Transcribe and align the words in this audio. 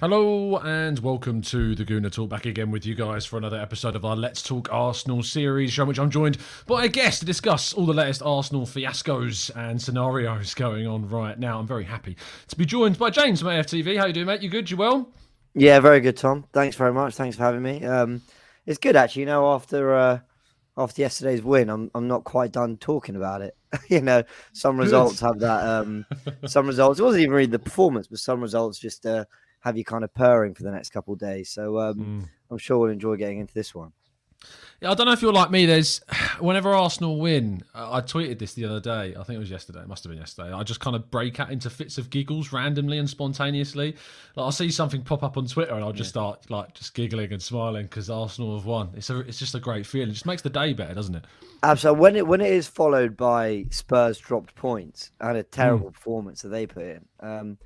Hello 0.00 0.58
and 0.58 0.98
welcome 0.98 1.40
to 1.40 1.74
the 1.74 1.84
Gooner 1.84 2.12
Talk. 2.12 2.28
Back 2.28 2.44
again 2.44 2.70
with 2.70 2.84
you 2.84 2.94
guys 2.94 3.24
for 3.24 3.38
another 3.38 3.58
episode 3.58 3.96
of 3.96 4.04
our 4.04 4.16
Let's 4.16 4.42
Talk 4.42 4.68
Arsenal 4.70 5.22
series, 5.22 5.78
in 5.78 5.86
which 5.86 5.98
I'm 5.98 6.10
joined 6.10 6.36
by 6.66 6.84
a 6.84 6.88
guest 6.88 7.20
to 7.20 7.24
discuss 7.24 7.72
all 7.72 7.86
the 7.86 7.94
latest 7.94 8.20
Arsenal 8.22 8.66
fiascos 8.66 9.50
and 9.56 9.80
scenarios 9.80 10.52
going 10.52 10.86
on 10.86 11.08
right 11.08 11.38
now. 11.38 11.58
I'm 11.58 11.66
very 11.66 11.84
happy 11.84 12.16
to 12.48 12.56
be 12.56 12.66
joined 12.66 12.98
by 12.98 13.08
James 13.08 13.40
from 13.40 13.48
AFTV. 13.48 13.96
How 13.96 14.06
you 14.06 14.12
doing, 14.12 14.26
mate? 14.26 14.42
You 14.42 14.50
good? 14.50 14.70
You 14.70 14.76
well? 14.76 15.10
Yeah, 15.54 15.80
very 15.80 16.00
good, 16.00 16.18
Tom. 16.18 16.44
Thanks 16.52 16.76
very 16.76 16.92
much. 16.92 17.14
Thanks 17.14 17.36
for 17.36 17.44
having 17.44 17.62
me. 17.62 17.82
Um, 17.84 18.20
it's 18.66 18.78
good 18.78 18.96
actually. 18.96 19.20
You 19.20 19.26
know, 19.26 19.52
after 19.52 19.94
uh, 19.94 20.18
after 20.76 21.02
yesterday's 21.02 21.42
win, 21.42 21.68
I'm 21.68 21.90
I'm 21.94 22.08
not 22.08 22.24
quite 22.24 22.52
done 22.52 22.76
talking 22.76 23.16
about 23.16 23.42
it. 23.42 23.56
you 23.88 24.00
know, 24.00 24.22
some 24.52 24.78
results 24.78 25.20
have 25.20 25.38
that. 25.40 25.66
Um, 25.66 26.06
some 26.46 26.66
results. 26.66 27.00
It 27.00 27.04
wasn't 27.04 27.22
even 27.22 27.34
really 27.34 27.46
the 27.46 27.58
performance, 27.58 28.06
but 28.08 28.18
some 28.18 28.40
results 28.40 28.78
just 28.78 29.06
uh, 29.06 29.24
have 29.60 29.76
you 29.76 29.84
kind 29.84 30.04
of 30.04 30.12
purring 30.14 30.54
for 30.54 30.62
the 30.62 30.70
next 30.70 30.90
couple 30.90 31.14
of 31.14 31.20
days. 31.20 31.50
So 31.50 31.78
um, 31.78 32.28
I'm 32.50 32.58
sure 32.58 32.78
we'll 32.78 32.90
enjoy 32.90 33.16
getting 33.16 33.38
into 33.38 33.54
this 33.54 33.74
one. 33.74 33.92
Yeah, 34.84 34.90
I 34.90 34.94
don't 34.94 35.06
know 35.06 35.12
if 35.12 35.22
you're 35.22 35.32
like 35.32 35.50
me. 35.50 35.64
There's 35.64 36.02
whenever 36.40 36.74
Arsenal 36.74 37.18
win, 37.18 37.62
uh, 37.74 37.90
I 37.90 38.00
tweeted 38.02 38.38
this 38.38 38.52
the 38.52 38.66
other 38.66 38.80
day. 38.80 39.14
I 39.18 39.22
think 39.22 39.36
it 39.36 39.38
was 39.38 39.50
yesterday. 39.50 39.80
It 39.80 39.88
must 39.88 40.04
have 40.04 40.10
been 40.10 40.20
yesterday. 40.20 40.52
I 40.52 40.62
just 40.62 40.80
kind 40.80 40.94
of 40.94 41.10
break 41.10 41.40
out 41.40 41.50
into 41.50 41.70
fits 41.70 41.96
of 41.96 42.10
giggles 42.10 42.52
randomly 42.52 42.98
and 42.98 43.08
spontaneously. 43.08 43.96
Like 44.36 44.44
I'll 44.44 44.52
see 44.52 44.70
something 44.70 45.00
pop 45.00 45.22
up 45.22 45.38
on 45.38 45.46
Twitter 45.46 45.72
and 45.72 45.82
I'll 45.82 45.94
just 45.94 46.10
start 46.10 46.50
like 46.50 46.74
just 46.74 46.92
giggling 46.92 47.32
and 47.32 47.42
smiling 47.42 47.86
because 47.86 48.10
Arsenal 48.10 48.58
have 48.58 48.66
won. 48.66 48.90
It's 48.94 49.08
a, 49.08 49.20
it's 49.20 49.38
just 49.38 49.54
a 49.54 49.58
great 49.58 49.86
feeling. 49.86 50.10
It 50.10 50.12
just 50.12 50.26
makes 50.26 50.42
the 50.42 50.50
day 50.50 50.74
better, 50.74 50.92
doesn't 50.92 51.14
it? 51.14 51.24
Absolutely. 51.62 52.00
When 52.02 52.16
it 52.16 52.26
when 52.26 52.40
it 52.42 52.52
is 52.52 52.68
followed 52.68 53.16
by 53.16 53.64
Spurs 53.70 54.18
dropped 54.18 54.54
points 54.54 55.12
and 55.18 55.38
a 55.38 55.42
terrible 55.42 55.92
performance 55.92 56.42
that 56.42 56.50
they 56.50 56.66
put 56.66 56.82
in, 56.82 57.06
um, 57.20 57.56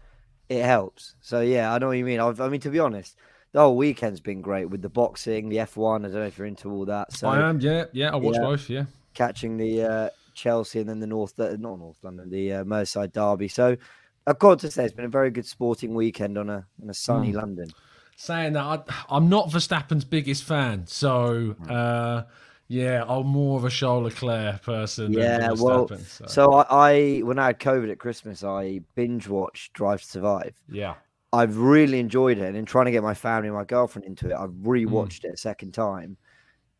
it 0.48 0.64
helps. 0.64 1.16
So 1.20 1.40
yeah, 1.40 1.74
I 1.74 1.78
know 1.78 1.88
what 1.88 1.98
you 1.98 2.04
mean. 2.04 2.20
I've, 2.20 2.40
I 2.40 2.48
mean, 2.48 2.60
to 2.60 2.70
be 2.70 2.78
honest, 2.78 3.16
the 3.58 3.64
whole 3.64 3.76
weekend's 3.76 4.20
been 4.20 4.40
great 4.40 4.66
with 4.66 4.82
the 4.82 4.88
boxing, 4.88 5.48
the 5.48 5.56
F1. 5.56 5.98
I 6.00 6.02
don't 6.02 6.12
know 6.14 6.22
if 6.26 6.38
you're 6.38 6.46
into 6.46 6.70
all 6.70 6.84
that. 6.84 7.12
So 7.12 7.28
I 7.28 7.48
am. 7.48 7.58
Yeah, 7.60 7.86
yeah. 7.92 8.10
I 8.12 8.16
watch 8.16 8.36
Yeah. 8.36 8.40
both. 8.42 8.70
Yeah. 8.70 8.84
catching 9.14 9.56
the 9.56 9.82
uh, 9.82 10.08
Chelsea 10.34 10.78
and 10.78 10.88
then 10.88 11.00
the 11.00 11.08
North, 11.08 11.38
uh, 11.40 11.56
not 11.58 11.80
North 11.80 11.96
London, 12.04 12.30
the 12.30 12.52
uh, 12.52 12.62
Merseyside 12.64 13.12
derby. 13.12 13.48
So 13.48 13.76
I've 14.28 14.38
got 14.38 14.60
to 14.60 14.70
say 14.70 14.84
it's 14.84 14.94
been 14.94 15.06
a 15.06 15.08
very 15.08 15.30
good 15.32 15.44
sporting 15.46 15.92
weekend 15.92 16.38
on 16.38 16.48
a 16.48 16.64
on 16.80 16.88
a 16.88 16.94
sunny 16.94 17.32
Hmm. 17.32 17.38
London. 17.38 17.68
saying 18.14 18.52
that 18.52 18.62
I, 18.62 18.78
I'm 19.10 19.28
not 19.28 19.50
Verstappen's 19.50 20.04
biggest 20.04 20.44
fan, 20.44 20.86
so 20.86 21.56
uh, 21.68 22.22
yeah, 22.68 23.04
I'm 23.08 23.26
more 23.26 23.58
of 23.58 23.64
a 23.64 23.70
Charles 23.70 24.04
Leclerc 24.04 24.62
person. 24.62 25.12
Yeah, 25.12 25.38
than 25.48 25.58
well, 25.58 25.88
so, 25.88 26.26
so 26.26 26.52
I, 26.52 26.90
I 26.90 27.18
when 27.20 27.40
I 27.40 27.46
had 27.46 27.58
COVID 27.58 27.90
at 27.90 27.98
Christmas, 27.98 28.44
I 28.44 28.82
binge 28.94 29.26
watched 29.26 29.72
Drive 29.72 30.02
to 30.02 30.06
Survive. 30.06 30.54
yeah, 30.70 30.94
I've 31.32 31.58
really 31.58 32.00
enjoyed 32.00 32.38
it, 32.38 32.44
and 32.44 32.56
in 32.56 32.64
trying 32.64 32.86
to 32.86 32.90
get 32.90 33.02
my 33.02 33.14
family 33.14 33.48
and 33.48 33.56
my 33.56 33.64
girlfriend 33.64 34.06
into 34.06 34.30
it, 34.30 34.34
I've 34.34 34.50
Mm. 34.50 34.64
rewatched 34.64 35.24
it 35.24 35.34
a 35.34 35.36
second 35.36 35.72
time. 35.74 36.16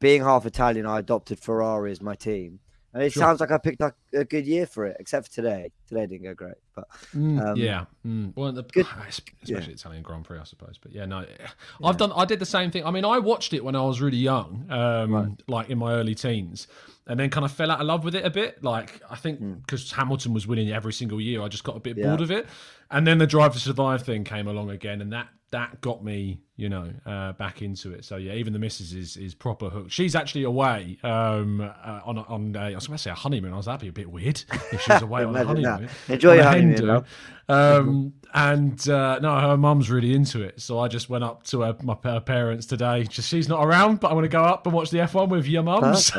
Being 0.01 0.23
half 0.23 0.47
Italian, 0.47 0.87
I 0.87 1.01
adopted 1.01 1.41
Ferrari 1.41 1.93
as 1.93 2.01
my 2.03 2.15
team, 2.15 2.61
and 2.95 3.03
it 3.03 3.13
Sure. 3.13 3.23
sounds 3.23 3.41
like 3.41 3.51
I 3.51 3.59
picked 3.59 3.81
up 3.83 3.95
a 4.15 4.25
good 4.25 4.47
year 4.47 4.67
for 4.67 4.87
it, 4.87 4.97
except 4.99 5.29
for 5.29 5.35
today. 5.35 5.71
Today 5.89 6.07
didn't 6.07 6.25
go 6.25 6.35
great, 6.35 6.55
but 6.75 6.89
Mm, 7.15 7.41
um, 7.47 7.57
yeah. 7.57 7.85
Mm. 8.07 8.33
Well, 8.37 8.53
the, 8.53 8.63
good- 8.63 8.87
especially 9.09 9.73
Italian 9.75 10.03
Grand 10.03 10.25
Prix, 10.25 10.39
I 10.39 10.45
suppose. 10.45 10.79
But 10.81 10.93
yeah, 10.93 11.05
no, 11.07 11.25
I've 11.85 11.97
done. 11.97 12.13
I 12.15 12.25
did 12.25 12.39
the 12.39 12.47
same 12.47 12.71
thing. 12.71 12.85
I 12.85 12.91
mean, 12.91 13.05
I 13.05 13.19
watched 13.19 13.53
it 13.53 13.65
when 13.65 13.77
I 13.77 13.83
was 13.83 14.01
really 14.01 14.17
young, 14.19 14.67
um, 14.71 15.37
like 15.49 15.71
in 15.71 15.79
my 15.79 15.93
early 15.93 16.15
teens, 16.15 16.67
and 17.07 17.19
then 17.21 17.31
kind 17.31 17.45
of 17.45 17.53
fell 17.53 17.71
out 17.71 17.81
of 17.81 17.87
love 17.87 18.05
with 18.05 18.15
it 18.15 18.25
a 18.25 18.31
bit. 18.31 18.63
Like 18.65 19.01
I 19.11 19.17
think 19.17 19.41
because 19.67 19.93
Hamilton 19.93 20.33
was 20.35 20.47
winning 20.47 20.71
every 20.71 20.93
single 20.93 21.21
year, 21.21 21.43
I 21.43 21.49
just 21.49 21.65
got 21.65 21.77
a 21.77 21.81
bit 21.81 21.95
Hmm. 21.95 22.01
Yeah. 22.01 22.07
bored 22.09 22.21
of 22.23 22.31
it. 22.31 22.47
And 22.91 23.07
then 23.07 23.19
the 23.19 23.27
Drive 23.27 23.53
to 23.53 23.59
Survive 23.61 24.03
thing 24.03 24.25
came 24.25 24.49
along 24.49 24.71
again, 24.71 25.01
and 25.03 25.13
that 25.13 25.29
that 25.51 25.81
got 25.81 26.05
me, 26.05 26.41
you 26.57 26.69
know, 26.69 26.91
uh, 27.07 27.33
back 27.33 27.63
into 27.63 27.93
it. 27.93 28.05
So 28.05 28.17
yeah, 28.17 28.35
even 28.35 28.53
the 28.53 28.59
missus 28.59 28.93
is 28.93 29.17
is 29.17 29.35
proper 29.35 29.71
hooked. 29.71 29.91
She's 29.91 30.15
actually 30.15 30.45
away 30.45 30.99
um, 31.03 31.61
uh, 31.61 32.01
on 32.05 32.19
a- 32.19 32.23
on 32.25 32.55
a, 32.55 32.59
I 32.59 32.75
was 32.75 32.87
going 32.87 32.97
to 32.99 33.03
say 33.03 33.11
a 33.11 33.15
honeymoon. 33.15 33.53
I 33.53 33.57
was 33.57 33.67
that'd 33.67 33.81
be 33.81 33.89
a 33.89 33.93
bit 33.93 34.11
weird 34.11 34.43
if 34.73 34.81
she 34.83 34.93
was 34.93 35.03
away 35.03 35.25
on 35.25 35.35
a 35.35 35.41
Imagine 35.41 35.63
that. 35.63 35.71
honeymoon. 35.71 35.91
Enjoy 36.09 36.31
on 36.31 36.37
your 36.37 36.45
honeymoon. 36.45 37.05
Um, 37.51 38.13
and 38.35 38.89
uh, 38.91 39.19
no, 39.21 39.41
her 39.41 39.57
mum's 39.57 39.91
really 39.91 40.15
into 40.15 40.43
it, 40.43 40.61
so 40.61 40.79
I 40.81 40.89
just 40.89 41.09
went 41.09 41.25
up 41.25 41.45
to 41.45 41.63
her, 41.63 41.75
my 41.83 41.97
her 42.05 42.21
parents 42.21 42.67
today. 42.67 43.05
Just 43.05 43.31
she's 43.31 43.49
not 43.49 43.65
around, 43.65 44.01
but 44.01 44.11
I 44.11 44.15
want 44.15 44.25
to 44.25 44.29
go 44.29 44.43
up 44.43 44.67
and 44.67 44.75
watch 44.75 44.91
the 44.91 44.99
F1 44.99 45.31
with 45.31 45.47
your 45.47 45.63
mums. 45.63 46.13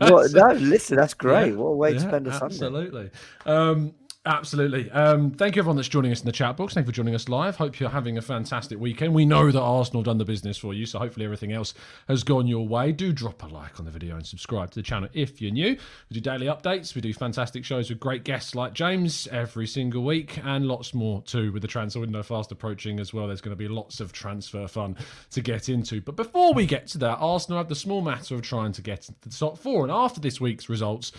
Well, 0.00 0.28
no, 0.32 0.52
listen, 0.52 0.96
that's 0.98 1.14
great. 1.14 1.48
Yeah. 1.50 1.56
What 1.56 1.66
a 1.66 1.72
way 1.72 1.92
to 1.94 1.98
spend 2.00 2.28
a 2.28 2.32
Sunday. 2.32 2.44
Absolutely. 2.54 3.10
Um, 3.44 3.92
absolutely. 4.24 4.90
Um, 4.90 5.30
thank 5.32 5.56
you, 5.56 5.60
everyone 5.60 5.76
that's 5.76 5.88
joining 5.88 6.12
us 6.12 6.20
in 6.20 6.26
the 6.26 6.32
chat 6.32 6.56
box. 6.56 6.74
Thank 6.74 6.86
you 6.86 6.92
for 6.92 6.96
joining 6.96 7.14
us 7.14 7.28
live. 7.28 7.56
Hope 7.56 7.80
you're 7.80 7.90
having 7.90 8.18
a 8.18 8.22
fantastic 8.22 8.78
weekend. 8.78 9.14
We 9.14 9.24
know 9.24 9.50
that 9.50 9.60
Arsenal 9.60 10.02
done 10.02 10.18
the 10.18 10.24
business 10.24 10.56
for 10.56 10.74
you, 10.74 10.86
so 10.86 10.98
hopefully 10.98 11.24
everything 11.24 11.52
else 11.52 11.74
has 12.08 12.22
gone 12.22 12.46
your 12.46 12.66
way. 12.66 12.92
Do 12.92 13.12
drop 13.12 13.42
a 13.42 13.46
like 13.46 13.78
on 13.78 13.84
the 13.84 13.90
video 13.90 14.16
and 14.16 14.26
subscribe 14.26 14.70
to 14.72 14.78
the 14.78 14.82
channel 14.82 15.08
if 15.12 15.42
you're 15.42 15.50
new. 15.50 15.76
We 16.10 16.14
do 16.14 16.20
daily 16.20 16.46
updates. 16.46 16.94
We 16.94 17.00
do 17.00 17.12
fantastic 17.12 17.64
shows 17.64 17.90
with 17.90 18.00
great 18.00 18.24
guests 18.24 18.54
like 18.54 18.72
James 18.74 19.26
every 19.28 19.66
single 19.66 20.04
week, 20.04 20.38
and 20.44 20.66
lots 20.66 20.94
more 20.94 21.22
too 21.22 21.52
with 21.52 21.62
the 21.62 21.68
transfer 21.68 22.00
window 22.00 22.22
fast 22.22 22.52
approaching 22.52 23.00
as 23.00 23.12
well. 23.12 23.26
There's 23.26 23.40
going 23.40 23.56
to 23.56 23.62
be 23.62 23.68
lots 23.68 24.00
of 24.00 24.12
transfer 24.12 24.66
fun 24.68 24.96
to 25.30 25.40
get 25.40 25.68
into. 25.68 26.00
But 26.00 26.16
before 26.16 26.54
we 26.54 26.66
get 26.66 26.86
to 26.88 26.98
that, 26.98 27.18
Arsenal 27.20 27.58
have 27.58 27.68
the 27.68 27.74
small 27.74 28.02
matter 28.02 28.34
of 28.34 28.42
trying 28.42 28.72
to 28.72 28.82
get 28.82 29.08
into 29.08 29.20
the 29.20 29.30
top 29.30 29.58
four. 29.58 29.82
And 29.82 29.92
after 29.92 30.20
this 30.20 30.40
week's 30.40 30.68
results, 30.68 31.12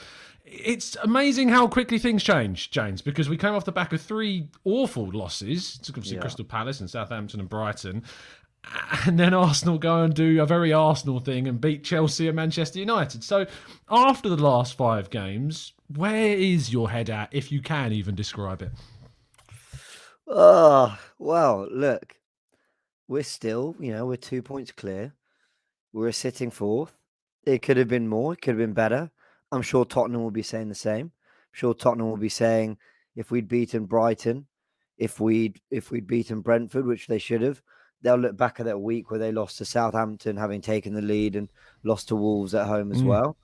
it's 0.54 0.96
amazing 1.04 1.50
how 1.50 1.68
quickly 1.68 1.98
things 1.98 2.24
change, 2.24 2.72
James, 2.72 3.02
because 3.02 3.30
we 3.30 3.38
came 3.38 3.54
off 3.54 3.66
the 3.66 3.72
back 3.72 3.94
of 3.94 4.02
three 4.02 4.48
awful 4.64 5.10
losses 5.12 5.78
to 5.80 5.92
obviously 5.92 6.18
Crystal 6.18 6.46
Palace 6.46 6.80
and 6.80 6.90
Southampton 6.90 7.40
and 7.40 7.50
Brighton. 7.50 8.04
And 9.06 9.20
then 9.20 9.34
Arsenal 9.34 9.78
go 9.78 10.04
and 10.04 10.14
do 10.14 10.42
a 10.42 10.46
very 10.46 10.72
Arsenal 10.72 11.20
thing 11.20 11.50
and 11.50 11.60
beat 11.60 11.84
Chelsea 11.84 12.28
and 12.28 12.36
Manchester 12.38 12.80
United. 12.80 13.22
So, 13.22 13.46
after 13.90 14.30
the 14.30 14.38
last 14.38 14.78
five 14.78 15.10
games, 15.10 15.74
where 15.94 16.28
is 16.28 16.72
your 16.72 16.90
head 16.90 17.10
at, 17.10 17.28
if 17.34 17.52
you 17.52 17.62
can 17.62 17.92
even 17.92 18.16
describe 18.16 18.62
it? 18.62 18.72
Oh, 20.28 20.98
well, 21.20 21.68
look, 21.70 22.16
we're 23.10 23.24
still, 23.24 23.76
you 23.80 23.92
know, 23.92 24.06
we're 24.06 24.16
two 24.16 24.42
points 24.42 24.72
clear. 24.72 25.14
We're 25.92 26.14
sitting 26.14 26.50
fourth. 26.50 26.94
It 27.46 27.62
could 27.62 27.76
have 27.76 27.90
been 27.90 28.08
more, 28.08 28.34
it 28.34 28.42
could 28.42 28.52
have 28.52 28.58
been 28.58 28.74
better. 28.74 29.12
I'm 29.54 29.62
sure 29.62 29.86
Tottenham 29.86 30.24
will 30.24 30.32
be 30.32 30.42
saying 30.42 30.70
the 30.70 30.76
same. 30.76 31.06
I'm 31.06 31.54
sure 31.54 31.74
Tottenham 31.76 32.10
will 32.10 32.18
be 32.18 32.28
saying 32.30 32.78
if 33.16 33.30
we'd 33.30 33.48
beaten 33.48 33.86
Brighton, 33.86 34.48
if 34.98 35.20
we'd 35.20 35.62
if 35.70 35.92
we'd 35.92 36.08
beaten 36.08 36.42
Brentford, 36.42 36.88
which 36.88 37.06
they 37.06 37.20
should 37.20 37.42
have, 37.44 37.62
they'll 38.02 38.16
look 38.18 38.36
back 38.36 38.60
at 38.60 38.66
that 38.66 38.82
week 38.82 39.12
where 39.12 39.20
they 39.20 39.32
lost 39.32 39.60
to 39.60 39.66
Southampton, 39.66 40.38
having 40.38 40.60
taken 40.60 40.96
the 40.96 41.04
lead, 41.04 41.36
and 41.36 41.50
lost 41.84 42.08
to 42.08 42.16
Wolves 42.16 42.56
at 42.56 42.66
home 42.66 42.92
as 42.92 43.04
Mm. 43.04 43.06
well. 43.06 43.38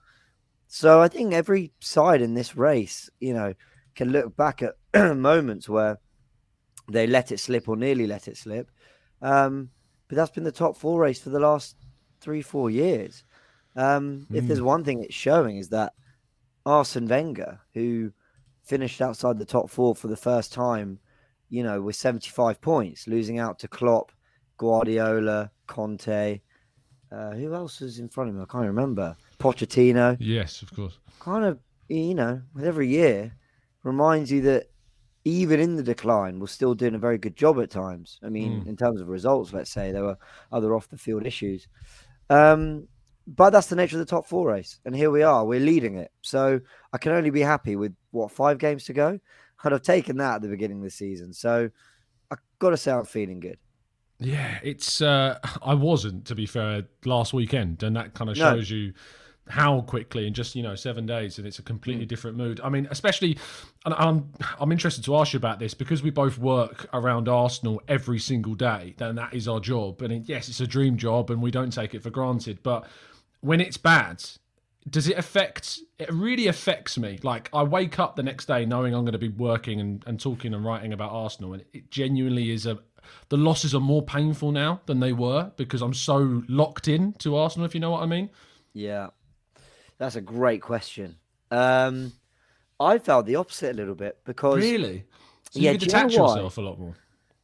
So 0.68 1.00
I 1.00 1.10
think 1.10 1.34
every 1.34 1.72
side 1.80 2.22
in 2.24 2.34
this 2.34 2.56
race, 2.56 3.10
you 3.20 3.34
know, 3.34 3.54
can 3.96 4.12
look 4.12 4.36
back 4.36 4.64
at 4.64 4.76
moments 5.16 5.70
where 5.70 6.00
they 6.92 7.06
let 7.06 7.32
it 7.32 7.40
slip 7.40 7.70
or 7.70 7.76
nearly 7.76 8.08
let 8.08 8.28
it 8.28 8.38
slip. 8.38 8.72
Um, 9.22 9.70
but 10.08 10.16
that's 10.16 10.32
been 10.32 10.44
the 10.44 10.52
top 10.52 10.76
four 10.76 11.00
race 11.00 11.22
for 11.22 11.30
the 11.30 11.40
last 11.40 11.76
three, 12.20 12.42
four 12.42 12.72
years. 12.72 13.24
Um, 13.76 14.28
If 14.32 14.48
there's 14.48 14.62
one 14.62 14.84
thing 14.84 15.04
it's 15.04 15.14
showing 15.14 15.58
is 15.58 15.70
that 15.70 15.94
Arsene 16.66 17.08
Wenger, 17.08 17.60
who 17.74 18.12
finished 18.64 19.02
outside 19.02 19.38
the 19.40 19.46
top 19.46 19.70
four 19.70 19.96
for 19.96 20.08
the 20.08 20.18
first 20.18 20.54
time, 20.54 21.00
you 21.50 21.64
know, 21.64 21.82
with 21.82 21.96
75 21.96 22.62
points, 22.62 23.08
losing 23.08 23.40
out 23.40 23.60
to 23.60 23.68
Klopp, 23.68 24.12
Guardiola, 24.58 25.52
Conte. 25.68 26.42
Uh, 27.12 27.32
who 27.32 27.56
else 27.56 27.80
was 27.82 27.98
in 27.98 28.08
front 28.08 28.30
of 28.30 28.36
him? 28.36 28.42
I 28.44 28.46
can't 28.46 28.66
remember. 28.66 29.16
Pochettino. 29.40 30.16
Yes, 30.20 30.62
of 30.62 30.72
course. 30.74 31.00
Kind 31.20 31.44
of, 31.44 31.58
you 31.88 32.14
know, 32.14 32.42
with 32.54 32.66
every 32.66 32.88
year, 32.88 33.34
reminds 33.84 34.32
you 34.32 34.42
that 34.42 34.70
even 35.26 35.60
in 35.60 35.76
the 35.76 35.82
decline, 35.84 36.40
we're 36.40 36.48
still 36.48 36.76
doing 36.76 36.94
a 36.94 37.00
very 37.00 37.18
good 37.18 37.36
job 37.36 37.60
at 37.60 37.72
times. 37.72 38.20
I 38.24 38.30
mean, 38.30 38.64
in 38.68 38.78
terms 38.78 39.02
of 39.02 39.08
results, 39.08 39.54
let's 39.54 39.72
say 39.72 39.92
there 39.92 40.04
were 40.04 40.18
other 40.52 40.76
off 40.76 40.88
the 40.88 40.98
field 40.98 41.26
issues. 41.26 41.68
Um, 42.30 42.88
but 43.36 43.52
that's 43.52 43.68
the 43.68 43.76
nature 43.76 43.96
of 43.96 44.00
the 44.00 44.10
top 44.10 44.28
four 44.28 44.48
race. 44.48 44.80
And 44.86 44.96
here 44.96 45.12
we 45.12 45.22
are, 45.22 45.46
we're 45.46 45.60
leading 45.60 45.98
it. 45.98 46.12
So 46.22 46.60
I 46.92 46.98
can 46.98 47.12
only 47.12 47.30
be 47.30 47.42
happy 47.42 47.76
with 47.76 47.96
what, 48.10 48.32
five 48.32 48.58
games 48.58 48.86
to 48.86 48.94
go? 48.94 49.20
I'd 49.64 49.72
have 49.72 49.84
taken 49.84 50.18
that 50.18 50.36
at 50.36 50.42
the 50.42 50.48
beginning 50.48 50.78
of 50.78 50.84
the 50.84 50.90
season. 50.90 51.34
So 51.34 51.70
I've 52.32 52.40
got 52.58 52.72
to 52.72 52.78
say, 52.78 52.92
I'm 52.92 53.06
feeling 53.06 53.40
good. 53.40 53.60
Yeah, 54.20 54.60
it's. 54.64 55.02
Uh, 55.02 55.40
I 55.62 55.76
wasn't, 55.76 56.26
to 56.26 56.36
be 56.36 56.46
fair, 56.46 56.84
last 57.06 57.34
weekend, 57.34 57.84
and 57.84 57.96
that 57.96 58.14
kind 58.16 58.30
of 58.30 58.38
No. 58.38 58.52
shows 58.52 58.70
you 58.70 58.94
how 59.48 59.82
quickly 59.82 60.28
in 60.28 60.34
just 60.34 60.56
you 60.56 60.62
know 60.62 60.76
seven 60.76 61.06
days, 61.06 61.38
and 61.38 61.48
it's 61.48 61.60
a 61.60 61.64
completely 61.64 62.06
different 62.06 62.36
mood. 62.36 62.60
I 62.62 62.68
mean, 62.70 62.88
especially, 62.92 63.38
and 63.86 63.94
I'm 63.94 64.34
I'm 64.60 64.74
interested 64.74 65.06
to 65.06 65.16
ask 65.16 65.32
you 65.32 65.38
about 65.38 65.60
this 65.60 65.74
because 65.74 66.04
we 66.04 66.10
both 66.10 66.38
work 66.38 66.90
around 66.94 67.30
Arsenal 67.30 67.82
every 67.88 68.20
single 68.20 68.56
day. 68.56 68.94
Then 68.98 69.16
that 69.16 69.34
is 69.34 69.48
our 69.48 69.62
job, 69.62 70.02
and 70.02 70.12
it, 70.12 70.24
yes, 70.26 70.50
it's 70.50 70.60
a 70.60 70.68
dream 70.68 70.98
job, 70.98 71.32
and 71.32 71.42
we 71.42 71.52
don't 71.52 71.72
take 71.72 71.96
it 71.96 72.04
for 72.04 72.10
granted. 72.10 72.62
But 72.62 72.88
when 73.42 73.62
it's 73.62 73.78
bad, 73.78 74.24
does 74.90 75.08
it 75.08 75.18
affect 75.18 75.80
it 75.98 76.12
really 76.12 76.48
affects 76.48 76.98
me. 76.98 77.20
Like 77.24 77.50
i 77.54 77.64
wake 77.64 78.00
up 78.00 78.16
the 78.16 78.24
next 78.24 78.46
day 78.48 78.66
knowing 78.66 78.94
i'm 78.94 79.04
going 79.04 79.14
to 79.14 79.20
be 79.20 79.30
working 79.30 79.80
and, 79.80 80.04
and 80.08 80.20
talking 80.20 80.54
and 80.54 80.66
writing 80.66 80.94
about 80.94 81.12
arsenal 81.12 81.54
and 81.54 81.64
it 81.74 81.92
genuinely 81.92 82.52
is 82.52 82.66
a 82.66 82.80
the 83.30 83.38
losses 83.38 83.74
are 83.74 83.80
more 83.80 84.02
painful 84.02 84.52
now 84.52 84.82
than 84.86 85.00
they 85.00 85.14
were 85.14 85.52
because 85.58 85.82
i'm 85.82 85.94
so 85.94 86.44
locked 86.48 86.88
in 86.88 87.14
to 87.14 87.36
arsenal 87.36 87.66
if 87.66 87.74
you 87.74 87.80
know 87.80 87.92
what 87.92 88.04
i 88.04 88.06
mean. 88.06 88.30
Yeah, 88.74 89.08
that's 89.98 90.16
a 90.16 90.22
great 90.22 90.62
question. 90.62 91.18
Um, 91.52 92.14
I 92.80 93.00
felt 93.00 93.26
the 93.26 93.36
opposite 93.36 93.72
a 93.72 93.78
little 93.78 93.96
bit 93.96 94.20
because 94.26 94.58
really? 94.58 95.04
So 95.52 95.60
Yeah, 95.60 95.72
you 95.72 95.80
could 95.80 95.90
do 95.90 95.98
you 95.98 96.02
know 96.02 96.08
detach 96.08 96.18
yourself 96.18 96.58
a 96.58 96.62
lot 96.62 96.80
more? 96.80 96.96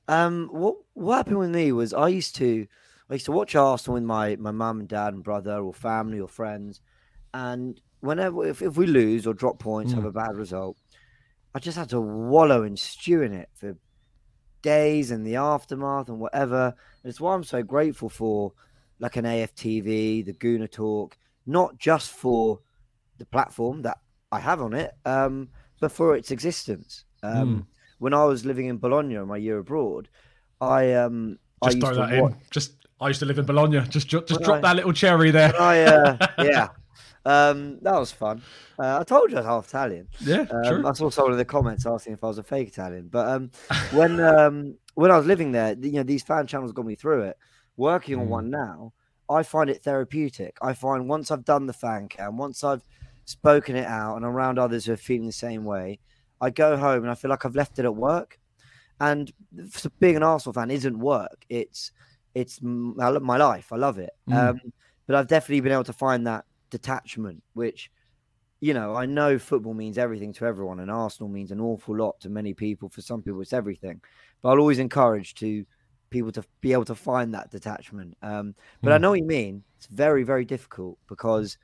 Um, 0.07 0.49
what 0.51 0.75
what 0.93 1.17
happened 1.17 1.39
with 1.39 1.49
me 1.49 1.71
was 1.71 1.93
I 1.93 2.07
used 2.09 2.35
to 2.37 2.67
I 3.09 3.13
used 3.13 3.25
to 3.25 3.31
watch 3.31 3.55
Arsenal 3.55 3.95
with 3.95 4.03
my 4.03 4.35
my 4.37 4.51
mum 4.51 4.79
and 4.79 4.89
dad 4.89 5.13
and 5.13 5.23
brother 5.23 5.57
or 5.57 5.73
family 5.73 6.19
or 6.19 6.27
friends, 6.27 6.81
and 7.33 7.79
whenever 7.99 8.45
if, 8.47 8.61
if 8.61 8.77
we 8.77 8.87
lose 8.87 9.27
or 9.27 9.33
drop 9.33 9.59
points, 9.59 9.93
have 9.93 10.05
a 10.05 10.11
bad 10.11 10.35
result, 10.35 10.77
I 11.53 11.59
just 11.59 11.77
had 11.77 11.89
to 11.89 12.01
wallow 12.01 12.63
and 12.63 12.77
stew 12.77 13.21
in 13.21 13.33
it 13.33 13.49
for 13.53 13.77
days 14.61 15.11
and 15.11 15.25
the 15.25 15.35
aftermath 15.35 16.09
and 16.09 16.19
whatever. 16.19 16.73
And 17.03 17.09
it's 17.09 17.21
why 17.21 17.33
I'm 17.35 17.43
so 17.43 17.61
grateful 17.61 18.09
for 18.09 18.53
like 18.99 19.15
an 19.17 19.25
AFTV, 19.25 20.25
the 20.25 20.33
Gooner 20.33 20.71
Talk, 20.71 21.17
not 21.45 21.77
just 21.77 22.11
for 22.11 22.59
the 23.17 23.25
platform 23.25 23.83
that 23.83 23.99
I 24.31 24.39
have 24.39 24.61
on 24.61 24.73
it, 24.73 24.93
um, 25.05 25.49
but 25.79 25.91
for 25.91 26.15
its 26.15 26.31
existence. 26.31 27.05
Um, 27.23 27.67
When 27.99 28.13
I 28.13 28.25
was 28.25 28.45
living 28.45 28.65
in 28.65 28.77
Bologna 28.77 29.15
my 29.19 29.37
year 29.37 29.59
abroad, 29.59 30.09
I 30.59 30.93
um 30.93 31.37
I 31.61 31.67
just 31.67 31.77
used 31.77 31.87
throw 31.87 31.95
to 31.95 32.01
that 32.11 32.21
wa- 32.21 32.27
in 32.29 32.35
just 32.51 32.84
i 33.01 33.07
used 33.07 33.19
to 33.19 33.25
live 33.25 33.39
in 33.39 33.45
bologna 33.45 33.81
just 33.89 34.07
ju- 34.07 34.23
just 34.25 34.41
drop 34.41 34.57
I- 34.57 34.61
that 34.61 34.75
little 34.77 34.93
cherry 34.93 35.31
there 35.31 35.53
I 35.59 35.81
uh, 35.83 36.17
yeah, 36.43 36.67
um, 37.25 37.79
that 37.81 37.95
was 37.99 38.11
fun. 38.11 38.41
Uh, 38.77 38.99
I 38.99 39.03
told 39.03 39.31
you 39.31 39.37
I 39.37 39.39
was 39.41 39.47
half 39.47 39.67
Italian. 39.67 40.07
yeah 40.21 40.45
Um, 40.51 40.63
true 40.63 40.87
I 40.87 40.93
saw 40.93 41.09
someone 41.09 41.33
in 41.33 41.37
the 41.39 41.45
comments 41.45 41.85
asking 41.85 42.13
if 42.13 42.23
I 42.23 42.27
was 42.27 42.37
a 42.37 42.43
fake 42.43 42.67
Italian. 42.67 43.07
But 43.11 43.27
um, 43.27 43.51
when 43.91 44.19
um, 44.33 44.75
when 44.93 45.09
I 45.11 45.17
was 45.17 45.25
living 45.25 45.51
there, 45.51 45.75
you 45.81 45.93
know, 45.93 46.03
these 46.03 46.21
fan 46.23 46.45
channels 46.45 46.71
got 46.71 46.85
me 46.85 46.93
through 46.95 47.23
it. 47.23 47.37
Working 47.77 48.17
Mm. 48.17 48.21
on 48.21 48.29
one 48.29 48.49
now, 48.51 48.93
I 49.27 49.41
find 49.43 49.69
it 49.71 49.81
therapeutic. 49.83 50.57
I 50.61 50.73
find 50.73 51.09
once 51.09 51.31
I've 51.31 51.43
done 51.45 51.65
the 51.65 51.73
fan 51.73 52.07
cam, 52.09 52.37
once 52.37 52.63
I've 52.63 52.85
spoken 53.25 53.75
it 53.75 53.87
out, 53.87 54.17
and 54.17 54.25
around 54.25 54.59
others 54.59 54.85
who 54.85 54.93
are 54.93 54.97
feeling 54.97 55.25
the 55.25 55.31
same 55.47 55.65
way, 55.65 55.99
I 56.39 56.51
go 56.51 56.77
home 56.77 57.01
and 57.03 57.09
I 57.11 57.15
feel 57.15 57.29
like 57.31 57.43
I've 57.45 57.55
left 57.55 57.79
it 57.79 57.85
at 57.85 57.95
work. 57.95 58.37
And 58.99 59.31
being 59.99 60.15
an 60.15 60.23
Arsenal 60.23 60.53
fan 60.53 60.69
isn't 60.69 60.99
work. 60.99 61.43
It's 61.49 61.91
it's 62.35 62.59
m- 62.63 62.95
I 62.99 63.09
love 63.09 63.23
my 63.23 63.37
life. 63.37 63.73
I 63.73 63.77
love 63.77 63.97
it. 63.97 64.11
Um, 64.31 64.61
but 65.07 65.15
I've 65.15 65.27
definitely 65.27 65.61
been 65.61 65.71
able 65.71 65.83
to 65.85 65.93
find 65.93 66.27
that 66.27 66.45
detachment, 66.69 67.43
which 67.53 67.91
you 68.61 68.73
know, 68.73 68.95
I 68.95 69.05
know 69.05 69.37
football 69.37 69.73
means 69.73 69.97
everything 69.97 70.33
to 70.33 70.45
everyone, 70.45 70.79
and 70.79 70.89
Arsenal 70.89 71.29
means 71.29 71.51
an 71.51 71.59
awful 71.59 71.95
lot 71.95 72.19
to 72.21 72.29
many 72.29 72.53
people. 72.53 72.89
For 72.89 73.01
some 73.01 73.21
people, 73.21 73.41
it's 73.41 73.53
everything. 73.53 74.01
But 74.41 74.49
I'll 74.49 74.59
always 74.59 74.79
encourage 74.79 75.35
to 75.35 75.65
people 76.09 76.31
to 76.31 76.43
be 76.61 76.73
able 76.73 76.85
to 76.85 76.95
find 76.95 77.33
that 77.33 77.51
detachment. 77.51 78.17
Um, 78.21 78.55
but 78.81 78.93
I 78.93 78.97
know 78.97 79.11
what 79.11 79.19
you 79.19 79.25
mean. 79.25 79.63
It's 79.77 79.87
very, 79.87 80.23
very 80.23 80.45
difficult 80.45 80.97
because 81.07 81.57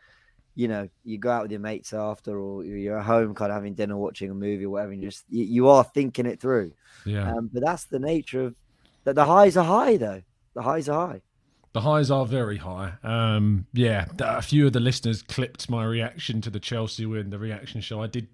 you 0.54 0.68
know 0.68 0.90
you 1.04 1.18
go 1.18 1.32
out 1.32 1.44
with 1.44 1.52
your 1.52 1.62
mates 1.62 1.94
after, 1.94 2.40
or 2.40 2.64
you're 2.64 3.00
at 3.00 3.06
home, 3.06 3.34
kind 3.34 3.52
of 3.52 3.56
having 3.56 3.74
dinner, 3.74 3.98
watching 3.98 4.30
a 4.30 4.36
movie, 4.36 4.66
or 4.66 4.70
whatever, 4.72 4.92
and 4.92 5.02
just 5.02 5.26
you, 5.30 5.46
you 5.46 5.70
are 5.70 5.84
thinking 5.84 6.26
it 6.26 6.40
through. 6.40 6.74
yeah 7.06 7.32
Um, 7.32 7.50
but 7.52 7.64
that's 7.64 7.86
the 7.86 8.00
nature 8.00 8.44
of 8.44 8.56
that. 9.06 9.16
The 9.16 9.26
highs 9.26 9.58
are 9.58 9.66
high, 9.66 9.98
though. 9.98 10.22
The 10.54 10.62
highs 10.62 10.90
are 10.90 11.08
high. 11.08 11.22
The 11.74 11.82
highs 11.82 12.12
are 12.12 12.26
very 12.26 12.58
high. 12.58 12.94
Um, 13.04 13.66
yeah, 13.74 14.08
a 14.20 14.42
few 14.42 14.68
of 14.68 14.74
the 14.74 14.82
listeners 14.82 15.22
clipped 15.22 15.70
my 15.70 15.86
reaction 15.86 16.42
to 16.42 16.50
the 16.50 16.60
Chelsea 16.60 17.06
win, 17.06 17.30
the 17.30 17.40
reaction 17.40 17.80
show. 17.80 18.02
I 18.02 18.08
did 18.08 18.28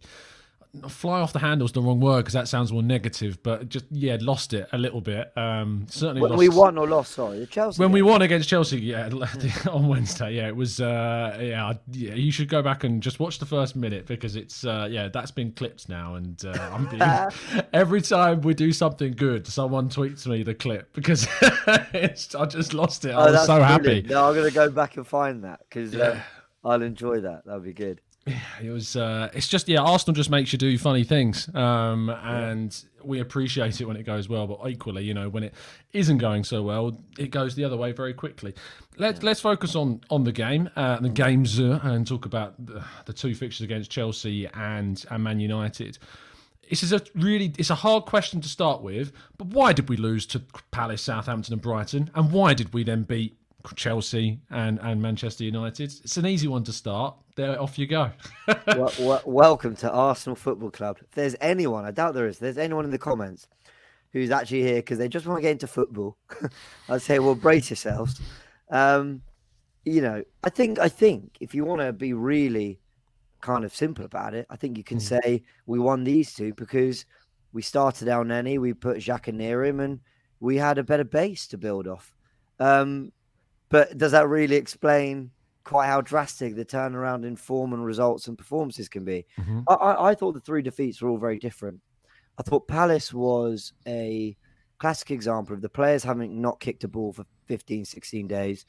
fly 0.90 1.22
off 1.22 1.34
the 1.34 1.40
handle's 1.40 1.72
the 1.72 1.82
wrong 1.82 2.00
word 2.00 2.18
because 2.20 2.34
that 2.34 2.48
sounds 2.48 2.72
more 2.72 2.84
negative, 2.84 3.42
but 3.44 3.70
just 3.70 3.86
yeah, 3.92 4.18
lost 4.22 4.54
it 4.54 4.68
a 4.72 4.78
little 4.78 5.02
bit. 5.02 5.32
Um, 5.38 5.86
certainly 5.90 6.22
When 6.22 6.32
lost. 6.32 6.40
we 6.40 6.50
won 6.50 6.78
or 6.78 6.88
lost, 6.88 7.14
sorry, 7.14 7.46
Chelsea. 7.48 7.82
when 7.82 7.92
we 7.92 8.02
won 8.02 8.22
against 8.22 8.48
Chelsea, 8.50 8.80
yeah, 8.80 9.10
on 9.72 9.88
Wednesday, 9.88 10.36
yeah, 10.36 10.48
it 10.48 10.56
was, 10.56 10.80
uh, 10.80 11.38
yeah, 11.42 11.74
yeah. 11.92 12.14
You 12.14 12.32
should 12.32 12.50
go 12.50 12.62
back 12.62 12.84
and 12.84 13.02
just 13.02 13.20
watch 13.20 13.40
the 13.40 13.46
first 13.46 13.76
minute 13.76 14.06
because 14.06 14.36
it's, 14.36 14.64
uh, 14.66 14.88
yeah, 14.90 15.08
that's 15.08 15.32
been 15.32 15.52
clipped 15.52 15.90
now, 15.90 16.16
and 16.16 16.44
uh, 16.46 16.52
I'm 16.74 16.86
being 16.88 17.64
every 17.74 18.02
time 18.02 18.42
we 18.42 18.54
do 18.54 18.72
something 18.72 19.14
good, 19.14 19.48
someone 19.48 19.90
tweets 19.90 20.28
me 20.28 20.44
the 20.44 20.54
clip 20.56 20.94
because 20.94 21.28
it's, 21.94 22.36
I 22.36 22.46
just 22.46 22.74
lost 22.74 23.06
it. 23.06 23.12
I 23.12 23.14
Oh, 23.22 23.24
was 23.26 23.34
that's 23.34 23.46
so 23.48 23.62
happy. 23.62 23.84
brilliant. 23.84 24.10
No, 24.10 24.26
I'm 24.30 24.36
gonna 24.36 24.52
go 24.52 24.70
back 24.70 24.98
and 24.98 25.06
find 25.08 25.44
that 25.44 25.62
because 25.68 25.96
um, 26.00 26.20
I'll 26.64 26.82
enjoy 26.82 27.22
that. 27.22 27.44
That'll 27.46 27.62
be 27.62 27.74
good. 27.74 28.02
It 28.62 28.70
was. 28.70 28.96
Uh, 28.96 29.30
it's 29.34 29.48
just 29.48 29.68
yeah. 29.68 29.82
Arsenal 29.82 30.16
just 30.16 30.30
makes 30.30 30.52
you 30.52 30.60
do 30.60 30.78
funny 30.78 31.04
things, 31.04 31.54
um, 31.56 32.10
and 32.10 32.76
we 33.04 33.20
appreciate 33.20 33.80
it 33.80 33.86
when 33.86 33.98
it 33.98 34.04
goes 34.04 34.28
well. 34.28 34.48
But 34.48 34.70
equally, 34.70 35.04
you 35.04 35.14
know, 35.14 35.30
when 35.30 35.44
it 35.44 35.54
isn't 35.94 36.18
going 36.18 36.44
so 36.44 36.62
well, 36.62 37.00
it 37.18 37.32
goes 37.32 37.56
the 37.56 37.64
other 37.64 37.78
way 37.78 37.92
very 37.92 38.14
quickly. 38.14 38.54
Let's 38.98 39.24
let's 39.24 39.40
focus 39.40 39.76
on 39.76 40.02
on 40.10 40.24
the 40.24 40.32
game, 40.32 40.70
uh, 40.76 41.00
the 41.00 41.10
games, 41.10 41.60
uh, 41.60 41.80
and 41.84 42.06
talk 42.06 42.26
about 42.26 42.54
the, 42.64 42.84
the 43.06 43.14
two 43.14 43.34
fixtures 43.36 43.64
against 43.64 43.92
Chelsea 43.92 44.48
and 44.48 45.04
and 45.10 45.24
Man 45.24 45.40
United. 45.40 45.98
This 46.70 46.84
is 46.84 46.92
a 46.92 47.02
really 47.16 47.54
it's 47.58 47.70
a 47.70 47.76
hard 47.76 48.06
question 48.06 48.42
to 48.42 48.50
start 48.50 48.82
with, 48.82 49.14
but 49.38 49.48
why 49.48 49.74
did 49.74 49.90
we 49.90 49.96
lose 49.96 50.26
to 50.28 50.42
Palace, 50.72 51.02
Southampton, 51.02 51.54
and 51.54 51.62
Brighton, 51.62 52.12
and 52.14 52.32
why 52.32 52.54
did 52.54 52.74
we 52.74 52.84
then 52.84 53.04
beat 53.04 53.38
Chelsea 53.76 54.40
and 54.50 54.80
and 54.82 55.02
Manchester 55.02 55.44
United? 55.44 55.94
It's 56.04 56.18
an 56.18 56.26
easy 56.26 56.48
one 56.48 56.64
to 56.64 56.74
start. 56.74 57.16
There, 57.36 57.62
off 57.62 57.78
you 57.78 57.88
go. 57.88 58.12
well, 58.68 58.92
well, 59.00 59.22
welcome 59.26 59.76
to 59.78 59.92
Arsenal 59.92 60.36
Football 60.36 60.72
Club. 60.72 60.98
If 61.02 61.12
there's 61.12 61.36
anyone, 61.40 61.86
I 61.86 61.92
doubt 61.92 62.14
there 62.14 62.28
is. 62.28 62.38
If 62.38 62.42
there's 62.42 62.58
anyone 62.58 62.86
in 62.86 62.92
the 62.92 62.98
comments 62.98 63.48
who's 64.14 64.32
actually 64.32 64.64
here 64.64 64.78
because 64.78 64.98
they 64.98 65.10
just 65.10 65.26
want 65.26 65.38
to 65.38 65.42
get 65.42 65.52
into 65.52 65.68
football, 65.68 66.18
I'd 66.90 67.02
say, 67.02 67.20
well, 67.20 67.36
brace 67.36 67.70
yourselves. 67.70 68.20
Um, 68.70 69.22
you 69.86 70.02
know, 70.02 70.24
I 70.44 70.50
think 70.50 70.80
I 70.80 70.90
think 70.90 71.38
if 71.40 71.54
you 71.56 71.64
want 71.64 71.82
to 71.82 71.94
be 71.94 72.14
really 72.14 72.80
kind 73.42 73.64
of 73.64 73.76
simple 73.76 74.06
about 74.06 74.34
it, 74.34 74.48
I 74.50 74.56
think 74.56 74.78
you 74.78 74.84
can 74.84 75.00
say 75.00 75.44
we 75.66 75.80
won 75.80 76.04
these 76.04 76.34
two 76.34 76.54
because 76.54 77.06
we 77.54 77.62
started 77.62 78.08
Elneny, 78.08 78.60
we 78.60 78.74
put 78.74 78.98
Xhaka 78.98 79.34
near 79.34 79.64
him, 79.64 79.80
and 79.80 80.00
we 80.40 80.58
had 80.58 80.78
a 80.78 80.84
better 80.84 81.04
base 81.04 81.48
to 81.48 81.58
build 81.58 81.88
off. 81.88 82.14
Um, 82.60 83.12
but 83.70 83.98
does 83.98 84.12
that 84.12 84.28
really 84.28 84.56
explain 84.56 85.32
quite 85.64 85.88
how 85.88 86.02
drastic 86.02 86.56
the 86.56 86.66
turnaround 86.66 87.26
in 87.26 87.36
form 87.36 87.74
and 87.74 87.86
results 87.86 88.28
and 88.28 88.38
performances 88.38 88.88
can 88.88 89.04
be? 89.04 89.26
Mm-hmm. 89.40 89.62
I, 89.68 89.74
I, 89.74 90.10
I 90.10 90.16
thought 90.16 90.34
the 90.34 90.40
three 90.40 90.62
defeats 90.62 91.02
were 91.02 91.10
all 91.10 91.18
very 91.18 91.40
different. 91.40 91.80
I 92.38 92.44
thought 92.44 92.68
Palace 92.68 93.14
was 93.14 93.74
a 93.88 94.38
classic 94.78 95.12
example 95.12 95.56
of 95.56 95.62
the 95.62 95.70
players 95.70 96.04
having 96.04 96.42
not 96.42 96.60
kicked 96.60 96.84
a 96.84 96.88
ball 96.88 97.12
for 97.12 97.26
15, 97.48 97.86
16 97.86 98.28
days. 98.28 98.66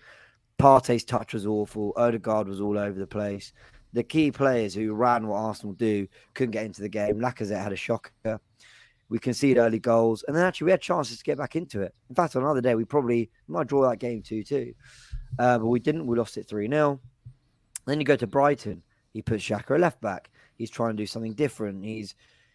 Partey's 0.59 1.05
touch 1.05 1.35
was 1.35 1.47
awful. 1.47 1.93
Odegaard 1.97 2.49
was 2.49 2.61
all 2.61 2.79
over 2.79 2.99
the 2.99 3.07
place. 3.07 3.53
The 3.93 4.03
key 4.03 4.31
players 4.31 4.75
who 4.75 4.93
ran 4.93 5.27
what 5.27 5.37
Arsenal 5.37 5.75
do 5.75 6.09
couldn't 6.35 6.51
get 6.51 6.67
into 6.67 6.83
the 6.83 6.89
game. 6.89 7.21
Lacazette 7.21 7.63
had 7.63 7.73
a 7.73 7.77
shocker. 7.77 8.41
We 9.09 9.19
conceded 9.19 9.59
early 9.59 9.79
goals, 9.79 10.25
and 10.27 10.37
then 10.37 10.45
actually 10.45 10.67
we 10.67 10.71
had 10.71 10.83
chances 10.83 11.19
to 11.19 11.25
get 11.25 11.39
back 11.39 11.57
into 11.57 11.81
it. 11.81 11.95
In 12.09 12.15
fact, 12.15 12.37
on 12.37 12.43
another 12.43 12.61
day 12.61 12.75
we 12.75 12.85
probably 12.85 13.31
might 13.47 13.67
draw 13.67 13.89
that 13.89 13.99
game 13.99 14.23
two 14.23 14.43
two, 14.43 14.75
uh, 15.39 15.59
but 15.59 15.67
we 15.67 15.81
didn't. 15.81 16.07
We 16.07 16.17
lost 16.17 16.37
it 16.37 16.49
three 16.49 16.69
0 16.69 17.01
Then 17.87 18.01
you 18.01 18.05
go 18.05 18.17
to 18.17 18.27
Brighton. 18.27 18.83
He 19.13 19.23
puts 19.23 19.45
Xhaka 19.45 19.77
a 19.77 19.79
left 19.79 20.01
back. 20.01 20.31
He's 20.57 20.71
trying 20.71 20.97
to 20.97 21.03
do 21.03 21.07
something 21.07 21.33
different. 21.33 21.85
He's 21.85 22.15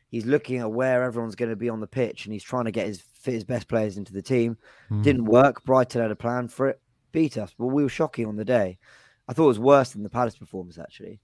he's 0.10 0.26
looking 0.26 0.60
at 0.60 0.72
where 0.72 1.04
everyone's 1.04 1.36
going 1.36 1.50
to 1.50 1.56
be 1.56 1.70
on 1.70 1.80
the 1.80 1.88
pitch, 1.88 2.26
and 2.26 2.34
he's 2.34 2.44
trying 2.44 2.66
to 2.66 2.72
get 2.72 2.88
his 2.88 3.02
fit 3.14 3.34
his 3.34 3.44
best 3.44 3.68
players 3.68 3.98
into 3.98 4.14
the 4.14 4.22
team. 4.22 4.58
Mm. 4.92 5.04
Didn't 5.04 5.26
work. 5.26 5.64
Brighton 5.64 6.02
had 6.02 6.12
a 6.12 6.16
plan 6.16 6.48
for 6.48 6.70
it, 6.70 6.80
beat 7.12 7.38
us, 7.38 7.56
but 7.58 7.68
we 7.68 7.84
were 7.84 7.90
shocking 7.90 8.28
on 8.28 8.36
the 8.36 8.46
day. 8.46 8.78
I 9.28 9.34
thought 9.34 9.46
it 9.46 9.48
was 9.48 9.60
worse 9.60 9.92
than 9.92 10.04
the 10.04 10.10
Palace 10.10 10.38
performance 10.38 10.78
actually. 10.78 11.20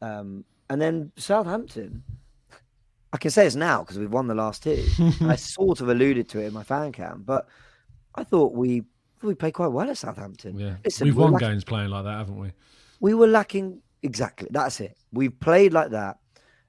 Um, 0.00 0.44
and 0.70 0.80
then 0.80 1.12
Southampton, 1.16 2.02
I 3.14 3.16
can 3.16 3.30
say 3.30 3.46
it's 3.46 3.54
now 3.54 3.80
because 3.80 3.96
we've 3.96 4.12
won 4.12 4.26
the 4.26 4.34
last 4.34 4.64
two. 4.64 4.84
I 5.20 5.36
sort 5.36 5.80
of 5.80 5.88
alluded 5.88 6.28
to 6.30 6.40
it 6.40 6.46
in 6.46 6.52
my 6.52 6.64
fan 6.64 6.90
cam, 6.90 7.22
but 7.24 7.46
I 8.16 8.24
thought 8.24 8.54
we 8.54 8.82
we 9.22 9.36
played 9.36 9.54
quite 9.54 9.68
well 9.68 9.88
at 9.88 9.96
Southampton. 9.96 10.58
Yeah, 10.58 10.74
Listen, 10.84 11.06
we've 11.06 11.16
won 11.16 11.32
lacking, 11.32 11.48
games 11.48 11.64
playing 11.64 11.90
like 11.90 12.02
that, 12.02 12.18
haven't 12.18 12.40
we? 12.40 12.50
We 12.98 13.14
were 13.14 13.28
lacking 13.28 13.80
exactly. 14.02 14.48
That's 14.50 14.80
it. 14.80 14.98
We've 15.12 15.38
played 15.38 15.72
like 15.72 15.90
that 15.90 16.18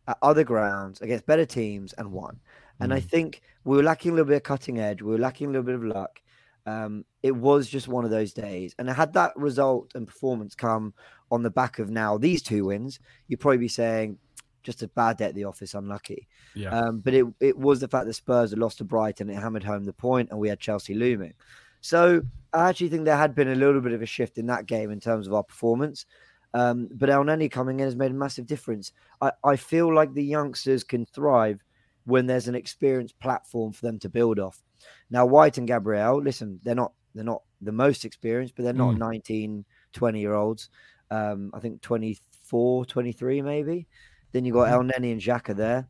at 0.08 0.20
other 0.22 0.44
grounds 0.44 1.02
against 1.02 1.26
better 1.26 1.48
teams 1.48 1.94
and 1.94 2.12
won. 2.12 2.40
And 2.80 2.92
mm. 2.92 2.96
I 2.96 3.00
think 3.00 3.42
we 3.64 3.76
were 3.76 3.84
lacking 3.84 4.12
a 4.12 4.14
little 4.14 4.28
bit 4.28 4.38
of 4.38 4.44
cutting 4.44 4.80
edge. 4.80 5.02
We 5.02 5.14
were 5.14 5.18
lacking 5.18 5.48
a 5.48 5.50
little 5.50 5.64
bit 5.64 5.76
of 5.76 5.84
luck. 5.84 6.22
Um, 6.68 7.06
it 7.24 7.36
was 7.36 7.68
just 7.68 7.88
one 7.88 8.06
of 8.06 8.12
those 8.12 8.34
days. 8.34 8.76
And 8.78 8.88
had 8.88 9.14
that 9.14 9.36
result 9.36 9.94
and 9.96 10.06
performance 10.06 10.54
come 10.54 10.94
on 11.32 11.42
the 11.42 11.50
back 11.50 11.80
of 11.80 11.90
now 11.90 12.20
these 12.20 12.44
two 12.44 12.66
wins, 12.66 13.00
you'd 13.28 13.40
probably 13.40 13.58
be 13.58 13.68
saying 13.68 14.20
just 14.66 14.84
a 14.84 14.88
bad 14.90 15.18
day 15.18 15.26
at 15.26 15.36
the 15.36 15.46
office, 15.46 15.74
unlucky. 15.74 16.28
Yeah. 16.56 16.78
Um, 16.78 17.00
but 17.00 17.14
it 17.14 17.26
it 17.40 17.58
was 17.58 17.80
the 17.80 17.88
fact 17.88 18.08
that 18.08 18.14
Spurs 18.14 18.50
had 18.50 18.60
lost 18.60 18.80
to 18.80 18.84
Brighton, 18.84 19.30
it 19.30 19.36
hammered 19.36 19.64
home 19.64 19.86
the 19.86 19.94
point, 19.94 20.30
and 20.32 20.40
we 20.40 20.50
had 20.50 20.60
Chelsea 20.60 20.96
looming. 20.96 21.34
So 21.82 22.22
I 22.52 22.70
actually 22.70 22.90
think 22.90 23.06
there 23.06 23.16
had 23.16 23.36
been 23.36 23.50
a 23.50 23.56
little 23.56 23.80
bit 23.80 23.94
of 23.94 24.02
a 24.02 24.08
shift 24.08 24.38
in 24.38 24.48
that 24.48 24.66
game 24.66 24.92
in 24.92 25.00
terms 25.00 25.28
of 25.28 25.34
our 25.34 25.44
performance. 25.44 26.06
Um, 26.54 26.88
but 26.92 27.10
Elneny 27.10 27.52
coming 27.52 27.80
in 27.80 27.86
has 27.86 27.96
made 27.96 28.12
a 28.12 28.16
massive 28.16 28.48
difference. 28.48 28.92
I, 29.22 29.32
I 29.44 29.56
feel 29.56 29.94
like 29.94 30.14
the 30.14 30.24
youngsters 30.24 30.84
can 30.84 31.06
thrive 31.06 31.64
when 32.06 32.26
there's 32.28 32.48
an 32.48 32.56
experienced 32.56 33.20
platform 33.20 33.74
for 33.74 33.86
them 33.86 34.00
to 34.00 34.10
build 34.10 34.40
off. 34.40 34.64
Now, 35.10 35.26
White 35.26 35.58
and 35.58 35.68
Gabriel, 35.68 36.22
listen, 36.22 36.60
they're 36.64 36.76
not 36.76 36.94
they're 37.14 37.24
not 37.24 37.44
the 37.62 37.72
most 37.72 38.06
experienced, 38.06 38.56
but 38.56 38.64
they're 38.64 38.74
not 38.74 38.96
mm. 38.96 39.00
19, 39.00 39.66
20 39.94 40.20
year 40.20 40.34
olds. 40.34 40.70
Um, 41.12 41.52
I 41.54 41.60
think 41.60 41.82
24, 41.82 42.86
23 42.86 43.42
maybe. 43.42 43.88
Then 44.36 44.44
you 44.44 44.52
got 44.52 44.68
mm. 44.68 44.92
Elneny 44.92 45.14
and 45.14 45.22
Xhaka 45.22 45.56
there. 45.56 45.88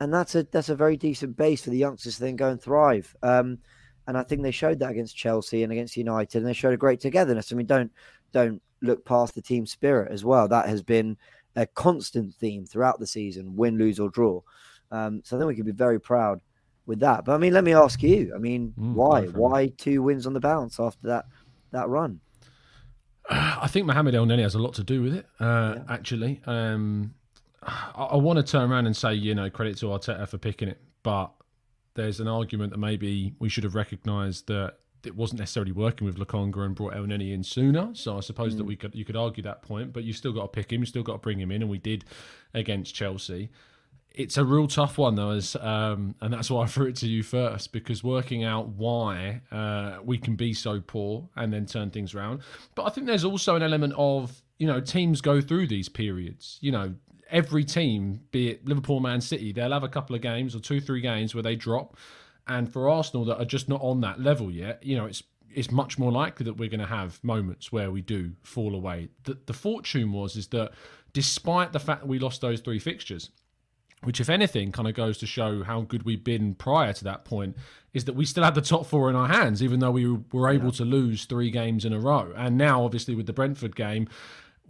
And 0.00 0.12
that's 0.12 0.34
a 0.34 0.42
that's 0.42 0.68
a 0.68 0.76
very 0.76 0.98
decent 0.98 1.34
base 1.34 1.64
for 1.64 1.70
the 1.70 1.78
youngsters 1.78 2.16
to 2.16 2.20
then 2.20 2.36
go 2.36 2.50
and 2.50 2.60
thrive. 2.60 3.16
Um, 3.22 3.56
and 4.06 4.18
I 4.18 4.22
think 4.22 4.42
they 4.42 4.50
showed 4.50 4.80
that 4.80 4.90
against 4.90 5.16
Chelsea 5.16 5.62
and 5.62 5.72
against 5.72 5.96
United, 5.96 6.36
and 6.36 6.46
they 6.46 6.52
showed 6.52 6.74
a 6.74 6.76
great 6.76 7.00
togetherness. 7.00 7.50
I 7.50 7.54
mean, 7.54 7.64
don't 7.64 7.90
don't 8.32 8.60
look 8.82 9.06
past 9.06 9.34
the 9.34 9.40
team 9.40 9.64
spirit 9.64 10.12
as 10.12 10.26
well. 10.26 10.46
That 10.46 10.68
has 10.68 10.82
been 10.82 11.16
a 11.56 11.64
constant 11.64 12.34
theme 12.34 12.66
throughout 12.66 13.00
the 13.00 13.06
season: 13.06 13.56
win, 13.56 13.78
lose, 13.78 13.98
or 13.98 14.10
draw. 14.10 14.42
Um, 14.90 15.22
so 15.24 15.36
I 15.36 15.40
think 15.40 15.48
we 15.48 15.56
could 15.56 15.64
be 15.64 15.72
very 15.72 15.98
proud 15.98 16.42
with 16.84 17.00
that. 17.00 17.24
But 17.24 17.32
I 17.32 17.38
mean, 17.38 17.54
let 17.54 17.64
me 17.64 17.72
ask 17.72 18.02
you. 18.02 18.34
I 18.34 18.38
mean, 18.38 18.74
mm, 18.78 18.92
why? 18.92 19.22
Why 19.28 19.68
two 19.68 20.02
wins 20.02 20.26
on 20.26 20.34
the 20.34 20.40
bounce 20.40 20.78
after 20.78 21.06
that 21.06 21.24
that 21.70 21.88
run? 21.88 22.20
I 23.30 23.68
think 23.68 23.86
Mohamed 23.86 24.12
Elneny 24.12 24.42
has 24.42 24.54
a 24.54 24.58
lot 24.58 24.74
to 24.74 24.84
do 24.84 25.02
with 25.02 25.14
it. 25.14 25.26
Uh, 25.40 25.76
yeah. 25.76 25.82
Actually, 25.88 26.42
um, 26.44 27.14
I, 27.62 28.08
I 28.12 28.16
want 28.16 28.38
to 28.38 28.42
turn 28.42 28.70
around 28.70 28.86
and 28.86 28.96
say, 28.96 29.14
you 29.14 29.34
know, 29.34 29.50
credit 29.50 29.76
to 29.78 29.86
Arteta 29.86 30.28
for 30.28 30.38
picking 30.38 30.68
it, 30.68 30.80
but 31.02 31.30
there's 31.94 32.20
an 32.20 32.28
argument 32.28 32.72
that 32.72 32.78
maybe 32.78 33.34
we 33.38 33.48
should 33.48 33.64
have 33.64 33.74
recognised 33.74 34.46
that 34.46 34.74
it 35.04 35.16
wasn't 35.16 35.40
necessarily 35.40 35.72
working 35.72 36.04
with 36.04 36.18
Lokonga 36.18 36.58
and 36.58 36.74
brought 36.74 36.94
Elneny 36.94 37.32
in 37.32 37.42
sooner. 37.42 37.90
So 37.94 38.18
I 38.18 38.20
suppose 38.20 38.54
mm. 38.54 38.58
that 38.58 38.64
we 38.64 38.76
could 38.76 38.94
you 38.94 39.04
could 39.04 39.16
argue 39.16 39.42
that 39.44 39.62
point, 39.62 39.92
but 39.92 40.04
you 40.04 40.12
still 40.12 40.32
got 40.32 40.42
to 40.42 40.48
pick 40.48 40.72
him, 40.72 40.80
you 40.80 40.86
still 40.86 41.02
got 41.02 41.14
to 41.14 41.18
bring 41.18 41.40
him 41.40 41.50
in, 41.50 41.62
and 41.62 41.70
we 41.70 41.78
did 41.78 42.04
against 42.54 42.94
Chelsea 42.94 43.50
it's 44.12 44.36
a 44.36 44.44
real 44.44 44.66
tough 44.66 44.98
one 44.98 45.14
though, 45.14 45.30
as 45.30 45.56
um, 45.56 46.14
and 46.20 46.32
that's 46.32 46.50
why 46.50 46.64
I 46.64 46.66
threw 46.66 46.86
it 46.86 46.96
to 46.96 47.08
you 47.08 47.22
first 47.22 47.72
because 47.72 48.02
working 48.02 48.44
out 48.44 48.68
why 48.68 49.42
uh, 49.52 49.98
we 50.04 50.18
can 50.18 50.36
be 50.36 50.52
so 50.52 50.80
poor 50.80 51.28
and 51.36 51.52
then 51.52 51.66
turn 51.66 51.90
things 51.90 52.14
around. 52.14 52.40
But 52.74 52.86
I 52.86 52.90
think 52.90 53.06
there's 53.06 53.24
also 53.24 53.56
an 53.56 53.62
element 53.62 53.94
of 53.96 54.42
you 54.58 54.66
know 54.66 54.80
teams 54.80 55.20
go 55.20 55.40
through 55.40 55.68
these 55.68 55.88
periods. 55.88 56.58
You 56.60 56.72
know, 56.72 56.94
every 57.30 57.64
team, 57.64 58.20
be 58.30 58.50
it 58.50 58.66
Liverpool, 58.66 59.00
Man 59.00 59.20
City, 59.20 59.52
they'll 59.52 59.72
have 59.72 59.82
a 59.82 59.88
couple 59.88 60.14
of 60.16 60.22
games 60.22 60.54
or 60.54 60.60
two, 60.60 60.80
three 60.80 61.00
games 61.00 61.34
where 61.34 61.42
they 61.42 61.56
drop. 61.56 61.96
And 62.46 62.72
for 62.72 62.88
Arsenal 62.88 63.24
that 63.26 63.38
are 63.38 63.44
just 63.44 63.68
not 63.68 63.80
on 63.82 64.00
that 64.00 64.20
level 64.20 64.50
yet, 64.50 64.82
you 64.82 64.96
know, 64.96 65.06
it's 65.06 65.22
it's 65.52 65.70
much 65.70 65.98
more 65.98 66.12
likely 66.12 66.44
that 66.44 66.54
we're 66.54 66.68
going 66.68 66.80
to 66.80 66.86
have 66.86 67.22
moments 67.24 67.72
where 67.72 67.90
we 67.90 68.00
do 68.00 68.32
fall 68.42 68.74
away. 68.74 69.08
The, 69.24 69.36
the 69.46 69.52
fortune 69.52 70.12
was 70.12 70.36
is 70.36 70.46
that 70.48 70.70
despite 71.12 71.72
the 71.72 71.80
fact 71.80 72.02
that 72.02 72.06
we 72.06 72.20
lost 72.20 72.40
those 72.40 72.60
three 72.60 72.78
fixtures, 72.78 73.30
which, 74.02 74.20
if 74.20 74.30
anything, 74.30 74.72
kind 74.72 74.88
of 74.88 74.94
goes 74.94 75.18
to 75.18 75.26
show 75.26 75.62
how 75.62 75.82
good 75.82 76.04
we've 76.04 76.24
been 76.24 76.54
prior 76.54 76.92
to 76.92 77.04
that 77.04 77.24
point, 77.24 77.56
is 77.92 78.06
that 78.06 78.14
we 78.14 78.24
still 78.24 78.44
had 78.44 78.54
the 78.54 78.62
top 78.62 78.86
four 78.86 79.10
in 79.10 79.16
our 79.16 79.28
hands, 79.28 79.62
even 79.62 79.80
though 79.80 79.90
we 79.90 80.06
were 80.32 80.48
able 80.48 80.66
yeah. 80.66 80.78
to 80.78 80.84
lose 80.84 81.24
three 81.26 81.50
games 81.50 81.84
in 81.84 81.92
a 81.92 81.98
row. 81.98 82.32
And 82.34 82.56
now, 82.56 82.84
obviously, 82.84 83.14
with 83.14 83.26
the 83.26 83.34
Brentford 83.34 83.76
game, 83.76 84.08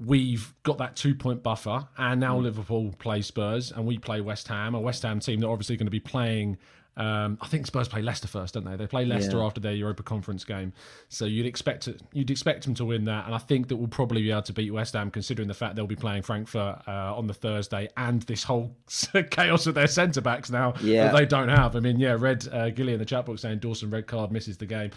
we've 0.05 0.53
got 0.63 0.79
that 0.79 0.97
two 0.97 1.15
point 1.15 1.43
buffer. 1.43 1.87
And 1.99 2.21
now 2.21 2.39
mm. 2.39 2.43
Liverpool 2.45 2.95
play 2.99 3.23
Spurs 3.23 3.73
and 3.73 3.87
we 3.87 3.99
play 3.99 4.21
West 4.21 4.49
Ham, 4.49 4.75
a 4.75 4.81
West 4.81 5.03
Ham 5.03 5.21
team 5.21 5.41
that 5.41 5.47
are 5.47 5.53
obviously 5.53 5.77
going 5.77 5.87
to 5.87 5.91
be 5.91 6.01
playing 6.01 6.59
um, 6.97 7.39
I 7.41 7.47
think 7.47 7.67
Spurs 7.67 7.89
play 7.89 8.03
Leicester 8.03 8.29
first, 8.29 8.55
don't 8.55 8.65
they? 8.65 8.77
They 8.77 8.87
play 8.87 9.05
Leicester 9.07 9.39
yeah. 9.39 9.45
after 9.45 9.61
their 9.61 9.73
Europa 9.73 10.03
Conference 10.03 10.45
game, 10.45 10.73
so 11.09 11.25
you'd 11.25 11.47
expect 11.47 11.89
it, 11.89 12.03
you'd 12.13 12.31
expect 12.31 12.65
them 12.65 12.75
to 12.75 12.85
win 12.85 13.05
that, 13.05 13.25
and 13.25 13.35
I 13.35 13.39
think 13.39 13.69
that 13.69 13.77
we'll 13.77 13.89
probably 13.89 14.23
be 14.23 14.31
able 14.31 14.43
to 14.43 14.53
beat 14.53 14.71
West 14.71 14.93
Ham, 14.95 15.11
considering 15.11 15.49
the 15.49 15.55
fact 15.55 15.77
they'll 15.77 15.87
be 15.87 15.97
playing 15.97 16.23
Frankfurt 16.23 16.83
uh, 16.87 17.17
on 17.17 17.27
the 17.27 17.33
Thursday, 17.33 17.89
and 17.97 18.23
this 18.23 18.43
whole 18.43 18.77
chaos 19.31 19.67
of 19.67 19.75
their 19.75 19.87
centre 19.87 20.21
backs 20.21 20.51
now 20.51 20.75
yeah. 20.83 21.05
that 21.05 21.17
they 21.17 21.25
don't 21.25 21.49
have. 21.49 21.75
I 21.77 21.81
mean, 21.81 21.99
yeah, 21.99 22.17
Red 22.19 22.47
uh, 22.53 22.71
Gilly 22.71 22.93
in 22.93 22.99
the 22.99 23.07
chat 23.07 23.25
box 23.25 23.43
saying 23.43 23.61
Dawson 23.61 23.89
red 23.89 24.07
card 24.07 24.31
misses 24.31 24.59
the 24.59 24.67
game. 24.67 24.91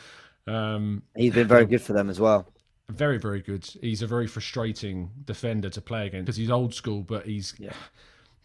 Um, 0.46 1.04
He's 1.16 1.34
been 1.34 1.48
very 1.48 1.66
good 1.68 1.82
for 1.82 1.94
them 1.94 2.10
as 2.10 2.20
well. 2.20 2.52
Very, 2.90 3.18
very 3.18 3.42
good. 3.42 3.66
He's 3.82 4.02
a 4.02 4.08
very 4.08 4.28
frustrating 4.28 5.10
defender 5.26 5.70
to 5.70 5.82
play 5.82 6.08
against 6.08 6.26
because 6.26 6.38
he's 6.38 6.52
old 6.52 6.74
school, 6.74 7.02
but 7.02 7.26
he's. 7.26 7.54
Yeah 7.58 7.74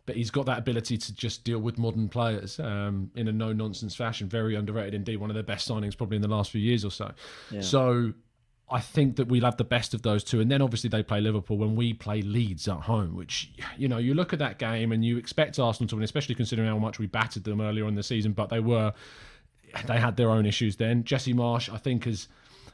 but 0.09 0.17
he's 0.17 0.31
got 0.31 0.47
that 0.47 0.59
ability 0.59 0.97
to 0.97 1.15
just 1.15 1.45
deal 1.45 1.59
with 1.59 1.77
modern 1.77 2.09
players 2.09 2.59
um, 2.61 3.11
in 3.15 3.29
a 3.29 3.33
no 3.33 3.53
nonsense 3.53 3.95
fashion. 3.95 4.27
Very 4.27 4.55
underrated 4.55 4.95
indeed. 4.95 5.19
One 5.19 5.29
of 5.29 5.37
the 5.37 5.43
best 5.43 5.69
signings 5.69 5.95
probably 5.95 6.17
in 6.17 6.23
the 6.23 6.29
last 6.29 6.51
few 6.51 6.63
years 6.63 6.83
or 6.83 6.91
so. 6.91 7.13
Yeah. 7.51 7.61
So 7.61 8.15
I 8.71 8.81
think 8.81 9.17
that 9.17 9.29
we'll 9.29 9.45
have 9.45 9.59
the 9.59 9.65
best 9.65 9.93
of 9.93 10.01
those 10.01 10.25
two. 10.25 10.41
And 10.41 10.51
then 10.51 10.63
obviously 10.63 10.89
they 10.89 11.03
play 11.03 11.21
Liverpool 11.21 11.59
when 11.59 11.77
we 11.77 11.93
play 11.93 12.23
Leeds 12.23 12.69
at 12.69 12.79
home, 12.79 13.17
which, 13.17 13.53
you 13.77 13.87
know, 13.87 13.99
you 13.99 14.15
look 14.15 14.33
at 14.33 14.39
that 14.39 14.59
game 14.59 14.93
and 14.93 15.05
you 15.05 15.19
expect 15.19 15.59
Arsenal 15.59 15.89
to 15.89 15.97
win, 15.97 16.05
especially 16.05 16.35
considering 16.35 16.69
how 16.69 16.79
much 16.79 16.99
we 16.99 17.07
battered 17.07 17.45
them 17.45 17.61
earlier 17.61 17.87
in 17.87 17.95
the 17.95 18.03
season, 18.03 18.33
but 18.33 18.49
they 18.49 18.61
were, 18.61 18.95
they 19.87 20.01
had 20.01 20.17
their 20.17 20.31
own 20.31 20.47
issues 20.47 20.77
then. 20.77 21.05
Jesse 21.05 21.35
Marsch, 21.35 21.71
I 21.71 21.77
think, 21.77 22.05
has 22.05 22.29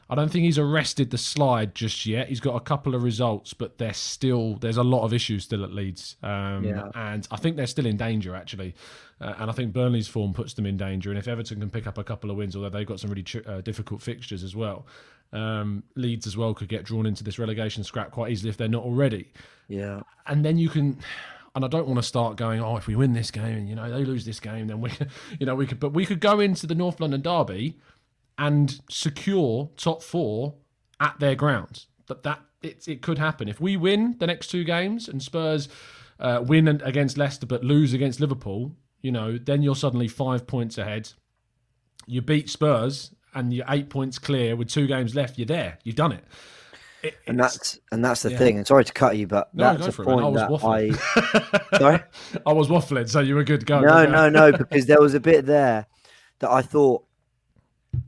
I 0.07 0.13
don't 0.13 0.31
think 0.31 0.45
he's 0.45 0.59
arrested 0.59 1.09
the 1.09 1.17
slide 1.17 1.73
just 1.73 2.05
yet. 2.05 2.29
He's 2.29 2.39
got 2.39 2.55
a 2.55 2.59
couple 2.59 2.93
of 2.93 3.01
results, 3.01 3.53
but 3.53 3.79
there's 3.79 3.97
still 3.97 4.55
there's 4.55 4.77
a 4.77 4.83
lot 4.83 5.03
of 5.03 5.13
issues 5.13 5.43
still 5.43 5.63
at 5.63 5.73
Leeds, 5.73 6.15
um, 6.21 6.63
yeah. 6.63 6.89
and 6.93 7.27
I 7.31 7.37
think 7.37 7.55
they're 7.55 7.65
still 7.65 7.87
in 7.87 7.97
danger 7.97 8.35
actually. 8.35 8.75
Uh, 9.19 9.33
and 9.39 9.49
I 9.49 9.53
think 9.53 9.73
Burnley's 9.73 10.07
form 10.07 10.33
puts 10.33 10.53
them 10.53 10.65
in 10.65 10.77
danger. 10.77 11.09
And 11.09 11.17
if 11.17 11.27
Everton 11.27 11.59
can 11.59 11.69
pick 11.69 11.87
up 11.87 11.97
a 11.97 12.03
couple 12.03 12.29
of 12.29 12.37
wins, 12.37 12.55
although 12.55 12.69
they've 12.69 12.85
got 12.85 12.99
some 12.99 13.09
really 13.09 13.25
uh, 13.47 13.61
difficult 13.61 14.01
fixtures 14.01 14.43
as 14.43 14.55
well, 14.55 14.85
um, 15.31 15.83
Leeds 15.95 16.27
as 16.27 16.35
well 16.35 16.53
could 16.53 16.67
get 16.67 16.83
drawn 16.83 17.05
into 17.05 17.23
this 17.23 17.39
relegation 17.39 17.83
scrap 17.83 18.11
quite 18.11 18.31
easily 18.31 18.49
if 18.49 18.57
they're 18.57 18.67
not 18.67 18.83
already. 18.83 19.31
Yeah, 19.69 20.01
and 20.27 20.45
then 20.45 20.57
you 20.57 20.69
can 20.69 20.99
and 21.55 21.63
I 21.63 21.69
don't 21.69 21.87
want 21.87 21.97
to 21.97 22.03
start 22.03 22.35
going, 22.35 22.59
oh, 22.61 22.75
if 22.75 22.85
we 22.85 22.95
win 22.95 23.13
this 23.13 23.31
game 23.31 23.57
and 23.57 23.69
you 23.69 23.75
know 23.75 23.89
they 23.89 24.03
lose 24.03 24.25
this 24.25 24.39
game, 24.39 24.67
then 24.67 24.81
we, 24.81 24.91
you 25.39 25.45
know, 25.45 25.55
we 25.55 25.65
could, 25.65 25.79
but 25.79 25.93
we 25.93 26.05
could 26.05 26.19
go 26.19 26.41
into 26.41 26.67
the 26.67 26.75
North 26.75 26.99
London 26.99 27.21
derby 27.21 27.79
and 28.37 28.81
secure 28.89 29.69
top 29.77 30.01
four 30.03 30.55
at 30.99 31.19
their 31.19 31.35
grounds. 31.35 31.87
That 32.07 32.23
that 32.23 32.41
it, 32.61 32.87
it 32.87 33.01
could 33.01 33.17
happen 33.17 33.47
if 33.47 33.61
we 33.61 33.77
win 33.77 34.15
the 34.19 34.27
next 34.27 34.47
two 34.47 34.63
games 34.63 35.07
and 35.07 35.21
Spurs 35.21 35.67
uh, 36.19 36.43
win 36.45 36.67
against 36.67 37.17
Leicester 37.17 37.45
but 37.45 37.63
lose 37.63 37.93
against 37.93 38.19
Liverpool. 38.19 38.75
You 39.01 39.11
know, 39.11 39.37
then 39.37 39.61
you're 39.61 39.75
suddenly 39.75 40.07
five 40.07 40.47
points 40.47 40.77
ahead. 40.77 41.11
You 42.07 42.21
beat 42.21 42.49
Spurs 42.49 43.13
and 43.33 43.53
you're 43.53 43.65
eight 43.69 43.89
points 43.89 44.17
clear 44.17 44.55
with 44.55 44.69
two 44.69 44.87
games 44.87 45.13
left. 45.13 45.37
You're 45.37 45.45
there. 45.45 45.77
You've 45.83 45.95
done 45.95 46.11
it. 46.11 46.23
it 47.03 47.17
and 47.27 47.39
that's 47.39 47.79
and 47.91 48.03
that's 48.03 48.23
the 48.23 48.31
yeah. 48.31 48.37
thing. 48.37 48.57
And 48.57 48.65
sorry 48.65 48.85
to 48.85 48.93
cut 48.93 49.17
you, 49.17 49.27
but 49.27 49.53
no, 49.53 49.75
that's 49.75 49.97
a 49.97 50.03
point 50.03 50.25
I 50.25 50.31
that 50.31 51.63
I. 51.73 51.77
sorry, 51.77 51.99
I 52.45 52.53
was 52.53 52.67
waffling, 52.67 53.09
so 53.09 53.19
you 53.19 53.35
were 53.35 53.43
good. 53.43 53.65
Go. 53.65 53.81
No, 53.81 54.05
go. 54.05 54.11
no, 54.11 54.29
no, 54.29 54.51
because 54.51 54.87
there 54.87 55.01
was 55.01 55.13
a 55.13 55.19
bit 55.19 55.45
there 55.45 55.85
that 56.39 56.49
I 56.49 56.61
thought 56.61 57.05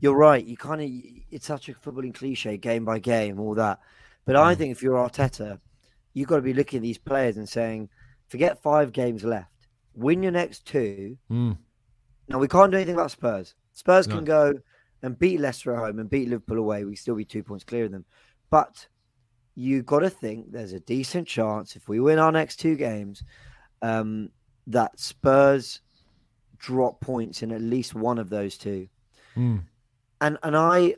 you're 0.00 0.16
right. 0.16 0.44
You 0.44 0.56
kind 0.56 0.80
of 0.80 0.88
it's 1.30 1.46
such 1.46 1.68
a 1.68 1.74
footballing 1.74 2.14
cliche, 2.14 2.56
game 2.56 2.84
by 2.84 2.98
game, 2.98 3.38
all 3.40 3.54
that. 3.54 3.80
But 4.24 4.36
I 4.36 4.54
Mm. 4.54 4.58
think 4.58 4.72
if 4.72 4.82
you're 4.82 4.96
Arteta, 4.96 5.58
you've 6.14 6.28
got 6.28 6.36
to 6.36 6.42
be 6.42 6.54
looking 6.54 6.78
at 6.78 6.82
these 6.82 6.98
players 6.98 7.36
and 7.36 7.48
saying, 7.48 7.88
forget 8.28 8.62
five 8.62 8.92
games 8.92 9.24
left, 9.24 9.68
win 9.94 10.22
your 10.22 10.32
next 10.32 10.66
two. 10.66 11.16
Mm. 11.30 11.58
Now 12.28 12.38
we 12.38 12.48
can't 12.48 12.70
do 12.70 12.76
anything 12.76 12.94
about 12.94 13.10
Spurs. 13.10 13.54
Spurs 13.72 14.06
No. 14.08 14.16
can 14.16 14.24
go 14.24 14.54
and 15.02 15.18
beat 15.18 15.40
Leicester 15.40 15.72
at 15.72 15.78
home 15.78 15.98
and 15.98 16.10
beat 16.10 16.28
Liverpool 16.28 16.58
away. 16.58 16.84
We 16.84 16.96
still 16.96 17.14
be 17.14 17.24
two 17.24 17.42
points 17.42 17.64
clear 17.64 17.84
of 17.84 17.92
them. 17.92 18.04
But 18.50 18.88
you've 19.54 19.86
got 19.86 20.00
to 20.00 20.10
think 20.10 20.52
there's 20.52 20.72
a 20.72 20.80
decent 20.80 21.26
chance 21.26 21.76
if 21.76 21.88
we 21.88 22.00
win 22.00 22.18
our 22.18 22.32
next 22.32 22.56
two 22.56 22.76
games 22.76 23.22
um, 23.82 24.30
that 24.66 24.98
Spurs 24.98 25.80
drop 26.58 27.00
points 27.00 27.42
in 27.42 27.52
at 27.52 27.60
least 27.60 27.94
one 27.94 28.18
of 28.18 28.28
those 28.28 28.58
two. 28.58 28.88
Mm. 29.36 29.62
And 30.20 30.38
and 30.42 30.56
I, 30.56 30.96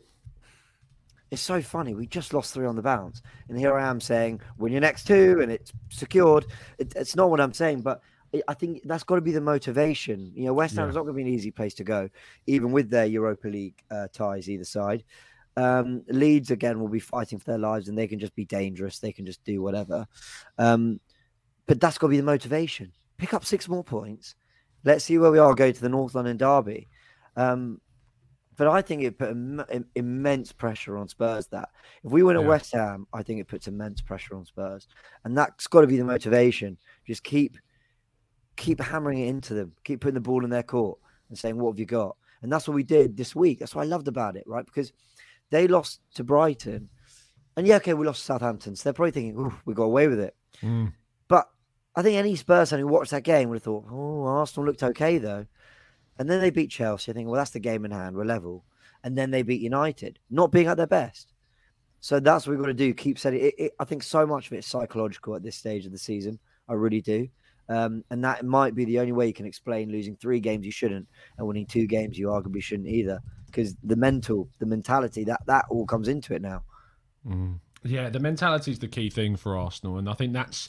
it's 1.30 1.42
so 1.42 1.62
funny. 1.62 1.94
We 1.94 2.06
just 2.06 2.32
lost 2.34 2.54
three 2.54 2.66
on 2.66 2.76
the 2.76 2.82
bounce, 2.82 3.22
and 3.48 3.58
here 3.58 3.76
I 3.78 3.88
am 3.88 4.00
saying 4.00 4.40
win 4.58 4.72
your 4.72 4.80
next 4.80 5.06
two, 5.06 5.40
and 5.42 5.52
it's 5.52 5.72
secured. 5.90 6.46
It, 6.78 6.92
it's 6.96 7.14
not 7.14 7.30
what 7.30 7.40
I'm 7.40 7.52
saying, 7.52 7.82
but 7.82 8.00
I- 8.34 8.42
I 8.48 8.54
think 8.54 8.82
that's 8.84 9.04
got 9.04 9.16
to 9.16 9.20
be 9.20 9.32
the 9.32 9.40
motivation. 9.40 10.32
You 10.34 10.46
know, 10.46 10.54
West 10.54 10.76
Ham's 10.76 10.94
Yeah. 10.94 10.98
not 11.00 11.02
going 11.04 11.14
to 11.14 11.22
be 11.24 11.28
an 11.28 11.34
easy 11.34 11.50
place 11.50 11.74
to 11.74 11.84
go, 11.84 12.08
even 12.46 12.72
with 12.72 12.90
their 12.90 13.06
Europa 13.06 13.48
League 13.48 13.82
uh, 13.90 14.08
ties 14.12 14.48
either 14.48 14.64
side. 14.64 15.04
Um, 15.56 16.02
Leeds 16.08 16.50
again 16.50 16.80
will 16.80 16.88
be 16.88 17.00
fighting 17.00 17.38
for 17.38 17.44
their 17.44 17.58
lives, 17.58 17.88
and 17.88 17.98
they 17.98 18.06
can 18.06 18.18
just 18.18 18.34
be 18.34 18.44
dangerous. 18.44 18.98
They 18.98 19.12
can 19.12 19.26
just 19.26 19.44
do 19.44 19.60
whatever. 19.60 20.06
Um, 20.58 21.00
but 21.66 21.80
that's 21.80 21.98
got 21.98 22.06
to 22.06 22.10
be 22.12 22.16
the 22.16 22.22
motivation. 22.22 22.92
Pick 23.18 23.34
up 23.34 23.44
six 23.44 23.68
more 23.68 23.84
points. 23.84 24.34
Let's 24.84 25.04
see 25.04 25.18
where 25.18 25.30
we 25.30 25.38
are. 25.38 25.54
Go 25.54 25.70
to 25.70 25.80
the 25.80 25.88
North 25.90 26.14
London 26.14 26.36
derby. 26.38 26.88
Um, 27.36 27.80
but 28.60 28.68
I 28.68 28.82
think 28.82 29.02
it 29.02 29.16
put 29.16 29.30
Im- 29.30 29.64
im- 29.72 29.88
immense 29.94 30.52
pressure 30.52 30.98
on 30.98 31.08
Spurs. 31.08 31.46
That 31.46 31.70
if 32.04 32.10
we 32.10 32.22
win 32.22 32.36
at 32.36 32.44
West 32.44 32.72
Ham, 32.74 33.06
I 33.10 33.22
think 33.22 33.40
it 33.40 33.48
puts 33.48 33.68
immense 33.68 34.02
pressure 34.02 34.36
on 34.36 34.44
Spurs, 34.44 34.86
and 35.24 35.34
that's 35.34 35.66
got 35.66 35.80
to 35.80 35.86
be 35.86 35.96
the 35.96 36.04
motivation. 36.04 36.76
Just 37.06 37.24
keep 37.24 37.56
keep 38.56 38.78
hammering 38.78 39.20
it 39.20 39.28
into 39.28 39.54
them, 39.54 39.72
keep 39.82 40.02
putting 40.02 40.12
the 40.12 40.20
ball 40.20 40.44
in 40.44 40.50
their 40.50 40.62
court, 40.62 40.98
and 41.30 41.38
saying, 41.38 41.56
"What 41.56 41.72
have 41.72 41.78
you 41.78 41.86
got?" 41.86 42.18
And 42.42 42.52
that's 42.52 42.68
what 42.68 42.74
we 42.74 42.82
did 42.82 43.16
this 43.16 43.34
week. 43.34 43.60
That's 43.60 43.74
what 43.74 43.80
I 43.80 43.86
loved 43.86 44.08
about 44.08 44.36
it, 44.36 44.44
right? 44.46 44.66
Because 44.66 44.92
they 45.48 45.66
lost 45.66 46.02
to 46.16 46.22
Brighton, 46.22 46.90
and 47.56 47.66
yeah, 47.66 47.76
okay, 47.76 47.94
we 47.94 48.04
lost 48.04 48.20
to 48.20 48.26
Southampton, 48.26 48.76
so 48.76 48.82
they're 48.82 48.92
probably 48.92 49.12
thinking, 49.12 49.38
"Ooh, 49.38 49.54
we 49.64 49.72
got 49.72 49.84
away 49.84 50.06
with 50.06 50.20
it." 50.20 50.36
Mm. 50.60 50.92
But 51.28 51.48
I 51.96 52.02
think 52.02 52.18
any 52.18 52.36
Spurs 52.36 52.68
fan 52.68 52.80
who 52.80 52.88
watched 52.88 53.12
that 53.12 53.24
game 53.24 53.48
would 53.48 53.56
have 53.56 53.62
thought, 53.62 53.86
"Oh, 53.90 54.24
Arsenal 54.24 54.66
looked 54.66 54.82
okay 54.82 55.16
though." 55.16 55.46
And 56.20 56.28
then 56.28 56.42
they 56.42 56.50
beat 56.50 56.70
Chelsea. 56.70 57.10
I 57.10 57.14
think, 57.14 57.28
well, 57.28 57.38
that's 57.38 57.52
the 57.52 57.60
game 57.60 57.86
in 57.86 57.90
hand. 57.90 58.14
We're 58.14 58.26
level. 58.26 58.62
And 59.02 59.16
then 59.16 59.30
they 59.30 59.40
beat 59.40 59.62
United, 59.62 60.18
not 60.28 60.52
being 60.52 60.66
at 60.66 60.76
their 60.76 60.86
best. 60.86 61.32
So 62.00 62.20
that's 62.20 62.46
what 62.46 62.50
we've 62.50 62.60
got 62.60 62.66
to 62.66 62.74
do. 62.74 62.92
Keep 62.92 63.18
setting 63.18 63.40
it, 63.40 63.54
it. 63.56 63.72
I 63.80 63.84
think 63.84 64.02
so 64.02 64.26
much 64.26 64.46
of 64.46 64.52
it 64.52 64.58
is 64.58 64.66
psychological 64.66 65.34
at 65.34 65.42
this 65.42 65.56
stage 65.56 65.86
of 65.86 65.92
the 65.92 65.98
season. 65.98 66.38
I 66.68 66.74
really 66.74 67.00
do. 67.00 67.26
Um, 67.70 68.04
and 68.10 68.22
that 68.22 68.44
might 68.44 68.74
be 68.74 68.84
the 68.84 68.98
only 68.98 69.12
way 69.12 69.28
you 69.28 69.32
can 69.32 69.46
explain 69.46 69.90
losing 69.90 70.14
three 70.14 70.40
games 70.40 70.66
you 70.66 70.72
shouldn't 70.72 71.08
and 71.38 71.46
winning 71.46 71.64
two 71.64 71.86
games 71.86 72.18
you 72.18 72.26
arguably 72.26 72.62
shouldn't 72.62 72.88
either. 72.88 73.22
Because 73.46 73.74
the 73.82 73.96
mental, 73.96 74.46
the 74.58 74.66
mentality, 74.66 75.24
that 75.24 75.40
that 75.46 75.64
all 75.70 75.86
comes 75.86 76.06
into 76.06 76.34
it 76.34 76.42
now. 76.42 76.62
Mm. 77.26 77.60
Yeah, 77.82 78.10
the 78.10 78.20
mentality 78.20 78.72
is 78.72 78.78
the 78.78 78.88
key 78.88 79.08
thing 79.08 79.36
for 79.36 79.56
Arsenal, 79.56 79.96
and 79.96 80.06
I 80.06 80.12
think 80.12 80.34
that's. 80.34 80.68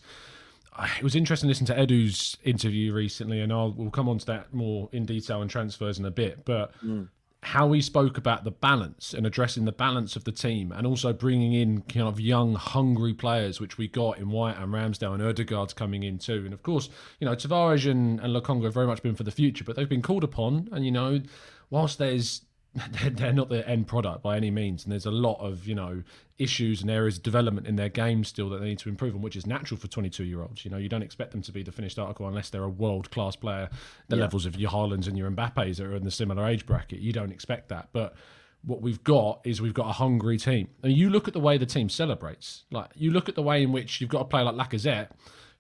It 0.98 1.04
was 1.04 1.16
interesting 1.16 1.50
listening 1.50 1.68
to 1.68 1.78
Edu's 1.78 2.38
interview 2.44 2.94
recently, 2.94 3.42
and 3.42 3.52
I'll 3.52 3.72
we'll 3.72 3.92
come 3.92 4.08
on 4.08 4.18
to 4.20 4.26
that 4.28 4.54
more 4.54 4.90
in 4.92 5.06
detail 5.06 5.42
and 5.42 5.50
transfers 5.50 6.00
in 6.00 6.06
a 6.06 6.12
bit. 6.12 6.46
But 6.46 6.72
mm. 6.82 7.10
how 7.44 7.72
he 7.74 7.82
spoke 7.82 8.18
about 8.18 8.46
the 8.46 8.52
balance 8.52 9.14
and 9.14 9.28
addressing 9.28 9.66
the 9.66 9.74
balance 9.74 10.16
of 10.16 10.24
the 10.24 10.32
team, 10.32 10.72
and 10.72 10.88
also 10.88 11.12
bringing 11.12 11.54
in 11.54 11.82
kind 11.82 12.08
of 12.08 12.22
young, 12.22 12.56
hungry 12.56 13.14
players, 13.14 13.60
which 13.60 13.78
we 13.78 13.90
got 13.90 14.18
in 14.18 14.30
White 14.30 14.58
and 14.58 14.74
Ramsdale 14.74 15.14
and 15.14 15.22
Odegaard's 15.22 15.74
coming 15.74 16.04
in 16.04 16.18
too. 16.18 16.44
And 16.46 16.54
of 16.54 16.64
course, 16.64 16.90
you 17.20 17.28
know 17.28 17.36
Tavares 17.36 17.90
and, 17.90 18.22
and 18.22 18.34
Lokonga 18.34 18.64
have 18.64 18.74
very 18.74 18.88
much 18.88 19.04
been 19.04 19.16
for 19.16 19.24
the 19.24 19.32
future, 19.32 19.66
but 19.66 19.76
they've 19.76 19.90
been 19.90 20.02
called 20.02 20.24
upon. 20.24 20.70
And 20.72 20.86
you 20.86 20.92
know, 20.92 21.22
whilst 21.70 21.98
there's 21.98 22.44
they're, 22.92 23.10
they're 23.10 23.34
not 23.34 23.50
the 23.50 23.68
end 23.68 23.88
product 23.88 24.24
by 24.24 24.38
any 24.38 24.50
means, 24.50 24.84
and 24.84 24.92
there's 24.92 25.06
a 25.06 25.12
lot 25.12 25.40
of 25.40 25.68
you 25.68 25.76
know 25.76 26.04
issues 26.38 26.82
and 26.82 26.90
areas 26.90 27.18
of 27.18 27.24
development 27.24 27.68
in 27.68 27.76
their 27.76 27.90
game 27.90 28.24
still 28.24 28.50
that 28.50 28.60
they 28.60 28.66
need 28.66 28.80
to 28.80 28.90
improve 28.90 29.14
on, 29.14 29.22
which 29.22 29.36
is 29.36 29.46
natural 29.46 29.78
for 29.78 29.88
22 29.88 30.24
year 30.24 30.42
olds. 30.42 30.64
You 30.64 30.72
know, 30.72 30.78
you 30.78 30.90
don't 30.90 31.04
expect 31.04 31.32
them 31.32 31.42
to 31.42 31.52
be 31.52 31.64
the 31.64 31.72
finished 31.72 32.00
article 32.00 32.28
unless 32.28 32.50
they're 32.50 32.64
a 32.64 32.70
world 32.70 33.12
class 33.12 33.36
player, 33.36 33.70
the 34.08 34.16
levels 34.16 34.46
of 34.46 34.56
your 34.56 34.72
Haalands 34.72 35.08
and 35.08 35.18
your 35.18 35.30
Mbappes 35.30 35.78
that 35.78 35.86
are 35.86 35.96
in 35.96 36.04
the 36.04 36.12
similar 36.12 36.48
age 36.48 36.66
bracket. 36.66 37.00
You 37.00 37.12
don't 37.12 37.32
expect 37.32 37.70
that, 37.70 37.90
but 37.92 38.16
what 38.64 38.82
we've 38.82 39.04
got 39.04 39.42
is 39.44 39.62
we've 39.62 39.74
got 39.74 39.90
a 39.90 39.94
hungry 39.94 40.38
team. 40.38 40.70
And 40.84 40.94
you 40.94 41.10
look 41.10 41.28
at 41.28 41.34
the 41.34 41.40
way 41.40 41.58
the 41.58 41.66
team 41.66 41.90
celebrates. 41.90 42.64
Like 42.72 42.92
you 42.96 43.12
look 43.12 43.28
at 43.28 43.36
the 43.36 43.42
way 43.42 43.64
in 43.64 43.72
which 43.72 44.00
you've 44.00 44.10
got 44.10 44.22
a 44.22 44.26
player 44.26 44.46
like 44.46 44.56
Lacazette, 44.56 45.10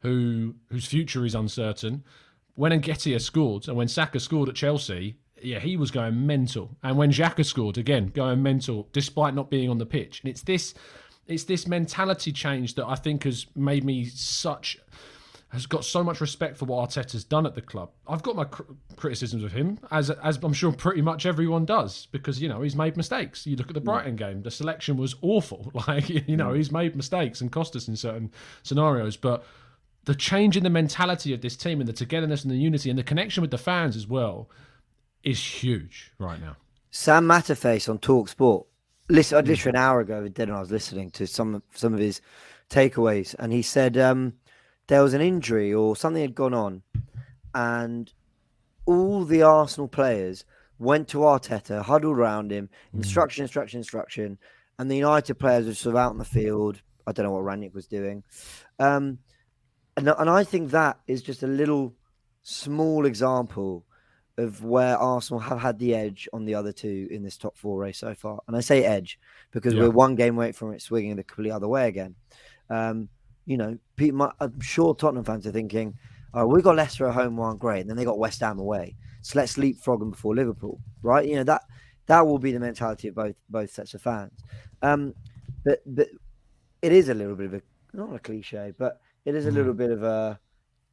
who 0.02 0.56
whose 0.70 0.86
future 0.86 1.26
is 1.26 1.36
uncertain. 1.36 2.04
When 2.56 2.72
Nketiah 2.72 3.22
scored 3.22 3.68
and 3.68 3.78
when 3.78 3.88
Saka 3.88 4.20
scored 4.20 4.50
at 4.50 4.56
Chelsea, 4.56 5.16
yeah, 5.44 5.60
he 5.60 5.78
was 5.78 5.92
going 5.92 6.26
mental. 6.26 6.70
And 6.84 6.98
when 6.98 7.12
Xhaka 7.12 7.46
scored 7.46 7.78
again, 7.78 8.08
going 8.08 8.42
mental, 8.42 8.88
despite 8.94 9.34
not 9.34 9.50
being 9.50 9.70
on 9.70 9.78
the 9.78 9.86
pitch. 9.86 10.22
And 10.22 10.30
it's 10.30 10.42
this, 10.42 10.74
it's 11.28 11.44
this 11.46 11.68
mentality 11.68 12.32
change 12.32 12.76
that 12.76 12.86
I 12.86 12.96
think 12.96 13.24
has 13.24 13.46
made 13.56 13.84
me 13.84 14.06
such 14.06 14.78
has 15.52 15.66
got 15.66 15.84
so 15.84 16.02
much 16.02 16.22
respect 16.22 16.58
for 16.58 16.64
what 16.66 16.90
Arteta's 16.90 17.26
done 17.26 17.46
at 17.46 17.56
the 17.56 17.62
club. 17.62 17.92
I've 18.08 18.24
got 18.24 18.38
my 18.38 18.46
cr- 18.46 18.64
criticisms 18.96 19.44
of 19.44 19.52
him, 19.52 19.80
as 19.92 20.10
as 20.10 20.40
I'm 20.42 20.54
sure 20.54 20.72
pretty 20.72 21.02
much 21.02 21.26
everyone 21.26 21.66
does, 21.66 22.08
because 22.12 22.42
you 22.42 22.48
know 22.48 22.62
he's 22.62 22.76
made 22.76 22.96
mistakes. 22.96 23.46
You 23.46 23.58
look 23.58 23.68
at 23.68 23.74
the 23.74 23.82
Brighton 23.82 24.16
game; 24.16 24.44
the 24.44 24.52
selection 24.52 24.98
was 24.98 25.16
awful. 25.22 25.72
Like 25.88 26.10
you 26.10 26.38
know 26.38 26.54
he's 26.54 26.72
made 26.72 26.96
mistakes 26.96 27.42
and 27.42 27.52
cost 27.52 27.76
us 27.76 27.88
in 27.88 27.96
certain 27.96 28.32
scenarios, 28.64 29.18
but 29.18 29.44
the 30.06 30.14
change 30.14 30.56
in 30.56 30.64
the 30.64 30.70
mentality 30.70 31.34
of 31.34 31.42
this 31.42 31.58
team 31.58 31.80
and 31.80 31.90
the 31.90 31.94
togetherness 31.94 32.44
and 32.44 32.52
the 32.52 32.58
unity 32.58 32.90
and 32.90 32.98
the 32.98 33.04
connection 33.04 33.42
with 33.42 33.52
the 33.52 33.58
fans 33.58 33.96
as 33.96 34.08
well 34.08 34.50
is 35.24 35.40
huge 35.40 36.12
right 36.20 36.40
now. 36.40 36.58
Sam 36.92 37.26
Matterface 37.26 37.90
on 37.90 38.00
Talk 38.00 38.28
Sport. 38.28 38.68
Listen, 39.10 39.38
I 39.38 39.42
literally 39.42 39.78
an 39.78 39.84
hour 39.84 40.00
ago, 40.00 40.28
then 40.28 40.52
I 40.52 40.60
was 40.60 40.72
listening 40.72 41.12
to 41.12 41.28
some 41.28 41.64
some 41.74 41.94
of 41.94 42.00
his 42.00 42.22
takeaways, 42.70 43.36
and 43.40 43.52
he 43.52 43.62
said 43.62 43.98
um, 43.98 44.34
there 44.88 45.04
was 45.04 45.14
an 45.14 45.22
injury 45.22 45.74
or 45.74 45.96
something 45.96 46.22
had 46.22 46.36
gone 46.36 46.54
on, 46.54 46.82
and 47.54 48.12
all 48.86 49.26
the 49.26 49.42
Arsenal 49.42 49.88
players 49.88 50.46
went 50.80 51.08
to 51.10 51.20
Arteta, 51.20 51.82
huddled 51.82 52.18
around 52.18 52.52
him, 52.52 52.70
instruction, 52.94 53.44
instruction, 53.44 53.80
instruction, 53.80 54.38
and 54.80 54.90
the 54.90 54.98
United 54.98 55.36
players 55.36 55.66
were 55.66 55.74
sort 55.74 55.96
of 55.96 56.00
out 56.00 56.12
in 56.12 56.18
the 56.18 56.26
field. 56.26 56.82
I 57.06 57.12
don't 57.12 57.26
know 57.26 57.32
what 57.32 57.44
Rangnick 57.44 57.74
was 57.74 57.88
doing, 57.88 58.24
um, 58.80 59.20
and 59.98 60.08
and 60.08 60.30
I 60.30 60.44
think 60.44 60.72
that 60.72 61.00
is 61.08 61.22
just 61.22 61.44
a 61.44 61.48
little 61.48 61.94
small 62.44 63.06
example 63.06 63.86
of 64.38 64.64
where 64.64 64.98
Arsenal 64.98 65.40
have 65.40 65.60
had 65.60 65.78
the 65.80 65.94
edge 65.94 66.28
on 66.34 66.46
the 66.46 66.56
other 66.56 66.72
two 66.72 67.08
in 67.12 67.24
this 67.24 67.38
top 67.38 67.58
four 67.58 67.78
race 67.80 67.98
so 68.00 68.14
far. 68.16 68.40
And 68.48 68.56
I 68.56 68.62
say 68.62 68.84
edge 68.84 69.20
because 69.52 69.74
Yeah. 69.74 69.82
we're 69.82 69.90
one 69.92 70.16
game 70.16 70.36
away 70.36 70.52
from 70.52 70.74
it 70.74 70.82
swinging 70.82 71.16
the 71.16 71.24
complete 71.24 71.52
other 71.52 71.68
way 71.68 71.88
again. 71.88 72.16
Um, 72.70 73.10
you 73.46 73.58
know, 73.58 73.78
people, 73.96 74.18
might- 74.20 74.34
I'm 74.40 74.60
sure 74.62 74.96
Tottenham 74.96 75.26
fans 75.26 75.46
are 75.46 75.52
thinking, 75.52 75.96
oh, 76.34 76.48
we 76.48 76.62
got 76.62 76.76
Leicester 76.76 77.08
at 77.08 77.14
home, 77.14 77.36
one 77.36 77.58
great, 77.58 77.82
and 77.82 77.90
then 77.90 77.98
they 77.98 78.06
got 78.06 78.18
West 78.20 78.40
Ham 78.40 78.60
away. 78.60 78.96
So 79.22 79.38
let's 79.38 79.58
leapfrog 79.58 80.00
them 80.00 80.12
before 80.12 80.34
Liverpool, 80.36 80.80
right? 81.04 81.28
You 81.28 81.36
know 81.36 81.44
that 81.44 81.64
that 82.08 82.26
will 82.26 82.40
be 82.40 82.52
the 82.52 82.60
mentality 82.60 83.08
of 83.10 83.16
both 83.16 83.36
both 83.50 83.70
sets 83.70 83.94
of 83.94 84.02
fans. 84.02 84.32
Um, 84.82 85.14
but 85.64 85.82
but 85.86 86.08
it 86.82 86.92
is 86.92 87.10
a 87.10 87.14
little 87.14 87.36
bit 87.36 87.48
of 87.48 87.54
a 87.56 87.62
not 87.94 88.16
a 88.16 88.20
cliche, 88.20 88.74
but 88.78 89.00
it 89.26 89.36
is 89.36 89.46
a 89.46 89.52
little 89.52 89.74
bit 89.74 89.92
of 89.92 90.02
a 90.04 90.40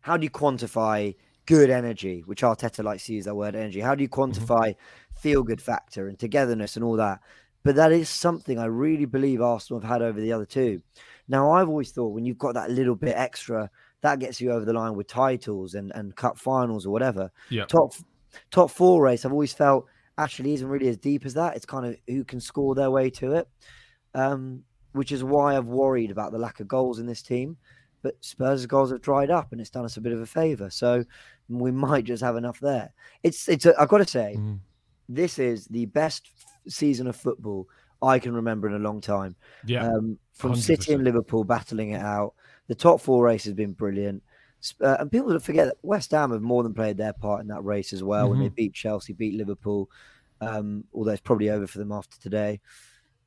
how 0.00 0.16
do 0.16 0.24
you 0.24 0.30
quantify 0.30 1.14
good 1.48 1.70
energy, 1.70 2.22
which 2.26 2.42
Arteta 2.42 2.84
likes 2.84 3.06
to 3.06 3.14
use 3.14 3.24
that 3.24 3.34
word 3.34 3.56
energy. 3.56 3.80
How 3.80 3.94
do 3.94 4.02
you 4.02 4.08
quantify 4.08 4.74
feel 5.18 5.42
good 5.42 5.62
factor 5.62 6.06
and 6.06 6.18
togetherness 6.18 6.76
and 6.76 6.84
all 6.84 6.96
that? 6.96 7.20
But 7.64 7.74
that 7.76 7.90
is 7.90 8.10
something 8.10 8.58
I 8.58 8.66
really 8.66 9.06
believe 9.06 9.40
Arsenal 9.40 9.80
have 9.80 9.90
had 9.90 10.02
over 10.02 10.20
the 10.20 10.30
other 10.30 10.44
two. 10.44 10.82
Now, 11.26 11.52
I've 11.52 11.70
always 11.70 11.90
thought 11.90 12.12
when 12.12 12.26
you've 12.26 12.36
got 12.36 12.52
that 12.52 12.70
little 12.70 12.94
bit 12.94 13.16
extra, 13.16 13.70
that 14.02 14.18
gets 14.18 14.42
you 14.42 14.52
over 14.52 14.66
the 14.66 14.74
line 14.74 14.94
with 14.94 15.06
titles 15.06 15.72
and, 15.72 15.90
and 15.94 16.14
cup 16.14 16.38
finals 16.38 16.84
or 16.84 16.90
whatever. 16.90 17.30
Yeah. 17.48 17.64
Top 17.64 17.94
top 18.50 18.70
four 18.70 19.02
race, 19.02 19.24
I've 19.24 19.32
always 19.32 19.54
felt 19.54 19.86
actually 20.18 20.52
isn't 20.52 20.68
really 20.68 20.88
as 20.88 20.98
deep 20.98 21.24
as 21.24 21.32
that. 21.32 21.56
It's 21.56 21.64
kind 21.64 21.86
of 21.86 21.96
who 22.06 22.24
can 22.24 22.40
score 22.40 22.74
their 22.74 22.90
way 22.90 23.08
to 23.10 23.32
it. 23.32 23.48
Um, 24.14 24.64
which 24.92 25.12
is 25.12 25.24
why 25.24 25.56
I've 25.56 25.66
worried 25.66 26.10
about 26.10 26.32
the 26.32 26.38
lack 26.38 26.60
of 26.60 26.68
goals 26.68 26.98
in 26.98 27.06
this 27.06 27.22
team. 27.22 27.56
But 28.02 28.14
Spurs' 28.24 28.66
goals 28.66 28.92
have 28.92 29.00
dried 29.00 29.30
up, 29.30 29.50
and 29.50 29.60
it's 29.60 29.70
done 29.70 29.84
us 29.84 29.96
a 29.96 30.00
bit 30.00 30.12
of 30.12 30.20
a 30.20 30.26
favour. 30.26 30.70
So 30.70 31.04
we 31.48 31.70
might 31.70 32.04
just 32.04 32.22
have 32.22 32.36
enough 32.36 32.60
there. 32.60 32.92
It's 33.22 33.48
it's. 33.48 33.66
A, 33.66 33.80
I've 33.80 33.88
got 33.88 33.98
to 33.98 34.06
say, 34.06 34.36
Mm. 34.38 34.58
this 35.08 35.38
is 35.38 35.66
the 35.66 35.86
best 35.86 36.28
season 36.68 37.06
of 37.06 37.16
football 37.16 37.66
I 38.02 38.18
can 38.18 38.34
remember 38.34 38.68
in 38.68 38.74
a 38.74 38.78
long 38.78 39.00
time. 39.00 39.34
Yeah, 39.64 39.88
Um, 39.88 40.18
from 40.32 40.54
City 40.54 40.92
100%. 40.92 40.94
and 40.94 41.04
Liverpool 41.04 41.44
battling 41.44 41.90
it 41.92 42.02
out, 42.02 42.34
the 42.68 42.74
top 42.74 43.00
four 43.00 43.24
race 43.24 43.44
has 43.44 43.54
been 43.54 43.72
brilliant. 43.72 44.22
Uh, 44.80 44.96
and 45.00 45.10
people 45.10 45.30
don't 45.30 45.42
forget 45.42 45.66
that 45.66 45.78
West 45.82 46.10
Ham 46.10 46.30
have 46.32 46.42
more 46.42 46.62
than 46.62 46.74
played 46.74 46.96
their 46.96 47.12
part 47.12 47.40
in 47.40 47.48
that 47.48 47.64
race 47.64 47.92
as 47.92 48.02
well. 48.04 48.28
When 48.30 48.40
they 48.40 48.48
beat 48.50 48.74
Chelsea, 48.74 49.12
beat 49.12 49.34
Liverpool, 49.34 49.90
Um, 50.40 50.84
although 50.94 51.10
it's 51.10 51.20
probably 51.20 51.50
over 51.50 51.66
for 51.66 51.78
them 51.78 51.90
after 51.90 52.16
today. 52.20 52.60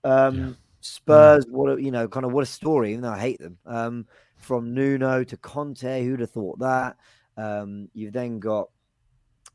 Um, 0.06 0.38
Yeah. 0.38 0.54
Spurs, 0.80 1.46
what 1.50 1.78
a, 1.78 1.82
you 1.82 1.92
know, 1.92 2.08
kind 2.08 2.26
of 2.26 2.32
what 2.32 2.44
a 2.44 2.46
story. 2.48 2.92
Even 2.92 3.02
though 3.02 3.12
I 3.12 3.20
hate 3.20 3.40
them, 3.40 3.58
um, 3.66 4.08
from 4.38 4.74
Nuno 4.74 5.24
to 5.26 5.38
Conte, 5.38 6.04
who'd 6.06 6.22
have 6.22 6.32
thought 6.32 6.60
that? 6.60 6.96
Um, 7.38 7.90
you've 7.94 8.14
then 8.14 8.40
got 8.40 8.70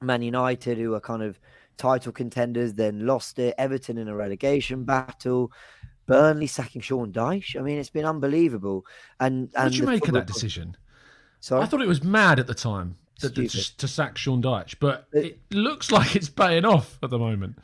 Man 0.00 0.22
United, 0.22 0.78
who 0.78 0.94
are 0.94 1.00
kind 1.00 1.22
of 1.22 1.38
title 1.76 2.12
contenders, 2.12 2.74
then 2.74 3.06
lost 3.06 3.38
it. 3.38 3.54
Everton 3.58 3.98
in 3.98 4.08
a 4.08 4.14
relegation 4.14 4.84
battle. 4.84 5.52
Burnley 6.06 6.46
sacking 6.46 6.80
Sean 6.82 7.12
Dyche. 7.12 7.58
I 7.58 7.62
mean, 7.62 7.78
it's 7.78 7.90
been 7.90 8.04
unbelievable. 8.04 8.84
And 9.20 9.48
What 9.52 9.60
and 9.62 9.72
did 9.72 9.78
you 9.80 9.86
make 9.86 10.06
of 10.06 10.14
that 10.14 10.26
decision? 10.26 10.76
Sorry, 11.40 11.62
I 11.62 11.66
thought 11.66 11.82
it 11.82 11.88
was 11.88 12.02
mad 12.02 12.38
at 12.38 12.46
the 12.46 12.54
time 12.54 12.96
to, 13.20 13.28
to, 13.30 13.76
to 13.76 13.88
sack 13.88 14.16
Sean 14.16 14.40
Dyche, 14.42 14.76
but 14.80 15.06
It- 15.12 15.40
it 15.50 15.54
looks 15.56 15.90
like 15.90 16.14
it's 16.16 16.28
paying 16.28 16.64
off 16.64 16.98
at 17.02 17.10
the 17.10 17.18
moment. 17.18 17.58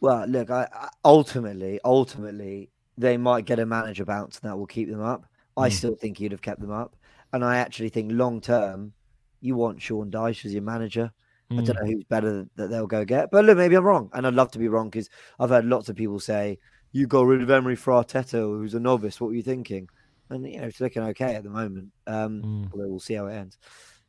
Well, 0.00 0.26
look, 0.26 0.50
I, 0.50 0.68
I 0.72 0.88
ultimately, 1.04 1.80
ultimately, 1.84 2.70
they 2.98 3.16
might 3.16 3.46
get 3.46 3.58
a 3.58 3.66
manager 3.66 4.04
bounce 4.04 4.38
and 4.40 4.50
that 4.50 4.56
will 4.56 4.66
keep 4.66 4.90
them 4.90 5.02
up. 5.02 5.24
I 5.56 5.70
Mm. 5.70 5.72
still 5.72 5.94
think 5.94 6.20
you'd 6.20 6.32
have 6.32 6.42
kept 6.42 6.60
them 6.60 6.70
up, 6.70 6.96
and 7.32 7.42
I 7.44 7.56
actually 7.56 7.88
think 7.88 8.12
long 8.12 8.40
term, 8.42 8.92
you 9.40 9.54
want 9.56 9.80
Sean 9.82 10.10
Dyche 10.10 10.44
as 10.44 10.52
your 10.52 10.62
manager. 10.62 11.12
I 11.50 11.54
Mm. 11.54 11.64
don't 11.66 11.76
know 11.80 11.86
who's 11.86 12.04
better 12.04 12.46
that 12.56 12.70
they'll 12.70 12.86
go 12.88 13.04
get, 13.04 13.30
but 13.30 13.44
look, 13.44 13.56
maybe 13.56 13.76
I'm 13.76 13.84
wrong, 13.84 14.10
and 14.12 14.26
I'd 14.26 14.34
love 14.34 14.50
to 14.52 14.58
be 14.58 14.68
wrong 14.68 14.90
because 14.90 15.08
I've 15.38 15.50
heard 15.50 15.64
lots 15.64 15.88
of 15.88 15.94
people 15.96 16.18
say 16.18 16.58
you 16.92 17.06
got 17.06 17.26
rid 17.26 17.42
of 17.42 17.50
Emery 17.50 17.76
for 17.76 17.92
Arteta, 17.92 18.40
who's 18.40 18.74
a 18.74 18.80
novice. 18.80 19.20
What 19.20 19.28
were 19.28 19.34
you 19.34 19.42
thinking? 19.42 19.88
And 20.28 20.44
you 20.50 20.58
know, 20.60 20.66
it's 20.66 20.80
looking 20.80 21.02
okay 21.02 21.34
at 21.36 21.44
the 21.44 21.50
moment. 21.50 21.92
Um, 22.06 22.42
Mm. 22.42 22.72
although 22.72 22.88
we'll 22.88 22.98
see 23.00 23.14
how 23.14 23.26
it 23.26 23.34
ends. 23.34 23.58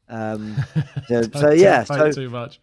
Um, 0.10 0.56
so, 1.08 1.22
so 1.34 1.52
yeah, 1.52 1.84
so 1.84 2.12
too 2.12 2.30
much. 2.30 2.60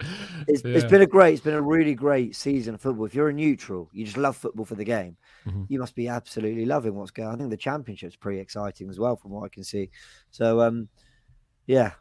it's, 0.48 0.62
it's 0.64 0.84
Yeah. 0.84 0.88
been 0.88 1.02
a 1.02 1.06
great, 1.06 1.34
it's 1.34 1.42
been 1.44 1.54
a 1.54 1.62
really 1.62 1.94
great 1.94 2.34
season 2.34 2.74
of 2.74 2.80
football. 2.80 3.04
If 3.04 3.14
you're 3.14 3.28
a 3.28 3.32
neutral, 3.32 3.90
you 3.92 4.04
just 4.04 4.16
love 4.16 4.36
football 4.36 4.64
for 4.64 4.74
the 4.74 4.84
game. 4.84 5.16
Mhm. 5.46 5.66
You 5.68 5.78
must 5.78 5.94
be 5.94 6.08
absolutely 6.08 6.64
loving 6.64 6.94
what's 6.94 7.10
going. 7.12 7.28
on. 7.28 7.34
I 7.34 7.38
think 7.38 7.50
the 7.50 7.56
championship's 7.56 8.16
pretty 8.16 8.40
exciting 8.40 8.88
as 8.90 8.98
well, 8.98 9.14
from 9.16 9.30
what 9.30 9.44
I 9.44 9.48
can 9.48 9.62
see. 9.62 9.90
So, 10.30 10.60
um, 10.62 10.88
yeah, 11.66 11.92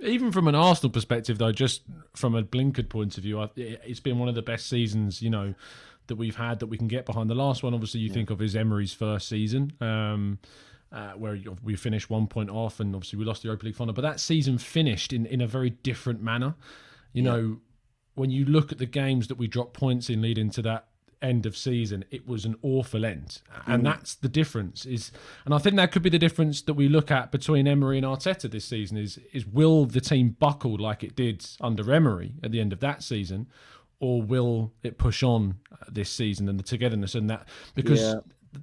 even 0.00 0.32
from 0.32 0.48
an 0.48 0.54
Arsenal 0.54 0.90
perspective, 0.90 1.38
though, 1.38 1.52
just 1.52 1.82
from 2.14 2.34
a 2.34 2.42
blinkered 2.42 2.88
point 2.88 3.16
of 3.16 3.22
view, 3.22 3.40
it- 3.42 3.80
it's 3.86 4.00
been 4.00 4.18
one 4.18 4.28
of 4.28 4.34
the 4.34 4.42
best 4.42 4.66
seasons, 4.68 5.22
you 5.22 5.30
know, 5.30 5.54
that 6.08 6.16
we've 6.16 6.36
had 6.36 6.58
that 6.58 6.66
we 6.66 6.76
can 6.76 6.88
get 6.88 7.06
behind. 7.06 7.30
The 7.30 7.34
last 7.34 7.62
one, 7.62 7.72
obviously, 7.74 8.00
you 8.00 8.08
think 8.10 8.30
of 8.30 8.42
is 8.42 8.56
Emery's 8.56 8.92
first 8.92 9.28
season, 9.28 9.72
um, 9.80 10.38
uh, 10.90 11.12
where 11.12 11.38
we 11.62 11.76
finished 11.76 12.10
one 12.10 12.26
point 12.26 12.50
off, 12.50 12.80
and 12.80 12.94
obviously 12.94 13.18
we 13.18 13.24
lost 13.24 13.42
the 13.42 13.48
Europa 13.48 13.66
League 13.66 13.76
final. 13.76 13.94
But 13.94 14.02
that 14.02 14.18
season 14.20 14.58
finished 14.58 15.12
in, 15.12 15.24
in 15.26 15.40
a 15.40 15.46
very 15.46 15.70
different 15.70 16.20
manner. 16.20 16.54
You 17.12 17.22
know, 17.22 17.60
when 18.14 18.30
you 18.30 18.44
look 18.44 18.72
at 18.72 18.78
the 18.78 18.86
games 18.86 19.28
that 19.28 19.36
we 19.36 19.46
dropped 19.46 19.74
points 19.74 20.10
in 20.10 20.20
leading 20.20 20.50
to 20.50 20.62
that 20.62 20.88
end 21.22 21.46
of 21.46 21.56
season, 21.56 22.04
it 22.10 22.26
was 22.26 22.44
an 22.44 22.56
awful 22.62 23.04
end, 23.04 23.40
and 23.66 23.86
that's 23.86 24.14
the 24.16 24.28
difference. 24.28 24.84
Is 24.84 25.12
and 25.44 25.54
I 25.54 25.58
think 25.58 25.76
that 25.76 25.92
could 25.92 26.02
be 26.02 26.10
the 26.10 26.18
difference 26.18 26.62
that 26.62 26.74
we 26.74 26.88
look 26.88 27.10
at 27.10 27.30
between 27.32 27.66
Emery 27.68 27.96
and 27.98 28.06
Arteta 28.06 28.50
this 28.50 28.64
season. 28.64 28.96
Is 28.98 29.18
is 29.32 29.46
will 29.46 29.86
the 29.86 30.00
team 30.00 30.36
buckle 30.38 30.76
like 30.76 31.02
it 31.04 31.14
did 31.16 31.46
under 31.60 31.92
Emery 31.92 32.34
at 32.42 32.50
the 32.52 32.60
end 32.60 32.72
of 32.72 32.80
that 32.80 33.02
season, 33.02 33.46
or 34.00 34.20
will 34.22 34.72
it 34.82 34.98
push 34.98 35.22
on 35.22 35.56
uh, 35.72 35.76
this 35.90 36.10
season 36.10 36.48
and 36.48 36.58
the 36.58 36.64
togetherness 36.64 37.14
and 37.14 37.30
that 37.30 37.46
because 37.74 38.00
Yeah. 38.00 38.14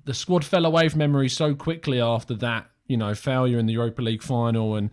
the 0.06 0.14
squad 0.14 0.44
fell 0.46 0.66
away 0.66 0.90
from 0.90 1.02
Emery 1.02 1.30
so 1.30 1.56
quickly 1.56 2.00
after 2.02 2.36
that, 2.36 2.70
you 2.88 2.98
know, 2.98 3.16
failure 3.16 3.58
in 3.58 3.66
the 3.66 3.74
Europa 3.74 4.02
League 4.02 4.22
final 4.22 4.76
and 4.76 4.90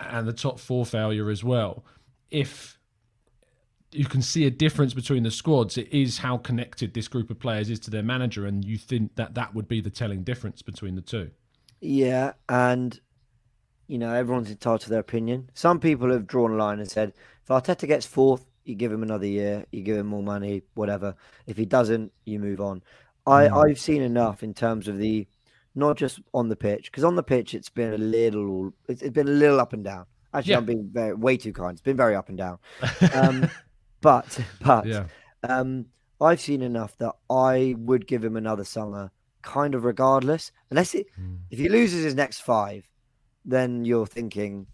and 0.00 0.26
the 0.26 0.32
top 0.32 0.58
four 0.58 0.86
failure 0.86 1.28
as 1.30 1.44
well. 1.44 1.84
If 2.30 2.78
you 3.92 4.06
can 4.06 4.22
see 4.22 4.46
a 4.46 4.50
difference 4.50 4.94
between 4.94 5.22
the 5.22 5.30
squads, 5.30 5.76
it 5.78 5.88
is 5.92 6.18
how 6.18 6.38
connected 6.38 6.94
this 6.94 7.08
group 7.08 7.30
of 7.30 7.38
players 7.38 7.70
is 7.70 7.78
to 7.80 7.90
their 7.90 8.02
manager, 8.02 8.46
and 8.46 8.64
you 8.64 8.78
think 8.78 9.14
that 9.16 9.34
that 9.34 9.54
would 9.54 9.68
be 9.68 9.80
the 9.80 9.90
telling 9.90 10.22
difference 10.22 10.62
between 10.62 10.94
the 10.94 11.02
two. 11.02 11.30
yeah, 11.80 12.32
and 12.48 13.00
you 13.88 13.98
know 13.98 14.12
everyone's 14.14 14.50
entitled 14.50 14.80
to 14.82 14.90
their 14.90 15.00
opinion. 15.00 15.50
Some 15.54 15.78
people 15.80 16.10
have 16.12 16.26
drawn 16.26 16.52
a 16.52 16.56
line 16.56 16.78
and 16.78 16.90
said 16.90 17.12
if 17.42 17.48
Arteta 17.48 17.86
gets 17.86 18.06
fourth, 18.06 18.46
you 18.64 18.74
give 18.74 18.92
him 18.92 19.02
another 19.02 19.26
year, 19.26 19.66
you 19.72 19.82
give 19.82 19.96
him 19.96 20.06
more 20.06 20.22
money, 20.22 20.62
whatever. 20.74 21.14
If 21.46 21.56
he 21.56 21.66
doesn't, 21.66 22.12
you 22.24 22.38
move 22.38 22.60
on. 22.60 22.82
I 23.26 23.48
I've 23.48 23.78
seen 23.78 24.02
enough 24.02 24.42
in 24.42 24.54
terms 24.54 24.88
of 24.88 24.98
the 24.98 25.26
not 25.74 25.96
just 25.96 26.20
on 26.34 26.48
the 26.48 26.56
pitch 26.56 26.90
because 26.90 27.04
on 27.04 27.16
the 27.16 27.22
pitch 27.22 27.54
it's 27.54 27.68
been 27.70 27.92
a 27.94 27.98
little 27.98 28.72
it's, 28.88 29.02
it's 29.02 29.12
been 29.14 29.28
a 29.28 29.32
little 29.32 29.60
up 29.60 29.72
and 29.72 29.84
down. 29.84 30.06
Actually, 30.34 30.52
Yeah. 30.52 30.58
I'm 30.58 30.64
being 30.64 30.88
very 30.92 31.14
way 31.14 31.36
too 31.36 31.52
kind. 31.52 31.72
It's 31.72 31.82
been 31.82 31.96
very 31.96 32.14
up 32.14 32.28
and 32.28 32.38
down. 32.38 32.58
Um, 33.14 33.48
but 34.02 34.38
but 34.60 34.84
Yeah. 34.86 35.06
um, 35.42 35.86
I've 36.20 36.40
seen 36.40 36.62
enough 36.62 36.96
that 36.98 37.14
I 37.30 37.74
would 37.78 38.06
give 38.06 38.22
him 38.22 38.36
another 38.36 38.64
summer, 38.64 39.10
kind 39.42 39.74
of 39.74 39.84
regardless. 39.84 40.52
Unless 40.70 40.94
it, 40.94 41.06
if 41.50 41.58
he 41.58 41.68
loses 41.68 42.04
his 42.04 42.14
next 42.14 42.40
five, 42.42 42.88
then 43.44 43.84
you're 43.84 44.06
thinking, 44.06 44.66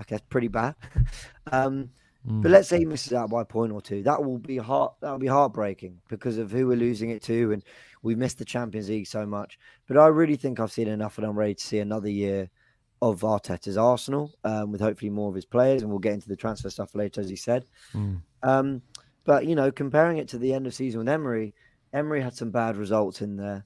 okay, 0.00 0.14
that's 0.14 0.24
pretty 0.30 0.48
bad. 0.48 0.74
um, 1.52 1.90
But 2.26 2.52
let's 2.52 2.68
say 2.70 2.78
he 2.78 2.86
misses 2.86 3.12
out 3.12 3.28
by 3.28 3.42
a 3.42 3.44
point 3.44 3.70
or 3.70 3.82
two. 3.82 4.02
That 4.02 4.24
will 4.24 4.38
be 4.38 4.56
heart. 4.56 4.94
That 5.02 5.10
will 5.10 5.18
be 5.18 5.26
heartbreaking 5.26 6.00
because 6.08 6.38
of 6.38 6.50
who 6.50 6.66
we're 6.66 6.76
losing 6.88 7.10
it 7.10 7.22
to, 7.24 7.52
and 7.52 7.62
we 8.02 8.14
missed 8.14 8.38
the 8.38 8.46
Champions 8.46 8.88
League 8.88 9.06
so 9.06 9.26
much. 9.26 9.58
But 9.86 9.98
I 9.98 10.06
really 10.06 10.36
think 10.36 10.58
I've 10.58 10.72
seen 10.72 10.88
enough, 10.88 11.18
and 11.18 11.26
I'm 11.26 11.38
ready 11.38 11.54
to 11.54 11.62
see 11.62 11.80
another 11.80 12.08
year 12.08 12.48
of 13.10 13.20
Arteta's 13.20 13.76
Arsenal, 13.76 14.34
um, 14.44 14.72
with 14.72 14.80
hopefully 14.80 15.10
more 15.10 15.28
of 15.28 15.34
his 15.34 15.44
players, 15.44 15.82
and 15.82 15.90
we'll 15.90 15.98
get 15.98 16.14
into 16.14 16.28
the 16.28 16.36
transfer 16.36 16.70
stuff 16.70 16.94
later, 16.94 17.20
as 17.20 17.28
he 17.28 17.36
said. 17.36 17.66
Um, 18.42 18.82
but 19.24 19.46
you 19.46 19.54
know, 19.54 19.70
comparing 19.70 20.18
it 20.18 20.28
to 20.28 20.38
the 20.38 20.52
end 20.54 20.66
of 20.66 20.74
season 20.74 20.98
with 21.00 21.08
Emery, 21.08 21.54
Emery 21.92 22.20
had 22.22 22.34
some 22.34 22.50
bad 22.50 22.76
results 22.76 23.20
in 23.20 23.36
there, 23.36 23.64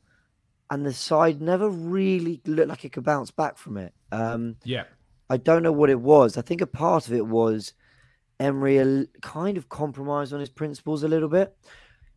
and 0.70 0.84
the 0.84 0.92
side 0.92 1.40
never 1.40 1.68
really 1.68 2.40
looked 2.46 2.68
like 2.68 2.84
it 2.84 2.92
could 2.92 3.04
bounce 3.04 3.30
back 3.30 3.56
from 3.58 3.76
it. 3.76 3.92
Um, 4.12 4.56
Yeah. 4.64 4.84
I 5.30 5.36
don't 5.36 5.62
know 5.62 5.72
what 5.72 5.90
it 5.90 6.00
was. 6.00 6.38
I 6.38 6.42
think 6.42 6.60
a 6.62 6.66
part 6.66 7.06
of 7.06 7.12
it 7.12 7.26
was 7.26 7.74
Emery 8.40 9.06
kind 9.20 9.58
of 9.58 9.68
compromised 9.68 10.32
on 10.32 10.40
his 10.40 10.48
principles 10.48 11.02
a 11.02 11.08
little 11.08 11.28
bit. 11.28 11.54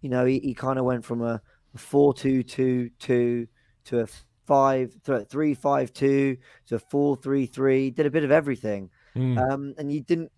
You 0.02 0.10
know, 0.10 0.26
he, 0.26 0.40
he 0.40 0.54
kind 0.54 0.80
of 0.80 0.86
went 0.86 1.04
from 1.04 1.22
a, 1.22 1.42
a 1.76 1.78
4 1.78 2.14
2 2.14 2.44
2 2.44 2.90
2 3.00 3.48
to 3.86 4.00
a 4.00 4.08
5 4.46 4.96
3 5.30 5.54
5 5.54 5.94
2 5.94 6.38
to 6.68 6.80
4 6.80 7.16
3 7.16 7.46
3, 7.46 7.90
did 7.92 8.06
a 8.06 8.12
bit 8.12 8.24
of 8.24 8.32
everything. 8.32 8.90
Mm. 9.16 9.52
Um, 9.52 9.74
and 9.78 9.92
you 9.92 10.02
didn't, 10.02 10.32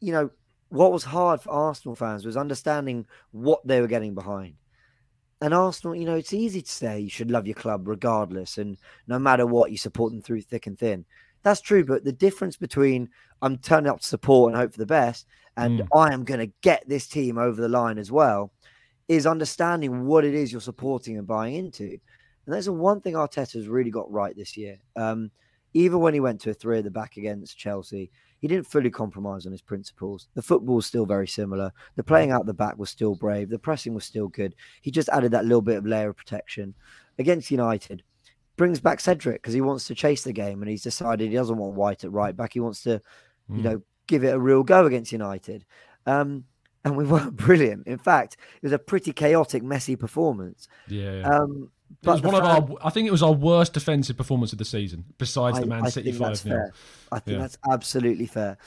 you 0.00 0.12
know, 0.12 0.30
what 0.68 0.92
was 0.92 1.04
hard 1.04 1.40
for 1.40 1.50
Arsenal 1.50 1.94
fans 1.94 2.24
was 2.26 2.36
understanding 2.36 3.06
what 3.30 3.66
they 3.66 3.80
were 3.80 3.86
getting 3.86 4.14
behind. 4.14 4.54
And 5.40 5.52
Arsenal, 5.52 5.94
you 5.94 6.04
know, 6.04 6.16
it's 6.16 6.32
easy 6.32 6.62
to 6.62 6.70
say 6.70 7.00
you 7.00 7.10
should 7.10 7.30
love 7.30 7.46
your 7.46 7.54
club 7.54 7.86
regardless, 7.86 8.58
and 8.58 8.78
no 9.06 9.18
matter 9.18 9.46
what, 9.46 9.70
you 9.70 9.76
support 9.76 10.12
them 10.12 10.22
through 10.22 10.40
thick 10.42 10.66
and 10.66 10.78
thin. 10.78 11.04
That's 11.42 11.60
true, 11.60 11.84
but 11.84 12.04
the 12.04 12.12
difference 12.12 12.56
between 12.56 13.10
I'm 13.42 13.58
turning 13.58 13.90
up 13.90 14.00
to 14.00 14.08
support 14.08 14.52
and 14.52 14.60
hope 14.60 14.72
for 14.72 14.78
the 14.78 14.86
best, 14.86 15.26
and 15.56 15.80
Mm. 15.80 15.88
I 15.94 16.12
am 16.14 16.24
going 16.24 16.40
to 16.40 16.52
get 16.62 16.88
this 16.88 17.06
team 17.06 17.36
over 17.36 17.60
the 17.60 17.68
line 17.68 17.98
as 17.98 18.10
well, 18.10 18.52
is 19.08 19.26
understanding 19.26 20.06
what 20.06 20.24
it 20.24 20.34
is 20.34 20.50
you're 20.50 20.60
supporting 20.60 21.18
and 21.18 21.26
buying 21.26 21.54
into. 21.54 21.98
And 22.46 22.54
that's 22.54 22.66
the 22.66 22.72
one 22.72 23.00
thing 23.00 23.14
Arteta's 23.14 23.68
really 23.68 23.90
got 23.90 24.10
right 24.10 24.36
this 24.36 24.56
year. 24.56 24.78
Um, 24.96 25.30
even 25.72 26.00
when 26.00 26.14
he 26.14 26.20
went 26.20 26.40
to 26.42 26.50
a 26.50 26.54
three 26.54 26.78
at 26.78 26.84
the 26.84 26.90
back 26.90 27.16
against 27.16 27.58
Chelsea, 27.58 28.10
he 28.38 28.48
didn't 28.48 28.66
fully 28.66 28.90
compromise 28.90 29.46
on 29.46 29.52
his 29.52 29.62
principles. 29.62 30.28
The 30.34 30.42
football 30.42 30.76
was 30.76 30.86
still 30.86 31.06
very 31.06 31.26
similar. 31.26 31.72
The 31.96 32.04
playing 32.04 32.30
out 32.30 32.46
the 32.46 32.54
back 32.54 32.78
was 32.78 32.90
still 32.90 33.14
brave. 33.14 33.48
The 33.48 33.58
pressing 33.58 33.94
was 33.94 34.04
still 34.04 34.28
good. 34.28 34.54
He 34.82 34.90
just 34.90 35.08
added 35.08 35.32
that 35.32 35.46
little 35.46 35.62
bit 35.62 35.78
of 35.78 35.86
layer 35.86 36.10
of 36.10 36.16
protection 36.16 36.74
against 37.18 37.50
United. 37.50 38.02
Brings 38.56 38.80
back 38.80 39.00
Cedric 39.00 39.42
because 39.42 39.54
he 39.54 39.62
wants 39.62 39.86
to 39.86 39.94
chase 39.94 40.22
the 40.22 40.32
game, 40.32 40.62
and 40.62 40.70
he's 40.70 40.82
decided 40.82 41.28
he 41.28 41.34
doesn't 41.34 41.56
want 41.56 41.74
White 41.74 42.04
at 42.04 42.12
right 42.12 42.36
back. 42.36 42.52
He 42.52 42.60
wants 42.60 42.82
to, 42.84 43.00
you 43.48 43.62
know, 43.62 43.82
give 44.06 44.22
it 44.22 44.34
a 44.34 44.38
real 44.38 44.62
go 44.62 44.86
against 44.86 45.10
United. 45.10 45.64
Um, 46.06 46.44
and 46.84 46.96
we 46.96 47.04
weren't 47.04 47.36
brilliant. 47.36 47.86
In 47.86 47.98
fact, 47.98 48.36
it 48.56 48.62
was 48.62 48.72
a 48.72 48.78
pretty 48.78 49.12
chaotic, 49.12 49.62
messy 49.62 49.96
performance. 49.96 50.68
Yeah. 50.86 51.22
Um, 51.22 51.70
it 52.02 52.08
was 52.08 52.22
one 52.22 52.34
of 52.34 52.44
our. 52.44 52.68
I 52.84 52.90
think 52.90 53.06
it 53.08 53.10
was 53.12 53.22
our 53.22 53.32
worst 53.32 53.72
defensive 53.74 54.16
performance 54.16 54.52
of 54.52 54.58
the 54.58 54.64
season, 54.64 55.04
besides 55.18 55.58
the 55.60 55.66
Man 55.66 55.84
I 55.86 55.88
City 55.90 56.10
that's 56.12 56.20
five 56.22 56.36
0 56.36 56.56
fair. 56.56 56.72
I 57.12 57.18
think 57.18 57.34
Yeah. 57.36 57.40
that's 57.42 57.58
absolutely 57.70 58.26
fair. 58.26 58.58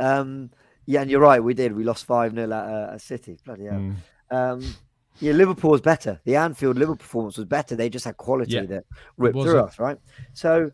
Um, 0.00 0.50
yeah, 0.86 1.02
and 1.02 1.10
you're 1.10 1.20
right. 1.20 1.42
We 1.42 1.54
did. 1.54 1.74
We 1.74 1.84
lost 1.84 2.04
five 2.04 2.32
0 2.34 2.44
at, 2.44 2.52
uh, 2.52 2.90
at 2.94 3.00
City. 3.00 3.38
Bloody 3.44 3.64
hell. 3.64 3.74
Mm. 3.80 3.94
Um, 4.30 4.74
yeah, 5.20 5.32
Liverpool 5.32 5.70
was 5.70 5.80
better. 5.80 6.20
The 6.24 6.36
Anfield 6.36 6.76
Liverpool 6.76 6.96
performance 6.98 7.36
was 7.38 7.46
better. 7.46 7.74
They 7.74 7.88
just 7.88 8.04
had 8.04 8.16
quality 8.16 8.52
Yeah. 8.54 8.66
that 8.66 8.84
ripped 9.16 9.40
through 9.40 9.58
us, 9.60 9.78
right? 9.78 9.98
So, 10.34 10.70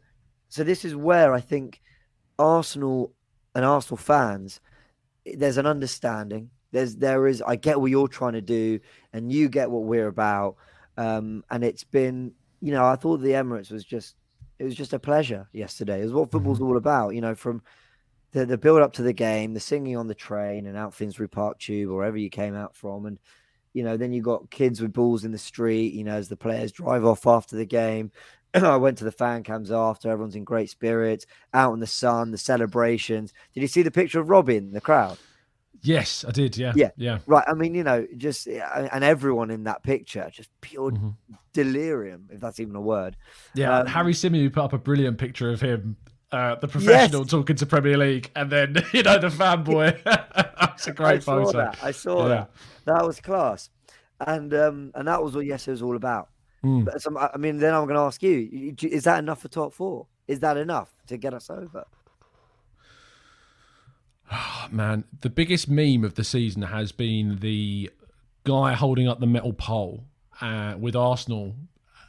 so 0.48 0.64
this 0.64 0.84
is 0.84 0.94
where 0.96 1.32
I 1.32 1.40
think 1.40 1.80
Arsenal 2.38 3.12
and 3.54 3.64
Arsenal 3.64 3.98
fans, 3.98 4.60
there's 5.24 5.58
an 5.58 5.66
understanding. 5.66 6.50
There's 6.72 6.96
there 6.96 7.26
is. 7.26 7.42
I 7.42 7.56
get 7.56 7.80
what 7.80 7.90
you're 7.90 8.08
trying 8.08 8.32
to 8.32 8.40
do, 8.40 8.80
and 9.12 9.30
you 9.30 9.48
get 9.48 9.70
what 9.70 9.84
we're 9.84 10.08
about. 10.08 10.56
Um, 10.96 11.44
and 11.50 11.64
it's 11.64 11.84
been, 11.84 12.32
you 12.60 12.72
know, 12.72 12.84
I 12.84 12.96
thought 12.96 13.18
the 13.18 13.30
Emirates 13.30 13.70
was 13.70 13.84
just, 13.84 14.16
it 14.58 14.64
was 14.64 14.74
just 14.74 14.92
a 14.92 14.98
pleasure 14.98 15.48
yesterday. 15.52 16.00
It 16.00 16.04
was 16.04 16.12
what 16.12 16.30
football's 16.30 16.60
Mm-hmm. 16.60 16.66
all 16.66 16.76
about. 16.76 17.14
You 17.14 17.20
know, 17.20 17.34
from 17.34 17.62
the 18.32 18.46
the 18.46 18.58
build 18.58 18.80
up 18.82 18.92
to 18.94 19.02
the 19.02 19.12
game, 19.12 19.54
the 19.54 19.60
singing 19.60 19.96
on 19.96 20.06
the 20.08 20.14
train 20.14 20.66
and 20.66 20.76
out 20.76 20.94
Finsbury 20.94 21.28
Park 21.28 21.58
Tube 21.58 21.90
or 21.90 21.96
wherever 21.96 22.16
you 22.16 22.30
came 22.30 22.54
out 22.54 22.76
from, 22.76 23.06
and 23.06 23.18
you 23.74 23.82
know, 23.82 23.96
then 23.96 24.12
you 24.12 24.22
got 24.22 24.50
kids 24.50 24.80
with 24.80 24.92
balls 24.92 25.24
in 25.24 25.32
the 25.32 25.38
street. 25.38 25.94
You 25.94 26.04
know, 26.04 26.16
as 26.16 26.28
the 26.28 26.36
players 26.36 26.72
drive 26.72 27.04
off 27.04 27.26
after 27.26 27.56
the 27.56 27.66
game. 27.66 28.12
I 28.54 28.76
went 28.76 28.98
to 28.98 29.04
the 29.04 29.12
fan 29.12 29.42
cams 29.44 29.72
after. 29.72 30.10
Everyone's 30.10 30.36
in 30.36 30.44
great 30.44 30.68
spirits, 30.70 31.26
out 31.54 31.72
in 31.72 31.80
the 31.80 31.86
sun, 31.86 32.30
the 32.30 32.38
celebrations. 32.38 33.32
Did 33.54 33.62
you 33.62 33.68
see 33.68 33.82
the 33.82 33.90
picture 33.90 34.20
of 34.20 34.28
Robbie 34.28 34.56
in 34.58 34.72
the 34.72 34.80
crowd? 34.80 35.18
Yes, 35.80 36.24
I 36.26 36.30
did. 36.30 36.56
Yeah, 36.56 36.72
Yeah. 36.76 36.90
yeah. 36.96 37.18
Right. 37.26 37.44
I 37.48 37.54
mean, 37.54 37.74
you 37.74 37.82
know, 37.82 38.06
just 38.16 38.46
and 38.46 39.02
everyone 39.02 39.50
in 39.50 39.64
that 39.64 39.82
picture, 39.82 40.28
just 40.30 40.50
pure 40.60 40.90
Mm-hmm. 40.92 41.08
delirium, 41.52 42.28
if 42.30 42.40
that's 42.40 42.60
even 42.60 42.76
a 42.76 42.80
word. 42.80 43.16
Yeah, 43.54 43.78
Um, 43.80 43.86
Harry 43.86 44.14
Simeon 44.14 44.50
put 44.50 44.62
up 44.64 44.72
a 44.72 44.78
brilliant 44.78 45.18
picture 45.18 45.50
of 45.50 45.60
him, 45.60 45.96
uh, 46.30 46.54
the 46.56 46.68
professional 46.68 47.24
talking 47.24 47.56
to 47.56 47.66
Premier 47.66 47.96
League, 47.98 48.30
and 48.36 48.50
then 48.50 48.76
you 48.92 49.02
know 49.02 49.18
the 49.18 49.28
fanboy. 49.28 50.02
That's 50.04 50.86
a 50.86 50.92
great 50.92 51.22
saw 51.22 51.44
photo. 51.44 51.58
that. 51.58 51.78
I 51.82 51.90
saw 51.90 52.22
Yeah. 52.22 52.28
that. 52.28 52.50
That 52.86 53.06
was 53.06 53.20
class, 53.20 53.70
and 54.26 54.52
um, 54.54 54.92
and 54.94 55.08
that 55.08 55.22
was 55.22 55.34
what 55.34 55.46
yes, 55.46 55.66
it 55.68 55.72
was 55.72 55.82
all 55.82 55.96
about. 55.96 56.28
Hmm. 56.62 56.84
But 56.84 57.02
some, 57.02 57.16
I 57.16 57.36
mean, 57.38 57.58
then 57.58 57.74
I'm 57.74 57.84
going 57.86 57.96
to 57.96 58.02
ask 58.02 58.22
you- 58.22 58.72
Is 58.82 59.02
that 59.04 59.18
enough 59.18 59.40
for 59.42 59.48
top 59.48 59.74
four? 59.74 60.06
Is 60.28 60.38
that 60.40 60.56
enough 60.56 60.90
to 61.08 61.16
get 61.16 61.34
us 61.34 61.50
over? 61.50 61.84
Man, 64.70 65.04
the 65.20 65.30
biggest 65.30 65.68
meme 65.68 66.04
of 66.04 66.14
the 66.14 66.24
season 66.24 66.62
has 66.62 66.92
been 66.92 67.38
the 67.40 67.90
guy 68.44 68.72
holding 68.74 69.08
up 69.08 69.20
the 69.20 69.26
metal 69.26 69.52
pole 69.52 70.04
uh, 70.40 70.74
with 70.78 70.96
Arsenal 70.96 71.54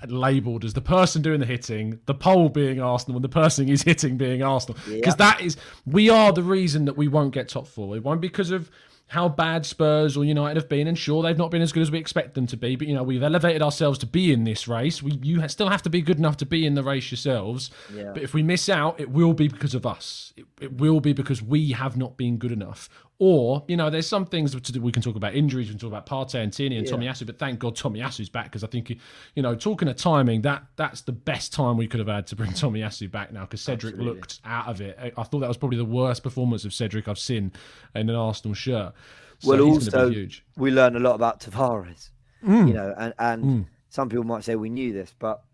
labelled 0.07 0.65
as 0.65 0.73
the 0.73 0.81
person 0.81 1.21
doing 1.21 1.39
the 1.39 1.45
hitting, 1.45 1.99
the 2.05 2.13
pole 2.13 2.49
being 2.49 2.81
Arsenal, 2.81 3.17
and 3.17 3.23
the 3.23 3.29
person 3.29 3.67
he's 3.67 3.83
hitting 3.83 4.17
being 4.17 4.43
Arsenal. 4.43 4.77
Because 4.87 5.15
that 5.17 5.41
is, 5.41 5.57
we 5.85 6.09
are 6.09 6.33
the 6.33 6.43
reason 6.43 6.85
that 6.85 6.97
we 6.97 7.07
won't 7.07 7.33
get 7.33 7.47
top 7.49 7.67
four. 7.67 7.95
It 7.95 8.03
won't 8.03 8.21
because 8.21 8.51
of 8.51 8.69
how 9.07 9.29
bad 9.29 9.65
Spurs 9.65 10.17
or 10.17 10.25
United 10.25 10.55
have 10.55 10.69
been, 10.69 10.87
and 10.87 10.97
sure 10.97 11.21
they've 11.21 11.37
not 11.37 11.51
been 11.51 11.61
as 11.61 11.71
good 11.71 11.83
as 11.83 11.91
we 11.91 11.99
expect 11.99 12.33
them 12.33 12.47
to 12.47 12.57
be. 12.57 12.75
But 12.75 12.87
you 12.87 12.95
know 12.95 13.03
we've 13.03 13.21
elevated 13.21 13.61
ourselves 13.61 13.99
to 13.99 14.05
be 14.05 14.33
in 14.33 14.43
this 14.43 14.67
race. 14.67 15.03
We 15.03 15.19
you 15.21 15.47
still 15.47 15.69
have 15.69 15.81
to 15.83 15.89
be 15.89 16.01
good 16.01 16.17
enough 16.17 16.37
to 16.37 16.45
be 16.45 16.65
in 16.65 16.73
the 16.73 16.83
race 16.83 17.11
yourselves. 17.11 17.69
Yeah. 17.93 18.11
But 18.13 18.23
if 18.23 18.33
we 18.33 18.43
miss 18.43 18.69
out, 18.69 18.99
it 18.99 19.11
will 19.11 19.33
be 19.33 19.47
because 19.47 19.75
of 19.75 19.85
us. 19.85 20.33
It, 20.35 20.45
it 20.59 20.73
will 20.77 20.99
be 20.99 21.13
because 21.13 21.41
we 21.41 21.71
have 21.71 21.95
not 21.95 22.17
been 22.17 22.37
good 22.37 22.51
enough. 22.51 22.89
Or 23.25 23.63
you 23.69 23.77
know, 23.77 23.89
there's 23.89 24.05
some 24.05 24.25
things 24.25 24.51
to 24.51 24.71
do. 24.73 24.81
We 24.81 24.91
can 24.91 25.01
talk 25.01 25.15
about 25.15 25.33
injuries. 25.33 25.67
We 25.67 25.75
can 25.75 25.79
talk 25.79 25.87
about 25.87 26.05
Partey 26.05 26.43
and 26.43 26.51
Tierney 26.51 26.77
and 26.77 26.85
Tommy 26.85 27.07
Tomiyasu. 27.07 27.25
But 27.25 27.39
thank 27.39 27.57
God 27.57 27.73
Tommy 27.73 28.01
Tomiyasu 28.01 28.29
back 28.33 28.47
because 28.47 28.65
I 28.65 28.67
think 28.67 28.89
you 29.33 29.41
know, 29.41 29.55
talking 29.55 29.87
of 29.87 29.95
timing, 29.95 30.41
that 30.41 30.65
that's 30.75 30.99
the 31.03 31.13
best 31.13 31.53
time 31.53 31.77
we 31.77 31.87
could 31.87 32.01
have 32.01 32.09
had 32.09 32.27
to 32.27 32.35
bring 32.35 32.51
Tommy 32.51 32.81
Tomiyasu 32.81 33.09
back 33.09 33.31
now 33.31 33.43
because 33.43 33.61
Cedric 33.61 33.95
looked 33.95 34.41
out 34.43 34.67
of 34.67 34.81
it. 34.81 34.99
I, 35.01 35.13
I 35.15 35.23
thought 35.23 35.39
that 35.39 35.47
was 35.47 35.55
probably 35.55 35.77
the 35.77 35.85
worst 35.85 36.21
performance 36.21 36.65
of 36.65 36.73
Cedric 36.73 37.07
I've 37.07 37.17
seen 37.17 37.53
in 37.95 38.09
an 38.09 38.15
Arsenal 38.15 38.55
shirt. 38.55 38.93
So 39.39 39.51
well, 39.51 39.61
also 39.61 40.09
huge. 40.09 40.43
we 40.57 40.71
learn 40.71 40.97
a 40.97 40.99
lot 40.99 41.15
about 41.15 41.39
Tavares. 41.39 42.09
Mm. 42.45 42.67
You 42.67 42.73
know, 42.73 42.93
and 42.97 43.13
and 43.19 43.65
some 43.87 44.09
people 44.09 44.25
might 44.25 44.43
say 44.43 44.57
we 44.57 44.69
knew 44.69 44.91
this, 44.91 45.15
but 45.17 45.45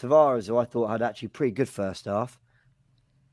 Tavares, 0.00 0.46
who 0.46 0.58
I 0.58 0.64
thought 0.64 0.90
had 0.90 1.02
actually 1.02 1.28
pretty 1.28 1.54
good 1.54 1.68
first 1.68 2.04
half, 2.04 2.38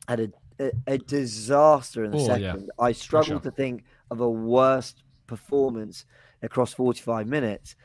had 0.08 0.20
a 0.20 0.32
a, 0.60 0.72
a 0.88 0.98
disaster 0.98 2.04
in 2.04 2.12
the 2.12 2.18
Oh, 2.18 2.36
yeah. 2.36 2.54
second. 2.54 2.72
I 2.80 2.92
struggle 2.92 3.40
Pressure. 3.40 3.50
to 3.52 3.56
think 3.56 3.84
of 4.12 4.20
a 4.22 4.30
worst 4.30 5.04
performance 5.28 6.06
across 6.42 6.74
45 6.74 7.28
minutes. 7.28 7.76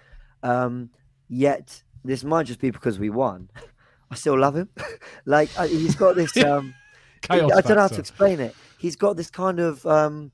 Um, 0.42 0.90
yet 1.28 1.82
this 2.04 2.24
might 2.24 2.44
just 2.46 2.60
be 2.60 2.70
because 2.70 2.98
we 2.98 3.10
won. 3.10 3.50
I 4.10 4.14
still 4.14 4.38
love 4.38 4.56
him. 4.56 4.68
like 5.26 5.50
I, 5.58 5.66
he's 5.68 5.94
got 5.94 6.16
this. 6.16 6.36
Um, 6.44 6.74
Chaos 7.20 7.50
I 7.52 7.60
don't 7.62 7.74
know 7.74 7.82
how 7.82 7.88
to 7.88 7.98
explain 7.98 8.38
it. 8.38 8.54
He's 8.78 8.94
got 8.94 9.16
this 9.16 9.28
kind 9.28 9.58
of, 9.58 9.84
um, 9.86 10.30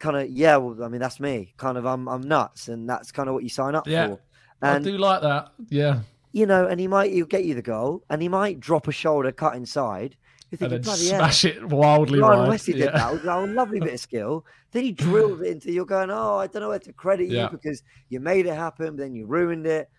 kind 0.00 0.16
of 0.16 0.28
yeah. 0.28 0.56
Well, 0.56 0.82
I 0.82 0.88
mean 0.88 1.00
that's 1.00 1.20
me. 1.20 1.54
Kind 1.56 1.78
of 1.78 1.86
I'm 1.86 2.08
I'm 2.08 2.22
nuts, 2.22 2.66
and 2.66 2.88
that's 2.90 3.12
kind 3.12 3.28
of 3.28 3.34
what 3.36 3.44
you 3.44 3.48
sign 3.48 3.76
up 3.76 3.86
Yeah. 3.86 4.08
for. 4.08 4.20
I 4.60 4.74
And 4.74 4.84
do 4.84 4.98
like 4.98 5.22
that. 5.22 5.52
Yeah. 5.68 6.00
you 6.32 6.44
know, 6.44 6.66
and 6.66 6.80
he 6.80 6.88
might 6.88 7.12
he'll 7.12 7.24
get 7.26 7.44
you 7.44 7.54
the 7.54 7.62
goal, 7.62 8.02
and 8.10 8.20
he 8.20 8.28
might 8.28 8.58
drop 8.58 8.88
a 8.88 8.92
shoulder 8.92 9.30
cut 9.30 9.54
inside. 9.54 10.16
You 10.50 10.56
And 10.60 10.70
think 10.70 10.84
then 10.84 10.96
smash 10.96 11.44
it 11.44 11.62
wildly 11.68 12.20
Lionel 12.20 12.48
wide. 12.48 12.58
Messi 12.58 12.66
did 12.72 12.76
Yeah. 12.78 12.90
that. 12.92 13.08
It 13.12 13.24
was 13.24 13.24
a 13.24 13.52
lovely 13.52 13.80
bit 13.80 13.92
of 13.92 14.00
skill. 14.00 14.46
Then 14.72 14.84
he 14.84 14.92
drilled 15.06 15.42
it 15.42 15.48
into. 15.48 15.70
You're 15.70 15.84
going, 15.84 16.10
oh, 16.10 16.36
I 16.38 16.46
don't 16.46 16.62
know 16.62 16.70
where 16.70 16.78
to 16.78 16.92
credit 16.94 17.28
Yeah. 17.28 17.44
you 17.44 17.48
because 17.50 17.82
you 18.08 18.18
made 18.20 18.46
it 18.46 18.54
happen, 18.54 18.96
but 18.96 18.98
then 18.98 19.14
you 19.14 19.26
ruined 19.26 19.66
it. 19.66 19.90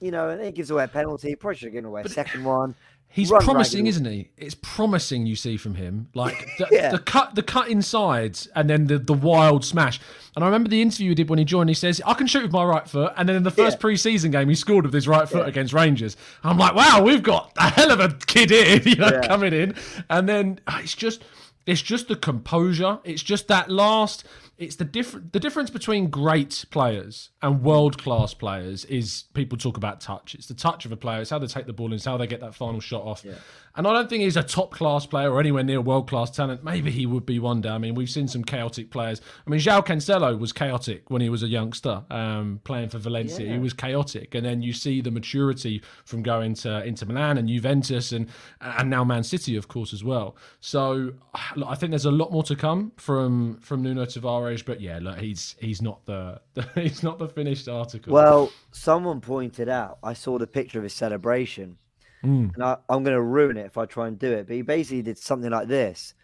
You 0.00 0.10
know, 0.10 0.30
and 0.30 0.40
it 0.42 0.56
gives 0.56 0.70
away 0.72 0.82
a 0.84 0.88
penalty. 0.88 1.36
Probably 1.36 1.56
should 1.56 1.66
have 1.66 1.72
given 1.74 1.84
away 1.84 2.02
a 2.04 2.08
second 2.08 2.42
one. 2.42 2.74
He's 3.14 3.30
Run 3.30 3.42
promising, 3.42 3.86
isn't 3.86 4.04
he? 4.06 4.30
It's 4.38 4.54
promising. 4.54 5.26
You 5.26 5.36
see 5.36 5.58
from 5.58 5.74
him, 5.74 6.08
like 6.14 6.34
the, 6.58 6.66
Yeah. 6.70 6.90
the 6.92 6.98
cut, 6.98 7.34
the 7.34 7.42
cut 7.42 7.68
inside, 7.68 8.38
and 8.54 8.70
then 8.70 8.86
the 8.86 8.98
the 8.98 9.12
wild 9.12 9.64
smash. 9.64 10.00
And 10.34 10.42
I 10.42 10.46
remember 10.48 10.70
the 10.70 10.80
interview 10.80 11.10
he 11.10 11.14
did 11.14 11.28
when 11.28 11.38
he 11.38 11.44
joined. 11.44 11.68
He 11.68 11.74
says, 11.74 12.00
"I 12.06 12.14
can 12.14 12.26
shoot 12.26 12.42
with 12.42 12.52
my 12.52 12.64
right 12.64 12.88
foot." 12.88 13.12
And 13.18 13.28
then 13.28 13.36
in 13.36 13.42
the 13.42 13.50
first 13.50 13.76
Yeah. 13.76 13.80
pre-season 13.82 14.30
game, 14.30 14.48
he 14.48 14.54
scored 14.54 14.86
with 14.86 14.94
his 14.94 15.06
right 15.06 15.28
foot 15.28 15.46
against 15.46 15.74
Rangers. 15.74 16.16
I'm 16.42 16.56
like, 16.56 16.74
wow, 16.74 17.02
we've 17.02 17.22
got 17.22 17.52
a 17.58 17.68
hell 17.68 17.90
of 17.90 18.00
a 18.00 18.08
kid 18.26 18.48
here, 18.50 18.76
you 18.84 18.96
know, 18.96 19.10
Yeah. 19.12 19.26
coming 19.26 19.52
in. 19.52 19.74
And 20.08 20.26
then 20.26 20.60
uh, 20.66 20.78
it's 20.82 20.94
just, 20.94 21.22
it's 21.66 21.82
just 21.82 22.08
the 22.08 22.16
composure. 22.16 22.98
It's 23.04 23.22
just 23.22 23.48
that 23.48 23.70
last. 23.70 24.24
It's 24.58 24.76
the 24.76 24.84
different. 24.84 25.32
The 25.32 25.40
difference 25.40 25.70
between 25.70 26.08
great 26.08 26.64
players 26.70 27.30
and 27.40 27.62
world 27.62 27.98
class 28.02 28.34
players 28.34 28.84
is 28.84 29.24
people 29.34 29.58
talk 29.58 29.76
about 29.76 30.00
touch. 30.00 30.34
It's 30.34 30.46
the 30.46 30.54
touch 30.54 30.84
of 30.84 30.92
a 30.92 30.96
player. 30.96 31.20
It's 31.20 31.30
how 31.30 31.38
they 31.38 31.46
take 31.46 31.66
the 31.66 31.72
ball 31.72 31.86
and 31.86 31.94
it's 31.94 32.04
how 32.04 32.16
they 32.16 32.26
get 32.26 32.40
that 32.40 32.54
final 32.54 32.80
shot 32.80 33.02
off. 33.02 33.24
And 33.74 33.86
I 33.86 33.92
don't 33.92 34.08
think 34.08 34.22
he's 34.22 34.36
a 34.36 34.42
top 34.42 34.70
class 34.70 35.06
player 35.06 35.32
or 35.32 35.40
anywhere 35.40 35.62
near 35.64 35.80
world 35.80 36.08
class 36.08 36.30
talent. 36.30 36.62
Maybe 36.62 36.90
he 36.90 37.06
would 37.06 37.24
be 37.24 37.38
one 37.38 37.62
day. 37.62 37.70
I 37.70 37.78
mean, 37.78 37.94
we've 37.94 38.10
seen 38.10 38.28
some 38.28 38.44
chaotic 38.44 38.90
players. 38.90 39.22
I 39.46 39.50
mean, 39.50 39.60
João 39.60 39.84
Cancelo 39.84 40.38
was 40.38 40.52
chaotic 40.52 41.10
when 41.10 41.22
he 41.22 41.30
was 41.30 41.42
a 41.42 41.48
youngster, 41.48 42.02
um, 42.10 42.60
playing 42.64 42.90
for 42.90 42.98
Valencia. 42.98 43.50
He 43.50 43.58
was 43.58 43.72
chaotic, 43.72 44.34
and 44.34 44.44
then 44.44 44.60
you 44.62 44.74
see 44.74 45.00
the 45.00 45.10
maturity 45.10 45.82
from 46.04 46.22
going 46.22 46.54
to 46.56 46.84
Inter 46.84 47.06
Milan 47.06 47.38
and 47.38 47.48
Juventus, 47.48 48.12
and 48.12 48.28
and 48.60 48.90
now 48.90 49.04
Man 49.04 49.24
City, 49.24 49.56
of 49.56 49.68
course, 49.68 49.94
as 49.94 50.04
well. 50.04 50.36
So 50.60 51.14
look, 51.56 51.68
I 51.68 51.74
think 51.74 51.90
there's 51.90 52.04
a 52.04 52.10
lot 52.10 52.32
more 52.32 52.42
to 52.44 52.56
come 52.56 52.92
from 52.96 53.58
from 53.60 53.82
Nuno 53.82 54.04
Tavares. 54.04 54.64
But 54.64 54.80
yeah, 54.80 54.98
look, 55.02 55.18
he's 55.18 55.54
he's 55.60 55.80
not 55.82 56.04
the, 56.06 56.40
he's 56.74 57.02
not 57.02 57.18
the 57.18 57.28
finished 57.28 57.68
article. 57.68 58.12
Well, 58.12 58.50
someone 58.72 59.20
pointed 59.20 59.68
out. 59.68 59.98
I 60.02 60.12
saw 60.12 60.38
the 60.38 60.46
picture 60.46 60.78
of 60.78 60.84
his 60.84 60.92
celebration, 60.94 61.76
Hmm. 62.22 62.48
and 62.54 62.62
I, 62.62 62.76
I'm 62.88 63.02
going 63.02 63.16
to 63.16 63.22
ruin 63.22 63.56
it 63.56 63.66
if 63.66 63.76
I 63.78 63.86
try 63.86 64.08
and 64.08 64.18
do 64.18 64.32
it. 64.32 64.46
But 64.46 64.56
he 64.56 64.62
basically 64.62 65.02
did 65.02 65.18
something 65.18 65.50
like 65.50 65.68
this, 65.68 66.14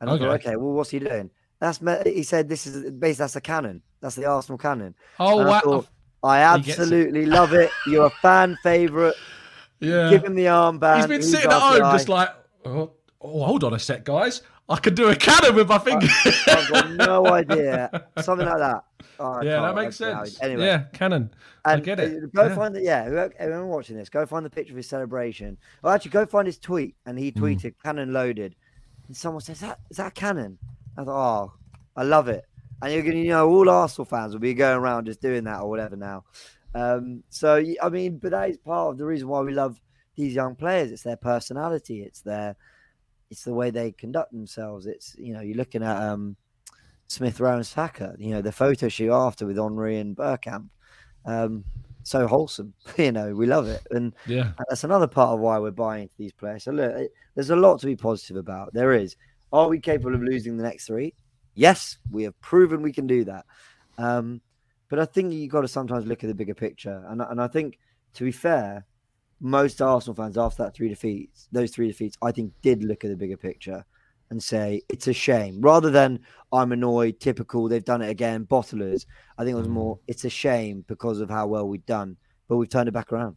and 0.00 0.08
I 0.10 0.14
thought, 0.18 0.28
Okay. 0.28 0.48
okay, 0.50 0.56
well, 0.56 0.72
what's 0.72 0.90
he 0.90 0.98
doing? 1.00 1.30
That's 1.60 1.80
he 2.06 2.22
said 2.22 2.48
this 2.48 2.66
is 2.66 2.90
basically 2.92 3.24
that's 3.24 3.36
a 3.36 3.40
cannon. 3.40 3.82
That's 4.00 4.14
the 4.14 4.26
Arsenal 4.26 4.58
cannon. 4.58 4.94
oh 5.18 5.40
And 5.40 5.50
I 5.50 5.60
thought, 5.60 5.88
I 6.22 6.56
gets 6.58 6.68
it. 6.68 6.80
absolutely 6.82 7.26
love 7.26 7.52
it. 7.52 7.70
You're 7.86 8.06
a 8.06 8.10
fan 8.10 8.56
favorite. 8.62 9.16
yeah. 9.80 10.08
Give 10.10 10.24
him 10.24 10.36
the 10.36 10.44
armband. 10.44 10.96
He's 10.98 11.06
been 11.08 11.16
who's 11.16 11.30
sitting 11.32 11.50
at 11.50 11.60
home 11.60 11.78
just 11.92 12.08
like, 12.08 12.30
oh, 12.64 12.92
oh, 13.20 13.44
hold 13.44 13.64
on 13.64 13.74
a 13.74 13.78
sec, 13.80 14.04
guys. 14.04 14.42
I 14.68 14.76
could 14.76 14.94
do 14.94 15.08
a 15.08 15.16
cannon 15.16 15.54
with 15.54 15.68
my 15.68 15.78
finger. 15.78 16.06
I've 16.48 16.68
got 16.68 16.90
no 16.92 17.26
idea. 17.26 17.90
Something 18.20 18.46
like 18.46 18.58
that. 18.58 18.84
Oh, 19.20 19.42
yeah, 19.42 19.62
that 19.62 19.74
makes 19.74 19.96
sense. 19.96 20.38
Anyway, 20.40 20.64
Yeah, 20.64 20.84
cannon. 20.92 21.30
I 21.64 21.74
And 21.74 21.82
get 21.82 21.98
it. 21.98 22.22
uh, 22.22 22.26
Go 22.32 22.46
Yeah. 22.48 22.54
find 22.54 22.72
the 22.76 22.82
yeah. 22.82 23.04
Whoever, 23.04 23.34
everyone 23.36 23.66
watching 23.68 23.96
this, 23.96 24.08
go 24.08 24.24
find 24.26 24.46
the 24.46 24.50
picture 24.50 24.72
of 24.72 24.76
his 24.76 24.88
celebration. 24.88 25.56
Or 25.82 25.92
actually, 25.92 26.12
go 26.12 26.24
find 26.24 26.46
his 26.46 26.56
tweet, 26.58 26.94
and 27.04 27.18
he 27.18 27.30
Hmm. 27.30 27.42
tweeted 27.42 27.74
"cannon 27.82 28.12
loaded," 28.12 28.54
and 29.08 29.16
someone 29.16 29.40
says, 29.40 29.58
"That 29.58 29.80
is 29.90 29.96
that 29.96 30.14
cannon?" 30.14 30.58
I 30.96 31.02
thought, 31.02 31.48
"Oh, 31.50 31.52
I 31.96 32.04
love 32.04 32.28
it." 32.28 32.44
And 32.80 32.92
you're 32.92 33.02
gonna, 33.02 33.16
you 33.16 33.30
know, 33.30 33.48
all 33.48 33.68
Arsenal 33.68 34.04
fans 34.04 34.34
will 34.34 34.40
be 34.40 34.54
going 34.54 34.78
around 34.78 35.06
just 35.06 35.20
doing 35.20 35.42
that 35.44 35.62
or 35.62 35.68
whatever 35.68 35.96
now. 35.96 36.22
Um, 36.76 37.24
so 37.28 37.60
I 37.82 37.88
mean, 37.88 38.18
but 38.18 38.30
that 38.30 38.50
is 38.50 38.58
part 38.58 38.92
of 38.92 38.98
the 38.98 39.04
reason 39.04 39.26
why 39.26 39.40
we 39.40 39.52
love 39.52 39.80
these 40.14 40.32
young 40.34 40.54
players. 40.54 40.92
It's 40.92 41.02
their 41.02 41.16
personality. 41.16 42.02
It's 42.02 42.20
their, 42.20 42.54
it's 43.30 43.44
the 43.44 43.54
way 43.54 43.70
they 43.70 43.92
conduct 43.92 44.32
themselves. 44.32 44.86
It's 44.86 45.14
you 45.18 45.32
know, 45.34 45.40
you're 45.40 45.56
looking 45.56 45.82
at 45.82 45.96
um, 45.96 46.36
Smith 47.06 47.40
Rowe 47.40 47.56
and 47.56 47.66
Saka. 47.66 48.14
You 48.18 48.30
know, 48.30 48.42
the 48.42 48.52
photo 48.52 48.88
shoot 48.88 49.12
after 49.12 49.46
with 49.46 49.58
Henri 49.58 49.98
and 49.98 50.16
Bergkamp. 50.16 50.68
Um, 51.24 51.64
so 52.04 52.26
wholesome, 52.26 52.72
you 52.96 53.12
know, 53.12 53.34
we 53.34 53.46
love 53.46 53.66
it, 53.68 53.86
and 53.90 54.14
Yeah. 54.26 54.52
that's 54.68 54.84
another 54.84 55.06
part 55.06 55.34
of 55.34 55.40
why 55.40 55.58
we're 55.58 55.70
buying 55.72 56.02
into 56.04 56.14
these 56.18 56.32
players. 56.32 56.64
So 56.64 56.72
look, 56.72 56.92
it- 56.96 57.12
there's 57.34 57.50
a 57.50 57.56
lot 57.56 57.78
to 57.80 57.86
be 57.86 57.94
positive 57.96 58.36
about. 58.36 58.72
There 58.72 58.92
is. 58.94 59.14
Are 59.52 59.68
we 59.68 59.78
capable 59.78 60.14
of 60.14 60.22
losing 60.22 60.56
the 60.56 60.62
next 60.64 60.86
three? 60.86 61.14
Yes, 61.54 61.98
we 62.10 62.22
have 62.24 62.38
proven 62.40 62.82
we 62.82 62.92
can 62.92 63.06
do 63.06 63.24
that. 63.24 63.44
Um, 63.96 64.40
but 64.88 64.98
I 64.98 65.04
think 65.04 65.32
you've 65.32 65.50
got 65.52 65.60
to 65.62 65.68
sometimes 65.68 66.06
look 66.06 66.24
at 66.24 66.28
the 66.28 66.34
bigger 66.34 66.54
picture, 66.54 67.04
and 67.08 67.20
and 67.22 67.40
I 67.40 67.46
think 67.46 67.78
to 68.14 68.24
be 68.24 68.32
fair, 68.32 68.84
most 69.40 69.80
Arsenal 69.80 70.14
fans 70.14 70.36
after 70.36 70.64
that 70.64 70.74
three 70.74 70.88
defeats, 70.88 71.48
those 71.52 71.70
three 71.70 71.88
defeats, 71.88 72.16
I 72.22 72.32
think 72.32 72.52
did 72.62 72.82
look 72.82 73.04
at 73.04 73.10
the 73.10 73.16
bigger 73.16 73.36
picture 73.36 73.84
and 74.30 74.42
say 74.42 74.82
it's 74.88 75.08
a 75.08 75.12
shame 75.12 75.60
rather 75.60 75.90
than 75.90 76.20
I'm 76.52 76.72
annoyed, 76.72 77.20
typical, 77.20 77.68
they've 77.68 77.84
done 77.84 78.02
it 78.02 78.10
again, 78.10 78.46
bottlers. 78.46 79.06
I 79.36 79.44
think 79.44 79.54
it 79.54 79.58
was 79.58 79.68
mm. 79.68 79.72
more 79.72 79.98
it's 80.06 80.24
a 80.24 80.30
shame 80.30 80.84
because 80.86 81.20
of 81.20 81.30
how 81.30 81.46
well 81.46 81.68
we've 81.68 81.86
done, 81.86 82.16
but 82.48 82.56
we've 82.56 82.68
turned 82.68 82.88
it 82.88 82.92
back 82.92 83.12
around. 83.12 83.36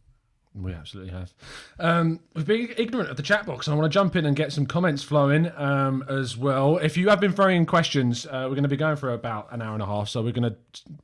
We 0.54 0.74
absolutely 0.74 1.12
have. 1.12 1.32
Um, 1.80 2.20
we've 2.34 2.46
been 2.46 2.74
ignorant 2.76 3.08
of 3.08 3.16
the 3.16 3.22
chat 3.22 3.46
box, 3.46 3.66
and 3.66 3.74
I 3.74 3.78
want 3.78 3.90
to 3.90 3.94
jump 3.94 4.16
in 4.16 4.26
and 4.26 4.36
get 4.36 4.52
some 4.52 4.66
comments 4.66 5.02
flowing 5.02 5.50
um, 5.56 6.04
as 6.10 6.36
well. 6.36 6.76
If 6.76 6.98
you 6.98 7.08
have 7.08 7.20
been 7.20 7.32
throwing 7.32 7.56
in 7.56 7.66
questions, 7.66 8.26
uh, 8.26 8.44
we're 8.44 8.54
going 8.54 8.64
to 8.64 8.68
be 8.68 8.76
going 8.76 8.96
for 8.96 9.14
about 9.14 9.48
an 9.50 9.62
hour 9.62 9.72
and 9.72 9.82
a 9.82 9.86
half, 9.86 10.10
so 10.10 10.20
we're 10.20 10.32
going 10.32 10.50
to 10.50 10.56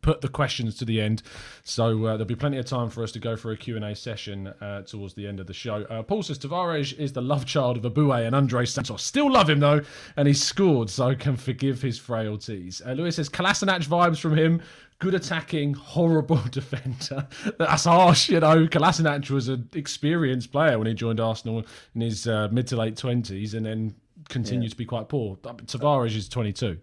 put 0.03 0.21
the 0.21 0.29
questions 0.29 0.77
to 0.79 0.85
the 0.85 1.01
end. 1.01 1.23
So 1.65 2.05
uh, 2.05 2.11
there'll 2.11 2.27
be 2.27 2.35
plenty 2.35 2.59
of 2.59 2.67
time 2.67 2.91
for 2.91 3.03
us 3.03 3.11
to 3.13 3.19
go 3.19 3.37
for 3.37 3.51
a 3.51 3.57
Q&A 3.57 3.95
session 3.95 4.49
uh, 4.61 4.83
towards 4.83 5.15
the 5.15 5.27
end 5.27 5.41
of 5.41 5.47
the 5.47 5.55
show. 5.55 5.85
Uh, 5.85 6.03
Paul 6.03 6.23
says 6.23 6.39
Tavares 6.39 6.97
is 6.99 7.15
the 7.15 7.23
love 7.23 7.47
child 7.47 7.83
of 7.83 7.91
Eboué 7.91 8.27
and 8.27 8.37
Andre 8.37 8.67
Santos. 8.67 9.03
Still 9.03 9.33
love 9.33 9.49
him, 9.49 9.61
though, 9.61 9.81
and 10.17 10.29
he's 10.29 10.43
scored, 10.43 10.91
so 10.91 11.09
I 11.09 11.15
can 11.15 11.37
forgive 11.37 11.81
his 11.81 11.99
frailties. 11.99 12.83
Uh, 12.85 12.93
Lewis 12.93 13.17
says 13.17 13.31
Kolasinac 13.31 13.87
vibes 13.87 14.21
from 14.21 14.37
him 14.37 14.61
good 14.99 15.15
attacking, 15.15 15.75
horrible 15.75 16.41
defender. 16.51 17.27
That's 17.59 17.85
harsh, 17.85 18.29
you 18.29 18.41
know. 18.41 18.67
Kolasinac 18.67 19.31
was 19.31 19.49
an 19.49 19.69
experienced 19.75 20.53
player 20.53 20.79
when 20.79 20.87
he 20.87 20.95
joined 20.95 21.21
Arsenal 21.21 21.65
in 21.95 22.01
his 22.01 22.27
uh, 22.27 22.49
mid 22.51 22.67
to 22.69 22.77
late 22.77 22.97
twenties, 22.97 23.55
and 23.55 23.65
then 23.65 23.95
continued 24.29 24.65
yeah. 24.65 24.71
to 24.71 24.77
be 24.77 24.85
quite 24.85 25.09
poor. 25.09 25.37
Tavares 25.37 26.17
is 26.17 26.29
twenty 26.29 26.53
two, 26.53 26.79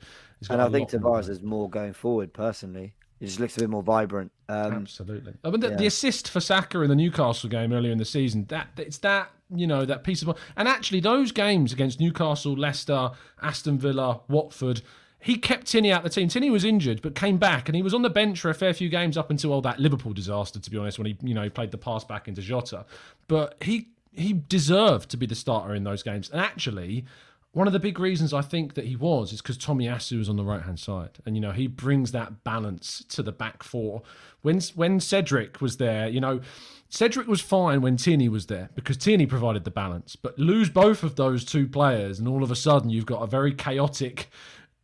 and 0.50 0.62
I 0.62 0.70
think 0.70 0.90
Tavares 0.90 1.30
is 1.30 1.42
more 1.42 1.70
going 1.70 1.94
forward. 1.94 2.34
Personally, 2.34 2.94
he 3.20 3.26
just 3.26 3.40
looks 3.40 3.58
a 3.58 3.62
bit 3.62 3.70
more 3.70 3.84
vibrant. 3.84 4.32
Um, 4.48 4.74
Absolutely. 4.74 5.34
I 5.44 5.50
mean, 5.50 5.60
the, 5.60 5.70
yeah. 5.70 5.76
the, 5.76 5.88
assist 5.88 6.30
for 6.30 6.40
Saka 6.40 6.82
in 6.82 6.90
the 6.90 6.96
Newcastle 6.96 7.50
game 7.50 7.74
earlier 7.74 7.92
in 7.92 7.98
the 7.98 8.06
season, 8.06 8.46
that 8.50 8.68
it's 8.78 9.00
that 9.00 9.32
you 9.54 9.68
know 9.68 9.86
that 9.86 10.04
piece 10.04 10.22
of 10.22 10.38
and 10.56 10.68
actually 10.68 11.00
those 11.00 11.32
games 11.32 11.74
against 11.74 12.00
Newcastle, 12.00 12.54
Leicester, 12.54 13.12
Aston 13.42 13.78
Villa, 13.78 14.22
Watford 14.28 14.82
he 15.26 15.38
kept 15.38 15.66
Tierney 15.66 15.92
out 15.92 16.04
the 16.04 16.10
team. 16.12 16.28
Tierney 16.28 16.52
was 16.52 16.64
injured, 16.64 17.02
but 17.02 17.16
came 17.16 17.38
back, 17.38 17.68
and 17.68 17.76
he 17.76 17.82
was 17.82 17.96
on 17.96 18.04
the 18.04 18.12
bench 18.12 18.40
for 18.40 18.52
a 18.52 18.54
fair 18.54 18.76
few 18.76 18.90
games 18.90 19.18
up 19.18 19.32
until 19.32 19.52
all 19.52 19.62
that 19.62 19.80
Liverpool 19.80 20.14
disaster. 20.14 20.60
To 20.60 20.70
be 20.70 20.78
honest, 20.78 21.00
when 21.00 21.08
he 21.08 21.18
you 21.24 21.34
know 21.34 21.42
he 21.42 21.50
played 21.50 21.72
the 21.72 21.80
pass 21.80 22.04
back 22.04 22.28
into 22.28 22.44
Jota, 22.44 22.86
but 23.28 23.56
he 23.60 23.88
he 24.14 24.34
deserved 24.48 25.10
to 25.10 25.18
be 25.18 25.26
the 25.26 25.34
starter 25.34 25.74
in 25.74 25.84
those 25.84 26.04
games. 26.04 26.30
And 26.30 26.40
actually, 26.40 27.06
one 27.54 27.66
of 27.66 27.74
the 27.74 27.80
big 27.80 27.98
reasons 27.98 28.36
I 28.36 28.44
think 28.44 28.76
that 28.76 28.86
he 28.86 28.96
was 28.96 29.34
is 29.34 29.42
because 29.42 29.58
Tomiyasu 29.58 30.20
was 30.20 30.30
on 30.30 30.36
the 30.36 30.44
right 30.44 30.62
hand 30.62 30.80
side, 30.80 31.18
and 31.26 31.36
you 31.36 31.42
know 31.42 31.54
he 31.54 31.66
brings 31.66 32.12
that 32.12 32.44
balance 32.44 33.04
to 33.10 33.24
the 33.24 33.32
back 33.32 33.64
four. 33.64 34.04
When 34.44 34.62
when 34.76 35.00
Cedric 35.00 35.60
was 35.60 35.78
there, 35.78 36.08
you 36.08 36.22
know. 36.22 36.40
Cedric 36.88 37.28
was 37.28 37.42
fine 37.42 37.82
when 37.82 37.98
Tierney 37.98 38.30
was 38.30 38.46
there 38.46 38.70
because 38.76 38.96
Tierney 38.96 39.26
provided 39.26 39.64
the 39.66 39.72
balance. 39.72 40.16
But 40.16 40.38
lose 40.38 40.70
both 40.70 41.04
of 41.04 41.16
those 41.16 41.44
two 41.44 41.68
players, 41.68 42.20
and 42.20 42.28
all 42.28 42.44
of 42.44 42.52
a 42.52 42.56
sudden 42.56 42.92
you've 42.92 43.08
got 43.08 43.24
a 43.24 43.28
very 43.28 43.54
chaotic 43.54 44.30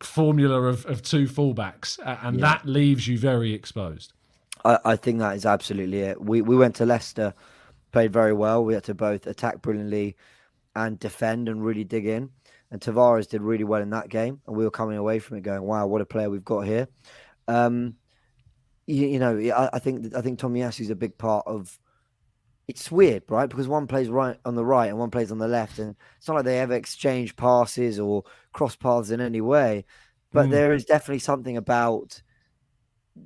formula 0.03 0.63
of, 0.63 0.85
of 0.85 1.01
two 1.01 1.27
fullbacks, 1.27 1.99
and 2.23 2.39
yeah. 2.39 2.41
that 2.41 2.65
leaves 2.65 3.07
you 3.07 3.17
very 3.17 3.53
exposed. 3.53 4.13
I, 4.63 4.79
I, 4.85 4.95
think 4.95 5.19
that 5.19 5.35
is 5.35 5.45
absolutely 5.45 6.01
it. 6.01 6.21
We 6.21 6.41
we 6.41 6.55
went 6.55 6.75
to 6.75 6.85
Leicester, 6.85 7.33
played 7.91 8.13
very 8.13 8.33
well. 8.33 8.63
We 8.63 8.73
had 8.73 8.83
to 8.85 8.93
both 8.93 9.27
attack 9.27 9.61
brilliantly 9.61 10.15
and 10.75 10.99
defend 10.99 11.49
and 11.49 11.63
really 11.63 11.83
dig 11.83 12.05
in. 12.05 12.29
And 12.71 12.79
Tavares 12.79 13.27
did 13.27 13.41
really 13.41 13.65
well 13.65 13.81
in 13.81 13.89
that 13.89 14.09
game, 14.09 14.39
and 14.47 14.55
we 14.55 14.63
were 14.63 14.71
coming 14.71 14.97
away 14.97 15.19
from 15.19 15.37
it 15.37 15.41
going, 15.41 15.63
"Wow, 15.63 15.87
what 15.87 16.01
a 16.01 16.05
player 16.05 16.29
we've 16.29 16.45
got 16.45 16.61
here." 16.61 16.87
Um, 17.47 17.95
you, 18.87 19.07
you 19.07 19.19
know, 19.19 19.37
I, 19.37 19.69
I, 19.73 19.79
think 19.79 20.15
I 20.15 20.21
think 20.21 20.39
Tomiyasu 20.39 20.81
is 20.81 20.89
a 20.89 20.95
big 20.95 21.17
part 21.17 21.45
of. 21.47 21.77
It's 22.71 22.89
weird, 22.89 23.23
right? 23.27 23.49
Because 23.49 23.67
one 23.67 23.85
plays 23.85 24.07
right 24.07 24.37
on 24.45 24.55
the 24.55 24.63
right 24.63 24.87
and 24.87 24.97
one 24.97 25.11
plays 25.11 25.29
on 25.29 25.39
the 25.39 25.47
left, 25.47 25.77
and 25.77 25.93
it's 26.17 26.27
not 26.29 26.35
like 26.35 26.45
they 26.45 26.61
ever 26.61 26.73
exchange 26.73 27.35
passes 27.35 27.99
or 27.99 28.23
cross 28.53 28.77
paths 28.77 29.11
in 29.11 29.19
any 29.19 29.41
way. 29.41 29.83
But 30.31 30.47
mm. 30.47 30.51
there 30.51 30.73
is 30.73 30.85
definitely 30.85 31.19
something 31.19 31.57
about, 31.57 32.21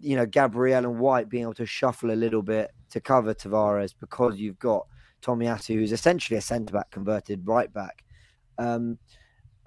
you 0.02 0.16
know, 0.16 0.26
Gabriel 0.26 0.84
and 0.84 1.00
White 1.00 1.30
being 1.30 1.44
able 1.44 1.54
to 1.54 1.66
shuffle 1.68 2.10
a 2.10 2.14
little 2.14 2.42
bit 2.42 2.72
to 2.90 3.00
cover 3.00 3.36
Tavares 3.36 3.94
because 4.00 4.38
you've 4.40 4.58
got 4.58 4.88
Tommy 5.22 5.46
Tomiyasu, 5.46 5.76
who's 5.76 5.92
essentially 5.92 6.38
a 6.38 6.42
centre 6.42 6.74
back 6.74 6.90
converted 6.90 7.46
right 7.46 7.72
back. 7.72 8.04
Um, 8.58 8.98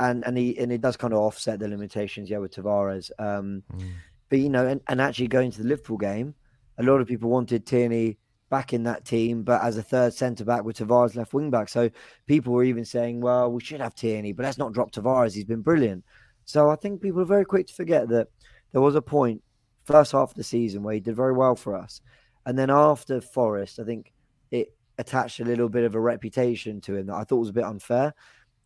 and 0.01 0.27
and 0.27 0.37
he 0.37 0.59
and 0.59 0.73
it 0.73 0.81
does 0.81 0.97
kind 0.97 1.13
of 1.13 1.21
offset 1.21 1.61
the 1.61 1.69
limitations, 1.69 2.29
yeah, 2.29 2.39
with 2.39 2.53
Tavares. 2.53 3.13
Um, 3.21 3.63
mm. 3.73 3.93
But 4.29 4.41
you 4.41 4.49
know, 4.49 4.67
and, 4.67 4.81
and 4.89 5.01
actually 5.01 5.29
going 5.29 5.53
to 5.53 5.63
the 5.63 5.69
Liverpool 5.69 5.99
game, 5.99 6.35
a 6.79 6.83
lot 6.83 7.01
of 7.01 7.07
people 7.07 7.31
wanted 7.31 7.65
Tierney 7.65 8.19
back 8.51 8.73
in 8.73 8.83
that 8.85 9.05
team, 9.05 9.43
but 9.43 9.63
as 9.63 9.77
a 9.77 9.83
third 9.83 10.15
centre 10.15 10.45
back 10.45 10.65
with 10.65 10.79
Tavares 10.79 11.17
left 11.17 11.35
wing 11.35 11.51
back. 11.51 11.69
So 11.69 11.91
people 12.27 12.53
were 12.53 12.65
even 12.65 12.85
saying, 12.85 13.21
well, 13.21 13.51
we 13.53 13.61
should 13.61 13.81
have 13.81 13.95
Tierney, 13.95 14.33
but 14.33 14.45
let's 14.45 14.59
not 14.59 14.73
drop 14.73 14.91
Tavares. 14.91 15.35
He's 15.35 15.45
been 15.45 15.63
brilliant. 15.63 16.05
So 16.45 16.71
I 16.71 16.77
think 16.77 17.03
people 17.03 17.21
are 17.21 17.27
very 17.27 17.45
quick 17.45 17.67
to 17.67 17.75
forget 17.75 18.09
that 18.09 18.29
there 18.73 18.81
was 18.81 18.95
a 18.95 19.03
point, 19.03 19.43
first 19.85 20.13
half 20.13 20.31
of 20.31 20.37
the 20.37 20.45
season, 20.45 20.83
where 20.83 20.95
he 20.95 21.01
did 21.01 21.17
very 21.17 21.33
well 21.33 21.55
for 21.55 21.75
us. 21.77 22.01
And 22.47 22.59
then 22.59 22.71
after 22.71 23.21
Forest, 23.21 23.79
I 23.81 23.85
think 23.85 24.13
it 24.51 24.75
attached 24.97 25.41
a 25.41 25.45
little 25.45 25.69
bit 25.69 25.85
of 25.85 25.95
a 25.95 26.01
reputation 26.01 26.81
to 26.83 26.97
him 26.97 27.07
that 27.07 27.15
I 27.15 27.25
thought 27.25 27.37
was 27.37 27.51
a 27.51 27.55
bit 27.55 27.65
unfair. 27.65 28.15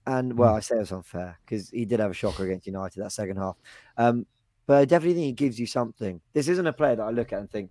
And 0.07 0.37
well, 0.37 0.51
hmm. 0.51 0.57
I 0.57 0.61
say 0.61 0.77
it 0.77 0.81
was 0.81 0.93
unfair 0.93 1.39
because 1.45 1.71
he 1.71 1.85
did 1.85 2.01
have 2.01 2.11
a 2.11 2.15
shocker 2.15 2.45
against 2.45 2.67
United 2.67 3.01
that 3.01 3.13
second 3.13 3.37
half. 3.37 3.57
Um, 3.97 4.27
but 4.67 4.79
I 4.79 4.85
definitely 4.85 5.15
think 5.15 5.27
he 5.27 5.33
gives 5.33 5.59
you 5.59 5.67
something. 5.67 6.21
This 6.33 6.49
isn't 6.49 6.67
a 6.67 6.73
player 6.73 6.97
that 6.97 7.03
I 7.03 7.11
look 7.11 7.33
at 7.33 7.41
and 7.41 7.51
think, 7.51 7.71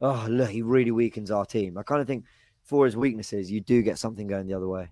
oh, 0.00 0.26
look, 0.28 0.50
he 0.50 0.62
really 0.62 0.90
weakens 0.90 1.30
our 1.30 1.44
team. 1.44 1.76
I 1.78 1.82
kind 1.82 2.00
of 2.00 2.06
think 2.06 2.24
for 2.62 2.84
his 2.84 2.96
weaknesses, 2.96 3.50
you 3.50 3.60
do 3.60 3.82
get 3.82 3.98
something 3.98 4.26
going 4.26 4.46
the 4.46 4.54
other 4.54 4.68
way. 4.68 4.88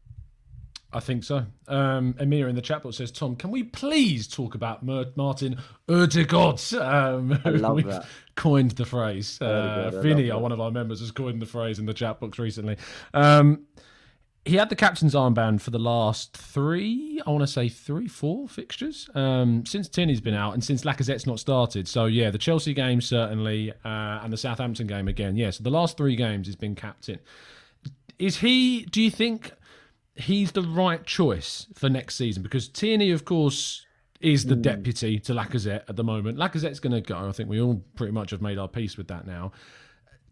I 0.90 1.00
think 1.00 1.22
so. 1.22 1.44
Um, 1.66 2.14
Amir 2.18 2.48
in 2.48 2.56
the 2.56 2.62
chat 2.62 2.82
box 2.82 2.96
says, 2.96 3.12
Tom, 3.12 3.36
can 3.36 3.50
we 3.50 3.62
please 3.62 4.26
talk 4.26 4.54
about 4.54 4.82
Mer- 4.82 5.12
Martin 5.16 5.60
Odegaard? 5.86 6.72
Um, 6.72 7.38
I 7.44 7.50
love 7.50 7.84
that. 7.84 8.06
Coined 8.36 8.70
the 8.72 8.86
phrase. 8.86 9.38
Uh, 9.40 9.90
Vinny, 10.02 10.30
one 10.32 10.50
of 10.50 10.60
our 10.60 10.70
members, 10.70 11.00
has 11.00 11.10
coined 11.10 11.42
the 11.42 11.46
phrase 11.46 11.78
in 11.78 11.84
the 11.84 11.92
chat 11.92 12.20
box 12.20 12.38
recently. 12.38 12.78
Um, 13.12 13.66
he 14.48 14.56
had 14.56 14.70
the 14.70 14.76
captain's 14.76 15.14
armband 15.14 15.60
for 15.60 15.70
the 15.70 15.78
last 15.78 16.34
three, 16.34 17.20
I 17.26 17.30
want 17.30 17.42
to 17.42 17.46
say 17.46 17.68
three, 17.68 18.08
four 18.08 18.48
fixtures 18.48 19.10
um, 19.14 19.66
since 19.66 19.88
Tierney's 19.90 20.22
been 20.22 20.34
out 20.34 20.54
and 20.54 20.64
since 20.64 20.84
Lacazette's 20.84 21.26
not 21.26 21.38
started. 21.38 21.86
So 21.86 22.06
yeah, 22.06 22.30
the 22.30 22.38
Chelsea 22.38 22.72
game 22.72 23.02
certainly, 23.02 23.72
uh, 23.84 24.20
and 24.22 24.32
the 24.32 24.38
Southampton 24.38 24.86
game 24.86 25.06
again. 25.06 25.36
Yeah, 25.36 25.50
so 25.50 25.62
the 25.62 25.70
last 25.70 25.98
three 25.98 26.16
games 26.16 26.46
he's 26.46 26.56
been 26.56 26.74
captain. 26.74 27.18
Is 28.18 28.38
he? 28.38 28.86
Do 28.86 29.02
you 29.02 29.10
think 29.10 29.52
he's 30.14 30.52
the 30.52 30.62
right 30.62 31.04
choice 31.04 31.66
for 31.74 31.90
next 31.90 32.16
season? 32.16 32.42
Because 32.42 32.68
Tierney, 32.68 33.10
of 33.10 33.26
course, 33.26 33.84
is 34.18 34.46
the 34.46 34.56
mm. 34.56 34.62
deputy 34.62 35.18
to 35.20 35.34
Lacazette 35.34 35.82
at 35.88 35.96
the 35.96 36.04
moment. 36.04 36.38
Lacazette's 36.38 36.80
going 36.80 36.94
to 36.94 37.02
go. 37.02 37.28
I 37.28 37.32
think 37.32 37.50
we 37.50 37.60
all 37.60 37.82
pretty 37.96 38.12
much 38.12 38.30
have 38.30 38.40
made 38.40 38.56
our 38.56 38.66
peace 38.66 38.96
with 38.96 39.08
that 39.08 39.26
now. 39.26 39.52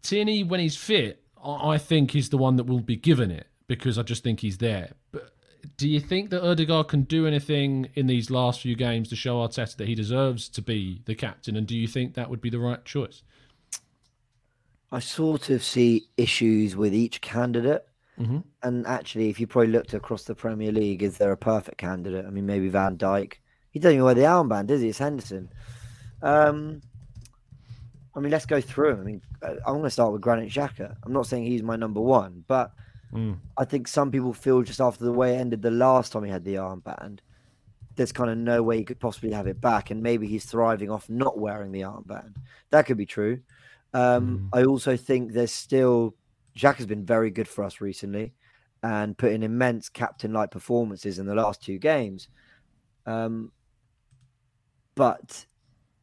Tierney, 0.01 0.43
when 0.43 0.59
he's 0.59 0.75
fit, 0.75 1.21
I 1.41 1.77
think 1.77 2.15
is 2.15 2.29
the 2.29 2.37
one 2.37 2.55
that 2.55 2.63
will 2.63 2.81
be 2.81 2.95
given 2.95 3.29
it 3.29 3.47
because 3.67 3.97
I 3.97 4.03
just 4.03 4.23
think 4.23 4.39
he's 4.39 4.57
there. 4.57 4.91
But 5.11 5.31
do 5.75 5.87
you 5.87 5.99
think 5.99 6.29
that 6.29 6.47
Odegaard 6.47 6.87
can 6.87 7.03
do 7.03 7.27
anything 7.27 7.89
in 7.95 8.07
these 8.07 8.29
last 8.29 8.61
few 8.61 8.75
games 8.75 9.09
to 9.09 9.15
show 9.15 9.37
Arteta 9.37 9.75
that 9.77 9.87
he 9.87 9.95
deserves 9.95 10.49
to 10.49 10.61
be 10.61 11.01
the 11.05 11.15
captain? 11.15 11.55
And 11.55 11.67
do 11.67 11.75
you 11.75 11.87
think 11.87 12.13
that 12.13 12.29
would 12.29 12.41
be 12.41 12.49
the 12.49 12.59
right 12.59 12.83
choice? 12.85 13.23
I 14.91 14.99
sort 14.99 15.49
of 15.49 15.63
see 15.63 16.07
issues 16.15 16.75
with 16.75 16.93
each 16.93 17.19
candidate. 17.21 17.85
Mm-hmm. 18.19 18.39
And 18.63 18.87
actually, 18.87 19.29
if 19.29 19.39
you 19.39 19.45
probably 19.45 19.71
looked 19.71 19.93
across 19.93 20.23
the 20.23 20.33
Premier 20.33 20.71
League, 20.71 21.03
is 21.03 21.17
there 21.17 21.31
a 21.31 21.37
perfect 21.37 21.77
candidate? 21.77 22.25
I 22.25 22.29
mean, 22.29 22.45
maybe 22.45 22.69
Van 22.69 22.97
Dijk. 22.97 23.33
He 23.69 23.79
doesn't 23.79 23.95
even 23.95 24.05
wear 24.05 24.15
the 24.15 24.21
armband, 24.21 24.67
does 24.67 24.81
he? 24.81 24.89
It's 24.89 24.97
Henderson. 24.97 25.49
Um, 26.23 26.81
I 28.15 28.19
mean, 28.19 28.31
let's 28.31 28.47
go 28.47 28.59
through. 28.59 28.93
I 28.93 29.03
mean, 29.03 29.21
uh, 29.43 29.55
I'm 29.67 29.73
going 29.73 29.83
to 29.83 29.91
start 29.91 30.13
with 30.13 30.21
Granit 30.21 30.49
Xhaka. 30.49 30.95
I'm 31.03 31.13
not 31.13 31.27
saying 31.27 31.43
he's 31.43 31.61
my 31.61 31.75
number 31.75 32.01
one, 32.01 32.43
but 32.47 32.71
Mm. 33.13 33.37
I 33.57 33.65
think 33.65 33.87
some 33.87 34.11
people 34.11 34.33
feel 34.33 34.61
just 34.63 34.81
after 34.81 35.03
the 35.03 35.11
way 35.11 35.35
it 35.35 35.39
ended 35.39 35.61
the 35.61 35.71
last 35.71 36.11
time 36.11 36.23
he 36.23 36.29
had 36.31 36.43
the 36.43 36.55
armband, 36.55 37.19
there's 37.95 38.11
kind 38.11 38.29
of 38.29 38.37
no 38.37 38.61
way 38.61 38.77
he 38.77 38.83
could 38.83 38.99
possibly 38.99 39.31
have 39.31 39.47
it 39.47 39.59
back, 39.61 39.89
and 39.91 40.03
maybe 40.03 40.27
he's 40.27 40.45
thriving 40.45 40.89
off 40.89 41.09
not 41.09 41.39
wearing 41.39 41.71
the 41.71 41.81
armband. 41.81 42.35
That 42.69 42.85
could 42.85 42.97
be 42.97 43.05
true. 43.05 43.39
Um, 43.93 44.49
mm. 44.51 44.59
I 44.59 44.65
also 44.65 44.97
think 44.97 45.31
there's 45.31 45.53
still 45.53 46.15
Jack 46.53 46.77
has 46.77 46.85
been 46.85 47.05
very 47.05 47.29
good 47.29 47.47
for 47.47 47.63
us 47.63 47.81
recently, 47.81 48.33
and 48.83 49.17
put 49.17 49.31
in 49.31 49.43
immense 49.43 49.89
captain-like 49.89 50.51
performances 50.51 51.19
in 51.19 51.25
the 51.25 51.35
last 51.35 51.63
two 51.63 51.77
games. 51.77 52.27
Um, 53.05 53.51
but 54.95 55.45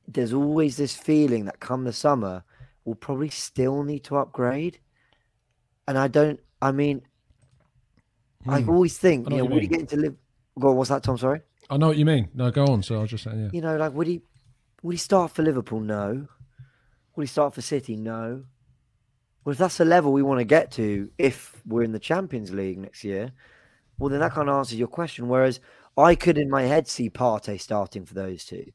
there's 0.06 0.32
always 0.32 0.76
this 0.76 0.96
feeling 0.96 1.44
that 1.44 1.60
come 1.60 1.84
the 1.84 1.92
summer, 1.92 2.44
we'll 2.84 2.94
probably 2.94 3.30
still 3.30 3.82
need 3.82 4.04
to 4.04 4.16
upgrade. 4.16 4.78
And 5.86 5.98
I 5.98 6.08
don't 6.08 6.40
I 6.60 6.72
mean, 6.72 7.02
hmm. 8.42 8.50
I 8.50 8.64
always 8.64 8.96
think, 8.98 9.30
you 9.30 9.36
know, 9.38 9.44
would 9.44 9.62
he 9.62 9.68
get 9.68 9.80
into 9.80 9.96
live? 9.96 10.16
Go 10.58 10.70
on, 10.70 10.76
what's 10.76 10.90
that, 10.90 11.02
Tom? 11.02 11.18
Sorry. 11.18 11.40
I 11.70 11.76
know 11.76 11.88
what 11.88 11.96
you 11.96 12.04
mean. 12.04 12.28
No, 12.34 12.50
go 12.50 12.66
on. 12.66 12.82
So 12.82 12.98
I 12.98 13.00
was 13.02 13.10
just 13.10 13.24
saying, 13.24 13.40
yeah. 13.40 13.48
You 13.52 13.60
know, 13.60 13.76
like 13.76 13.92
would 13.94 14.06
he 14.06 14.22
would 14.82 14.92
he 14.92 14.98
start 14.98 15.32
for 15.32 15.42
Liverpool? 15.42 15.80
No. 15.80 16.26
Would 17.16 17.22
he 17.22 17.26
start 17.26 17.54
for 17.54 17.62
City? 17.62 17.96
No. 17.96 18.44
Well, 19.44 19.52
if 19.52 19.58
that's 19.58 19.78
the 19.78 19.84
level 19.84 20.12
we 20.12 20.22
want 20.22 20.40
to 20.40 20.44
get 20.44 20.70
to, 20.72 21.10
if 21.18 21.60
we're 21.66 21.82
in 21.82 21.92
the 21.92 21.98
Champions 21.98 22.52
League 22.52 22.78
next 22.78 23.04
year, 23.04 23.32
well, 23.98 24.10
then 24.10 24.20
that 24.20 24.32
kind 24.32 24.48
of 24.48 24.56
answers 24.56 24.78
your 24.78 24.88
question. 24.88 25.28
Whereas 25.28 25.60
I 25.96 26.14
could, 26.14 26.38
in 26.38 26.50
my 26.50 26.62
head, 26.62 26.88
see 26.88 27.10
Partey 27.10 27.60
starting 27.60 28.06
for 28.06 28.14
those 28.14 28.44
two. 28.44 28.72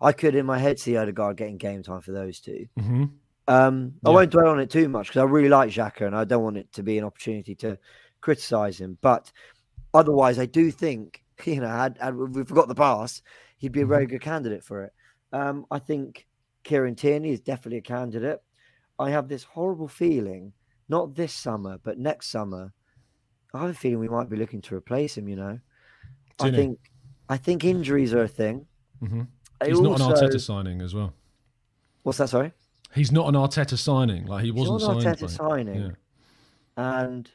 I 0.00 0.12
could, 0.12 0.34
in 0.34 0.46
my 0.46 0.58
head, 0.58 0.78
see 0.78 0.96
Odegaard 0.96 1.36
getting 1.36 1.56
game 1.56 1.82
time 1.82 2.00
for 2.00 2.12
those 2.12 2.40
2 2.40 2.68
mm-hmm. 2.78 3.04
Um, 3.48 3.94
I 4.04 4.10
won't 4.10 4.30
dwell 4.30 4.48
on 4.48 4.60
it 4.60 4.70
too 4.70 4.88
much 4.88 5.08
because 5.08 5.20
I 5.20 5.24
really 5.24 5.48
like 5.48 5.70
Xhaka 5.70 6.06
and 6.06 6.14
I 6.14 6.24
don't 6.24 6.44
want 6.44 6.58
it 6.58 6.70
to 6.74 6.82
be 6.82 6.98
an 6.98 7.04
opportunity 7.04 7.54
to 7.56 7.78
criticise 8.20 8.78
him. 8.80 8.98
But 9.00 9.32
otherwise, 9.94 10.38
I 10.38 10.46
do 10.46 10.70
think 10.70 11.22
you 11.44 11.60
know, 11.60 11.68
had, 11.68 11.96
had 12.00 12.16
we 12.16 12.44
forgot 12.44 12.68
the 12.68 12.74
past, 12.74 13.22
he'd 13.58 13.72
be 13.72 13.82
a 13.82 13.86
very 13.86 14.06
good 14.06 14.20
candidate 14.20 14.64
for 14.64 14.84
it. 14.84 14.92
Um, 15.32 15.66
I 15.70 15.78
think 15.78 16.26
Kieran 16.64 16.94
Tierney 16.94 17.30
is 17.30 17.40
definitely 17.40 17.78
a 17.78 17.82
candidate. 17.82 18.42
I 18.98 19.10
have 19.10 19.28
this 19.28 19.44
horrible 19.44 19.88
feeling, 19.88 20.52
not 20.88 21.14
this 21.14 21.32
summer, 21.32 21.78
but 21.82 21.98
next 21.98 22.28
summer. 22.30 22.72
I 23.54 23.60
have 23.60 23.70
a 23.70 23.74
feeling 23.74 24.00
we 24.00 24.08
might 24.08 24.28
be 24.28 24.36
looking 24.36 24.60
to 24.62 24.74
replace 24.74 25.16
him. 25.16 25.28
You 25.28 25.36
know, 25.36 25.58
I 26.40 26.50
think 26.50 26.78
I 27.28 27.36
think 27.36 27.64
injuries 27.64 28.12
are 28.12 28.22
a 28.24 28.28
thing. 28.28 28.66
hmm 29.00 29.22
I 29.60 29.68
He's 29.68 29.80
not 29.80 30.00
an 30.00 30.06
also- 30.06 30.26
Arteta 30.26 30.40
signing 30.40 30.82
as 30.82 30.94
well. 30.94 31.14
What's 32.02 32.18
that? 32.18 32.28
Sorry. 32.28 32.52
He's 32.94 33.12
not 33.12 33.28
an 33.28 33.34
Arteta 33.34 33.76
signing. 33.76 34.26
Like 34.26 34.44
he 34.44 34.50
wasn't 34.50 34.80
not 34.80 35.02
signed. 35.02 35.16
Arteta 35.16 35.30
signing. 35.30 35.82
Yeah. 35.82 35.90
And 36.76 37.30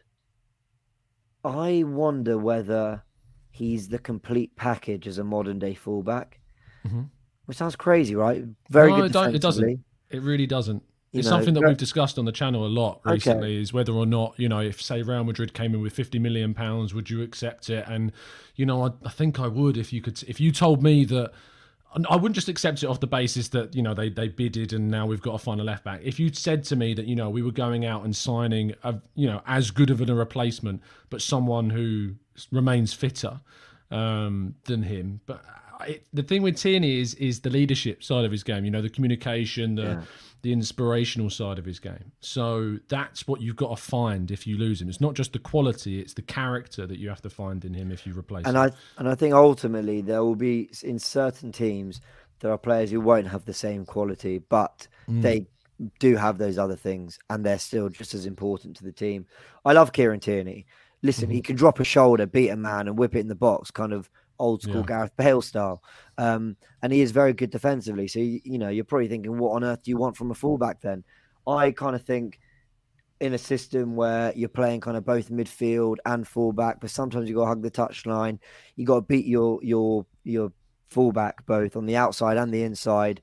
I 1.43 1.84
wonder 1.86 2.38
whether 2.38 3.04
he's 3.51 3.88
the 3.88 3.99
complete 3.99 4.56
package 4.56 5.08
as 5.08 5.18
a 5.18 5.24
modern 5.24 5.60
day 5.60 5.74
fullback. 5.74 6.39
Mhm. 6.86 7.10
Which 7.45 7.58
sounds 7.58 7.76
crazy, 7.76 8.16
right? 8.16 8.43
Very 8.70 8.91
No, 8.91 8.97
good 8.97 9.36
it 9.36 9.41
doesn't. 9.41 9.80
It 10.10 10.22
really 10.22 10.47
doesn't. 10.47 10.82
You 11.12 11.20
It's 11.20 11.28
know, 11.28 11.36
something 11.36 11.54
that 11.54 11.64
we've 11.64 11.78
discussed 11.78 12.18
on 12.18 12.26
the 12.26 12.32
channel 12.32 12.66
a 12.66 12.68
lot 12.68 13.01
Okay. 13.06 13.14
recently. 13.14 13.62
Is 13.62 13.72
whether 13.72 13.91
or 13.93 14.06
not 14.08 14.34
you 14.38 14.49
know 14.49 14.60
if 14.62 14.82
say 14.82 15.04
Real 15.04 15.24
Madrid 15.24 15.54
came 15.54 15.76
in 15.76 15.82
with 15.82 15.93
fifty 15.93 16.18
million 16.18 16.54
pounds, 16.56 16.93
would 16.93 17.10
you 17.10 17.22
accept 17.22 17.70
it? 17.70 17.86
And 17.88 18.12
you 18.56 18.66
know, 18.66 18.86
I, 18.86 18.91
I 19.06 19.10
think 19.10 19.39
I 19.39 19.47
would 19.47 19.78
if 19.78 19.93
you 19.93 20.01
could. 20.01 20.24
If 20.24 20.39
you 20.39 20.51
told 20.51 20.82
me 20.82 21.06
that, 21.06 21.32
I 22.10 22.16
wouldn't 22.16 22.36
just 22.36 22.50
accept 22.50 22.82
it 22.84 22.88
off 22.88 23.00
the 23.00 23.08
basis 23.08 23.50
that 23.50 23.76
you 23.76 23.82
know 23.82 23.94
they 23.94 24.10
they 24.10 24.28
bidded 24.28 24.74
and 24.74 24.89
now 24.89 25.06
we've 25.06 25.22
got 25.22 25.34
to 25.34 25.38
find 25.38 25.62
a 25.62 25.64
left 25.64 25.84
back. 25.84 26.02
If 26.04 26.20
you'd 26.20 26.38
said 26.38 26.64
to 26.66 26.76
me 26.76 26.94
that 26.94 27.06
you 27.06 27.16
know 27.16 27.30
we 27.30 27.41
were 27.41 27.52
going 27.52 27.86
out 27.86 28.04
and 28.04 28.16
signing 28.16 28.74
a 28.84 28.96
you 29.16 29.28
know 29.28 29.41
as 29.46 29.72
good 29.72 29.89
of 29.89 30.02
a 30.02 30.06
replacement, 30.06 30.82
but 31.10 31.22
someone 31.22 31.70
who 31.70 32.16
remains 32.52 32.94
fitter 32.94 33.41
um, 33.91 34.56
than 34.66 34.84
him, 34.84 35.22
but. 35.26 35.44
It, 35.88 36.06
the 36.14 36.24
thing 36.24 36.42
with 36.42 36.58
Tierney 36.58 37.00
is 37.00 37.14
is 37.16 37.42
the 37.42 37.50
leadership 37.50 38.04
side 38.04 38.26
of 38.26 38.32
his 38.32 38.44
game. 38.44 38.66
You 38.66 38.72
know, 38.72 38.82
the 38.82 38.90
communication, 38.90 39.76
the 39.76 39.84
Yeah. 39.84 40.02
the 40.42 40.52
inspirational 40.52 41.30
side 41.30 41.58
of 41.60 41.66
his 41.66 41.80
game. 41.80 42.12
So 42.20 42.78
that's 42.90 43.28
what 43.28 43.40
you've 43.42 43.56
got 43.56 43.70
to 43.78 43.82
find 43.82 44.30
if 44.32 44.46
you 44.46 44.58
lose 44.58 44.82
him. 44.82 44.90
It's 44.90 45.00
not 45.02 45.14
just 45.14 45.32
the 45.34 45.40
quality; 45.40 46.00
it's 46.00 46.14
the 46.14 46.22
character 46.22 46.86
that 46.88 47.00
you 47.00 47.10
have 47.10 47.22
to 47.22 47.30
find 47.30 47.64
in 47.66 47.74
him 47.74 47.92
if 47.92 48.06
you 48.06 48.14
replace 48.18 48.46
And 48.46 48.58
him. 48.58 48.64
I 48.64 48.72
and 48.98 49.08
I 49.08 49.16
think 49.16 49.34
ultimately 49.34 50.02
there 50.02 50.24
will 50.24 50.36
be 50.36 50.70
in 50.84 51.00
certain 51.00 51.52
teams 51.52 52.02
there 52.40 52.52
are 52.52 52.58
players 52.58 52.92
who 52.92 53.00
won't 53.00 53.28
have 53.28 53.46
the 53.46 53.54
same 53.54 53.86
quality, 53.86 54.38
but 54.40 54.88
Mm. 55.10 55.22
they 55.22 55.48
do 56.00 56.16
have 56.18 56.38
those 56.38 56.58
other 56.58 56.76
things, 56.76 57.18
and 57.30 57.46
they're 57.46 57.58
still 57.60 57.90
just 57.90 58.14
as 58.14 58.26
important 58.26 58.76
to 58.78 58.84
the 58.84 58.92
team. 58.92 59.26
I 59.66 59.74
love 59.74 59.92
Kieran 59.94 60.20
Tierney. 60.20 60.66
Listen, 61.02 61.26
Mm-hmm. 61.26 61.34
he 61.36 61.42
can 61.42 61.56
drop 61.56 61.80
a 61.80 61.84
shoulder, 61.84 62.26
beat 62.26 62.50
a 62.50 62.56
man, 62.58 62.88
and 62.88 62.98
whip 62.98 63.16
it 63.16 63.20
in 63.20 63.28
the 63.28 63.36
box, 63.36 63.72
kind 63.72 63.92
of 63.94 64.10
old 64.40 64.62
school 64.62 64.78
Yeah. 64.78 64.86
Gareth 64.88 65.16
Bale 65.18 65.42
style. 65.42 65.82
Um, 66.18 66.56
and 66.82 66.92
he 66.92 67.02
is 67.02 67.12
very 67.12 67.34
good 67.34 67.50
defensively. 67.50 68.08
So 68.08 68.20
you, 68.20 68.40
you 68.44 68.58
know, 68.58 68.70
you're 68.70 68.84
probably 68.86 69.08
thinking, 69.08 69.38
what 69.38 69.56
on 69.56 69.64
earth 69.64 69.84
do 69.84 69.92
you 69.92 69.98
want 69.98 70.18
from 70.18 70.32
a 70.32 70.36
fullback? 70.36 70.82
Then 70.82 71.04
I 71.48 71.72
kind 71.72 71.96
of 71.96 72.04
think 72.04 72.40
in 73.20 73.34
a 73.34 73.38
system 73.38 73.96
where 73.96 74.34
you're 74.36 74.50
playing 74.50 74.82
kind 74.82 74.98
of 74.98 75.06
both 75.06 75.30
midfield 75.30 75.96
and 76.06 76.28
fullback, 76.28 76.82
but 76.82 76.90
sometimes 76.90 77.30
you 77.30 77.36
got 77.36 77.44
to 77.44 77.48
hug 77.48 77.62
the 77.62 77.72
touchline. 77.72 78.40
You 78.76 78.86
got 78.86 78.96
to 78.96 79.02
beat 79.02 79.26
your 79.26 79.60
your 79.64 80.06
your 80.24 80.52
fullback 80.90 81.46
both 81.46 81.76
on 81.76 81.86
the 81.86 81.96
outside 81.96 82.38
and 82.38 82.54
the 82.54 82.64
inside. 82.64 83.22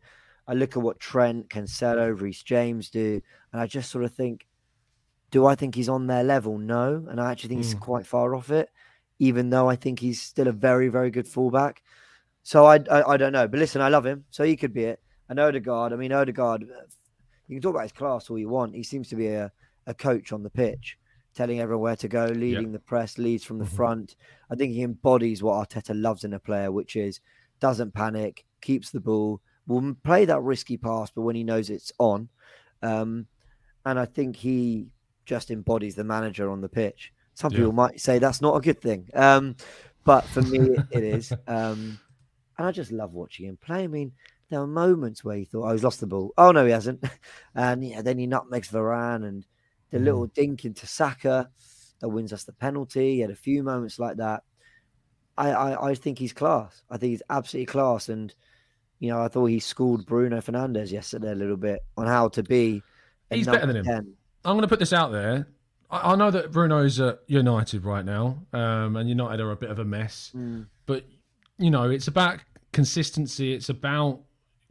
I 0.49 0.55
look 0.55 0.77
at 0.77 0.83
what 0.83 0.99
Trent, 0.99 1.49
Cancelo, 1.49 2.19
Reece 2.19 2.43
James 2.43 2.91
do, 2.91 3.21
and 3.53 3.61
I 3.61 3.67
just 3.67 3.91
sort 3.91 4.05
of 4.05 4.13
think, 4.13 4.47
do 5.31 5.47
I 5.47 5.55
think 5.55 5.75
he's 5.75 5.89
on 5.89 6.07
their 6.07 6.25
level? 6.25 6.59
No, 6.59 7.07
and 7.09 7.21
I 7.21 7.31
actually 7.31 7.51
think 7.51 7.63
he's 7.63 7.75
quite 7.75 8.07
far 8.07 8.35
off 8.35 8.51
it. 8.51 8.69
Even 9.21 9.51
though 9.51 9.71
I 9.71 9.77
think 9.77 10.01
he's 10.01 10.21
still 10.21 10.49
a 10.49 10.53
very 10.53 10.89
very 10.89 11.12
good 11.12 11.29
fullback. 11.29 11.83
So 12.43 12.66
I, 12.66 12.81
I 12.91 13.12
I 13.12 13.16
don't 13.16 13.33
know, 13.33 13.47
but 13.47 13.61
listen, 13.61 13.81
I 13.81 13.89
love 13.89 14.05
him, 14.05 14.25
so 14.31 14.43
he 14.43 14.57
could 14.57 14.75
be 14.75 14.85
it. 14.85 15.01
And 15.29 15.39
Odegaard, 15.39 15.93
I 15.93 15.97
mean 15.97 16.12
Odegaard, 16.12 16.62
you 17.47 17.57
can 17.57 17.62
talk 17.62 17.75
about 17.75 17.83
his 17.83 17.93
class 17.93 18.29
all 18.29 18.39
you 18.39 18.49
want. 18.49 18.75
He 18.75 18.83
seems 18.83 19.09
to 19.11 19.16
be 19.16 19.29
a, 19.29 19.53
a 19.87 19.95
coach 19.95 20.33
on 20.33 20.43
the 20.43 20.51
pitch, 20.51 20.99
telling 21.35 21.61
everyone 21.61 21.83
where 21.83 21.97
to 21.97 22.09
go, 22.09 22.25
leading 22.25 22.73
the 22.73 22.81
press, 22.81 23.18
leads 23.18 23.45
from 23.45 23.59
the 23.59 23.66
front. 23.66 24.16
I 24.51 24.57
think 24.57 24.73
he 24.73 24.83
embodies 24.83 25.43
what 25.43 25.68
Arteta 25.68 25.93
loves 25.95 26.25
in 26.25 26.33
a 26.33 26.41
player, 26.41 26.73
which 26.73 26.97
is 26.97 27.21
doesn't 27.61 27.95
panic, 27.95 28.45
keeps 28.61 28.91
the 28.91 29.01
ball, 29.01 29.41
will 29.66 29.95
play 30.03 30.25
that 30.25 30.41
risky 30.43 30.77
pass, 30.77 31.11
but 31.11 31.23
when 31.23 31.37
he 31.37 31.45
knows 31.45 31.71
it's 31.71 31.93
on. 31.99 32.29
Um, 32.83 33.27
and 33.85 33.99
I 33.99 34.07
think 34.07 34.37
he 34.37 34.87
just 35.27 35.51
embodies 35.51 35.95
the 35.95 36.05
manager 36.05 36.51
on 36.51 36.61
the 36.61 36.68
pitch. 36.68 37.12
Some 37.41 37.53
Yeah. 37.53 37.59
people 37.61 37.72
might 37.72 37.99
say 38.01 38.18
that's 38.18 38.43
not 38.43 38.55
a 38.57 38.61
good 38.61 38.80
thing, 38.82 39.09
um, 39.14 39.57
but 40.05 40.24
for 40.26 40.43
me, 40.43 40.59
it 40.91 41.03
is. 41.03 41.32
Um, 41.49 41.99
and 42.59 42.68
I 42.68 42.72
just 42.72 42.93
love 42.93 43.14
watching 43.14 43.47
him 43.47 43.57
play. 43.57 43.84
I 43.84 43.86
mean, 43.86 44.12
there 44.51 44.61
were 44.61 44.66
moments 44.66 45.24
where 45.24 45.36
he 45.38 45.47
thought, 45.47 45.66
"Oh, 45.66 45.72
he's 45.72 45.82
lost 45.82 46.01
the 46.01 46.07
ball." 46.07 46.34
Oh 46.36 46.53
no, 46.53 46.66
he 46.66 46.72
hasn't. 46.72 47.03
And 47.55 47.82
yeah, 47.82 48.03
then 48.03 48.18
he 48.18 48.26
nutmegs 48.26 48.68
Varane 48.70 49.26
and 49.26 49.47
the 49.91 49.99
little 49.99 50.26
dink 50.26 50.66
into 50.66 50.86
Saka 50.86 51.49
that 52.01 52.09
wins 52.11 52.32
us 52.34 52.45
the 52.45 52.53
penalty. 52.53 53.14
He 53.14 53.20
had 53.20 53.30
a 53.30 53.34
few 53.36 53.62
moments 53.62 53.99
like 53.99 54.18
that. 54.18 54.43
I, 55.38 55.51
I, 55.53 55.91
I 55.91 55.95
think 55.95 56.18
he's 56.18 56.34
class. 56.34 56.82
I 56.91 56.99
think 56.99 57.12
he's 57.12 57.22
absolutely 57.30 57.66
class. 57.72 58.11
And 58.11 58.34
you 58.99 59.09
know, 59.09 59.22
I 59.22 59.28
thought 59.28 59.47
he 59.47 59.59
schooled 59.61 60.05
Bruno 60.05 60.41
Fernandes 60.43 60.93
yesterday 60.93 61.32
a 61.32 61.34
little 61.34 61.57
bit 61.57 61.82
on 61.97 62.07
how 62.07 62.28
to 62.28 62.43
be. 62.43 62.82
He's 63.30 63.47
better 63.47 63.66
than 63.66 63.76
him. 63.76 63.84
10. 63.84 64.12
I'm 64.45 64.57
going 64.57 64.62
to 64.62 64.68
put 64.68 64.78
this 64.80 64.93
out 64.93 65.12
there. 65.12 65.49
I, 65.91 66.12
I 66.12 66.16
know 66.16 66.30
that 66.30 66.53
Bruno's 66.53 67.01
at 67.01 67.20
United 67.26 67.84
right 67.84 68.05
now, 68.05 68.38
um, 68.53 68.97
and 68.97 69.09
United 69.09 69.41
are 69.41 69.51
a 69.51 69.57
bit 69.57 69.70
of 69.70 69.78
a 69.78 69.84
mess. 69.84 70.32
Mm. 70.36 70.66
But 70.86 71.05
you 71.59 71.70
know, 71.70 71.91
it's 71.91 72.09
about 72.09 72.41
consistency. 72.72 73.53
It's 73.53 73.68
about 73.68 74.20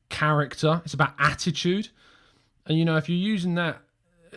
character. 0.09 0.81
It's 0.85 0.93
about 0.93 1.13
attitude. 1.19 1.89
And 2.65 2.77
you 2.77 2.85
know, 2.85 2.97
if 2.97 3.09
you're 3.09 3.17
using 3.17 3.55
that, 3.55 3.81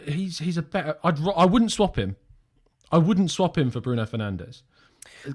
he's 0.06 0.38
he's 0.38 0.56
a 0.56 0.62
better. 0.62 0.96
I'd 1.04 1.18
I 1.36 1.44
wouldn't 1.44 1.72
swap 1.72 1.96
him. 1.96 2.16
I 2.90 2.98
wouldn't 2.98 3.30
swap 3.30 3.56
him 3.56 3.70
for 3.70 3.80
Bruno 3.80 4.04
Fernandes. 4.04 4.62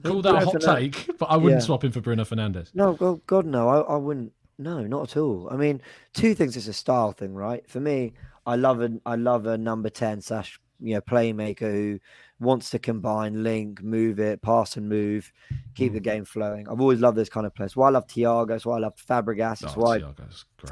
Call 0.03 0.21
that 0.21 0.35
a 0.35 0.45
hot 0.45 0.61
Fernan- 0.63 0.91
take, 0.91 1.09
but 1.19 1.25
I 1.25 1.37
wouldn't 1.37 1.61
Yeah. 1.61 1.65
swap 1.65 1.83
him 1.83 1.91
for 1.91 2.01
Bruno 2.01 2.23
Fernandes. 2.23 2.73
No, 2.73 2.93
God, 2.93 3.25
God, 3.25 3.45
no, 3.45 3.67
I, 3.69 3.79
I 3.81 3.95
wouldn't. 3.97 4.33
No, 4.59 4.81
not 4.81 5.11
at 5.11 5.17
all. 5.17 5.47
I 5.51 5.55
mean, 5.55 5.81
two 6.13 6.33
things. 6.33 6.55
It's 6.57 6.67
a 6.67 6.73
style 6.73 7.11
thing, 7.11 7.33
right? 7.35 7.67
For 7.69 7.79
me, 7.79 8.13
I 8.45 8.55
love 8.55 8.81
a, 8.81 8.91
I 9.05 9.15
love 9.15 9.45
a 9.45 9.57
number 9.57 9.89
ten 9.89 10.21
slash 10.21 10.59
you 10.79 10.93
know 10.95 11.01
playmaker 11.01 11.71
who 11.71 11.99
wants 12.39 12.69
to 12.71 12.79
combine, 12.79 13.43
link, 13.43 13.81
move 13.81 14.19
it, 14.19 14.41
pass 14.41 14.77
and 14.77 14.87
move, 14.87 15.31
keep 15.75 15.91
Mm. 15.91 15.95
the 15.95 15.99
game 15.99 16.25
flowing. 16.25 16.67
I've 16.69 16.81
always 16.81 16.99
loved 16.99 17.17
this 17.17 17.29
kind 17.29 17.45
of 17.45 17.55
players. 17.55 17.75
Why 17.75 17.87
I 17.87 17.91
love 17.91 18.07
Thiago. 18.07 18.47
That's 18.49 18.65
why 18.65 18.75
I 18.77 18.79
love 18.79 18.95
Fabregas. 18.95 19.59
That's 19.59 19.77
Oh, 19.77 19.81
why 19.81 19.97
great, 19.99 20.03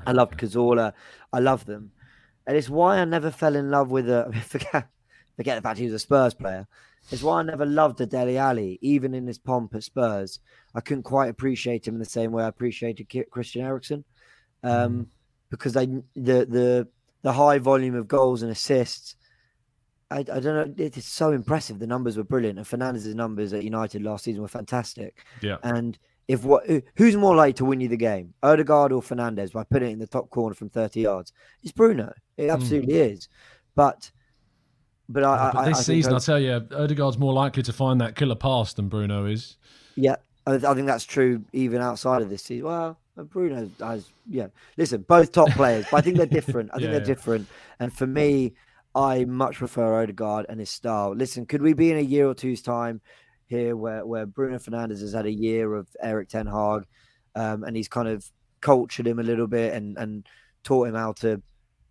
I 0.05 0.11
loved 0.11 0.33
yeah. 0.33 0.47
Cazorla. 0.47 0.93
I 1.33 1.39
love 1.39 1.65
them, 1.65 1.91
and 2.45 2.55
it's 2.57 2.69
why 2.69 2.97
I 2.99 3.05
never 3.05 3.31
fell 3.31 3.55
in 3.55 3.71
love 3.71 3.89
with 3.89 4.09
a. 4.09 4.31
Forget, 4.47 4.87
forget 5.35 5.57
the 5.57 5.61
fact 5.61 5.79
he 5.79 5.85
was 5.85 5.93
a 5.93 5.99
Spurs 5.99 6.33
player. 6.33 6.67
It's 7.11 7.21
why 7.21 7.39
I 7.39 7.43
never 7.43 7.65
loved 7.65 8.01
a 8.01 8.05
Dele 8.07 8.37
Alli, 8.37 8.79
even 8.81 9.13
in 9.13 9.27
his 9.27 9.37
pomp 9.37 9.75
at 9.75 9.83
Spurs. 9.83 10.39
I 10.73 10.81
couldn't 10.81 11.03
quite 11.03 11.29
appreciate 11.29 11.87
him 11.87 11.95
in 11.95 11.99
the 11.99 12.05
same 12.05 12.31
way 12.31 12.43
I 12.43 12.47
appreciated 12.47 13.07
Christian 13.29 13.61
Eriksen, 13.63 14.05
um, 14.63 15.07
because 15.49 15.73
they 15.73 15.85
the 15.85 16.45
the 16.45 16.87
the 17.21 17.33
high 17.33 17.59
volume 17.59 17.95
of 17.95 18.07
goals 18.07 18.41
and 18.41 18.51
assists. 18.51 19.15
I, 20.11 20.19
I 20.19 20.23
don't 20.23 20.43
know. 20.43 20.73
It 20.77 20.97
is 20.97 21.05
so 21.05 21.31
impressive. 21.31 21.79
The 21.79 21.87
numbers 21.87 22.17
were 22.17 22.23
brilliant, 22.23 22.57
and 22.59 22.67
Fernandes's 22.67 23.15
numbers 23.15 23.53
at 23.53 23.63
United 23.63 24.03
last 24.03 24.23
season 24.25 24.41
were 24.41 24.47
fantastic. 24.47 25.25
Yeah. 25.41 25.57
And 25.63 25.97
if 26.27 26.43
what 26.43 26.63
who's 26.95 27.15
more 27.15 27.35
likely 27.35 27.53
to 27.53 27.65
win 27.65 27.81
you 27.81 27.87
the 27.87 27.97
game, 27.97 28.33
Odegaard 28.43 28.91
or 28.91 29.01
Fernandez 29.01 29.51
by 29.51 29.63
putting 29.63 29.89
it 29.89 29.93
in 29.93 29.99
the 29.99 30.07
top 30.07 30.29
corner 30.29 30.53
from 30.55 30.69
30 30.69 31.01
yards? 31.01 31.33
It's 31.63 31.71
Bruno. 31.71 32.13
It 32.37 32.49
absolutely 32.49 32.95
is. 32.95 33.29
But 33.75 34.11
but 35.09 35.23
I, 35.23 35.33
I 35.35 35.49
Hmm. 35.51 35.57
But 35.57 35.59
I, 35.59 35.69
this 35.69 35.79
I 35.79 35.81
season, 35.81 36.13
I'll 36.13 36.19
tell 36.19 36.39
you, 36.39 36.51
Odegaard's 36.75 37.17
more 37.17 37.33
likely 37.33 37.63
to 37.63 37.73
find 37.73 37.99
that 38.01 38.15
killer 38.15 38.35
pass 38.35 38.73
than 38.73 38.87
Bruno 38.89 39.25
is. 39.25 39.57
yeah, 39.95 40.15
I, 40.47 40.53
I 40.55 40.73
think 40.73 40.87
that's 40.87 41.05
true 41.05 41.43
even 41.53 41.81
outside 41.81 42.21
of 42.21 42.29
this 42.29 42.43
season. 42.43 42.65
Well, 42.65 42.99
Bruno 43.15 43.69
has 43.79 44.11
yeah. 44.27 44.47
Listen, 44.77 45.01
both 45.03 45.31
top 45.31 45.49
players, 45.51 45.85
but 45.89 45.97
I 45.97 46.01
think 46.01 46.17
they're 46.17 46.25
different. 46.41 46.69
I 46.73 46.77
think 46.77 46.85
Yeah, 46.85 46.91
they're 46.91 46.99
yeah. 47.01 47.05
different. 47.05 47.47
And 47.79 47.93
for 47.93 48.07
me, 48.07 48.53
I 48.95 49.25
much 49.25 49.57
prefer 49.57 50.01
Odegaard 50.01 50.45
and 50.47 50.59
his 50.59 50.69
style. 50.69 51.13
Listen, 51.13 51.45
could 51.45 51.61
we 51.61 51.73
be 51.73 51.91
in 51.91 51.97
a 51.97 52.01
year 52.01 52.27
or 52.27 52.33
two's 52.33 52.61
time 52.61 53.01
here 53.47 53.75
where, 53.75 54.05
where 54.05 54.25
Bruno 54.25 54.57
Fernandes 54.57 55.01
has 55.01 55.13
had 55.13 55.25
a 55.25 55.31
year 55.31 55.75
of 55.75 55.87
Erik 56.01 56.29
Ten 56.29 56.47
Hag 56.47 56.85
um, 57.35 57.63
and 57.65 57.75
he's 57.75 57.89
kind 57.89 58.07
of 58.07 58.25
cultured 58.61 59.05
him 59.05 59.19
a 59.19 59.23
little 59.23 59.47
bit 59.47 59.73
and, 59.73 59.97
and 59.97 60.25
taught 60.63 60.87
him 60.87 60.95
how 60.95 61.11
to 61.11 61.41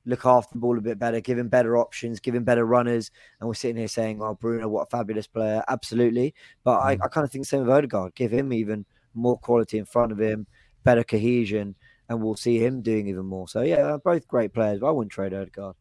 look 0.06 0.24
after 0.24 0.54
the 0.54 0.58
ball 0.58 0.78
a 0.78 0.80
bit 0.80 0.98
better, 0.98 1.20
give 1.20 1.38
him 1.38 1.48
better 1.48 1.76
options, 1.76 2.20
give 2.20 2.34
him 2.34 2.44
better 2.44 2.64
runners. 2.64 3.10
And 3.38 3.48
we're 3.48 3.54
sitting 3.54 3.76
here 3.76 3.88
saying, 3.88 4.22
oh, 4.22 4.34
Bruno, 4.34 4.68
what 4.68 4.88
a 4.88 4.90
fabulous 4.90 5.26
player. 5.26 5.62
Absolutely. 5.68 6.34
But 6.64 6.80
I, 6.80 6.92
I 6.92 7.08
kind 7.08 7.24
of 7.24 7.30
think 7.30 7.44
the 7.44 7.48
same 7.48 7.60
with 7.60 7.70
Odegaard. 7.70 8.14
Give 8.14 8.32
him 8.32 8.52
even 8.52 8.86
more 9.14 9.38
quality 9.38 9.78
in 9.78 9.84
front 9.84 10.10
of 10.10 10.18
him, 10.18 10.46
better 10.82 11.04
cohesion. 11.04 11.74
and 12.08 12.22
we'll 12.22 12.36
see 12.36 12.58
him 12.58 12.82
doing 12.82 13.08
even 13.08 13.26
more. 13.26 13.48
So 13.48 13.62
yeah, 13.62 13.96
both 14.02 14.28
great 14.28 14.52
players. 14.52 14.80
But 14.80 14.88
I 14.88 14.90
wouldn't 14.90 15.12
trade 15.12 15.34
Odegaard. 15.34 15.76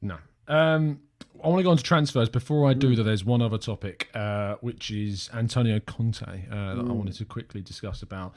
No. 0.00 0.18
Um, 0.52 1.00
I 1.42 1.48
want 1.48 1.60
to 1.60 1.64
go 1.64 1.70
on 1.70 1.76
to 1.76 1.82
transfers. 1.82 2.28
Before 2.28 2.68
I 2.68 2.74
do, 2.74 2.94
though, 2.94 3.02
there's 3.02 3.24
one 3.24 3.40
other 3.42 3.58
topic, 3.58 4.10
uh, 4.14 4.56
which 4.60 4.90
is 4.90 5.30
Antonio 5.34 5.80
Conte, 5.80 6.22
uh, 6.22 6.74
that 6.74 6.84
I 6.86 6.92
wanted 6.92 7.14
to 7.14 7.24
quickly 7.24 7.62
discuss 7.62 8.02
about. 8.02 8.34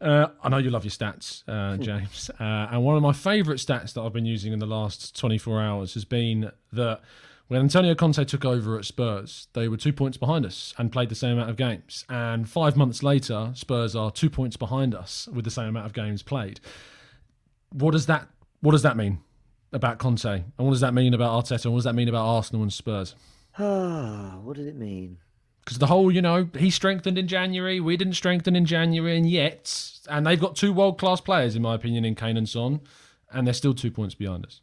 Uh, 0.00 0.28
I 0.42 0.50
know 0.50 0.58
you 0.58 0.70
love 0.70 0.84
your 0.84 0.90
stats, 0.90 1.42
uh, 1.48 1.78
James, 1.78 2.30
uh, 2.38 2.68
and 2.70 2.84
one 2.84 2.96
of 2.96 3.02
my 3.02 3.12
favourite 3.12 3.58
stats 3.58 3.94
that 3.94 4.02
I've 4.02 4.12
been 4.12 4.26
using 4.26 4.52
in 4.52 4.58
the 4.58 4.66
last 4.66 5.18
24 5.18 5.62
hours 5.62 5.94
has 5.94 6.04
been 6.04 6.50
that 6.72 7.00
when 7.48 7.60
Antonio 7.60 7.94
Conte 7.94 8.22
took 8.24 8.44
over 8.44 8.78
at 8.78 8.84
Spurs, 8.84 9.48
they 9.54 9.66
were 9.66 9.76
two 9.76 9.92
points 9.92 10.18
behind 10.18 10.44
us 10.44 10.74
and 10.76 10.92
played 10.92 11.08
the 11.08 11.14
same 11.14 11.32
amount 11.32 11.50
of 11.50 11.56
games. 11.56 12.04
And 12.08 12.48
five 12.48 12.76
months 12.76 13.02
later, 13.02 13.52
Spurs 13.54 13.96
are 13.96 14.10
two 14.10 14.28
points 14.28 14.56
behind 14.56 14.94
us 14.94 15.28
with 15.32 15.44
the 15.44 15.50
same 15.50 15.68
amount 15.68 15.86
of 15.86 15.92
games 15.94 16.22
played. 16.22 16.60
What 17.70 17.92
does 17.92 18.06
that 18.06 18.28
What 18.60 18.72
does 18.72 18.82
that 18.82 18.96
mean 18.96 19.20
about 19.74 19.98
Conte? 19.98 20.24
And 20.24 20.44
what 20.56 20.70
does 20.70 20.80
that 20.80 20.94
mean 20.94 21.12
about 21.14 21.44
Arteta? 21.44 21.64
And 21.66 21.74
what 21.74 21.78
does 21.78 21.84
that 21.84 21.94
mean 21.94 22.08
about 22.08 22.24
Arsenal 22.26 22.62
and 22.62 22.72
Spurs? 22.72 23.14
Ah, 23.58 24.38
what 24.42 24.56
does 24.56 24.66
it 24.66 24.76
mean? 24.76 25.18
Because 25.64 25.78
the 25.78 25.86
whole, 25.86 26.10
you 26.10 26.20
know, 26.22 26.48
he 26.58 26.70
strengthened 26.70 27.16
in 27.18 27.26
January, 27.28 27.80
we 27.80 27.96
didn't 27.96 28.14
strengthen 28.14 28.54
in 28.56 28.66
January, 28.66 29.16
and 29.16 29.28
yet, 29.28 29.98
and 30.10 30.26
they've 30.26 30.40
got 30.40 30.56
two 30.56 30.72
world 30.72 30.98
class 30.98 31.20
players, 31.20 31.56
in 31.56 31.62
my 31.62 31.74
opinion, 31.74 32.04
in 32.04 32.14
Kane 32.14 32.36
and 32.36 32.48
Son, 32.48 32.80
and 33.32 33.46
they're 33.46 33.54
still 33.54 33.74
two 33.74 33.90
points 33.90 34.14
behind 34.14 34.44
us. 34.44 34.60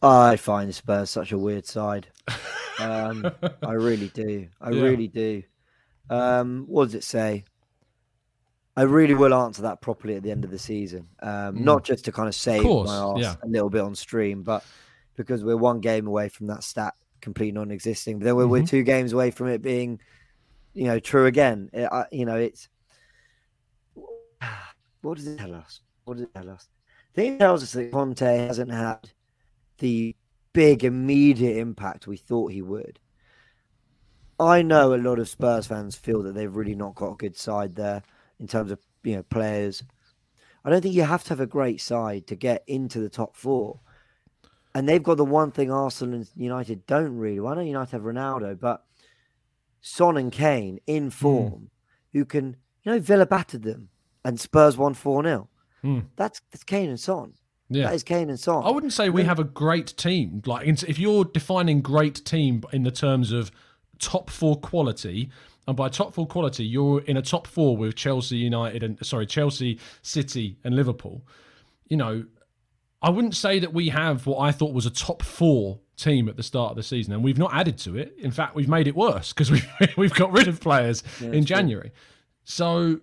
I 0.00 0.36
find 0.36 0.68
the 0.68 0.72
Spurs 0.72 1.10
such 1.10 1.32
a 1.32 1.38
weird 1.38 1.66
side. 1.66 2.08
Um, 2.80 3.30
I 3.62 3.72
really 3.74 4.08
do. 4.08 4.48
I 4.60 4.70
Yeah. 4.70 4.82
really 4.82 5.06
do. 5.06 5.42
Um, 6.08 6.64
what 6.66 6.86
does 6.86 6.94
it 6.94 7.04
say? 7.04 7.44
I 8.76 8.82
really 8.82 9.14
will 9.14 9.34
answer 9.34 9.62
that 9.62 9.80
properly 9.80 10.16
at 10.16 10.22
the 10.22 10.30
end 10.30 10.44
of 10.44 10.50
the 10.50 10.58
season. 10.58 11.06
Um, 11.20 11.62
Not 11.62 11.84
just 11.84 12.06
to 12.06 12.12
kind 12.12 12.28
of 12.28 12.34
save 12.34 12.62
course, 12.62 12.88
my 12.88 12.96
arse 12.96 13.20
yeah. 13.20 13.34
a 13.42 13.46
little 13.46 13.68
bit 13.68 13.82
on 13.82 13.94
stream, 13.94 14.42
but 14.42 14.64
because 15.14 15.44
we're 15.44 15.58
one 15.58 15.80
game 15.80 16.06
away 16.06 16.28
from 16.30 16.46
that 16.46 16.64
stat 16.64 16.94
completely 17.20 17.52
non-existing. 17.52 18.18
But 18.18 18.24
then 18.24 18.36
we're, 18.36 18.46
we're 18.46 18.66
two 18.66 18.82
games 18.82 19.12
away 19.12 19.30
from 19.30 19.48
it 19.48 19.60
being, 19.60 20.00
you 20.72 20.84
know, 20.84 20.98
true 20.98 21.26
again. 21.26 21.68
It, 21.72 21.84
I, 21.84 22.06
you 22.10 22.24
know, 22.24 22.36
it's 22.36 22.68
what 25.02 25.18
does 25.18 25.26
it 25.26 25.38
tell 25.38 25.54
us? 25.54 25.80
What 26.04 26.14
does 26.14 26.24
it 26.24 26.34
tell 26.34 26.48
us? 26.48 26.68
I 27.12 27.14
think 27.14 27.34
it 27.34 27.38
tells 27.40 27.62
us 27.62 27.72
that 27.72 27.92
Conte 27.92 28.20
hasn't 28.20 28.72
had 28.72 29.10
the 29.78 30.16
big 30.54 30.82
immediate 30.82 31.58
impact 31.58 32.06
we 32.06 32.16
thought 32.16 32.52
he 32.52 32.62
would. 32.62 32.98
I 34.40 34.62
know 34.62 34.94
a 34.94 34.96
lot 34.96 35.18
of 35.18 35.28
Spurs 35.28 35.66
fans 35.66 35.94
feel 35.94 36.22
that 36.22 36.34
they've 36.34 36.54
really 36.54 36.74
not 36.74 36.94
got 36.94 37.12
a 37.12 37.16
good 37.16 37.36
side 37.36 37.76
there 37.76 38.02
in 38.42 38.48
terms 38.48 38.70
of 38.70 38.78
you 39.04 39.16
know 39.16 39.22
players. 39.22 39.82
I 40.64 40.70
don't 40.70 40.82
think 40.82 40.94
you 40.94 41.04
have 41.04 41.22
to 41.24 41.30
have 41.30 41.40
a 41.40 41.46
great 41.46 41.80
side 41.80 42.26
to 42.26 42.36
get 42.36 42.62
into 42.66 43.00
the 43.00 43.08
top 43.08 43.36
four. 43.36 43.80
And 44.74 44.88
they've 44.88 45.02
got 45.02 45.16
the 45.16 45.24
one 45.24 45.50
thing 45.50 45.70
Arsenal 45.70 46.14
and 46.14 46.28
United 46.36 46.86
don't 46.86 47.16
really. 47.16 47.40
Well, 47.40 47.52
I 47.52 47.56
know 47.56 47.62
United 47.62 47.92
have 47.92 48.02
Ronaldo, 48.02 48.58
but 48.58 48.84
Son 49.80 50.16
and 50.16 50.30
Kane 50.30 50.78
in 50.86 51.10
form, 51.10 51.70
who 52.12 52.24
can, 52.24 52.56
you 52.84 52.92
know, 52.92 52.98
Villa 53.00 53.26
battered 53.26 53.64
them 53.64 53.88
and 54.24 54.40
Spurs 54.40 54.76
won 54.76 54.94
4 54.94 55.24
0. 55.24 55.48
Hmm. 55.82 55.98
That's, 56.16 56.40
that's 56.50 56.64
Kane 56.64 56.88
and 56.88 57.00
Son. 57.00 57.34
Yeah. 57.68 57.86
That 57.86 57.94
is 57.94 58.02
Kane 58.02 58.30
and 58.30 58.38
Son. 58.38 58.62
I 58.64 58.70
wouldn't 58.70 58.92
say 58.92 59.10
we 59.10 59.24
have 59.24 59.40
a 59.40 59.44
great 59.44 59.96
team. 59.96 60.42
Like, 60.46 60.66
if 60.66 60.98
you're 60.98 61.24
defining 61.24 61.82
great 61.82 62.24
team 62.24 62.62
in 62.72 62.84
the 62.84 62.90
terms 62.90 63.32
of 63.32 63.50
top 63.98 64.30
four 64.30 64.56
quality, 64.56 65.30
and 65.66 65.76
by 65.76 65.88
top 65.88 66.12
four 66.14 66.26
quality, 66.26 66.64
you're 66.64 67.00
in 67.02 67.16
a 67.16 67.22
top 67.22 67.46
four 67.46 67.76
with 67.76 67.94
Chelsea, 67.94 68.36
United, 68.36 68.82
and 68.82 69.04
sorry, 69.04 69.26
Chelsea, 69.26 69.78
City, 70.02 70.58
and 70.64 70.74
Liverpool. 70.74 71.24
You 71.88 71.96
know, 71.96 72.24
I 73.00 73.10
wouldn't 73.10 73.36
say 73.36 73.58
that 73.60 73.72
we 73.72 73.88
have 73.90 74.26
what 74.26 74.38
I 74.38 74.50
thought 74.52 74.72
was 74.72 74.86
a 74.86 74.90
top 74.90 75.22
four 75.22 75.78
team 75.96 76.28
at 76.28 76.36
the 76.36 76.42
start 76.42 76.70
of 76.70 76.76
the 76.76 76.82
season, 76.82 77.12
and 77.12 77.22
we've 77.22 77.38
not 77.38 77.54
added 77.54 77.78
to 77.78 77.96
it. 77.96 78.14
In 78.18 78.30
fact, 78.32 78.54
we've 78.54 78.68
made 78.68 78.88
it 78.88 78.96
worse 78.96 79.32
because 79.32 79.50
we've 79.50 79.68
we've 79.96 80.14
got 80.14 80.32
rid 80.32 80.48
of 80.48 80.60
players 80.60 81.04
in 81.20 81.44
January. 81.44 81.92
So, 82.44 83.00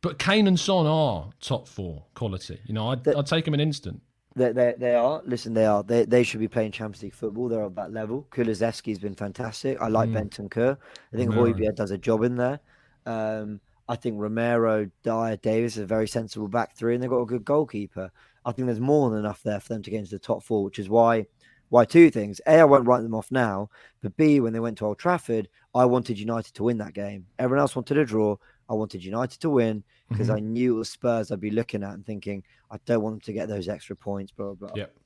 but 0.00 0.18
Kane 0.18 0.48
and 0.48 0.58
Son 0.58 0.86
are 0.86 1.30
top 1.40 1.68
four 1.68 2.04
quality. 2.14 2.60
You 2.66 2.74
know, 2.74 2.88
I'd, 2.88 3.06
I'd 3.06 3.26
take 3.26 3.44
them 3.44 3.54
an 3.54 3.60
instant. 3.60 4.02
They, 4.36 4.52
they, 4.52 4.74
they 4.78 4.94
are. 4.94 5.22
Listen, 5.24 5.54
they 5.54 5.66
are. 5.66 5.82
They, 5.82 6.04
they 6.04 6.22
should 6.22 6.40
be 6.40 6.48
playing 6.48 6.72
Champions 6.72 7.02
League 7.02 7.14
football. 7.14 7.48
They're 7.48 7.64
at 7.64 7.74
that 7.74 7.92
level. 7.92 8.26
Kulusevski's 8.30 8.98
been 8.98 9.14
fantastic. 9.14 9.80
I 9.80 9.88
like 9.88 10.08
Bentancur. 10.10 10.76
I 11.12 11.16
think 11.16 11.34
Romero. 11.34 11.52
Hojbjerg 11.52 11.74
does 11.74 11.90
a 11.90 11.98
job 11.98 12.22
in 12.22 12.36
there. 12.36 12.60
Um, 13.06 13.60
I 13.88 13.96
think 13.96 14.20
Romero, 14.20 14.88
Dier, 15.02 15.36
Davies 15.36 15.76
is 15.76 15.82
a 15.82 15.86
very 15.86 16.06
sensible 16.06 16.46
back 16.46 16.76
three, 16.76 16.94
and 16.94 17.02
they've 17.02 17.10
got 17.10 17.22
a 17.22 17.26
good 17.26 17.44
goalkeeper. 17.44 18.12
I 18.44 18.52
think 18.52 18.66
there's 18.66 18.78
more 18.80 19.10
than 19.10 19.18
enough 19.18 19.42
there 19.42 19.58
for 19.58 19.68
them 19.68 19.82
to 19.82 19.90
get 19.90 19.98
into 19.98 20.12
the 20.12 20.18
top 20.20 20.44
four, 20.44 20.62
which 20.62 20.78
is 20.78 20.88
why 20.88 21.26
why 21.70 21.84
two 21.84 22.10
things. 22.10 22.40
A, 22.46 22.60
I 22.60 22.64
won't 22.64 22.86
write 22.86 23.02
them 23.02 23.14
off 23.14 23.30
now, 23.30 23.68
but 24.00 24.16
B, 24.16 24.40
when 24.40 24.52
they 24.52 24.60
went 24.60 24.78
to 24.78 24.86
Old 24.86 24.98
Trafford, 24.98 25.48
I 25.74 25.84
wanted 25.84 26.18
United 26.18 26.54
to 26.54 26.64
win 26.64 26.78
that 26.78 26.94
game. 26.94 27.26
Everyone 27.38 27.60
else 27.60 27.74
wanted 27.74 27.98
a 27.98 28.04
draw. 28.04 28.36
I 28.70 28.74
wanted 28.74 29.04
United 29.04 29.40
to 29.40 29.50
win 29.50 29.82
because 30.08 30.30
I 30.30 30.38
knew 30.38 30.76
it 30.76 30.78
was 30.78 30.88
Spurs 30.88 31.32
I'd 31.32 31.40
be 31.40 31.50
looking 31.50 31.82
at 31.82 31.92
and 31.92 32.06
thinking, 32.06 32.44
I 32.70 32.76
don't 32.86 33.02
want 33.02 33.14
them 33.14 33.20
to 33.22 33.32
get 33.32 33.48
those 33.48 33.68
extra 33.68 33.96
points, 33.96 34.30
blah, 34.30 34.54
blah, 34.54 34.68
blah. 34.68 34.76
Yep. 34.76 34.96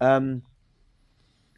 Um, 0.00 0.42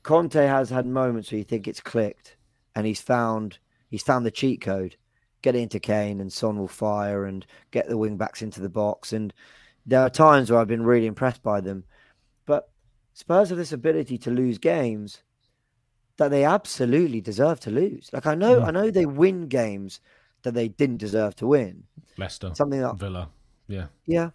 Conte 0.02 0.44
has 0.44 0.68
had 0.68 0.86
moments 0.86 1.30
where 1.30 1.38
you 1.38 1.44
think 1.44 1.68
it's 1.68 1.80
clicked, 1.80 2.36
and 2.74 2.84
he's 2.84 3.00
found 3.00 3.58
he's 3.88 4.02
found 4.02 4.26
the 4.26 4.30
cheat 4.30 4.60
code. 4.60 4.96
Get 5.42 5.54
it 5.54 5.60
into 5.60 5.78
Kane, 5.78 6.20
and 6.20 6.32
Son 6.32 6.58
will 6.58 6.66
fire, 6.66 7.26
and 7.26 7.46
get 7.70 7.88
the 7.88 7.96
wing 7.96 8.16
backs 8.16 8.42
into 8.42 8.60
the 8.60 8.68
box. 8.68 9.12
And 9.12 9.32
there 9.86 10.00
are 10.00 10.10
times 10.10 10.50
where 10.50 10.58
I've 10.58 10.66
been 10.66 10.84
really 10.84 11.06
impressed 11.06 11.44
by 11.44 11.60
them, 11.60 11.84
but 12.44 12.70
Spurs 13.14 13.50
have 13.50 13.58
this 13.58 13.72
ability 13.72 14.18
to 14.18 14.30
lose 14.32 14.58
games 14.58 15.22
that 16.16 16.30
they 16.30 16.44
absolutely 16.44 17.20
deserve 17.20 17.60
to 17.60 17.70
lose. 17.70 18.10
Like 18.12 18.26
I 18.26 18.34
know, 18.34 18.62
I 18.62 18.72
know 18.72 18.90
they 18.90 19.06
win 19.06 19.46
games 19.46 20.00
that 20.42 20.54
they 20.54 20.68
didn't 20.68 20.98
deserve 20.98 21.34
to 21.36 21.46
win. 21.46 21.84
Leicester, 22.18 22.52
Something 22.54 22.80
that 22.80 22.96
Villa. 22.96 23.28
Yeah. 23.68 23.86
yeah. 24.06 24.30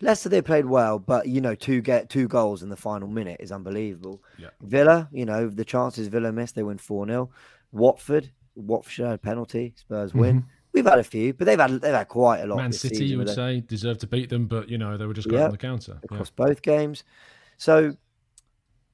Leicester 0.00 0.28
they 0.28 0.40
played 0.42 0.66
well, 0.66 0.98
but 0.98 1.26
you 1.26 1.40
know, 1.40 1.54
two 1.54 1.80
get 1.80 2.08
two 2.08 2.28
goals 2.28 2.62
in 2.62 2.68
the 2.68 2.76
final 2.76 3.08
minute 3.08 3.38
is 3.40 3.50
unbelievable. 3.50 4.22
Yeah. 4.38 4.50
Villa, 4.62 5.08
you 5.12 5.24
know, 5.24 5.48
the 5.48 5.64
chances 5.64 6.08
Villa 6.08 6.30
missed, 6.32 6.54
they 6.54 6.62
win 6.62 6.78
4 6.78 7.06
0. 7.06 7.30
Watford, 7.72 8.30
Watford 8.54 9.20
penalty, 9.22 9.74
Spurs 9.76 10.14
win. 10.14 10.44
We've 10.72 10.84
had 10.84 10.98
a 10.98 11.04
few, 11.04 11.32
but 11.32 11.46
they've 11.46 11.58
had 11.58 11.80
they've 11.80 11.94
had 11.94 12.08
quite 12.08 12.40
a 12.40 12.46
lot. 12.46 12.56
Mm-hmm. 12.56 12.64
Man 12.64 12.72
City, 12.72 12.94
season 12.94 13.08
you 13.08 13.18
would 13.18 13.30
say, 13.30 13.60
deserved 13.60 14.00
to 14.00 14.06
beat 14.06 14.30
them, 14.30 14.46
but 14.46 14.68
you 14.68 14.78
know 14.78 14.96
they 14.96 15.06
were 15.06 15.14
just 15.14 15.28
going 15.28 15.40
Yeah. 15.40 15.46
on 15.46 15.50
the 15.50 15.58
counter. 15.58 15.98
Yeah. 16.02 16.14
across 16.14 16.30
both 16.30 16.62
games. 16.62 17.02
So 17.56 17.96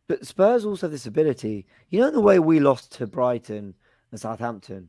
but 0.06 0.26
Spurs 0.26 0.64
also 0.64 0.86
have 0.86 0.92
this 0.92 1.06
ability. 1.06 1.66
You 1.90 2.00
know 2.00 2.10
the 2.10 2.20
way 2.20 2.38
we 2.38 2.60
lost 2.60 2.92
to 2.92 3.06
Brighton 3.06 3.74
and 4.10 4.20
Southampton? 4.20 4.88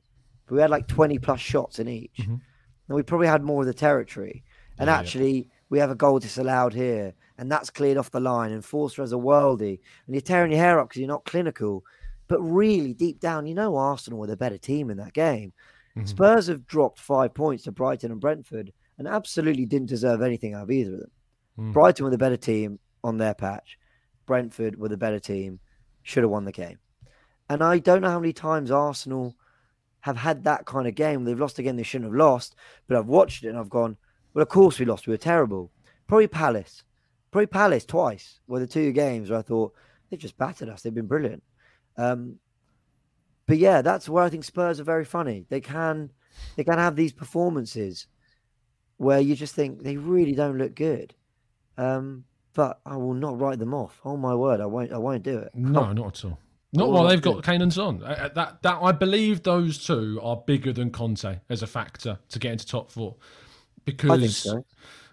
We 0.49 0.61
had 0.61 0.69
like 0.69 0.87
20 0.87 1.19
plus 1.19 1.39
shots 1.39 1.79
in 1.79 1.87
each. 1.87 2.19
And 2.87 2.95
we 2.95 3.03
probably 3.03 3.27
had 3.27 3.43
more 3.43 3.61
of 3.61 3.67
the 3.67 3.73
territory. 3.73 4.43
And 4.77 4.87
Mm-hmm. 4.87 4.89
Yeah, 4.89 4.93
yeah. 4.93 4.99
actually, 4.99 5.49
we 5.69 5.79
have 5.79 5.89
a 5.91 5.95
goal 5.95 6.19
disallowed 6.19 6.73
here. 6.73 7.13
And 7.37 7.51
that's 7.51 7.69
cleared 7.69 7.97
off 7.97 8.11
the 8.11 8.19
line. 8.19 8.51
And 8.51 8.63
Forster 8.63 9.01
has 9.01 9.13
a 9.13 9.17
worldie. 9.17 9.79
And 10.05 10.15
you're 10.15 10.21
tearing 10.21 10.51
your 10.51 10.61
hair 10.61 10.79
up 10.79 10.89
because 10.89 10.99
you're 10.99 11.07
not 11.07 11.25
clinical. 11.25 11.83
But 12.27 12.41
really, 12.41 12.93
deep 12.93 13.19
down, 13.19 13.45
you 13.45 13.55
know 13.55 13.75
Arsenal 13.75 14.19
were 14.19 14.27
the 14.27 14.37
better 14.37 14.57
team 14.57 14.89
in 14.89 14.97
that 14.97 15.13
game. 15.13 15.53
Mm-hmm. 15.97 16.07
Spurs 16.07 16.47
have 16.47 16.67
dropped 16.67 16.99
five 16.99 17.33
points 17.33 17.63
to 17.63 17.71
Brighton 17.71 18.11
and 18.11 18.19
Brentford 18.19 18.71
and 18.97 19.07
absolutely 19.07 19.65
didn't 19.65 19.89
deserve 19.89 20.21
anything 20.21 20.53
out 20.53 20.63
of 20.63 20.71
either 20.71 20.93
of 20.93 20.99
them. 20.99 21.11
Mm. 21.59 21.73
Brighton 21.73 22.03
were 22.05 22.11
the 22.11 22.17
better 22.17 22.37
team 22.37 22.79
on 23.03 23.17
their 23.17 23.33
patch. 23.33 23.77
Brentford 24.25 24.77
were 24.77 24.89
the 24.89 24.97
better 24.97 25.19
team, 25.19 25.59
should 26.03 26.23
have 26.23 26.31
won 26.31 26.45
the 26.45 26.51
game. 26.51 26.79
And 27.49 27.63
I 27.63 27.79
don't 27.79 28.01
know 28.01 28.09
how 28.09 28.19
many 28.19 28.33
times 28.33 28.71
Arsenal 28.71 29.35
have 30.06 30.18
had 30.18 30.43
that 30.43 30.68
kind 30.68 30.88
of 30.88 30.93
game. 30.93 31.24
They've 31.24 31.39
lost 31.39 31.58
again, 31.58 31.78
they 31.78 31.84
shouldn't 31.84 32.12
have 32.12 32.20
lost. 32.20 32.56
But 32.88 32.95
I've 32.95 33.08
watched 33.08 33.43
it 33.43 33.49
and 33.49 33.58
I've 33.58 33.72
gone, 33.72 33.97
well, 34.36 34.43
of 34.43 34.49
course 34.49 34.78
we 34.78 34.86
lost. 34.86 35.08
We 35.08 35.14
were 35.14 35.18
terrible. 35.18 35.72
Probably 36.06 36.28
Palace. 36.28 36.84
Probably 37.32 37.47
Palace 37.47 37.86
twice 37.86 38.39
were 38.45 38.60
the 38.60 38.68
two 38.68 38.91
games 38.91 39.32
where 39.32 39.39
I 39.39 39.41
thought 39.41 39.74
they've 40.10 40.20
just 40.20 40.38
battered 40.38 40.70
us. 40.70 40.84
They've 40.84 40.93
been 40.93 41.08
brilliant. 41.08 41.41
Um, 41.97 42.36
but 43.47 43.58
yeah, 43.58 43.82
that's 43.82 44.08
where 44.08 44.24
I 44.24 44.30
think 44.30 44.43
Spurs 44.43 44.80
are 44.80 44.84
very 44.84 45.06
funny. 45.06 45.47
They 45.49 45.60
can 45.60 46.12
they 46.56 46.64
can 46.64 46.78
have 46.78 46.95
these 46.95 47.12
performances 47.12 48.06
where 48.97 49.20
you 49.20 49.36
just 49.36 49.56
think 49.56 49.82
they 49.82 49.97
really 49.97 50.34
don't 50.34 50.60
look 50.60 50.76
good. 50.76 51.16
Um, 51.80 52.26
but 52.53 52.80
I 52.86 52.95
will 52.97 53.16
not 53.16 53.39
write 53.39 53.58
them 53.58 53.74
off. 53.74 53.99
Oh 54.06 54.18
my 54.18 54.36
word, 54.36 54.62
I 54.62 54.68
won't. 54.68 54.93
I 54.93 54.99
won't 54.99 55.24
do 55.24 55.39
it. 55.39 55.49
No, 55.56 55.91
not 55.93 56.20
at 56.20 56.26
all. 56.26 56.38
Not 56.76 56.91
while 56.91 57.07
they've 57.07 57.21
got 57.21 57.36
good. 57.36 57.43
Kane 57.45 57.61
and 57.61 57.73
Son. 57.73 58.01
Uh, 58.03 58.05
uh, 58.07 58.28
That 58.30 58.61
that 58.63 58.80
I 58.82 58.91
believe 58.91 59.43
those 59.43 59.84
two 59.84 60.19
are 60.21 60.38
bigger 60.38 60.73
than 60.73 60.91
Conte 60.91 61.39
as 61.49 61.61
a 61.63 61.67
factor 61.67 62.19
to 62.30 62.39
get 62.39 62.51
into 62.53 62.65
top 62.67 62.91
four. 62.91 63.15
Because 63.86 64.11
I 64.11 64.17
think 64.19 64.32
so. 64.32 64.65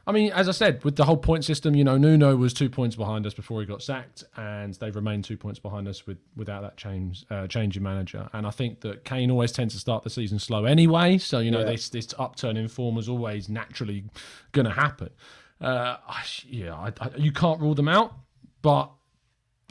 I 0.04 0.10
mean, 0.10 0.32
as 0.32 0.48
I 0.48 0.52
said, 0.52 0.82
with 0.82 0.96
the 0.96 1.04
whole 1.04 1.16
point 1.16 1.44
system, 1.44 1.76
you 1.76 1.84
know, 1.84 1.96
Nuno 1.96 2.34
was 2.34 2.52
two 2.52 2.68
points 2.68 2.96
behind 2.96 3.24
us 3.24 3.34
before 3.34 3.60
he 3.60 3.66
got 3.66 3.82
sacked, 3.82 4.24
and 4.36 4.74
they've 4.74 4.96
remained 4.96 5.24
two 5.24 5.36
points 5.36 5.60
behind 5.60 5.86
us 5.86 6.06
with 6.08 6.18
without 6.34 6.62
that 6.62 6.76
change 6.76 7.24
uh, 7.30 7.46
change 7.46 7.76
in 7.76 7.84
manager. 7.84 8.28
And 8.32 8.44
I 8.46 8.50
think 8.50 8.80
that 8.80 9.04
Kane 9.04 9.30
always 9.30 9.52
tends 9.52 9.74
to 9.74 9.80
start 9.80 10.02
the 10.02 10.10
season 10.10 10.40
slow 10.40 10.64
anyway, 10.64 11.18
so 11.18 11.38
you 11.38 11.52
know 11.52 11.60
Yeah. 11.60 11.66
this 11.66 11.88
this 11.90 12.08
upturn 12.18 12.56
in 12.56 12.66
form 12.66 12.98
is 12.98 13.08
always 13.08 13.48
naturally 13.48 14.04
going 14.50 14.66
to 14.66 14.72
happen. 14.72 15.10
Uh, 15.60 15.96
yeah, 16.48 16.74
I, 16.74 16.92
I, 17.00 17.10
you 17.16 17.30
can't 17.30 17.60
rule 17.60 17.76
them 17.76 17.88
out, 17.88 18.14
but 18.62 18.90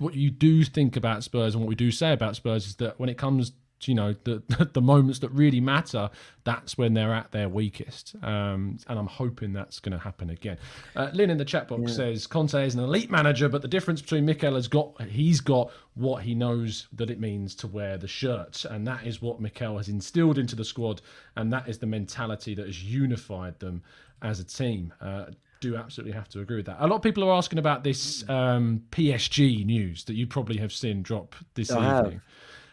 what 0.01 0.15
you 0.15 0.31
do 0.31 0.63
think 0.63 0.95
about 0.95 1.23
Spurs 1.23 1.53
and 1.53 1.63
what 1.63 1.69
we 1.69 1.75
do 1.75 1.91
say 1.91 2.11
about 2.11 2.35
Spurs 2.35 2.65
is 2.65 2.75
that 2.77 2.99
when 2.99 3.09
it 3.09 3.17
comes 3.17 3.51
to 3.81 3.91
you 3.91 3.95
know 3.95 4.15
the 4.23 4.41
the 4.73 4.81
moments 4.81 5.19
that 5.19 5.29
really 5.29 5.59
matter, 5.59 6.09
that's 6.43 6.77
when 6.77 6.93
they're 6.93 7.13
at 7.13 7.31
their 7.31 7.49
weakest. 7.49 8.15
Um, 8.23 8.77
and 8.87 8.97
I'm 8.97 9.07
hoping 9.07 9.53
that's 9.53 9.79
going 9.79 9.91
to 9.93 10.03
happen 10.03 10.29
again. 10.29 10.57
Uh, 10.95 11.09
Lynn 11.13 11.29
in 11.29 11.37
the 11.37 11.45
chat 11.45 11.67
box 11.67 11.95
says 11.95 12.27
Conte 12.27 12.65
is 12.65 12.75
an 12.75 12.81
elite 12.81 13.11
manager, 13.11 13.49
but 13.49 13.61
the 13.61 13.67
difference 13.67 14.01
between 14.01 14.25
Mikel 14.25 14.55
has 14.55 14.67
got 14.67 15.01
he's 15.03 15.41
got 15.41 15.71
what 15.95 16.23
he 16.23 16.33
knows 16.33 16.87
that 16.93 17.09
it 17.09 17.19
means 17.19 17.53
to 17.55 17.67
wear 17.67 17.97
the 17.97 18.07
shirts, 18.07 18.65
and 18.65 18.87
that 18.87 19.05
is 19.05 19.21
what 19.21 19.39
Mikel 19.39 19.77
has 19.77 19.89
instilled 19.89 20.37
into 20.37 20.55
the 20.55 20.65
squad, 20.65 21.01
and 21.35 21.51
that 21.53 21.67
is 21.67 21.79
the 21.79 21.87
mentality 21.87 22.55
that 22.55 22.65
has 22.65 22.83
unified 22.83 23.59
them 23.59 23.83
as 24.21 24.39
a 24.39 24.43
team. 24.43 24.93
Uh, 25.01 25.25
do 25.61 25.77
absolutely 25.77 26.11
have 26.11 26.27
to 26.29 26.41
agree 26.41 26.57
with 26.57 26.65
that. 26.65 26.77
A 26.79 26.87
lot 26.87 26.97
of 26.97 27.01
people 27.01 27.23
are 27.23 27.31
asking 27.31 27.59
about 27.59 27.83
this 27.83 28.27
um, 28.27 28.83
PSG 28.91 29.65
news 29.65 30.03
that 30.05 30.15
you 30.15 30.27
probably 30.27 30.57
have 30.57 30.73
seen 30.73 31.01
drop 31.01 31.35
this 31.53 31.71
I 31.71 31.83
have. 31.83 32.05
evening. 32.05 32.21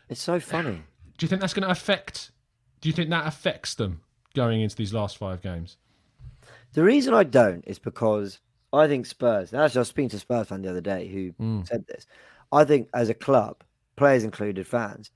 It's 0.09 0.23
so 0.23 0.41
funny. 0.41 0.83
Do 1.19 1.25
you 1.25 1.29
think 1.29 1.41
that's 1.41 1.55
going 1.55 1.65
to 1.65 1.71
affect? 1.71 2.33
Do 2.81 2.89
you 2.89 2.93
think 2.93 3.11
that 3.11 3.27
affects 3.27 3.75
them 3.75 4.01
going 4.35 4.63
into 4.63 4.75
these 4.75 4.93
last 4.93 5.19
five 5.19 5.43
games? 5.43 5.77
The 6.73 6.83
reason 6.83 7.15
I 7.15 7.25
don't 7.25 7.65
is 7.67 7.79
because 7.79 8.41
I 8.73 8.89
think 8.89 9.07
Spurs, 9.07 9.53
and 9.53 9.63
actually 9.63 9.79
I 9.79 9.83
was 9.83 9.89
speaking 9.89 10.11
to 10.11 10.19
Spurs 10.19 10.49
fan 10.49 10.63
the 10.63 10.71
other 10.71 10.81
day 10.81 11.09
who 11.09 11.63
said 11.65 11.87
this. 11.87 12.07
I 12.51 12.65
think 12.65 12.89
as 12.95 13.09
a 13.09 13.15
club, 13.15 13.63
players 13.97 14.25
included, 14.25 14.67
fans, 14.67 15.11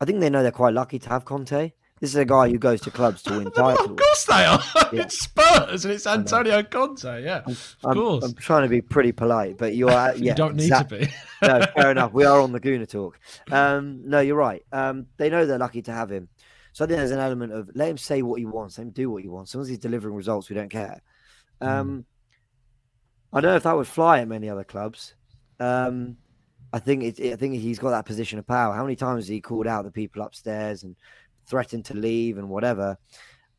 I 0.00 0.04
think 0.04 0.20
they 0.20 0.30
know 0.30 0.42
they're 0.42 0.50
quite 0.50 0.74
lucky 0.74 0.98
to 0.98 1.08
have 1.08 1.24
Conte. 1.24 1.72
This 2.02 2.10
is 2.10 2.16
a 2.16 2.24
guy 2.24 2.50
who 2.50 2.58
goes 2.58 2.80
to 2.80 2.90
clubs 2.90 3.22
to 3.22 3.30
win 3.38 3.50
titles. 3.52 3.88
Of 3.90 3.96
course 3.96 4.24
they 4.24 4.44
are. 4.44 4.60
Yeah. 4.92 5.02
it's 5.04 5.20
Spurs 5.20 5.84
and 5.86 5.94
it's 5.94 6.06
Antonio 6.06 6.62
Conte. 6.64 7.22
Yeah, 7.22 7.42
of 7.46 7.76
I'm, 7.84 7.94
course. 7.94 8.24
I'm 8.24 8.34
trying 8.34 8.64
to 8.64 8.68
be 8.68 8.82
pretty 8.82 9.12
polite, 9.12 9.56
but 9.56 9.74
you 9.74 9.88
are. 9.88 10.12
Yeah, 10.16 10.32
you 10.32 10.34
don't 10.34 10.56
need 10.56 10.64
exact- 10.64 10.90
to 10.90 10.98
be. 10.98 11.08
no, 11.40 11.64
fair 11.76 11.92
enough. 11.92 12.12
We 12.12 12.24
are 12.24 12.40
on 12.40 12.50
the 12.52 12.60
Gooner 12.60 12.88
Talk. 12.88 13.18
Um, 13.50 14.02
no, 14.04 14.18
you're 14.20 14.36
right. 14.36 14.62
Um, 14.72 15.06
they 15.16 15.30
know 15.30 15.46
they're 15.46 15.58
lucky 15.58 15.80
to 15.82 15.92
have 15.92 16.10
him. 16.10 16.28
So 16.72 16.84
I 16.84 16.88
think 16.88 16.98
there's 16.98 17.12
an 17.12 17.20
element 17.20 17.52
of 17.52 17.70
let 17.74 17.88
him 17.88 17.96
say 17.98 18.20
what 18.22 18.40
he 18.40 18.46
wants, 18.46 18.78
let 18.78 18.84
him 18.88 18.90
do 18.90 19.08
what 19.08 19.22
he 19.22 19.28
wants. 19.28 19.52
As 19.52 19.54
long 19.54 19.62
as 19.62 19.68
he's 19.68 19.78
delivering 19.78 20.14
results, 20.16 20.50
we 20.50 20.56
don't 20.56 20.70
care. 20.70 21.00
Um, 21.60 22.04
I 23.32 23.40
don't 23.40 23.52
know 23.52 23.56
if 23.56 23.62
that 23.62 23.76
would 23.76 23.86
fly 23.86 24.18
at 24.18 24.28
many 24.28 24.48
other 24.50 24.64
clubs. 24.64 25.14
Um, 25.60 26.16
I 26.72 26.78
think 26.80 27.04
it, 27.04 27.32
I 27.32 27.36
think 27.36 27.54
he's 27.54 27.78
got 27.78 27.90
that 27.90 28.06
position 28.06 28.38
of 28.38 28.46
power. 28.46 28.74
How 28.74 28.82
many 28.82 28.96
times 28.96 29.24
has 29.24 29.28
he 29.28 29.40
called 29.40 29.66
out 29.66 29.84
the 29.84 29.90
people 29.90 30.22
upstairs 30.22 30.82
and 30.82 30.96
threatened 31.46 31.84
to 31.86 31.94
leave 31.94 32.38
and 32.38 32.48
whatever? 32.48 32.96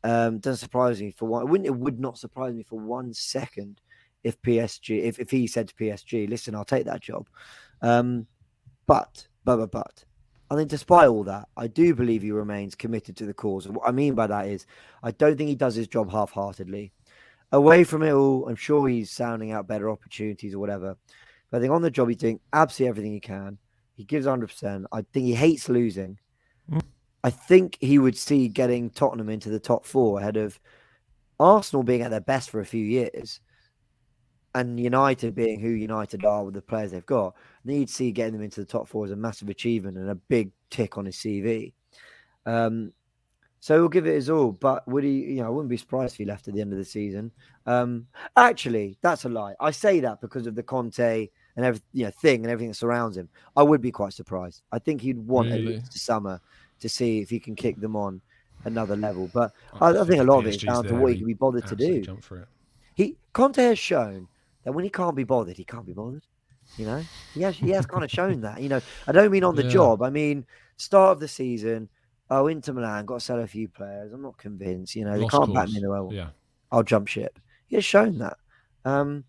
Um, 0.02 0.38
doesn't 0.38 0.58
surprise 0.58 1.00
me 1.00 1.10
for 1.10 1.26
one. 1.26 1.42
It 1.42 1.48
wouldn't. 1.48 1.66
It 1.66 1.76
would 1.76 1.98
not 1.98 2.18
surprise 2.18 2.54
me 2.54 2.62
for 2.62 2.78
one 2.78 3.14
second 3.14 3.80
if 4.22 4.40
PSG, 4.42 5.02
if, 5.02 5.18
if 5.18 5.30
he 5.30 5.46
said 5.46 5.68
to 5.68 5.74
PSG, 5.74 6.28
"Listen, 6.28 6.54
I'll 6.54 6.64
take 6.64 6.84
that 6.86 7.00
job." 7.00 7.28
Um, 7.80 8.26
but, 8.86 9.26
but, 9.44 9.56
but, 9.56 9.70
but, 9.70 10.04
I 10.50 10.56
think 10.56 10.68
despite 10.68 11.08
all 11.08 11.24
that, 11.24 11.48
I 11.56 11.66
do 11.66 11.94
believe 11.94 12.22
he 12.22 12.30
remains 12.30 12.74
committed 12.74 13.16
to 13.16 13.26
the 13.26 13.34
cause. 13.34 13.66
And 13.66 13.76
what 13.76 13.88
I 13.88 13.92
mean 13.92 14.14
by 14.14 14.26
that 14.26 14.46
is, 14.46 14.66
I 15.02 15.10
don't 15.10 15.36
think 15.36 15.48
he 15.48 15.54
does 15.54 15.74
his 15.74 15.88
job 15.88 16.10
half-heartedly. 16.10 16.92
Away 17.52 17.84
from 17.84 18.02
it 18.02 18.12
all, 18.12 18.48
I'm 18.48 18.56
sure 18.56 18.88
he's 18.88 19.10
sounding 19.10 19.52
out 19.52 19.66
better 19.66 19.88
opportunities 19.90 20.54
or 20.54 20.58
whatever. 20.58 20.96
But 21.50 21.58
I 21.58 21.60
think 21.60 21.72
on 21.72 21.82
the 21.82 21.90
job, 21.90 22.08
he's 22.08 22.18
doing 22.18 22.40
absolutely 22.52 22.88
everything 22.88 23.12
he 23.12 23.20
can. 23.20 23.58
He 23.94 24.04
gives 24.04 24.26
100%. 24.26 24.84
I 24.92 25.02
think 25.12 25.26
he 25.26 25.34
hates 25.34 25.68
losing. 25.68 26.18
I 27.24 27.30
think 27.30 27.78
he 27.80 27.98
would 27.98 28.16
see 28.16 28.48
getting 28.48 28.90
Tottenham 28.90 29.30
into 29.30 29.48
the 29.48 29.58
top 29.58 29.86
four 29.86 30.20
ahead 30.20 30.36
of 30.36 30.60
Arsenal 31.40 31.82
being 31.82 32.02
at 32.02 32.10
their 32.10 32.20
best 32.20 32.50
for 32.50 32.60
a 32.60 32.66
few 32.66 32.84
years 32.84 33.40
and 34.54 34.78
United 34.78 35.34
being 35.34 35.58
who 35.58 35.70
United 35.70 36.24
are 36.26 36.44
with 36.44 36.54
the 36.54 36.60
players 36.62 36.92
they've 36.92 37.04
got. 37.06 37.34
You'd 37.64 37.88
see 37.88 38.12
getting 38.12 38.34
them 38.34 38.42
into 38.42 38.60
the 38.60 38.66
top 38.66 38.86
four 38.86 39.06
as 39.06 39.10
a 39.10 39.16
massive 39.16 39.48
achievement 39.48 39.96
and 39.96 40.10
a 40.10 40.14
big 40.14 40.52
tick 40.68 40.98
on 40.98 41.06
his 41.06 41.16
CV. 41.16 41.72
Um, 42.44 42.92
so 43.58 43.76
he'll 43.76 43.88
give 43.88 44.06
it 44.06 44.14
his 44.14 44.28
all, 44.28 44.52
but 44.52 44.86
would 44.86 45.04
he? 45.04 45.22
You 45.22 45.36
know, 45.36 45.46
I 45.46 45.48
wouldn't 45.48 45.70
be 45.70 45.78
surprised 45.78 46.12
if 46.12 46.18
he 46.18 46.26
left 46.26 46.46
at 46.46 46.54
the 46.54 46.60
end 46.60 46.72
of 46.72 46.78
the 46.78 46.84
season. 46.84 47.32
Um, 47.64 48.06
actually, 48.36 48.98
that's 49.00 49.24
a 49.24 49.30
lie. 49.30 49.54
I 49.58 49.70
say 49.70 50.00
that 50.00 50.20
because 50.20 50.46
of 50.46 50.54
the 50.54 50.62
Conte 50.62 51.30
and 51.56 51.64
every 51.64 51.80
you 51.94 52.04
know 52.04 52.10
thing 52.10 52.44
and 52.44 52.50
everything 52.50 52.68
that 52.68 52.74
surrounds 52.74 53.16
him. 53.16 53.30
I 53.56 53.62
would 53.62 53.80
be 53.80 53.90
quite 53.90 54.12
surprised. 54.12 54.62
I 54.70 54.78
think 54.78 55.00
he'd 55.00 55.18
want 55.18 55.48
at 55.48 55.60
Really? 55.60 55.76
least 55.76 55.92
the 55.92 55.98
summer 55.98 56.42
to 56.80 56.88
see 56.88 57.20
if 57.20 57.30
he 57.30 57.40
can 57.40 57.54
kick 57.54 57.80
them 57.80 57.96
on 57.96 58.20
another 58.64 58.96
level. 58.96 59.30
But 59.32 59.52
I, 59.80 59.90
I 59.90 60.04
think 60.04 60.20
a 60.20 60.24
lot 60.24 60.38
of 60.40 60.46
it 60.46 60.54
is 60.54 60.62
down 60.62 60.84
to 60.84 60.94
what 60.94 61.12
he 61.12 61.18
can 61.18 61.26
be 61.26 61.34
bothered 61.34 61.66
to 61.66 61.76
do. 61.76 62.00
Jump 62.02 62.22
for 62.22 62.38
it. 62.38 62.48
He 62.94 63.16
Conte 63.32 63.62
has 63.62 63.78
shown 63.78 64.28
that 64.64 64.72
when 64.72 64.84
he 64.84 64.90
can't 64.90 65.16
be 65.16 65.24
bothered, 65.24 65.56
he 65.56 65.64
can't 65.64 65.86
be 65.86 65.92
bothered. 65.92 66.24
You 66.76 66.86
know, 66.86 67.04
he 67.34 67.42
has 67.42 67.56
he 67.56 67.70
has 67.70 67.86
kind 67.86 68.04
of 68.04 68.10
shown 68.10 68.40
that. 68.42 68.60
You 68.60 68.68
know, 68.68 68.80
I 69.06 69.12
don't 69.12 69.30
mean 69.30 69.44
on 69.44 69.56
the 69.56 69.62
Yeah. 69.62 69.70
job. 69.70 70.02
I 70.02 70.10
mean 70.10 70.46
start 70.76 71.12
of 71.12 71.20
the 71.20 71.28
season. 71.28 71.88
Oh, 72.30 72.46
Inter 72.46 72.72
Milan 72.72 73.04
got 73.04 73.14
to 73.14 73.20
sell 73.20 73.40
a 73.40 73.46
few 73.46 73.68
players. 73.68 74.12
I'm 74.12 74.22
not 74.22 74.38
convinced. 74.38 74.96
You 74.96 75.04
know, 75.04 75.14
they 75.14 75.22
Lost 75.22 75.32
can't 75.32 75.54
back 75.54 75.68
me 75.68 75.76
in 75.76 75.82
the 75.82 75.90
well. 75.90 76.10
Yeah. 76.12 76.30
I'll 76.72 76.82
jump 76.82 77.06
ship. 77.06 77.38
He 77.66 77.76
has 77.76 77.84
shown 77.84 78.18
that. 78.18 78.38
Um, 78.84 79.24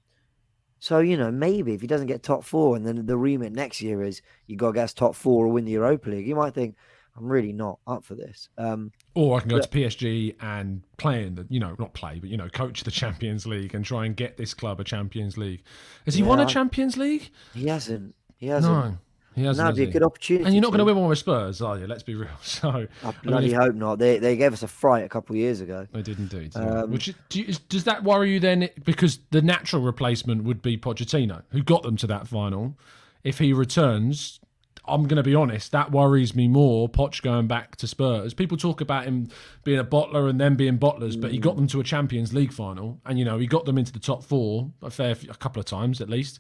so 0.79 0.99
you 0.99 1.17
know, 1.17 1.31
maybe 1.31 1.73
if 1.73 1.81
he 1.81 1.87
doesn't 1.87 2.07
get 2.07 2.23
top 2.23 2.43
four, 2.43 2.75
and 2.75 2.85
then 2.85 3.05
the 3.05 3.17
remit 3.17 3.53
next 3.53 3.81
year 3.81 4.01
is 4.01 4.21
you 4.47 4.55
got 4.55 4.67
to 4.67 4.73
get 4.73 4.93
top 4.95 5.15
four 5.15 5.45
or 5.45 5.49
win 5.49 5.65
the 5.65 5.71
Europa 5.71 6.09
League, 6.09 6.27
you 6.27 6.35
might 6.35 6.53
think 6.53 6.75
I'm 7.17 7.27
really 7.27 7.53
not 7.53 7.79
up 7.87 8.03
for 8.03 8.15
this. 8.15 8.49
Um, 8.57 8.91
Or 9.13 9.37
I 9.37 9.39
can 9.39 9.49
go 9.49 9.55
Yeah. 9.55 9.61
to 9.61 9.69
PSG 9.69 10.35
and 10.41 10.81
play 10.97 11.25
in 11.25 11.35
the, 11.35 11.45
you 11.49 11.59
know, 11.59 11.75
not 11.79 11.93
play, 11.93 12.19
but 12.19 12.29
you 12.29 12.37
know, 12.37 12.49
coach 12.49 12.83
the 12.83 12.91
Champions 13.01 13.45
League 13.45 13.73
and 13.73 13.85
try 13.85 14.05
and 14.05 14.15
get 14.15 14.35
this 14.37 14.53
club 14.53 14.79
a 14.79 14.83
Champions 14.83 15.37
League. 15.37 15.63
Has 16.05 16.15
he 16.15 16.23
won 16.23 16.39
a 16.39 16.45
Champions 16.45 16.97
League? 16.97 17.29
he 17.53 17.67
hasn't. 17.67 18.15
He 18.37 18.47
hasn't. 18.47 18.73
No, 18.73 18.97
he 19.33 19.43
hasn't. 19.45 19.63
That'd 19.65 19.77
has 19.79 19.85
be 19.85 19.89
a 19.89 19.93
good 19.93 20.03
opportunity. 20.03 20.43
And 20.45 20.53
you're 20.53 20.61
not 20.61 20.71
going 20.71 20.79
to 20.79 20.85
win 20.85 20.97
one 20.97 21.07
with 21.07 21.17
Spurs, 21.19 21.61
are 21.61 21.79
you? 21.79 21.87
Let's 21.87 22.03
be 22.03 22.15
real. 22.15 22.27
So 22.41 22.69
I 22.69 22.87
I 23.03 23.13
mean, 23.39 23.43
if- 23.45 23.53
hope 23.53 23.75
not. 23.75 23.97
They 23.99 24.17
they 24.19 24.35
gave 24.35 24.51
us 24.51 24.61
a 24.63 24.67
fright 24.67 25.05
a 25.05 25.09
couple 25.09 25.35
of 25.35 25.39
years 25.39 25.61
ago. 25.61 25.87
They 25.93 26.01
did 26.01 26.19
indeed. 26.19 26.53
Um, 26.57 26.91
Which 26.91 27.13
do 27.29 27.41
you, 27.41 27.53
does 27.69 27.85
that 27.85 28.03
worry 28.03 28.33
you 28.33 28.39
then? 28.41 28.69
Because 28.83 29.19
the 29.31 29.41
natural 29.41 29.81
replacement 29.81 30.43
would 30.43 30.61
be 30.61 30.77
Pochettino, 30.77 31.43
who 31.51 31.63
got 31.63 31.83
them 31.83 31.95
to 31.97 32.07
that 32.07 32.27
final. 32.27 32.77
If 33.23 33.39
he 33.39 33.53
returns, 33.53 34.39
I'm 34.87 35.03
going 35.07 35.17
to 35.17 35.23
be 35.23 35.35
honest, 35.35 35.71
that 35.71 35.91
worries 35.91 36.35
me 36.35 36.47
more. 36.47 36.87
Poch 36.89 37.21
going 37.21 37.47
back 37.47 37.75
to 37.77 37.87
Spurs. 37.87 38.33
People 38.33 38.57
talk 38.57 38.81
about 38.81 39.05
him 39.05 39.29
being 39.63 39.79
a 39.79 39.83
bottler 39.83 40.29
and 40.29 40.39
then 40.39 40.55
being 40.55 40.77
bottlers, 40.77 41.19
but 41.19 41.31
he 41.31 41.37
got 41.37 41.55
them 41.55 41.67
to 41.67 41.79
a 41.79 41.83
Champions 41.83 42.33
League 42.33 42.53
final, 42.53 42.99
and 43.05 43.17
you 43.19 43.25
know 43.25 43.37
he 43.37 43.47
got 43.47 43.65
them 43.65 43.77
into 43.77 43.91
the 43.91 43.99
top 43.99 44.23
four 44.23 44.71
a 44.81 44.89
fair 44.89 45.15
a 45.29 45.35
couple 45.35 45.59
of 45.59 45.65
times 45.65 46.01
at 46.01 46.09
least. 46.09 46.39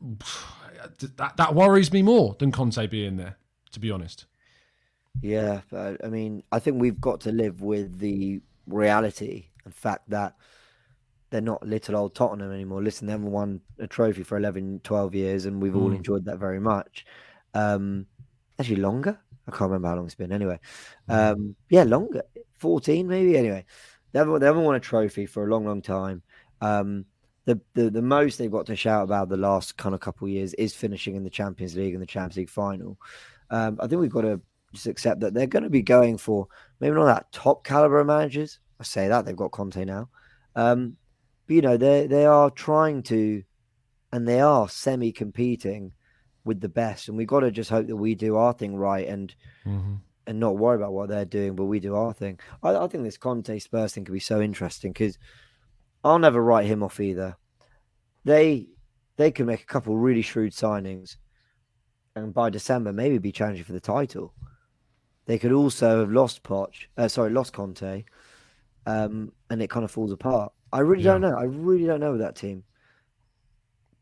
That 1.16 1.36
that 1.36 1.54
worries 1.56 1.92
me 1.92 2.02
more 2.02 2.36
than 2.38 2.52
Conte 2.52 2.86
being 2.86 3.16
there. 3.16 3.36
To 3.72 3.80
be 3.80 3.90
honest. 3.90 4.26
Yeah, 5.20 5.62
I 5.72 6.06
mean, 6.08 6.44
I 6.52 6.60
think 6.60 6.80
we've 6.80 7.00
got 7.00 7.20
to 7.22 7.32
live 7.32 7.60
with 7.60 7.98
the 7.98 8.40
reality 8.68 9.46
and 9.64 9.74
fact 9.74 10.08
that 10.10 10.36
they're 11.30 11.40
not 11.40 11.66
little 11.66 11.96
old 11.96 12.14
Tottenham 12.14 12.52
anymore. 12.52 12.80
Listen, 12.82 13.06
they 13.06 13.12
haven't 13.12 13.32
won 13.32 13.60
a 13.78 13.86
trophy 13.88 14.22
for 14.22 14.38
11, 14.38 14.80
12 14.84 15.14
years, 15.14 15.44
and 15.44 15.60
we've 15.60 15.76
all 15.76 15.90
Mm. 15.90 15.96
enjoyed 15.96 16.24
that 16.26 16.38
very 16.38 16.60
much. 16.60 17.04
Um, 17.58 18.06
actually, 18.58 18.76
longer? 18.76 19.18
I 19.46 19.50
can't 19.50 19.70
remember 19.70 19.88
how 19.88 19.96
long 19.96 20.06
it's 20.06 20.14
been. 20.14 20.32
Anyway, 20.32 20.60
um, 21.08 21.56
yeah, 21.70 21.84
longer. 21.84 22.22
14 22.58 23.06
maybe? 23.06 23.36
Anyway, 23.36 23.64
they 24.12 24.18
haven't, 24.18 24.40
they 24.40 24.46
haven't 24.46 24.64
won 24.64 24.74
a 24.74 24.80
trophy 24.80 25.26
for 25.26 25.46
a 25.46 25.50
long, 25.50 25.64
long 25.64 25.82
time. 25.82 26.22
Um, 26.60 27.04
the, 27.46 27.60
the, 27.74 27.88
the 27.90 28.02
most 28.02 28.36
they've 28.36 28.50
got 28.50 28.66
to 28.66 28.76
shout 28.76 29.04
about 29.04 29.28
the 29.28 29.36
last 29.36 29.76
kind 29.76 29.94
of 29.94 30.00
couple 30.00 30.26
of 30.26 30.32
years 30.32 30.54
is 30.54 30.74
finishing 30.74 31.16
in 31.16 31.24
the 31.24 31.30
Champions 31.30 31.76
League 31.76 31.94
and 31.94 32.02
the 32.02 32.06
Champions 32.06 32.36
League 32.36 32.50
final. 32.50 32.98
Um, 33.50 33.78
I 33.80 33.86
think 33.86 34.00
we've 34.00 34.10
got 34.10 34.22
to 34.22 34.40
just 34.72 34.86
accept 34.86 35.20
that 35.20 35.32
they're 35.32 35.46
going 35.46 35.62
to 35.62 35.70
be 35.70 35.82
going 35.82 36.18
for 36.18 36.46
maybe 36.80 36.94
not 36.94 37.06
that 37.06 37.32
top 37.32 37.64
caliber 37.64 38.00
of 38.00 38.06
managers. 38.06 38.58
I 38.78 38.84
say 38.84 39.08
that 39.08 39.24
they've 39.24 39.34
got 39.34 39.50
Conte 39.50 39.82
now, 39.84 40.10
um, 40.54 40.96
but 41.46 41.56
you 41.56 41.62
know 41.62 41.76
they 41.78 42.06
they 42.06 42.26
are 42.26 42.50
trying 42.50 43.02
to, 43.04 43.42
and 44.12 44.28
they 44.28 44.40
are 44.40 44.68
semi 44.68 45.10
competing 45.10 45.92
with 46.44 46.60
the 46.60 46.68
best, 46.68 47.08
and 47.08 47.16
we've 47.16 47.26
got 47.28 47.40
to 47.40 47.50
just 47.50 47.70
hope 47.70 47.86
that 47.88 47.96
we 47.96 48.14
do 48.14 48.36
our 48.36 48.52
thing 48.52 48.76
right 48.76 49.06
and 49.06 49.34
and 50.26 50.38
not 50.40 50.58
worry 50.58 50.76
about 50.76 50.92
what 50.92 51.08
they're 51.08 51.24
doing, 51.24 51.56
but 51.56 51.64
we 51.64 51.80
do 51.80 51.94
our 51.94 52.12
thing. 52.12 52.38
I, 52.62 52.76
I 52.76 52.86
think 52.86 53.02
this 53.04 53.16
Conte 53.16 53.58
Spurs 53.58 53.94
thing 53.94 54.04
could 54.04 54.12
be 54.12 54.20
so 54.20 54.40
interesting 54.40 54.92
because 54.92 55.18
I'll 56.04 56.18
never 56.18 56.42
write 56.42 56.66
him 56.66 56.82
off 56.82 57.00
either. 57.00 57.36
They 58.24 58.68
they 59.16 59.30
could 59.30 59.46
make 59.46 59.62
a 59.62 59.66
couple 59.66 59.96
really 59.96 60.22
shrewd 60.22 60.52
signings, 60.52 61.16
and 62.14 62.32
by 62.32 62.50
December 62.50 62.92
maybe 62.92 63.18
be 63.18 63.32
challenging 63.32 63.64
for 63.64 63.72
the 63.72 63.80
title. 63.80 64.32
They 65.26 65.38
could 65.38 65.52
also 65.52 66.00
have 66.00 66.10
lost 66.12 66.42
Poch, 66.42 66.86
uh, 66.96 67.08
sorry, 67.08 67.30
lost 67.30 67.52
Conte, 67.52 68.04
um, 68.86 69.32
and 69.50 69.60
it 69.62 69.68
kind 69.68 69.84
of 69.84 69.90
falls 69.90 70.12
apart. 70.12 70.52
I 70.72 70.80
really 70.80 71.02
Yeah. 71.02 71.12
don't 71.12 71.20
know. 71.22 71.36
I 71.36 71.44
really 71.44 71.84
don't 71.86 72.00
know 72.00 72.12
with 72.12 72.20
that 72.20 72.36
team. 72.36 72.64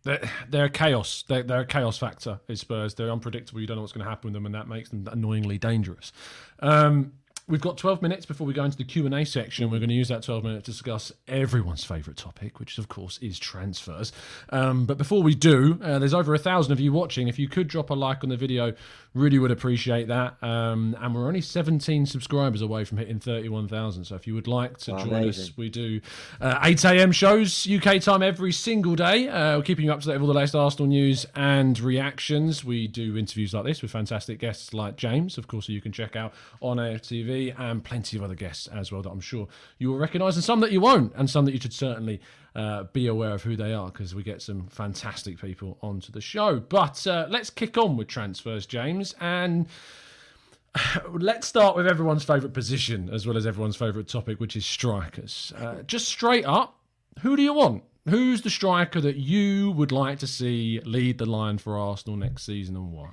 They're, 0.06 0.30
they're 0.48 0.68
chaos. 0.68 1.24
They're, 1.26 1.42
they're 1.42 1.60
a 1.60 1.66
chaos 1.66 1.98
factor. 1.98 2.38
Is 2.46 2.60
Spurs. 2.60 2.94
They're 2.94 3.10
unpredictable. 3.10 3.60
You 3.60 3.66
don't 3.66 3.76
know 3.76 3.82
what's 3.82 3.92
going 3.92 4.04
to 4.04 4.08
happen 4.08 4.28
with 4.28 4.34
them, 4.34 4.46
and 4.46 4.54
that 4.54 4.68
makes 4.68 4.88
them 4.88 5.06
annoyingly 5.10 5.58
dangerous. 5.58 6.12
Um, 6.60 7.12
we've 7.48 7.60
got 7.60 7.76
12 7.76 8.02
minutes 8.02 8.24
before 8.24 8.46
we 8.46 8.52
go 8.52 8.62
into 8.64 8.76
the 8.76 8.84
Q 8.84 9.06
and 9.06 9.14
A 9.14 9.24
section. 9.24 9.68
We're 9.68 9.78
going 9.78 9.88
to 9.88 9.96
use 9.96 10.08
that 10.08 10.22
12 10.22 10.44
minutes 10.44 10.66
to 10.66 10.70
discuss 10.70 11.10
everyone's 11.26 11.84
favourite 11.84 12.16
topic, 12.16 12.60
which 12.60 12.78
of 12.78 12.88
course 12.88 13.18
is 13.18 13.36
transfers. 13.36 14.12
Um, 14.50 14.86
but 14.86 14.96
before 14.96 15.24
we 15.24 15.34
do, 15.34 15.78
uh, 15.82 15.98
there's 15.98 16.14
over 16.14 16.34
a 16.34 16.38
thousand 16.38 16.72
of 16.72 16.78
you 16.78 16.92
watching. 16.92 17.26
If 17.26 17.38
you 17.38 17.48
could 17.48 17.66
drop 17.66 17.90
a 17.90 17.94
like 17.94 18.22
on 18.22 18.30
the 18.30 18.36
video, 18.36 18.74
really 19.16 19.38
would 19.38 19.50
appreciate 19.50 20.08
that. 20.08 20.36
Um, 20.42 20.96
and 21.00 21.14
we're 21.14 21.26
only 21.26 21.40
17 21.40 22.06
subscribers 22.06 22.60
away 22.60 22.84
from 22.84 22.98
hitting 22.98 23.18
31,000. 23.18 24.04
So 24.04 24.14
if 24.14 24.26
you 24.26 24.34
would 24.34 24.46
like 24.46 24.76
to 24.78 24.92
join 24.92 25.28
us, 25.28 25.56
we 25.56 25.70
do 25.70 26.00
uh, 26.40 26.58
8 26.62 26.84
a.m. 26.84 27.12
shows 27.12 27.66
UK 27.68 28.00
time 28.00 28.22
every 28.22 28.52
single 28.52 28.94
day. 28.94 29.28
Uh, 29.28 29.56
we're 29.56 29.62
keeping 29.62 29.86
you 29.86 29.92
up 29.92 30.00
to 30.00 30.06
date 30.06 30.14
with 30.14 30.22
all 30.22 30.28
the 30.28 30.34
latest 30.34 30.54
Arsenal 30.54 30.86
news 30.86 31.26
and 31.34 31.78
reactions. 31.80 32.64
We 32.64 32.86
do 32.86 33.16
interviews 33.16 33.54
like 33.54 33.64
this 33.64 33.82
with 33.82 33.90
fantastic 33.90 34.38
guests 34.38 34.74
like 34.74 34.96
James, 34.96 35.38
of 35.38 35.48
course, 35.48 35.66
who 35.66 35.72
you 35.72 35.80
can 35.80 35.92
check 35.92 36.14
out 36.14 36.34
on 36.60 36.76
AFTV, 36.76 37.58
and 37.58 37.82
plenty 37.82 38.16
of 38.16 38.22
other 38.22 38.34
guests 38.34 38.66
as 38.68 38.92
well 38.92 39.02
that 39.02 39.10
I'm 39.10 39.20
sure 39.20 39.48
you 39.78 39.90
will 39.90 39.98
recognise, 39.98 40.36
and 40.36 40.44
some 40.44 40.60
that 40.60 40.72
you 40.72 40.80
won't, 40.80 41.12
and 41.16 41.28
some 41.28 41.44
that 41.46 41.52
you 41.52 41.60
should 41.60 41.72
certainly 41.72 42.20
uh, 42.56 42.84
be 42.92 43.06
aware 43.06 43.34
of 43.34 43.42
who 43.42 43.54
they 43.54 43.74
are 43.74 43.90
because 43.90 44.14
we 44.14 44.22
get 44.22 44.40
some 44.40 44.66
fantastic 44.68 45.38
people 45.38 45.76
onto 45.82 46.10
the 46.10 46.22
show. 46.22 46.58
But 46.58 47.06
uh, 47.06 47.26
let's 47.28 47.50
kick 47.50 47.76
on 47.76 47.96
with 47.96 48.08
transfers, 48.08 48.66
James, 48.66 49.14
and. 49.20 49.66
Let's 51.10 51.46
start 51.46 51.74
with 51.74 51.86
everyone's 51.86 52.22
favourite 52.22 52.52
position 52.52 53.08
as 53.10 53.26
well 53.26 53.38
as 53.38 53.46
everyone's 53.46 53.76
favourite 53.76 54.08
topic, 54.08 54.40
which 54.40 54.56
is 54.56 54.66
strikers. 54.66 55.50
Uh, 55.56 55.76
just 55.86 56.06
straight 56.06 56.44
up, 56.44 56.78
who 57.20 57.34
do 57.34 57.42
you 57.42 57.54
want? 57.54 57.82
Who's 58.06 58.42
the 58.42 58.50
striker 58.50 59.00
that 59.00 59.16
you 59.16 59.70
would 59.70 59.90
like 59.90 60.18
to 60.18 60.26
see 60.26 60.80
lead 60.84 61.16
the 61.16 61.24
line 61.24 61.56
for 61.56 61.78
Arsenal 61.78 62.18
next 62.18 62.44
season 62.44 62.76
and 62.76 62.92
why? 62.92 63.08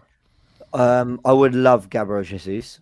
Um, 0.73 1.21
I 1.23 1.31
would 1.31 1.55
love 1.55 1.89
Gabriel 1.89 2.23
Jesus. 2.23 2.79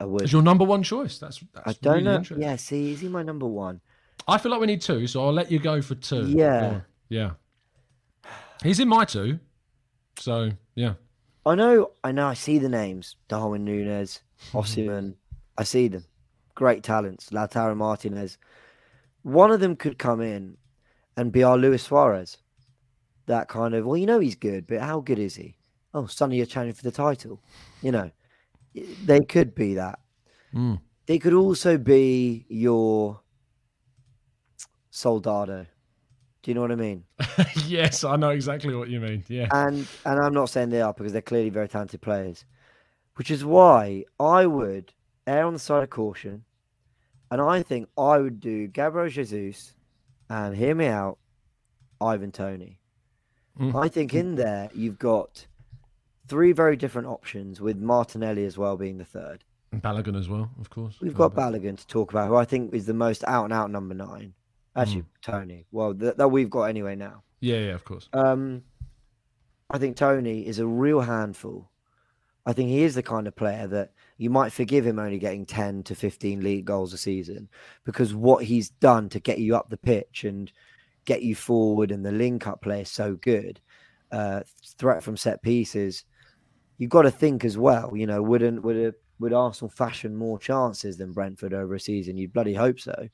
I 0.00 0.06
would. 0.06 0.22
Is 0.22 0.32
your 0.32 0.42
number 0.42 0.64
one 0.64 0.82
choice? 0.82 1.18
That's, 1.18 1.44
that's 1.52 1.68
I 1.68 1.72
don't 1.82 2.04
really 2.04 2.18
know. 2.18 2.22
Yeah, 2.38 2.56
see, 2.56 2.92
is 2.92 3.00
he 3.00 3.08
my 3.08 3.22
number 3.22 3.46
one? 3.46 3.82
I 4.26 4.38
feel 4.38 4.50
like 4.50 4.60
we 4.60 4.66
need 4.66 4.80
two, 4.80 5.06
so 5.06 5.24
I'll 5.24 5.32
let 5.32 5.50
you 5.50 5.58
go 5.58 5.80
for 5.80 5.94
two. 5.94 6.26
Yeah. 6.26 6.80
Yeah. 7.08 7.32
He's 8.62 8.80
in 8.80 8.88
my 8.88 9.04
two. 9.04 9.38
So, 10.18 10.50
yeah. 10.74 10.94
I 11.46 11.54
know, 11.54 11.92
I 12.04 12.12
know. 12.12 12.26
I 12.26 12.34
see 12.34 12.58
the 12.58 12.68
names: 12.68 13.16
Darwin 13.28 13.64
Nunez, 13.64 14.20
Osimhen. 14.52 15.14
I 15.56 15.64
see 15.64 15.88
them. 15.88 16.04
Great 16.54 16.82
talents. 16.82 17.30
Lautaro 17.30 17.76
Martinez. 17.76 18.36
One 19.22 19.50
of 19.50 19.60
them 19.60 19.76
could 19.76 19.98
come 19.98 20.20
in 20.20 20.56
and 21.16 21.32
be 21.32 21.42
our 21.42 21.56
Luis 21.56 21.84
Suarez. 21.84 22.36
That 23.26 23.48
kind 23.48 23.74
of. 23.74 23.86
Well, 23.86 23.96
you 23.96 24.06
know 24.06 24.20
he's 24.20 24.34
good, 24.34 24.66
but 24.66 24.80
how 24.80 25.00
good 25.00 25.18
is 25.18 25.36
he? 25.36 25.56
Oh, 25.94 26.06
Sonny, 26.06 26.36
you're 26.36 26.46
challenging 26.46 26.74
for 26.74 26.82
the 26.82 26.90
title. 26.90 27.40
You 27.82 27.92
know, 27.92 28.10
they 29.04 29.20
could 29.20 29.54
be 29.54 29.74
that. 29.74 29.98
Mm. 30.54 30.80
They 31.06 31.18
could 31.18 31.32
also 31.32 31.78
be 31.78 32.44
your 32.48 33.20
Soldado. 34.98 35.66
Do 36.42 36.50
you 36.50 36.54
know 36.54 36.60
what 36.62 36.72
I 36.72 36.76
mean? 36.76 37.04
yes, 37.66 38.04
I 38.04 38.16
know 38.16 38.30
exactly 38.30 38.74
what 38.74 38.88
you 38.88 39.00
mean. 39.00 39.24
Yeah. 39.28 39.48
and 39.52 39.86
and 40.04 40.20
I'm 40.20 40.34
not 40.34 40.50
saying 40.50 40.70
they 40.70 40.80
are 40.80 40.92
because 40.92 41.12
they're 41.12 41.22
clearly 41.22 41.50
very 41.50 41.68
talented 41.68 42.00
players, 42.00 42.44
which 43.14 43.30
is 43.30 43.44
why 43.44 44.04
I 44.18 44.46
would 44.46 44.92
err 45.26 45.46
on 45.46 45.52
the 45.52 45.58
side 45.58 45.82
of 45.82 45.90
caution, 45.90 46.44
and 47.30 47.40
I 47.40 47.62
think 47.62 47.88
I 47.96 48.18
would 48.18 48.40
do 48.40 48.66
Gabriel 48.66 49.08
Jesus, 49.08 49.74
and 50.28 50.56
hear 50.56 50.74
me 50.74 50.86
out, 50.86 51.18
Ivan 52.00 52.32
Toney. 52.32 52.80
Mm. 53.60 53.80
I 53.80 53.88
think 53.88 54.14
in 54.14 54.34
there 54.34 54.68
you've 54.74 54.98
got 54.98 55.46
three 56.28 56.52
very 56.52 56.76
different 56.76 57.08
options 57.08 57.60
with 57.60 57.76
Martinelli 57.76 58.44
as 58.44 58.58
well 58.58 58.76
being 58.76 58.98
the 58.98 59.04
third. 59.04 59.44
And 59.70 59.82
Balogun 59.82 60.18
as 60.18 60.28
well, 60.28 60.50
of 60.60 60.70
course. 60.70 60.96
We've 61.00 61.14
got 61.14 61.34
Balogun 61.34 61.76
to 61.76 61.86
talk 61.86 62.10
about, 62.10 62.28
who 62.28 62.36
I 62.36 62.44
think 62.44 62.72
is 62.72 62.86
the 62.86 62.94
most 62.94 63.22
out 63.26 63.44
and 63.44 63.52
out 63.52 63.70
number 63.70 63.94
nine. 63.94 64.34
Actually, 64.78 65.04
Toney. 65.22 65.66
Well, 65.72 65.94
th- 65.94 66.16
that 66.16 66.28
we've 66.28 66.50
got 66.50 66.64
anyway 66.64 66.96
now. 66.96 67.22
Yeah, 67.40 67.58
yeah, 67.58 67.74
of 67.74 67.84
course. 67.84 68.08
Um, 68.12 68.62
I 69.70 69.78
think 69.78 69.96
Toney 69.96 70.46
is 70.46 70.58
a 70.58 70.66
real 70.66 71.00
handful. 71.00 71.70
I 72.46 72.54
think 72.54 72.70
he 72.70 72.82
is 72.82 72.94
the 72.94 73.02
kind 73.02 73.26
of 73.26 73.36
player 73.36 73.66
that 73.66 73.92
you 74.16 74.30
might 74.30 74.52
forgive 74.52 74.86
him 74.86 74.98
only 74.98 75.18
getting 75.18 75.44
10 75.44 75.82
to 75.84 75.94
15 75.94 76.40
league 76.40 76.64
goals 76.64 76.94
a 76.94 76.98
season 76.98 77.48
because 77.84 78.14
what 78.14 78.44
he's 78.44 78.70
done 78.70 79.10
to 79.10 79.20
get 79.20 79.38
you 79.38 79.54
up 79.54 79.68
the 79.68 79.76
pitch 79.76 80.24
and 80.24 80.50
get 81.04 81.22
you 81.22 81.34
forward 81.34 81.90
and 81.90 82.04
the 82.04 82.12
link 82.12 82.46
up 82.46 82.62
play 82.62 82.80
is 82.82 82.90
so 82.90 83.16
good. 83.16 83.60
Uh, 84.10 84.40
threat 84.78 85.02
from 85.02 85.16
set 85.16 85.42
pieces. 85.42 86.04
You've 86.78 86.90
got 86.90 87.02
to 87.02 87.10
think 87.10 87.44
as 87.44 87.58
well, 87.58 87.94
you 87.94 88.06
know, 88.06 88.22
wouldn't 88.22 88.62
would 88.62 88.76
a, 88.76 88.94
would 89.18 89.34
Arsenal 89.34 89.70
fashion 89.70 90.16
more 90.16 90.38
chances 90.38 90.96
than 90.96 91.12
Brentford 91.12 91.52
over 91.52 91.74
a 91.74 91.80
season? 91.80 92.16
You'd 92.16 92.32
bloody 92.32 92.54
hope 92.54 92.80
so. 92.80 93.08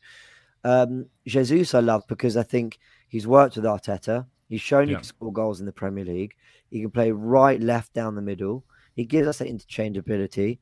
Um, 0.64 1.06
Jesus, 1.26 1.74
I 1.74 1.80
love 1.80 2.04
because 2.08 2.36
I 2.36 2.42
think 2.42 2.78
he's 3.08 3.26
worked 3.26 3.56
with 3.56 3.64
Arteta. 3.64 4.26
He's 4.48 4.60
shown 4.60 4.88
he 4.88 4.94
can 4.94 5.04
score 5.04 5.32
goals 5.32 5.60
in 5.60 5.66
the 5.66 5.72
Premier 5.72 6.04
League. 6.04 6.34
He 6.70 6.80
can 6.80 6.90
play 6.90 7.10
right, 7.10 7.60
left, 7.60 7.92
down 7.92 8.14
the 8.14 8.22
middle. 8.22 8.64
He 8.94 9.04
gives 9.04 9.28
us 9.28 9.38
that 9.38 9.48
interchangeability. 9.48 10.58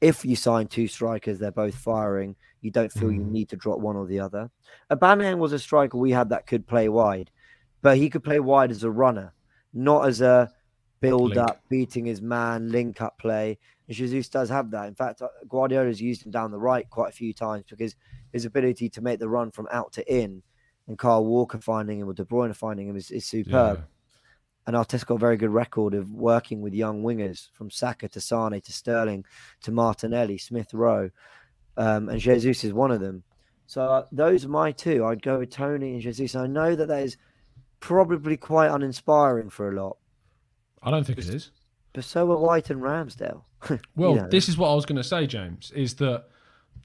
If 0.00 0.24
you 0.24 0.36
sign 0.36 0.66
two 0.66 0.86
strikers, 0.86 1.38
they're 1.38 1.50
both 1.50 1.74
firing. 1.74 2.36
You 2.60 2.70
don't 2.70 2.92
feel 2.92 3.12
you 3.12 3.22
need 3.22 3.48
to 3.50 3.56
drop 3.56 3.78
one 3.78 3.96
or 3.96 4.06
the 4.06 4.20
other. 4.20 4.50
Aubameyang 4.90 5.38
was 5.38 5.52
a 5.52 5.58
striker 5.58 5.96
we 5.96 6.10
had 6.10 6.28
that 6.30 6.46
could 6.46 6.66
play 6.66 6.88
wide, 6.88 7.30
but 7.82 7.96
he 7.96 8.10
could 8.10 8.24
play 8.24 8.40
wide 8.40 8.70
as 8.70 8.84
a 8.84 8.90
runner, 8.90 9.32
not 9.72 10.06
as 10.06 10.20
a 10.20 10.50
build 11.00 11.30
Link. 11.30 11.38
up, 11.38 11.62
beating 11.68 12.06
his 12.06 12.20
man, 12.20 12.70
link 12.70 13.00
up 13.00 13.18
play. 13.18 13.58
And 13.86 13.96
Jesus 13.96 14.28
does 14.28 14.48
have 14.48 14.70
that. 14.72 14.88
In 14.88 14.94
fact, 14.94 15.22
uh, 15.22 15.28
Guardiola's 15.48 16.00
used 16.00 16.24
him 16.24 16.32
down 16.32 16.50
the 16.50 16.58
right 16.58 16.88
quite 16.90 17.10
a 17.10 17.12
few 17.12 17.32
times 17.32 17.64
because 17.68 17.94
his 18.32 18.44
ability 18.44 18.88
to 18.90 19.00
make 19.00 19.18
the 19.18 19.28
run 19.28 19.50
from 19.50 19.68
out 19.70 19.92
to 19.92 20.12
in 20.14 20.42
and 20.86 20.98
Kyle 20.98 21.24
Walker 21.24 21.58
finding 21.58 22.00
him 22.00 22.08
or 22.08 22.14
De 22.14 22.24
Bruyne 22.24 22.54
finding 22.54 22.88
him 22.88 22.96
is, 22.96 23.10
is 23.10 23.26
superb. 23.26 23.78
Yeah. 23.78 23.84
And 24.66 24.76
Arteta 24.76 25.06
got 25.06 25.14
a 25.14 25.18
very 25.18 25.36
good 25.38 25.50
record 25.50 25.94
of 25.94 26.12
working 26.12 26.60
with 26.60 26.74
young 26.74 27.02
wingers 27.02 27.48
from 27.54 27.70
Saka 27.70 28.08
to 28.10 28.20
Sane 28.20 28.60
to 28.60 28.72
Sterling 28.72 29.24
to 29.62 29.72
Martinelli, 29.72 30.36
Smith 30.36 30.74
Rowe. 30.74 31.10
Um, 31.76 32.08
and 32.10 32.20
Jesus 32.20 32.64
is 32.64 32.72
one 32.74 32.90
of 32.90 33.00
them. 33.00 33.22
So 33.66 33.82
uh, 33.82 34.04
those 34.12 34.44
are 34.44 34.48
my 34.50 34.72
two. 34.72 35.04
I'd 35.06 35.22
go 35.22 35.38
with 35.38 35.50
Toney 35.50 35.92
and 35.94 36.02
Jesus. 36.02 36.34
I 36.34 36.46
know 36.46 36.74
that 36.74 36.88
that 36.88 37.02
is 37.02 37.16
probably 37.80 38.36
quite 38.36 38.70
uninspiring 38.70 39.50
for 39.50 39.70
a 39.70 39.74
lot, 39.82 39.96
I 40.82 40.90
don't 40.90 41.04
think 41.04 41.18
it 41.18 41.28
is. 41.28 41.50
but 41.92 42.04
so 42.04 42.30
are 42.32 42.36
White 42.38 42.70
and 42.70 42.82
Ramsdale. 42.82 43.42
You 43.70 43.78
Well, 43.96 44.14
know. 44.14 44.28
this 44.28 44.48
is 44.48 44.56
what 44.58 44.70
I 44.70 44.74
was 44.74 44.84
going 44.86 44.96
to 44.96 45.04
say, 45.04 45.26
James, 45.26 45.70
is 45.72 45.94
that 45.96 46.24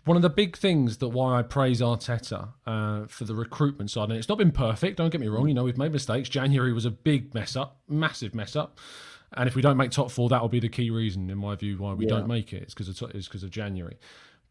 one 0.05 0.15
of 0.17 0.21
the 0.23 0.29
big 0.29 0.57
things 0.57 0.97
that 0.97 1.09
why 1.09 1.39
I 1.39 1.41
praise 1.43 1.81
Arteta 1.81 2.49
uh, 2.67 3.05
for 3.07 3.23
the 3.25 3.35
recruitment 3.35 3.89
side, 3.91 4.09
and 4.09 4.13
it's 4.17 4.29
not 4.29 4.37
been 4.37 4.51
perfect, 4.51 4.97
don't 4.97 5.09
get 5.09 5.21
me 5.21 5.27
wrong, 5.27 5.47
you 5.47 5.53
know, 5.53 5.63
we've 5.63 5.77
made 5.77 5.91
mistakes. 5.93 6.29
January 6.29 6.73
was 6.73 6.85
a 6.85 6.91
big 6.91 7.33
mess 7.33 7.55
up, 7.55 7.77
massive 7.87 8.35
mess 8.35 8.55
up. 8.55 8.79
And 9.35 9.47
if 9.47 9.55
we 9.55 9.61
don't 9.61 9.77
make 9.77 9.91
top 9.91 10.11
four, 10.11 10.29
that 10.29 10.41
will 10.41 10.49
be 10.49 10.59
the 10.59 10.69
key 10.69 10.89
reason, 10.91 11.29
in 11.29 11.37
my 11.37 11.55
view, 11.55 11.77
why 11.77 11.93
we 11.93 12.05
Yeah. 12.05 12.11
don't 12.11 12.27
make 12.27 12.53
it. 12.53 12.61
It's 12.63 12.73
because 12.73 13.01
of, 13.01 13.11
it's 13.15 13.27
because 13.27 13.43
of 13.43 13.49
January. 13.49 13.97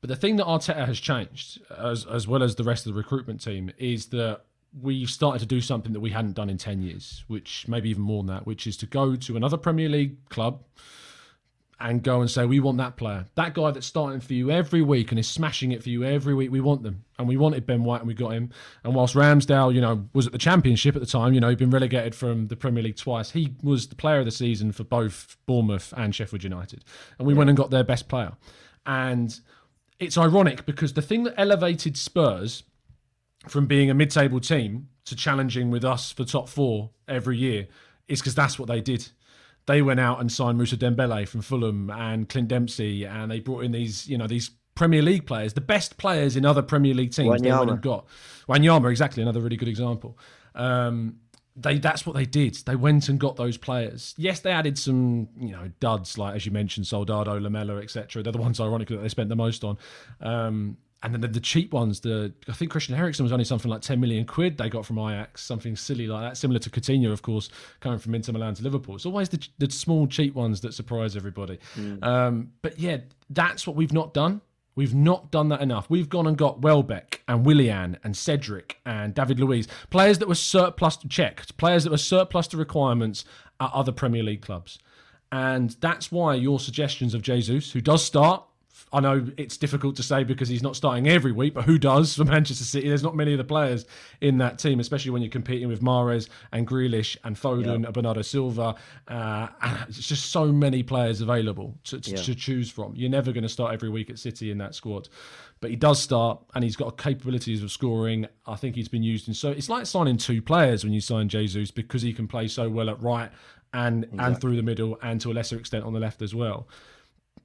But 0.01 0.09
the 0.09 0.17
thing 0.17 0.37
that 0.37 0.47
Arteta 0.47 0.87
has 0.87 0.99
changed, 0.99 1.61
as, 1.79 2.05
as 2.07 2.27
well 2.27 2.43
as 2.43 2.57
the 2.57 2.65
rest 2.65 2.87
of 2.87 2.93
the 2.93 2.99
recruitment 2.99 3.41
team, 3.41 3.71
is 3.79 4.07
that 4.07 4.41
we've 4.81 5.11
started 5.11 5.39
to 5.39 5.47
do 5.47 5.61
something 5.61 5.93
that 5.93 6.01
we 6.01 6.11
hadn't 6.11 6.33
done 6.35 6.51
in 6.51 6.59
10 6.59 6.83
years, 6.83 7.25
which 7.29 7.69
maybe 7.69 7.91
even 7.91 8.03
more 8.03 8.23
than 8.25 8.35
that, 8.35 8.47
which 8.47 8.67
is 8.67 8.77
to 8.79 8.87
go 8.87 9.15
to 9.15 9.37
another 9.37 9.57
Premier 9.57 9.89
League 9.89 10.17
club 10.31 10.63
and 11.83 12.03
go 12.03 12.21
and 12.21 12.31
say, 12.31 12.47
we 12.47 12.61
want 12.61 12.79
that 12.79 12.97
player. 12.97 13.27
That 13.35 13.55
guy 13.55 13.73
that's 13.73 13.87
starting 13.87 14.21
for 14.21 14.35
you 14.35 14.53
every 14.53 14.83
week 14.83 15.11
and 15.11 15.19
is 15.19 15.29
smashing 15.29 15.73
it 15.73 15.83
for 15.83 15.89
you 15.89 16.05
every 16.05 16.33
week. 16.33 16.53
We 16.53 16.61
want 16.61 16.85
them. 16.85 17.05
And 17.19 17.27
we 17.27 17.37
wanted 17.37 17.67
Ben 17.67 17.83
White 17.83 18.01
and 18.01 18.07
we 18.07 18.15
got 18.15 18.31
him. 18.31 18.51
And 18.85 18.95
whilst 18.95 19.17
Ramsdale, 19.17 19.75
you 19.75 19.81
know, 19.81 20.09
was 20.13 20.27
at 20.27 20.33
the 20.33 20.39
championship 20.39 20.95
at 20.95 21.01
the 21.01 21.07
time, 21.07 21.35
you 21.35 21.41
know, 21.41 21.49
he'd 21.49 21.59
been 21.59 21.71
relegated 21.71 22.15
from 22.15 22.47
the 22.47 22.57
Premier 22.57 22.85
League 22.85 22.97
twice. 22.97 23.33
He 23.33 23.57
was 23.65 23.89
the 23.89 23.97
player 23.97 24.21
of 24.21 24.25
the 24.25 24.31
season 24.31 24.71
for 24.71 24.85
both 24.85 25.37
Bournemouth 25.47 25.93
and 25.97 26.15
Sheffield 26.15 26.45
United. 26.45 26.85
And 27.19 27.27
we 27.27 27.35
went 27.35 27.51
and 27.51 27.57
got 27.57 27.71
their 27.71 27.85
best 27.85 28.09
player. 28.09 28.33
And 28.87 29.39
it's 29.99 30.17
ironic 30.17 30.65
because 30.65 30.93
the 30.93 31.03
thing 31.03 31.25
that 31.25 31.35
elevated 31.37 31.97
Spurs 31.97 32.63
from 33.49 33.67
being 33.67 33.91
a 33.91 33.95
mid-table 33.95 34.39
team 34.39 34.89
to 35.05 35.17
challenging 35.17 35.71
with 35.71 35.85
us 35.85 36.13
for 36.13 36.25
top 36.25 36.49
four 36.49 36.91
every 37.09 37.37
year 37.37 37.67
is 38.07 38.21
because 38.21 38.37
that's 38.37 38.57
what 38.57 38.69
they 38.69 38.81
did. 38.81 39.09
They 39.67 39.83
went 39.83 40.01
out 40.01 40.21
and 40.21 40.31
signed 40.31 40.59
Mousa 40.59 40.77
Dembele 40.77 41.27
from 41.29 41.43
Fulham 41.43 41.91
and 41.91 42.29
Clint 42.29 42.49
Dempsey, 42.49 43.05
and 43.05 43.31
they 43.31 43.41
brought 43.41 43.65
in 43.65 43.73
these, 43.73 44.09
you 44.09 44.19
know, 44.19 44.27
these 44.27 44.51
Premier 44.75 45.03
League 45.03 45.27
players, 45.27 45.53
the 45.53 45.61
best 45.61 45.99
players 45.99 46.37
in 46.37 46.45
other 46.45 46.63
Premier 46.63 46.95
League 46.95 47.13
teams. 47.13 47.41
They 47.41 47.51
went 47.51 47.71
and 47.71 47.83
got 47.83 48.07
Wanyama, 48.49 48.91
exactly 48.91 49.23
another 49.23 49.41
really 49.41 49.57
good 49.57 49.69
example. 49.69 50.19
Um, 50.55 51.19
they 51.55 51.79
that's 51.79 52.07
what 52.07 52.17
they 52.17 52.25
did. 52.25 52.55
They 52.65 52.77
went 52.77 53.09
and 53.09 53.21
got 53.21 53.37
those 53.37 53.59
players. 53.59 54.15
Yes, 54.17 54.41
they 54.41 54.51
added 54.51 54.79
some, 54.79 55.29
you 55.39 55.51
know, 55.51 55.71
duds 55.81 56.17
like 56.17 56.35
as 56.35 56.47
you 56.47 56.53
mentioned, 56.53 56.87
Soldado, 56.87 57.39
Lamela, 57.39 57.77
etc. 57.77 58.23
They're 58.23 58.33
the 58.33 58.39
ones, 58.39 58.61
ironically, 58.61 58.97
that 58.97 59.03
they 59.03 59.09
spent 59.09 59.29
the 59.29 59.37
most 59.37 59.63
on. 59.63 59.77
Um, 60.21 60.79
and 61.03 61.13
then 61.13 61.21
the, 61.21 61.29
the 61.29 61.41
cheap 61.41 61.73
ones, 61.73 62.01
the 62.01 62.33
I 62.49 62.53
think 62.53 62.71
Christian 62.71 62.95
Eriksen 62.95 63.25
was 63.25 63.33
only 63.33 63.45
something 63.45 63.71
like 63.71 63.81
10 63.81 63.99
million 63.99 64.25
quid 64.25 64.57
they 64.57 64.69
got 64.69 64.87
from 64.87 64.99
Ajax, 64.99 65.43
something 65.43 65.75
silly 65.75 66.07
like 66.07 66.23
that, 66.23 66.37
similar 66.37 66.61
to 66.61 66.71
Coutinho, 66.71 67.13
of 67.13 67.23
course, 67.23 67.51
coming 67.81 67.99
from 67.99 68.15
Inter 68.15 68.33
Milan 68.33 68.55
to 68.55 68.63
Liverpool. 68.63 68.95
It's 68.95 69.07
always 69.07 69.29
the, 69.29 69.45
the 69.59 69.71
small, 69.71 70.07
cheap 70.07 70.35
ones 70.35 70.61
that 70.61 70.75
surprise 70.75 71.17
everybody. 71.17 71.59
Mm. 71.77 72.03
Um, 72.05 72.53
but 72.63 72.79
yeah, 72.79 72.99
that's 73.31 73.67
what 73.67 73.75
we've 73.75 73.93
not 73.93 74.15
done. 74.15 74.43
We've 74.75 74.95
not 74.95 75.31
done 75.31 75.49
that 75.49 75.61
enough. 75.61 75.91
We've 75.91 76.09
gone 76.09 76.27
and 76.27 76.39
got 76.39 76.63
Welbeck 76.63 77.23
and 77.29 77.45
Willian 77.45 77.99
and 78.05 78.17
Cedric 78.17 78.79
and 78.87 79.13
David 79.13 79.39
Luiz, 79.39 79.69
players 79.91 80.19
that 80.19 80.29
were 80.29 80.35
surplus 80.35 80.97
to 80.99 81.09
check, 81.09 81.45
players 81.59 81.85
that 81.85 81.91
were 81.91 81.99
surplus 81.99 82.47
to 82.49 82.57
requirements 82.57 83.25
at 83.61 83.71
other 83.73 83.93
Premier 83.93 84.23
League 84.23 84.41
clubs. 84.41 84.79
And 85.31 85.71
that's 85.81 86.13
why 86.13 86.35
your 86.35 86.61
suggestions 86.61 87.13
of 87.13 87.23
Jesus, 87.23 87.73
who 87.73 87.81
does 87.81 88.05
start, 88.05 88.45
I 88.93 89.01
know 89.01 89.27
it's 89.37 89.57
difficult 89.57 89.97
to 89.97 90.03
say 90.03 90.25
because 90.25 90.49
he's 90.49 90.63
not 90.63 90.77
starting 90.77 91.09
every 91.09 91.33
week, 91.33 91.55
but 91.55 91.65
who 91.65 91.79
does 91.79 92.15
for 92.15 92.25
Manchester 92.27 92.65
City? 92.65 92.89
There's 92.89 93.03
not 93.03 93.17
many 93.17 93.33
of 93.33 93.39
the 93.39 93.45
players 93.45 93.87
in 94.21 94.39
that 94.39 94.59
team, 94.59 94.81
especially 94.81 95.11
when 95.11 95.23
you're 95.23 95.31
competing 95.31 95.69
with 95.69 95.83
Mahrez 95.83 96.29
and 96.53 96.67
Grealish 96.67 97.17
and 97.25 97.37
Foden, 97.37 97.85
yep. 97.85 97.93
Bernardo 97.95 98.23
Silva. 98.23 98.75
Uh, 99.09 99.49
it's 99.89 100.07
just 100.07 100.31
so 100.31 100.53
many 100.53 100.83
players 100.83 101.21
available 101.21 101.79
to, 101.85 102.01
to, 102.01 102.11
yeah. 102.11 102.17
to 102.17 102.35
choose 102.35 102.71
from. 102.71 102.95
You're 102.95 103.11
never 103.11 103.33
going 103.33 103.43
to 103.43 103.49
start 103.49 103.73
every 103.73 103.89
week 103.89 104.11
at 104.11 104.19
City 104.19 104.51
in 104.51 104.59
that 104.59 104.75
squad, 104.75 105.09
but 105.61 105.71
he 105.71 105.77
does 105.77 106.01
start, 106.01 106.41
and 106.55 106.65
he's 106.65 106.77
got 106.77 106.99
capabilities 106.99 107.63
of 107.63 107.71
scoring. 107.71 108.27
I 108.47 108.57
think 108.57 108.77
he's 108.77 108.89
been 108.89 109.03
used 109.03 109.29
in 109.29 109.35
so 109.35 109.51
it's 109.51 109.69
like 109.69 109.87
signing 109.87 110.19
two 110.19 110.43
players 110.43 110.85
when 110.85 110.93
you 110.93 111.01
sign 111.01 111.29
Jesus 111.29 111.71
because 111.71 112.03
he 112.03 112.13
can 112.13 112.29
play 112.29 112.49
so 112.49 112.69
well 112.69 112.91
at 112.91 113.03
right 113.03 113.31
and 113.73 114.05
exactly. 114.05 114.27
and 114.27 114.41
through 114.41 114.57
the 114.57 114.63
middle 114.63 114.99
and 115.03 115.21
to 115.21 115.31
a 115.31 115.35
lesser 115.35 115.57
extent 115.57 115.85
on 115.85 115.93
the 115.93 116.01
left 116.01 116.23
as 116.23 116.35
well. 116.35 116.69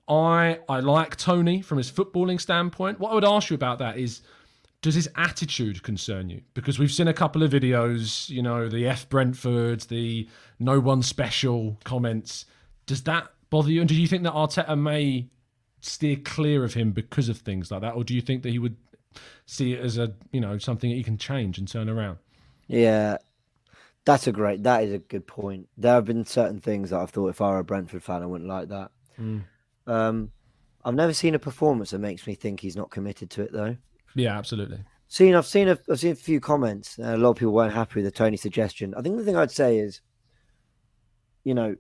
I 0.07 0.59
I 0.69 0.79
like 0.79 1.15
Toney 1.15 1.61
from 1.61 1.77
his 1.77 1.91
footballing 1.91 2.39
standpoint. 2.39 2.99
What 2.99 3.11
I 3.11 3.15
would 3.15 3.25
ask 3.25 3.49
you 3.49 3.55
about 3.55 3.79
that 3.79 3.97
is 3.97 4.21
does 4.81 4.95
his 4.95 5.09
attitude 5.15 5.83
concern 5.83 6.29
you? 6.29 6.41
Because 6.53 6.79
we've 6.79 6.91
seen 6.91 7.07
a 7.07 7.13
couple 7.13 7.43
of 7.43 7.51
videos, 7.51 8.29
you 8.29 8.41
know, 8.41 8.69
the 8.69 8.87
F 8.87 9.09
Brentford, 9.09 9.81
the 9.81 10.27
no 10.59 10.79
one 10.79 11.01
special 11.01 11.77
comments. 11.83 12.45
Does 12.85 13.03
that 13.03 13.31
bother 13.49 13.71
you? 13.71 13.81
And 13.81 13.89
do 13.89 13.95
you 13.95 14.07
think 14.07 14.23
that 14.23 14.33
Arteta 14.33 14.79
may 14.79 15.27
steer 15.81 16.17
clear 16.17 16.63
of 16.63 16.73
him 16.73 16.91
because 16.91 17.27
of 17.27 17.39
things 17.39 17.71
like 17.71 17.81
that? 17.81 17.95
Or 17.95 18.03
do 18.03 18.13
you 18.13 18.21
think 18.21 18.43
that 18.43 18.51
he 18.51 18.59
would 18.59 18.77
see 19.45 19.73
it 19.73 19.79
as 19.81 19.97
a, 19.97 20.13
you 20.31 20.39
know, 20.39 20.57
something 20.57 20.89
that 20.89 20.95
he 20.95 21.03
can 21.03 21.17
change 21.17 21.57
and 21.57 21.67
turn 21.67 21.89
around? 21.89 22.19
Yeah. 22.67 23.17
That's 24.05 24.27
a 24.27 24.31
great 24.31 24.63
that 24.63 24.83
is 24.83 24.93
a 24.93 24.99
good 24.99 25.27
point. 25.27 25.67
There 25.77 25.95
have 25.95 26.05
been 26.05 26.23
certain 26.25 26.61
things 26.61 26.91
that 26.91 26.99
I've 26.99 27.09
thought 27.09 27.27
if 27.27 27.41
I 27.41 27.49
were 27.49 27.59
a 27.59 27.63
Brentford 27.63 28.03
fan 28.03 28.23
I 28.23 28.25
wouldn't 28.25 28.49
like 28.49 28.69
that. 28.69 28.91
Mm. 29.19 29.43
Um, 29.87 30.31
I've 30.85 30.95
never 30.95 31.13
seen 31.13 31.35
a 31.35 31.39
performance 31.39 31.91
that 31.91 31.99
makes 31.99 32.27
me 32.27 32.35
think 32.35 32.59
he's 32.59 32.75
not 32.75 32.91
committed 32.91 33.29
to 33.31 33.41
it, 33.41 33.51
though. 33.51 33.75
Yeah, 34.15 34.37
absolutely. 34.37 34.79
Seen, 35.07 35.35
I've 35.35 35.45
seen, 35.45 35.69
a, 35.69 35.79
I've 35.89 35.99
seen 35.99 36.11
a 36.11 36.15
few 36.15 36.39
comments. 36.39 36.99
a 36.99 37.17
lot 37.17 37.31
of 37.31 37.37
people 37.37 37.53
weren't 37.53 37.73
happy 37.73 37.95
with 37.95 38.05
the 38.05 38.11
Toney 38.11 38.37
suggestion. 38.37 38.93
I 38.95 39.01
think 39.01 39.17
the 39.17 39.23
thing 39.23 39.37
I'd 39.37 39.51
say 39.51 39.79
is, 39.79 40.01
you 41.43 41.53
know, 41.53 41.75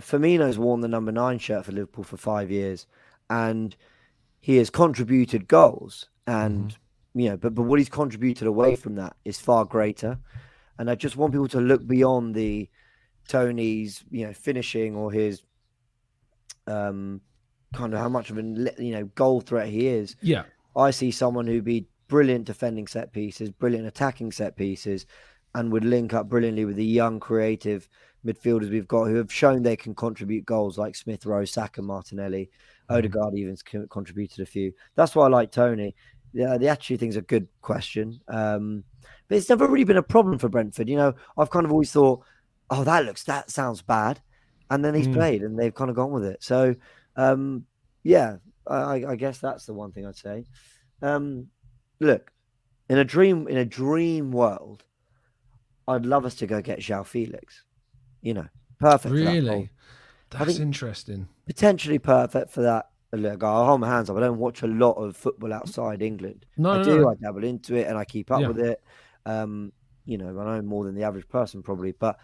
Firmino's 0.00 0.58
worn 0.58 0.80
the 0.80 0.88
number 0.88 1.12
nine 1.12 1.38
shirt 1.38 1.64
for 1.64 1.72
Liverpool 1.72 2.04
for 2.04 2.16
five 2.16 2.50
years, 2.50 2.86
and 3.28 3.74
he 4.40 4.56
has 4.56 4.70
contributed 4.70 5.48
goals. 5.48 6.08
And 6.26 6.68
mm-hmm. 6.68 7.20
you 7.20 7.28
know, 7.30 7.36
but 7.36 7.54
but 7.54 7.62
what 7.62 7.78
he's 7.78 7.88
contributed 7.88 8.46
away 8.46 8.76
from 8.76 8.94
that 8.96 9.16
is 9.24 9.40
far 9.40 9.64
greater. 9.64 10.18
And 10.78 10.90
I 10.90 10.94
just 10.94 11.16
want 11.16 11.32
people 11.32 11.48
to 11.48 11.60
look 11.60 11.86
beyond 11.86 12.34
the 12.34 12.68
Toney's, 13.28 14.04
you 14.10 14.26
know, 14.26 14.32
finishing 14.32 14.96
or 14.96 15.12
his 15.12 15.42
um, 16.66 17.20
kind 17.72 17.94
of 17.94 18.00
how 18.00 18.08
much 18.08 18.30
of 18.30 18.38
a 18.38 18.42
you 18.42 18.92
know 18.92 19.04
goal 19.14 19.40
threat 19.40 19.68
he 19.68 19.88
is. 19.88 20.16
Yeah, 20.20 20.44
I 20.76 20.90
see 20.90 21.10
someone 21.10 21.46
who'd 21.46 21.64
be 21.64 21.86
brilliant 22.08 22.44
defending 22.44 22.86
set 22.86 23.12
pieces, 23.12 23.50
brilliant 23.50 23.86
attacking 23.86 24.32
set 24.32 24.56
pieces, 24.56 25.06
and 25.54 25.72
would 25.72 25.84
link 25.84 26.12
up 26.14 26.28
brilliantly 26.28 26.64
with 26.64 26.76
the 26.76 26.84
young, 26.84 27.20
creative 27.20 27.88
midfielders 28.24 28.70
we've 28.70 28.88
got 28.88 29.06
who 29.06 29.16
have 29.16 29.32
shown 29.32 29.62
they 29.62 29.76
can 29.76 29.94
contribute 29.94 30.46
goals, 30.46 30.78
like 30.78 30.94
Smith 30.94 31.26
Rowe, 31.26 31.44
Saka, 31.44 31.82
Martinelli, 31.82 32.50
mm-hmm. 32.90 32.96
Odegaard 32.96 33.34
even 33.34 33.56
contributed 33.88 34.40
a 34.40 34.46
few. 34.46 34.72
That's 34.94 35.14
why 35.14 35.24
I 35.24 35.28
like 35.28 35.50
Toney. 35.50 35.94
Yeah, 36.32 36.56
the 36.56 36.68
attitude 36.68 37.00
thing's 37.00 37.16
a 37.16 37.22
good 37.22 37.46
question, 37.60 38.20
um, 38.28 38.84
but 39.28 39.36
it's 39.36 39.50
never 39.50 39.66
really 39.66 39.84
been 39.84 39.98
a 39.98 40.02
problem 40.02 40.38
for 40.38 40.48
Brentford. 40.48 40.88
You 40.88 40.96
know, 40.96 41.14
I've 41.36 41.50
kind 41.50 41.66
of 41.66 41.72
always 41.72 41.92
thought, 41.92 42.22
oh, 42.70 42.84
that 42.84 43.04
looks 43.04 43.24
that 43.24 43.50
sounds 43.50 43.82
bad 43.82 44.20
and 44.72 44.82
then 44.82 44.94
he's 44.94 45.06
mm. 45.06 45.12
played 45.12 45.42
and 45.42 45.58
they've 45.58 45.74
kind 45.74 45.90
of 45.90 45.96
gone 45.96 46.12
with 46.12 46.24
it. 46.24 46.42
So, 46.42 46.74
um, 47.16 47.66
yeah, 48.02 48.36
I, 48.66 49.04
I, 49.04 49.16
guess 49.16 49.38
that's 49.38 49.66
the 49.66 49.74
one 49.74 49.92
thing 49.92 50.06
I'd 50.06 50.16
say. 50.16 50.46
Um, 51.02 51.48
look, 52.00 52.32
in 52.88 52.96
a 52.96 53.04
dream, 53.04 53.46
in 53.48 53.58
a 53.58 53.66
dream 53.66 54.32
world, 54.32 54.84
I'd 55.86 56.06
love 56.06 56.24
us 56.24 56.36
to 56.36 56.46
go 56.46 56.62
get 56.62 56.78
João 56.78 57.04
Felix. 57.04 57.64
You 58.22 58.32
know, 58.32 58.46
perfect. 58.78 59.12
Really, 59.12 59.68
that 60.30 60.38
that's 60.46 60.58
interesting. 60.58 61.28
Potentially 61.46 61.98
perfect 61.98 62.50
for 62.50 62.62
that. 62.62 62.88
Look, 63.12 63.44
I'll 63.44 63.66
hold 63.66 63.82
my 63.82 63.88
hands 63.88 64.08
up. 64.08 64.16
I 64.16 64.20
don't 64.20 64.38
watch 64.38 64.62
a 64.62 64.66
lot 64.66 64.92
of 64.92 65.18
football 65.18 65.52
outside 65.52 66.00
England. 66.00 66.46
No, 66.56 66.70
I 66.70 66.76
no, 66.78 66.84
do. 66.84 66.98
No. 67.00 67.10
I 67.10 67.14
dabble 67.16 67.44
into 67.44 67.74
it 67.74 67.88
and 67.88 67.98
I 67.98 68.06
keep 68.06 68.30
up 68.30 68.40
yeah. 68.40 68.48
with 68.48 68.58
it. 68.58 68.82
Um, 69.26 69.72
you 70.04 70.18
know, 70.18 70.38
I 70.40 70.56
know 70.56 70.62
more 70.62 70.84
than 70.84 70.94
the 70.94 71.04
average 71.04 71.28
person 71.28 71.62
probably, 71.62 71.92
but 71.92 72.18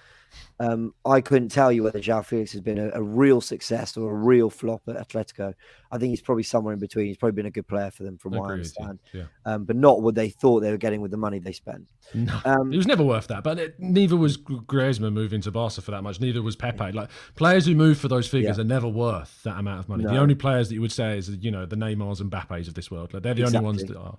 um, 0.61 0.95
I 1.05 1.21
couldn't 1.21 1.51
tell 1.51 1.71
you 1.71 1.85
whether 1.85 2.01
João 2.01 2.25
Felix 2.25 2.53
has 2.53 2.61
been 2.61 2.79
a, 2.79 2.91
a, 2.91 3.03
real 3.03 3.41
success 3.41 3.97
or 3.97 4.11
a 4.11 4.15
real 4.15 4.51
flop 4.51 4.83
at 4.89 4.97
Atletico. 4.97 5.55
I 5.91 5.99
think 5.99 6.11
he's 6.11 6.21
probably 6.21 6.43
somewhere 6.43 6.75
in 6.75 6.81
between. 6.81 7.07
He's 7.07 7.17
probably 7.17 7.37
been 7.37 7.47
a 7.47 7.51
good 7.51 7.67
player 7.67 7.91
for 7.91 8.03
them, 8.03 8.19
from 8.19 8.33
what 8.33 8.51
I 8.51 8.55
understand, 8.55 8.99
yeah. 9.13 9.25
um, 9.47 9.65
but 9.65 9.77
not 9.77 10.03
what 10.03 10.15
they 10.15 10.29
thought 10.29 10.61
they 10.61 10.71
were 10.71 10.77
getting 10.77 11.01
with 11.01 11.13
the 11.13 11.17
money 11.17 11.39
they 11.39 11.53
spent. 11.53 11.87
No, 12.13 12.41
um, 12.45 12.73
it 12.73 12.77
was 12.77 12.87
never 12.87 13.05
worth 13.05 13.29
that. 13.29 13.45
But 13.45 13.59
it, 13.59 13.81
neither 13.81 14.17
was 14.17 14.37
Griezmann 14.37 15.13
moving 15.13 15.41
to 15.43 15.51
Barca 15.51 15.81
for 15.81 15.93
that 15.93 16.03
much. 16.03 16.21
Neither 16.21 16.43
was 16.43 16.57
Pepe. 16.57 16.93
Like 16.93 17.11
players 17.37 17.67
who 17.67 17.75
move 17.75 17.99
for 17.99 18.09
those 18.09 18.27
figures 18.27 18.57
yeah. 18.57 18.63
are 18.63 18.67
never 18.67 18.89
worth 18.89 19.43
that 19.45 19.59
amount 19.59 19.81
of 19.81 19.89
money. 19.89 20.05
No. 20.05 20.11
The 20.11 20.19
only 20.19 20.35
players 20.35 20.69
that 20.69 20.75
you 20.75 20.81
would 20.81 20.93
say 20.93 21.17
is 21.17 21.31
you 21.31 21.51
know 21.51 21.65
the 21.65 21.77
Neymars 21.77 22.21
and 22.21 22.31
Mbappes 22.31 22.69
of 22.69 22.75
this 22.75 22.91
world. 22.91 23.15
Like 23.15 23.23
they're 23.23 23.35
the 23.35 23.43
exactly. 23.43 23.67
only 23.67 23.79
ones 23.79 23.85
that 23.85 23.97
are. 23.97 24.19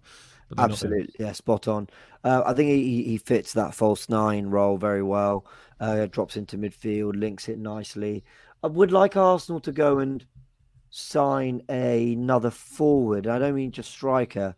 Absolutely, 0.58 1.14
yeah, 1.20 1.32
spot 1.32 1.68
on. 1.68 1.88
Uh, 2.24 2.42
I 2.46 2.54
think 2.54 2.70
he, 2.70 3.04
he 3.04 3.18
fits 3.18 3.54
that 3.54 3.74
false 3.74 4.10
nine 4.10 4.48
role 4.48 4.78
very 4.78 5.04
well. 5.04 5.46
Uh, 5.80 6.06
drops 6.08 6.36
into 6.36 6.58
midfield, 6.58 7.20
links 7.20 7.48
it 7.48 7.60
nicely. 7.60 8.24
I 8.64 8.68
would 8.68 8.92
like 8.92 9.16
Arsenal 9.16 9.62
to 9.62 9.72
go 9.72 10.00
and 10.00 10.26
sign 10.90 11.62
a, 11.70 12.14
another 12.14 12.50
forward. 12.50 13.28
I 13.28 13.40
don't 13.40 13.56
mean 13.56 13.72
just 13.72 13.92
striker. 13.92 14.56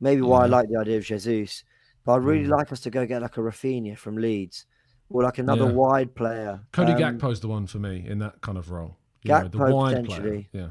Maybe 0.00 0.22
why 0.22 0.44
I 0.44 0.46
like 0.46 0.68
the 0.68 0.78
idea 0.78 0.98
of 0.98 1.04
Jesus, 1.04 1.64
but 2.04 2.12
I'd 2.12 2.22
really 2.22 2.46
mm. 2.46 2.50
like 2.50 2.70
us 2.70 2.80
to 2.80 2.90
go 2.90 3.06
get 3.06 3.22
like 3.22 3.36
a 3.36 3.40
Raphinha 3.40 3.96
from 3.96 4.16
Leeds 4.16 4.66
or 5.08 5.22
like 5.22 5.38
another 5.38 5.66
yeah. 5.66 5.72
wide 5.72 6.14
player. 6.14 6.60
Cody 6.72 6.92
um, 6.92 7.18
Gakpo's 7.18 7.40
the 7.40 7.48
one 7.48 7.66
for 7.66 7.78
me 7.78 8.04
in 8.06 8.18
that 8.18 8.40
kind 8.40 8.58
of 8.58 8.70
role. 8.70 8.96
You 9.22 9.30
Gakpo 9.30 9.54
know, 9.54 9.66
the 9.66 9.74
wide. 9.74 10.04
Player. 10.04 10.44
Yeah. 10.52 10.68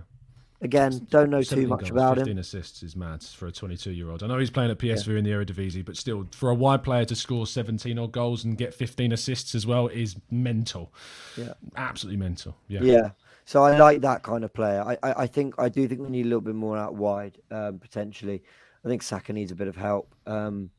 Again, 0.63 1.05
don't 1.09 1.29
know 1.29 1.43
too 1.43 1.67
much 1.67 1.81
goals, 1.81 1.91
about 1.91 2.15
15 2.15 2.31
him. 2.31 2.37
15 2.37 2.39
assists 2.39 2.83
is 2.83 2.95
mad 2.95 3.21
for 3.21 3.47
a 3.47 3.51
22 3.51 3.91
year 3.91 4.09
old. 4.09 4.23
I 4.23 4.27
know 4.27 4.39
he's 4.39 4.49
playing 4.49 4.71
at 4.71 4.79
PSV 4.79 5.07
yeah. 5.07 5.17
in 5.17 5.25
the 5.25 5.31
Eredivisie, 5.31 5.83
but 5.83 5.97
still, 5.97 6.25
for 6.31 6.49
a 6.49 6.55
wide 6.55 6.83
player 6.83 7.03
to 7.03 7.15
score 7.15 7.45
17 7.45 7.99
odd 7.99 8.13
goals 8.13 8.45
and 8.45 8.57
get 8.57 8.73
15 8.73 9.11
assists 9.11 9.55
as 9.55 9.67
well 9.67 9.87
is 9.89 10.15
mental. 10.31 10.93
Yeah, 11.35 11.53
absolutely 11.75 12.17
mental. 12.17 12.55
Yeah, 12.69 12.79
yeah. 12.81 13.09
So 13.43 13.61
I 13.61 13.77
like 13.77 13.99
that 14.01 14.23
kind 14.23 14.45
of 14.45 14.53
player. 14.53 14.81
I, 14.81 14.97
I, 15.03 15.23
I 15.23 15.27
think 15.27 15.55
I 15.57 15.67
do 15.67 15.85
think 15.85 15.99
we 15.99 16.09
need 16.09 16.25
a 16.25 16.29
little 16.29 16.39
bit 16.39 16.55
more 16.55 16.77
out 16.77 16.95
wide 16.95 17.37
um, 17.51 17.77
potentially. 17.79 18.41
I 18.85 18.87
think 18.87 19.03
Saka 19.03 19.33
needs 19.33 19.51
a 19.51 19.55
bit 19.55 19.67
of 19.67 19.75
help. 19.75 20.15
Um, 20.25 20.69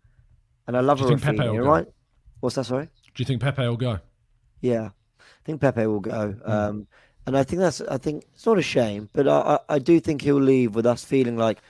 and 0.67 0.79
I 0.79 0.81
love 0.81 0.97
do 0.97 1.05
you 1.05 1.11
think 1.11 1.23
Pepe 1.23 1.47
will 1.51 1.59
right? 1.59 1.87
What's 2.41 2.57
that? 2.57 2.65
Sorry. 2.65 2.87
Do 2.87 3.23
you 3.23 3.27
think 3.27 3.43
Pepe 3.43 3.63
will 3.63 3.77
go? 3.77 3.99
Yeah, 4.63 4.87
I 5.21 5.45
think 5.45 5.61
Pepe 5.61 5.87
will 5.87 6.01
go. 6.01 6.35
Mm. 6.47 6.51
Um, 6.51 6.87
and 7.27 7.37
I 7.37 7.43
think 7.43 7.61
that's 7.61 7.81
I 7.81 7.99
think 7.99 8.25
it's 8.35 8.47
not 8.47 8.59
a 8.59 8.63
shame, 8.63 9.09
but 9.13 9.27
I, 9.27 9.59
I, 9.69 9.75
I 9.75 9.79
do 9.79 9.99
think 10.01 10.23
he'll 10.23 10.37
leave 10.37 10.75
with 10.75 10.87
us 10.87 11.05
feeling 11.05 11.37
like 11.37 11.63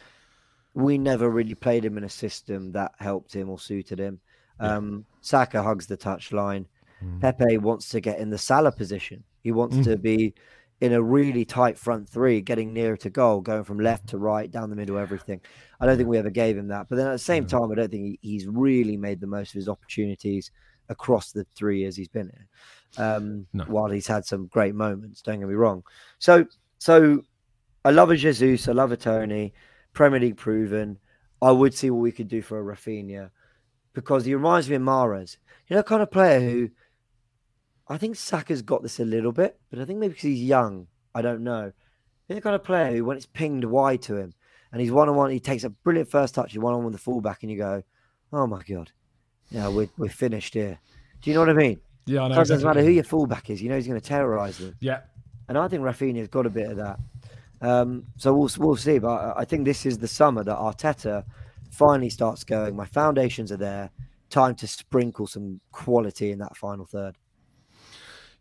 we 0.74 0.98
never 0.98 1.30
really 1.30 1.54
played 1.54 1.84
him 1.84 1.96
in 1.96 2.04
a 2.04 2.08
system 2.08 2.72
that 2.72 2.92
helped 2.98 3.34
him 3.34 3.48
or 3.48 3.58
suited 3.58 3.98
him. 3.98 4.20
Um, 4.58 5.04
Saka 5.20 5.62
hugs 5.62 5.86
the 5.86 5.96
touchline. 5.96 6.66
Mm. 7.02 7.20
Pepe 7.20 7.58
wants 7.58 7.88
to 7.90 8.00
get 8.00 8.18
in 8.18 8.30
the 8.30 8.38
Salah 8.38 8.72
position. 8.72 9.22
He 9.42 9.52
wants 9.52 9.76
mm. 9.76 9.84
to 9.84 9.96
be 9.96 10.34
in 10.80 10.92
a 10.92 11.02
really 11.02 11.44
tight 11.44 11.78
front 11.78 12.08
three, 12.08 12.40
getting 12.40 12.72
nearer 12.72 12.96
to 12.96 13.10
goal, 13.10 13.40
going 13.40 13.62
from 13.62 13.78
left 13.78 14.08
to 14.08 14.18
right, 14.18 14.50
down 14.50 14.70
the 14.70 14.76
middle, 14.76 14.98
everything. 14.98 15.40
I 15.80 15.86
don't 15.86 15.96
think 15.96 16.08
we 16.08 16.18
ever 16.18 16.30
gave 16.30 16.56
him 16.56 16.68
that. 16.68 16.88
But 16.88 16.96
then 16.96 17.06
at 17.06 17.12
the 17.12 17.18
same 17.18 17.46
time, 17.46 17.70
I 17.70 17.76
don't 17.76 17.90
think 17.90 18.18
he, 18.20 18.30
he's 18.30 18.46
really 18.48 18.96
made 18.96 19.20
the 19.20 19.28
most 19.28 19.50
of 19.50 19.54
his 19.54 19.68
opportunities 19.68 20.50
across 20.88 21.32
the 21.32 21.46
three 21.54 21.80
years 21.80 21.96
he's 21.96 22.08
been 22.08 22.28
here 22.28 22.48
um, 22.98 23.46
no. 23.52 23.64
while 23.64 23.90
he's 23.90 24.06
had 24.06 24.24
some 24.24 24.46
great 24.46 24.74
moments. 24.74 25.22
Don't 25.22 25.40
get 25.40 25.48
me 25.48 25.54
wrong. 25.54 25.82
So, 26.18 26.46
so 26.78 27.22
I 27.84 27.90
love 27.90 28.10
a 28.10 28.16
Jesus, 28.16 28.68
I 28.68 28.72
love 28.72 28.92
a 28.92 28.96
Toney, 28.96 29.52
Premier 29.92 30.20
League 30.20 30.36
proven. 30.36 30.98
I 31.42 31.50
would 31.50 31.74
see 31.74 31.90
what 31.90 32.00
we 32.00 32.12
could 32.12 32.28
do 32.28 32.42
for 32.42 32.58
a 32.58 32.76
Raphinha 32.76 33.30
because 33.92 34.24
he 34.24 34.34
reminds 34.34 34.68
me 34.68 34.76
of 34.76 34.82
Mahrez. 34.82 35.36
You 35.68 35.76
know, 35.76 35.82
kind 35.82 36.02
of 36.02 36.10
player 36.10 36.40
who 36.40 36.70
I 37.88 37.98
think 37.98 38.16
Saka's 38.16 38.62
got 38.62 38.82
this 38.82 38.98
a 38.98 39.04
little 39.04 39.32
bit, 39.32 39.58
but 39.70 39.78
I 39.78 39.84
think 39.84 39.98
maybe 39.98 40.10
because 40.10 40.22
he's 40.22 40.42
young, 40.42 40.86
I 41.14 41.22
don't 41.22 41.44
know. 41.44 41.72
He's 42.26 42.36
the 42.36 42.40
kind 42.40 42.56
of 42.56 42.64
player 42.64 42.92
who, 42.92 43.04
when 43.04 43.16
it's 43.16 43.26
pinged 43.26 43.64
wide 43.64 44.02
to 44.02 44.16
him, 44.16 44.32
and 44.72 44.80
he's 44.80 44.90
one 44.90 45.08
on 45.08 45.16
one. 45.16 45.30
He 45.30 45.40
takes 45.40 45.64
a 45.64 45.70
brilliant 45.70 46.10
first 46.10 46.34
touch. 46.34 46.52
He's 46.52 46.60
one 46.60 46.72
on 46.72 46.78
one 46.78 46.86
with 46.86 46.94
the 46.94 47.00
fullback, 47.00 47.42
and 47.42 47.52
you 47.52 47.58
go, 47.58 47.82
"Oh 48.32 48.46
my 48.46 48.62
god, 48.62 48.90
yeah, 49.50 49.68
we're 49.68 49.90
we're 49.98 50.08
finished 50.08 50.54
here." 50.54 50.78
Do 51.20 51.30
you 51.30 51.34
know 51.34 51.40
what 51.40 51.50
I 51.50 51.54
mean? 51.54 51.80
Yeah, 52.06 52.22
I 52.22 52.28
know. 52.28 52.40
It 52.40 52.48
doesn't 52.48 52.66
matter 52.66 52.82
who 52.82 52.90
your 52.90 53.04
fullback 53.04 53.50
is. 53.50 53.62
You 53.62 53.68
know 53.68 53.76
he's 53.76 53.86
going 53.86 54.00
to 54.00 54.06
terrorise 54.06 54.58
them, 54.58 54.76
Yeah, 54.80 55.00
and 55.48 55.56
I 55.56 55.68
think 55.68 55.82
Raphinha's 55.82 56.28
got 56.28 56.46
a 56.46 56.50
bit 56.50 56.70
of 56.70 56.76
that. 56.76 56.98
Um, 57.60 58.06
so 58.16 58.34
we'll 58.34 58.50
we'll 58.58 58.76
see. 58.76 58.98
But 58.98 59.08
I, 59.08 59.40
I 59.40 59.44
think 59.44 59.64
this 59.64 59.86
is 59.86 59.98
the 59.98 60.08
summer 60.08 60.44
that 60.44 60.56
Arteta 60.56 61.24
finally 61.70 62.10
starts 62.10 62.44
going. 62.44 62.76
My 62.76 62.86
foundations 62.86 63.50
are 63.52 63.56
there. 63.56 63.90
Time 64.30 64.54
to 64.56 64.66
sprinkle 64.66 65.26
some 65.26 65.60
quality 65.70 66.30
in 66.32 66.38
that 66.38 66.56
final 66.56 66.84
third. 66.84 67.16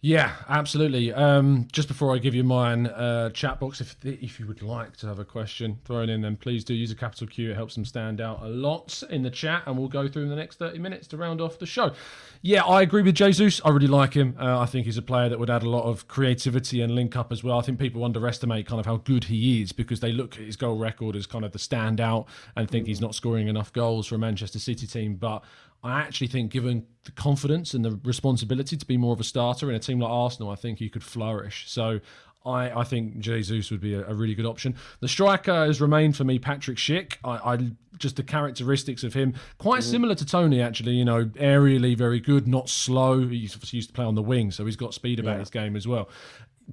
Yeah, 0.06 0.34
absolutely. 0.50 1.14
Um, 1.14 1.66
just 1.72 1.88
before 1.88 2.14
I 2.14 2.18
give 2.18 2.36
you 2.36 2.44
mine, 2.44 2.88
uh, 2.88 3.30
chat 3.30 3.62
box, 3.62 3.80
if 3.80 3.96
if 4.04 4.38
you 4.38 4.46
would 4.48 4.62
like 4.62 4.98
to 4.98 5.08
have 5.08 5.18
a 5.18 5.24
question 5.24 5.80
thrown 5.86 6.10
in, 6.10 6.20
then 6.20 6.36
please 6.36 6.66
do 6.66 6.74
use 6.74 6.92
a 6.92 6.96
capital 6.96 7.26
Q. 7.26 7.52
It 7.52 7.56
helps 7.56 7.76
them 7.76 7.86
stand 7.86 8.20
out 8.20 8.44
a 8.44 8.50
lot 8.50 9.02
in 9.10 9.24
the 9.24 9.30
chat, 9.30 9.64
and 9.66 9.78
we'll 9.78 9.88
go 9.88 10.10
through 10.10 10.24
in 10.24 10.30
the 10.30 10.36
next 10.36 10.60
30 10.60 10.78
minutes 10.80 11.08
to 11.08 11.18
round 11.18 11.40
off 11.40 11.58
the 11.58 11.66
show. 11.66 11.94
Yeah, 12.42 12.66
I 12.66 12.82
agree 12.82 13.02
with 13.02 13.16
Jesus. 13.16 13.62
I 13.64 13.70
really 13.70 13.88
like 13.88 14.14
him. 14.14 14.36
Uh, 14.38 14.60
I 14.60 14.66
think 14.66 14.88
he's 14.88 14.98
a 14.98 15.02
player 15.02 15.30
that 15.30 15.40
would 15.40 15.50
add 15.50 15.64
a 15.64 15.70
lot 15.70 15.86
of 15.86 16.10
creativity 16.10 16.82
and 16.82 16.94
link 16.94 17.16
up 17.16 17.32
as 17.32 17.42
well. 17.42 17.58
I 17.58 17.62
think 17.62 17.80
people 17.80 18.04
underestimate 18.04 18.68
kind 18.68 18.82
of 18.82 18.86
how 18.86 18.98
good 18.98 19.24
he 19.24 19.62
is 19.62 19.72
because 19.72 20.02
they 20.02 20.12
look 20.12 20.36
at 20.36 20.42
his 20.42 20.58
goal 20.58 20.78
record 20.78 21.16
as 21.16 21.26
kind 21.26 21.46
of 21.46 21.54
the 21.54 21.60
standout 21.60 22.26
and 22.58 22.70
think 22.70 22.88
he's 22.88 23.00
not 23.00 23.16
scoring 23.16 23.48
enough 23.48 23.72
goals 23.72 24.08
for 24.08 24.16
a 24.16 24.20
Manchester 24.20 24.60
City 24.60 24.86
team. 24.86 25.16
But 25.16 25.46
I 25.84 26.00
actually 26.00 26.28
think, 26.28 26.52
given 26.52 26.86
the 27.04 27.12
confidence 27.12 27.74
and 27.74 27.84
the 27.84 28.00
responsibility 28.04 28.78
to 28.78 28.86
be 28.86 28.98
more 28.98 29.14
of 29.14 29.20
a 29.20 29.24
starter 29.24 29.70
in 29.70 29.76
a 29.76 29.80
team 29.80 30.00
like 30.00 30.10
Arsenal, 30.12 30.50
I 30.50 30.56
think 30.56 30.80
he 30.80 30.90
could 30.90 31.04
flourish. 31.04 31.66
So 31.68 32.00
I, 32.46 32.82
I 32.82 32.84
think 32.84 33.20
Jesus 33.20 33.72
would 33.72 33.82
be 33.82 33.94
a, 33.94 34.06
a 34.08 34.14
really 34.14 34.36
good 34.36 34.46
option. 34.46 34.76
The 35.00 35.08
striker 35.08 35.66
has 35.66 35.82
remained 35.82 36.16
for 36.16 36.24
me 36.24 36.40
Patrick 36.40 36.78
Schick. 36.78 37.18
I, 37.24 37.54
I 37.54 37.72
just 37.98 38.16
the 38.16 38.24
characteristics 38.24 39.04
of 39.04 39.14
him 39.14 39.34
quite 39.60 39.84
similar 39.84 40.16
to 40.16 40.26
Toney 40.26 40.62
actually. 40.62 40.94
You 40.94 41.06
know, 41.06 41.26
aerially 41.26 41.98
very 41.98 42.20
good, 42.20 42.48
not 42.48 42.70
slow. 42.70 43.28
He's 43.28 43.58
used 43.74 43.90
to 43.90 43.94
play 43.94 44.06
on 44.06 44.16
the 44.16 44.22
wing, 44.22 44.52
so 44.52 44.66
he's 44.66 44.76
got 44.76 44.94
speed 44.94 45.20
about 45.20 45.40
his 45.40 45.50
game 45.50 45.76
as 45.76 45.88
well. 45.88 46.10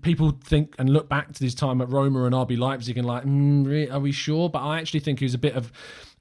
People 0.03 0.39
think 0.45 0.77
and 0.79 0.89
look 0.89 1.09
back 1.09 1.33
to 1.33 1.45
his 1.45 1.55
time 1.55 1.81
at 1.81 1.89
Roma 1.89 2.25
and 2.25 2.35
RB 2.35 2.57
Leipzig 2.57 2.97
and 2.97 3.07
like, 3.07 3.25
mm, 3.25 3.93
are 3.93 3.99
we 3.99 4.13
sure? 4.13 4.49
But 4.49 4.61
I 4.61 4.79
actually 4.79 5.01
think 5.01 5.19
he 5.19 5.25
was 5.25 5.35
a 5.35 5.39
bit 5.39 5.55
of 5.57 5.73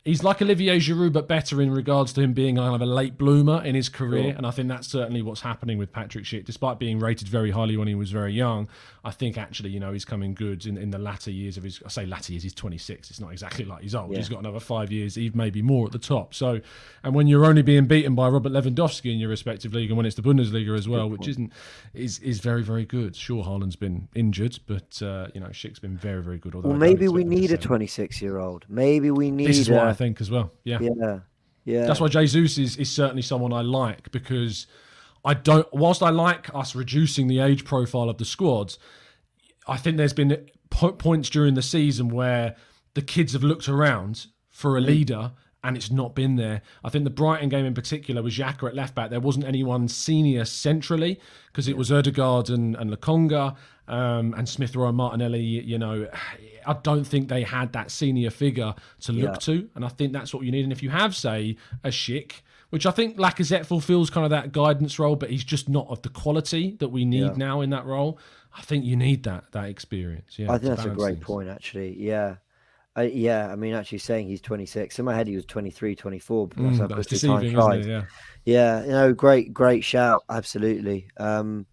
he's 0.06 0.24
like 0.24 0.42
Olivier 0.42 0.78
Giroud, 0.78 1.14
but 1.14 1.28
better 1.28 1.62
in 1.62 1.72
regards 1.72 2.14
to 2.14 2.22
him 2.22 2.34
being 2.34 2.56
kind 2.56 2.76
of 2.76 2.82
a 2.82 2.86
late 2.86 3.18
bloomer 3.18 3.64
in 3.64 3.76
his 3.76 3.90
career. 3.90 4.34
And 4.36 4.46
I 4.46 4.52
think 4.52 4.68
that's 4.70 4.88
certainly 4.88 5.22
what's 5.22 5.42
happening 5.42 5.78
with 5.78 5.92
Patrick 5.92 6.26
Schick. 6.26 6.46
Despite 6.46 6.80
being 6.80 7.00
rated 7.00 7.28
very 7.28 7.52
highly 7.52 7.78
when 7.78 7.88
he 7.88 7.96
was 7.96 8.12
very 8.12 8.34
young, 8.34 8.68
I 9.04 9.12
think 9.12 9.38
actually, 9.38 9.70
you 9.70 9.80
know, 9.80 9.94
he's 9.94 10.06
coming 10.06 10.34
good 10.34 10.66
in, 10.66 10.78
in 10.78 10.92
the 10.92 10.98
latter 10.98 11.32
years 11.32 11.58
of 11.58 11.64
his, 11.64 11.82
I 11.86 11.90
say 11.90 12.06
latter 12.06 12.34
years, 12.34 12.44
he's 12.44 12.54
26. 12.54 13.10
It's 13.10 13.20
not 13.20 13.32
exactly 13.32 13.64
like 13.66 13.82
he's 13.82 13.96
old. 13.96 14.16
He's 14.16 14.28
got 14.28 14.40
another 14.40 14.60
five 14.60 14.92
years, 14.92 15.18
even 15.18 15.38
maybe 15.38 15.62
more 15.62 15.86
at 15.86 15.92
the 15.92 16.00
top. 16.00 16.34
So, 16.34 16.60
and 17.04 17.16
when 17.16 17.28
you're 17.28 17.46
only 17.46 17.62
being 17.62 17.86
beaten 17.86 18.14
by 18.16 18.28
Robert 18.28 18.52
Lewandowski 18.52 19.14
in 19.14 19.20
your 19.20 19.30
respective 19.30 19.74
league 19.74 19.90
and 19.90 19.98
when 19.98 20.06
it's 20.06 20.16
the 20.16 20.22
Bundesliga 20.22 20.78
as 20.78 20.90
well, 20.90 21.10
which 21.10 21.28
isn't, 21.28 21.54
is, 21.94 22.20
is 22.20 22.40
very, 22.40 22.62
very 22.62 22.86
good. 22.86 23.16
Sure, 23.16 23.44
Haaland's 23.44 23.78
been 23.78 24.10
injured, 24.16 24.60
but, 24.68 25.02
uh, 25.02 25.28
you 25.34 25.40
know, 25.40 25.48
Schick's 25.48 25.80
been 25.80 25.98
very, 25.98 26.22
very 26.22 26.38
good. 26.38 26.56
Although 26.56 26.70
Well, 26.70 26.78
maybe 26.78 27.08
we 27.08 27.22
expect 27.22 27.34
him 27.34 27.36
to 27.36 27.42
need 27.42 27.52
a 27.52 27.58
26 27.58 28.22
year 28.22 28.38
old. 28.38 28.66
Maybe 28.68 29.12
we 29.12 29.32
need. 29.32 29.48
This 29.48 29.60
is 29.60 29.70
what 29.70 29.88
I 29.88 29.94
think 29.94 30.20
as 30.20 30.30
well. 30.30 30.52
Yeah. 30.64 30.80
Yeah, 30.82 31.20
yeah. 31.64 31.86
That's 31.86 32.02
why 32.02 32.10
Jesus 32.10 32.58
is, 32.58 32.78
is 32.78 32.92
certainly 32.92 33.22
someone 33.22 33.54
I 33.54 33.62
like 33.62 34.12
because 34.12 34.68
I 35.26 35.34
don't. 35.34 35.68
Whilst 35.74 36.02
I 36.02 36.10
like 36.10 36.54
us 36.56 36.76
reducing 36.76 37.28
the 37.28 37.40
age 37.40 37.66
profile 37.66 38.10
of 38.10 38.18
the 38.18 38.26
squads, 38.26 38.80
I 39.68 39.78
think 39.78 39.98
there's 39.98 40.14
been 40.14 40.48
po- 40.70 40.94
points 40.94 41.30
during 41.30 41.54
the 41.56 41.62
season 41.62 42.10
where 42.10 42.56
the 42.94 43.02
kids 43.02 43.34
have 43.34 43.44
looked 43.44 43.68
around 43.70 44.28
for 44.50 44.78
a 44.78 44.82
leader 44.82 45.32
and 45.64 45.76
it's 45.76 45.92
not 45.92 46.16
been 46.16 46.38
there. 46.38 46.62
I 46.86 46.90
think 46.90 47.04
the 47.04 47.10
Brighton 47.10 47.50
game 47.50 47.66
in 47.66 47.74
particular 47.74 48.22
was 48.24 48.38
Xhaka 48.38 48.68
at 48.70 48.76
left 48.76 48.96
back. 48.96 49.10
There 49.10 49.20
wasn't 49.20 49.46
anyone 49.46 49.90
senior 49.90 50.46
centrally 50.46 51.20
because 51.48 51.68
it 51.68 51.76
was 51.76 51.92
Odegaard 51.92 52.50
and, 52.50 52.76
and 52.78 52.90
Lokonga 52.90 53.58
um, 53.90 54.34
and 54.38 54.48
Smith 54.48 54.76
Rowe 54.76 54.88
and 54.88 54.96
Martinelli. 54.98 55.42
You 55.42 55.78
know, 55.78 56.08
I 56.66 56.74
don't 56.82 57.04
think 57.04 57.28
they 57.28 57.44
had 57.44 57.74
that 57.74 57.92
senior 57.92 58.30
figure 58.30 58.74
to 59.02 59.12
look 59.12 59.34
Yeah. 59.34 59.54
to, 59.54 59.70
and 59.76 59.84
I 59.84 59.90
think 59.90 60.14
that's 60.14 60.34
what 60.34 60.46
you 60.46 60.52
need. 60.52 60.64
And 60.64 60.72
if 60.72 60.82
you 60.82 60.92
have, 60.92 61.14
say, 61.14 61.58
a 61.84 61.90
Schick, 61.90 62.42
which 62.70 62.86
I 62.86 62.92
think 62.92 63.18
Lacazette 63.18 63.66
fulfills 63.66 64.10
kind 64.10 64.26
of 64.26 64.32
that 64.32 64.52
guidance 64.52 65.00
role, 65.00 65.16
but 65.16 65.30
he's 65.30 65.44
just 65.44 65.70
not 65.70 65.88
of 65.90 66.02
the 66.02 66.10
quality 66.10 66.76
that 66.80 66.90
we 66.90 67.06
need 67.06 67.22
Yeah. 67.22 67.34
now 67.38 67.62
in 67.62 67.70
that 67.72 67.86
role. 67.86 68.20
I 68.58 68.62
think 68.62 68.86
you 68.86 68.96
need 68.96 69.24
that 69.24 69.52
that 69.52 69.66
experience. 69.70 70.38
Yeah, 70.40 70.52
I 70.52 70.58
think 70.58 70.76
that's 70.76 70.86
a 70.86 70.90
great 70.90 71.16
things. 71.16 71.26
point, 71.26 71.50
actually. 71.50 71.96
Yeah. 72.02 72.36
Uh, 72.98 73.02
yeah, 73.04 73.48
I 73.52 73.56
mean, 73.56 73.76
actually 73.76 74.00
saying 74.00 74.28
he's 74.28 74.42
26. 74.42 74.98
In 75.00 75.06
my 75.06 75.14
head, 75.16 75.28
he 75.28 75.36
was 75.36 75.46
23, 75.46 75.96
24. 75.96 76.48
But 76.48 76.58
that's 76.58 76.78
Mm, 76.80 76.90
that's 76.96 77.08
deceiving, 77.08 77.56
isn't 77.56 77.74
it? 77.74 77.86
Yeah. 77.86 78.04
Yeah, 78.46 78.82
you 78.84 78.90
know, 78.90 79.14
great, 79.14 79.54
great 79.54 79.84
shout. 79.84 80.24
Absolutely. 80.30 81.08
Um, 81.18 81.66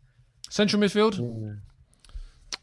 Central 0.50 0.80
midfield. 0.82 1.58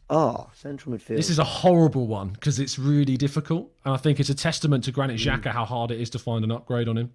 oh, 0.09 0.49
central 0.53 0.95
midfield. 0.95 1.15
This 1.17 1.29
is 1.29 1.39
a 1.39 1.43
horrible 1.43 2.07
one 2.07 2.29
because 2.29 2.59
it's 2.59 2.77
really 2.77 3.17
difficult, 3.17 3.71
and 3.85 3.93
I 3.93 3.97
think 3.97 4.19
it's 4.19 4.29
a 4.29 4.35
testament 4.35 4.83
to 4.85 4.91
Granit 4.91 5.19
Mm. 5.19 5.41
Xhaka 5.41 5.51
how 5.51 5.65
hard 5.65 5.91
it 5.91 5.99
is 5.99 6.09
to 6.11 6.19
find 6.19 6.43
an 6.43 6.51
upgrade 6.51 6.87
on 6.87 6.97
him. 6.97 7.11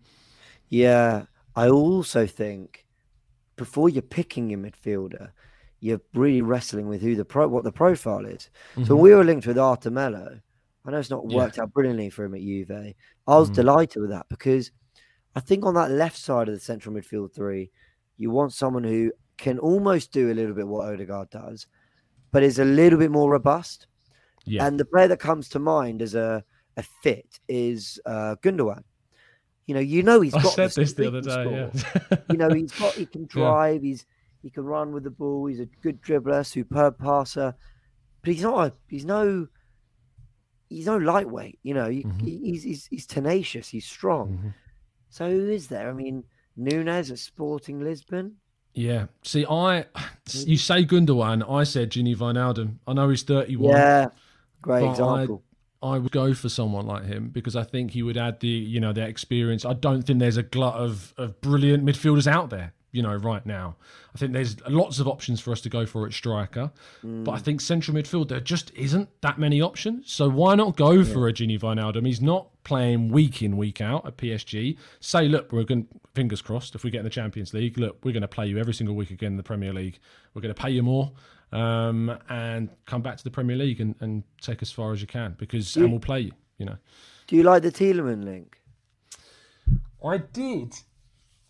Yeah, 0.69 1.25
I 1.57 1.69
also 1.69 2.27
think 2.27 2.85
before 3.57 3.89
you're 3.89 4.03
picking 4.03 4.51
your 4.51 4.61
midfielder, 4.61 5.31
you're 5.81 6.01
really 6.15 6.43
wrestling 6.43 6.89
with 6.89 7.01
who 7.01 7.15
the 7.15 7.25
pro, 7.25 7.47
what 7.49 7.65
the 7.65 7.73
profile 7.73 8.25
is. 8.27 8.51
So 8.87 8.97
we 8.97 9.15
were 9.15 9.25
linked 9.25 9.47
with 9.47 9.59
Arthur 9.59 9.91
Melo. 9.91 10.41
I 10.85 10.91
know 10.91 10.99
it's 10.99 11.11
not 11.11 11.21
Mm-hmm. 11.21 11.31
Yeah. 11.33 11.37
worked 11.39 11.59
out 11.59 11.73
brilliantly 11.73 12.11
for 12.11 12.25
him 12.25 12.35
at 12.35 12.41
Juve. 12.41 12.71
I 12.71 13.39
was 13.39 13.51
Mm. 13.51 13.55
delighted 13.55 14.01
with 14.01 14.11
that 14.11 14.27
because 14.29 14.71
I 15.37 15.41
think 15.41 15.65
on 15.65 15.75
that 15.75 15.91
left 15.91 16.17
side 16.17 16.49
of 16.49 16.55
the 16.55 16.61
central 16.61 16.95
midfield 16.95 17.35
three, 17.35 17.71
you 18.17 18.31
want 18.31 18.53
someone 18.53 18.85
who 18.85 19.13
can 19.37 19.59
almost 19.59 20.13
do 20.13 20.33
a 20.33 20.35
little 20.35 20.55
bit 20.55 20.67
what 20.67 20.87
Odegaard 20.93 21.31
does, 21.31 21.67
but 22.33 22.43
is 22.43 22.59
a 22.59 22.65
little 22.65 22.99
bit 22.99 23.11
more 23.11 23.31
robust. 23.31 23.87
Yeah, 24.45 24.67
And 24.67 24.81
the 24.81 24.85
player 24.85 25.09
that 25.09 25.21
comes 25.21 25.49
to 25.51 25.59
mind 25.59 26.03
as 26.03 26.15
a, 26.15 26.43
a 26.77 26.83
fit 27.03 27.39
is 27.49 28.01
uh, 28.07 28.37
Gundogan. 28.43 28.83
You 29.69 29.75
know, 29.75 29.81
you 29.81 30.03
know 30.03 30.21
he's 30.23 30.35
I 30.35 30.43
got 30.43 30.53
said 30.55 30.71
this 30.73 30.95
the 30.95 31.07
other 31.07 31.21
day. 31.21 31.45
Yeah, 32.11 32.17
you 32.31 32.37
know, 32.39 32.49
he's 32.49 32.73
got 32.73 32.95
he 32.95 33.07
can 33.07 33.27
drive, 33.37 33.83
he's 33.83 34.05
he 34.43 34.51
can 34.51 34.65
run 34.65 34.93
with 34.93 35.05
the 35.05 35.11
ball, 35.11 35.47
he's 35.47 35.61
a 35.61 35.67
good 35.83 36.03
dribbler, 36.03 36.45
superb 36.45 36.99
passer, 36.99 37.55
but 38.23 38.33
he's 38.33 38.43
not 38.43 38.67
a, 38.69 38.73
he's 38.89 39.05
no 39.05 39.47
he's 40.69 40.87
no 40.87 40.97
lightweight, 40.97 41.59
you 41.63 41.75
know, 41.75 41.89
Mm-hmm. 41.89 42.27
he's, 42.27 42.63
he's 42.65 42.87
he's 42.87 43.07
tenacious, 43.07 43.69
he's 43.69 43.87
strong. 43.87 44.55
So 45.11 45.31
who 45.31 45.49
is 45.51 45.69
there? 45.69 45.89
I 45.89 45.93
mean, 45.93 46.25
Nunes 46.57 47.11
at 47.11 47.19
Sporting 47.19 47.81
Lisbon. 47.81 48.37
yeah. 48.75 49.07
See, 49.23 49.45
I 49.49 49.85
you 50.33 50.57
say 50.57 50.85
Gundogan, 50.85 51.49
I 51.51 51.65
said 51.65 51.91
Gini 51.91 52.17
Wijnaldum. 52.17 52.77
I 52.87 52.93
know 52.95 53.09
he's 53.11 53.23
thirty-one. 53.23 53.77
Yeah, 53.77 54.07
great 54.63 54.89
example. 54.89 55.43
I 55.83 55.99
would 55.99 56.11
go 56.11 56.35
for 56.35 56.49
someone 56.49 56.87
like 56.87 57.05
him 57.05 57.29
because 57.29 57.55
I 57.55 57.63
think 57.63 57.93
he 57.93 58.03
would 58.03 58.17
add 58.17 58.41
the 58.41 58.49
you 58.49 58.81
know 58.81 58.93
that 58.93 59.09
experience. 59.09 59.65
I 59.65 59.75
don't 59.75 60.03
think 60.03 60.19
there's 60.19 60.37
a 60.37 60.43
glut 60.43 60.75
of 60.75 61.15
of 61.17 61.41
brilliant 61.41 61.85
midfielders 61.85 62.27
out 62.27 62.51
there. 62.51 62.73
You 62.91 63.03
know, 63.03 63.15
right 63.15 63.45
now, 63.45 63.77
I 64.15 64.19
think 64.19 64.33
there's 64.33 64.59
lots 64.67 64.99
of 64.99 65.07
options 65.07 65.41
for 65.43 65.53
us 65.53 65.61
to 65.61 65.69
go 65.69 65.85
for 65.85 66.07
at 66.07 66.15
striker, 66.15 66.73
but 67.03 67.33
I 67.33 67.39
mm. 67.39 67.43
think 67.43 67.61
central 67.61 67.95
midfield 67.95 68.29
there 68.29 68.41
just 68.41 68.73
isn't 68.75 69.11
that 69.21 69.39
many 69.39 69.61
options. 69.61 70.11
So 70.11 70.31
why 70.31 70.55
not 70.55 70.75
go 70.75 71.05
for 71.05 71.29
a 71.29 71.33
Gini 71.33 71.61
Wijnaldum? 71.61 72.07
He's 72.07 72.23
not 72.23 72.49
playing 72.65 73.11
week 73.11 73.43
in 73.43 73.59
week 73.59 73.83
out 73.83 74.07
at 74.07 74.17
PSG. 74.17 74.79
Say, 75.01 75.29
look, 75.29 75.53
we're 75.53 75.65
going 75.65 75.87
fingers 76.15 76.41
crossed 76.41 76.75
if 76.75 76.83
we 76.83 76.91
get 76.91 77.01
in 77.01 77.05
the 77.05 77.11
Champions 77.11 77.53
League. 77.53 77.77
Look, 77.77 77.99
we're 78.03 78.13
going 78.13 78.23
to 78.23 78.29
play 78.29 78.47
you 78.47 78.59
every 78.59 78.75
single 78.75 78.97
week 78.97 79.11
again 79.11 79.33
in 79.33 79.37
the 79.37 79.43
Premier 79.43 79.75
League. 79.75 79.99
We're 80.33 80.43
going 80.43 80.55
to 80.55 80.61
pay 80.61 80.71
you 80.71 80.83
more 80.83 81.13
um, 81.53 82.17
and 82.29 82.69
come 82.87 83.03
back 83.03 83.17
to 83.17 83.25
the 83.25 83.31
Premier 83.31 83.57
League 83.57 83.81
and, 83.81 83.95
and 84.01 84.23
take 84.41 84.63
as 84.63 84.71
far 84.71 84.93
as 84.93 85.01
you 85.01 85.07
can 85.07 85.35
because 85.39 85.77
and 85.77 85.91
we'll 85.91 86.01
play 86.01 86.21
you. 86.21 86.33
You 86.59 86.67
know, 86.67 86.77
Do 87.29 87.37
you 87.37 87.45
like 87.45 87.63
the 87.63 87.71
Tielemans 87.71 88.25
link? 88.25 88.61
I 90.05 90.19
did. 90.19 90.75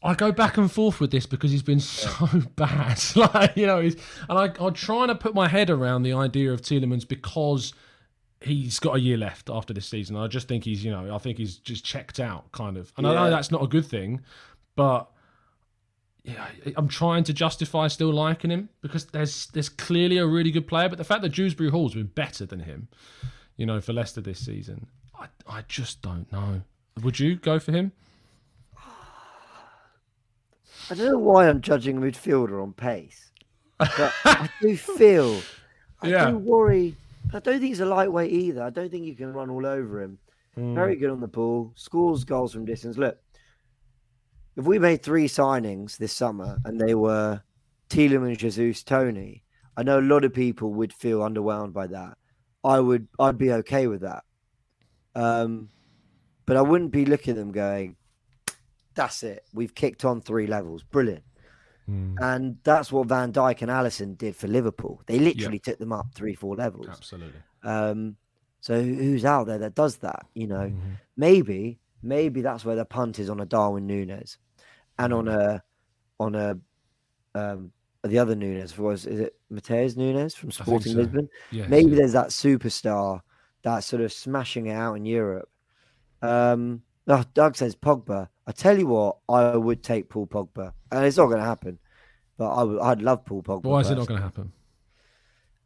I 0.03 0.14
go 0.14 0.30
back 0.30 0.57
and 0.57 0.70
forth 0.70 1.01
with 1.01 1.11
this 1.11 1.26
because 1.26 1.51
he's 1.51 1.62
been 1.62 1.80
so 1.80 2.28
bad. 2.57 3.01
like 3.16 3.57
you 3.57 3.66
know, 3.66 3.80
he's, 3.80 3.96
and 4.28 4.38
I, 4.38 4.53
I'm 4.61 4.74
trying 4.74 5.09
to 5.09 5.14
put 5.14 5.34
my 5.34 5.49
head 5.49 5.70
around 5.70 6.03
the 6.03 6.12
idea 6.12 6.53
of 6.53 6.62
Tielemans 6.62 7.07
because 7.07 7.72
he's 8.40 8.78
got 8.78 8.96
a 8.96 9.01
year 9.01 9.16
left 9.16 9.51
after 9.51 9.72
this 9.72 9.86
season. 9.86 10.16
I 10.16 10.28
just 10.28 10.46
think 10.46 10.64
he's, 10.64 10.84
you 10.84 10.90
know, 10.90 11.12
I 11.12 11.18
think 11.18 11.38
he's 11.38 11.57
just 11.57 11.84
checked 11.84 12.20
out, 12.20 12.51
kind 12.53 12.76
of. 12.76 12.92
And 12.96 13.07
I 13.07 13.14
know 13.14 13.30
that's 13.30 13.51
not 13.51 13.62
a 13.62 13.66
good 13.66 13.84
thing, 13.86 14.20
but 14.76 15.11
yeah, 16.24 16.48
I'm 16.76 16.88
trying 16.88 17.24
to 17.24 17.32
justify 17.32 17.88
still 17.88 18.12
liking 18.12 18.50
him 18.50 18.68
because 18.82 19.06
there's 19.06 19.46
there's 19.48 19.68
clearly 19.68 20.18
a 20.18 20.26
really 20.26 20.50
good 20.50 20.66
player. 20.66 20.88
But 20.88 20.98
the 20.98 21.04
fact 21.04 21.22
that 21.22 21.30
Dewsbury 21.30 21.70
Hall's 21.70 21.94
been 21.94 22.06
better 22.06 22.44
than 22.46 22.60
him, 22.60 22.88
you 23.56 23.64
know, 23.66 23.80
for 23.80 23.92
Leicester 23.92 24.20
this 24.20 24.44
season, 24.44 24.86
I 25.18 25.26
I 25.48 25.62
just 25.68 26.02
don't 26.02 26.30
know. 26.32 26.62
Would 27.02 27.18
you 27.20 27.36
go 27.36 27.58
for 27.58 27.72
him? 27.72 27.92
I 30.90 30.94
don't 30.94 31.06
know 31.12 31.18
why 31.18 31.48
I'm 31.48 31.60
judging 31.60 31.98
a 31.98 32.00
midfielder 32.00 32.62
on 32.62 32.72
pace, 32.72 33.30
but 33.78 34.12
I 34.24 34.48
do 34.62 34.76
feel, 34.76 35.40
I 36.00 36.08
Yeah. 36.08 36.30
do 36.30 36.38
worry. 36.38 36.96
I 37.32 37.40
don't 37.40 37.54
think 37.60 37.64
he's 37.64 37.80
a 37.80 37.86
lightweight 37.86 38.32
either. 38.32 38.62
I 38.62 38.70
don't 38.70 38.90
think 38.90 39.04
you 39.04 39.14
can 39.14 39.32
run 39.34 39.50
all 39.50 39.66
over 39.66 40.02
him. 40.02 40.18
Hmm. 40.54 40.74
Very 40.74 40.96
good 40.96 41.10
on 41.10 41.20
the 41.20 41.28
ball. 41.28 41.72
Scores 41.76 42.24
goals 42.24 42.54
from 42.54 42.64
distance. 42.64 42.96
Look, 42.96 43.18
if 44.59 44.64
we 44.66 44.78
made 44.78 45.02
three 45.02 45.28
signings 45.28 45.96
this 45.96 46.12
summer 46.12 46.59
and 46.64 46.78
they 46.80 46.94
were 46.94 47.40
Tielemans, 47.88 48.38
Jesus, 48.38 48.82
Toney, 48.82 49.44
I 49.76 49.82
know 49.84 50.00
a 50.00 50.02
lot 50.02 50.24
of 50.24 50.34
people 50.34 50.74
would 50.74 50.92
feel 50.92 51.20
underwhelmed 51.20 51.72
by 51.72 51.86
that. 51.86 52.18
I 52.64 52.80
would, 52.80 53.06
I'd 53.20 53.38
be 53.38 53.52
okay 53.52 53.86
with 53.86 54.00
that. 54.00 54.24
Um, 55.14 55.70
but 56.44 56.56
I 56.56 56.62
wouldn't 56.62 56.90
be 56.90 57.04
looking 57.06 57.32
at 57.32 57.36
them 57.36 57.52
going, 57.52 57.96
"That's 58.94 59.22
it. 59.22 59.44
We've 59.54 59.74
kicked 59.74 60.04
on 60.04 60.20
three 60.20 60.46
levels. 60.46 60.82
Brilliant." 60.82 61.22
And 62.20 62.59
that's 62.64 62.92
what 62.92 63.06
Van 63.09 63.32
Dijk 63.32 63.62
and 63.62 63.70
Alisson 63.70 64.18
did 64.18 64.36
for 64.36 64.46
Liverpool. 64.48 65.00
They 65.06 65.18
literally 65.18 65.59
took 65.59 65.78
them 65.78 65.92
up 65.92 66.09
three, 66.14 66.34
four 66.34 66.54
levels. 66.56 66.86
Absolutely. 66.90 67.40
Um, 67.62 68.16
so 68.61 68.82
who's 68.82 69.24
out 69.24 69.46
there 69.46 69.59
that 69.59 69.74
does 69.74 69.96
that? 69.98 70.26
You 70.34 70.48
know, 70.48 70.66
Mm-hmm. 70.66 70.92
maybe, 71.16 71.78
maybe 72.02 72.42
that's 72.42 72.64
where 72.64 72.76
the 72.76 72.84
punt 72.84 73.18
is 73.18 73.30
on 73.30 73.40
a 73.40 73.46
Darwin 73.46 73.86
Nunez, 73.86 74.36
and 74.99 75.12
on 75.12 75.28
a, 75.28 75.62
on 76.18 76.34
a, 76.34 76.59
um, 77.34 77.72
the 78.05 78.18
other 78.18 78.34
Nunes 78.34 78.78
was 78.78 79.07
is 79.07 79.20
it 79.20 79.36
Matheus 79.53 79.96
Nunes 79.96 80.34
from 80.34 80.51
Sporting 80.51 80.92
so. 80.92 80.99
Lisbon? 80.99 81.28
Maybe 81.53 81.90
yeah. 81.90 81.96
there's 81.96 82.12
that 82.12 82.28
superstar 82.28 83.20
that's 83.62 83.86
sort 83.86 84.03
of 84.03 84.12
smashing 84.12 84.66
it 84.66 84.74
out 84.74 84.94
in 84.94 85.05
Europe. 85.05 85.49
Um, 86.22 86.82
oh, 87.07 87.24
Doug 87.34 87.57
says 87.57 87.74
Pogba. 87.74 88.28
I 88.46 88.53
tell 88.53 88.78
you 88.78 88.86
what, 88.86 89.18
I 89.28 89.57
would 89.57 89.82
take 89.82 90.09
Paul 90.09 90.26
Pogba, 90.26 90.72
and 90.90 91.05
it's 91.05 91.16
not 91.16 91.26
going 91.26 91.38
to 91.38 91.44
happen. 91.44 91.78
But 92.36 92.51
I 92.51 92.62
would, 92.62 92.80
I'd 92.80 93.03
love 93.03 93.24
Paul 93.24 93.42
Pogba. 93.42 93.64
Why 93.64 93.80
is 93.80 93.90
it 93.90 93.96
not 93.96 94.07
going 94.07 94.20
to 94.20 94.24
happen? 94.24 94.53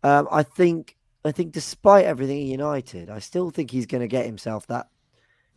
Um, 0.02 0.26
I 0.32 0.42
think 0.42 0.96
I 1.24 1.32
think 1.32 1.52
despite 1.52 2.06
everything 2.06 2.38
at 2.38 2.46
United, 2.46 3.10
I 3.10 3.20
still 3.20 3.50
think 3.50 3.70
he's 3.70 3.86
going 3.86 4.00
to 4.00 4.08
get 4.08 4.26
himself 4.26 4.66
that 4.66 4.88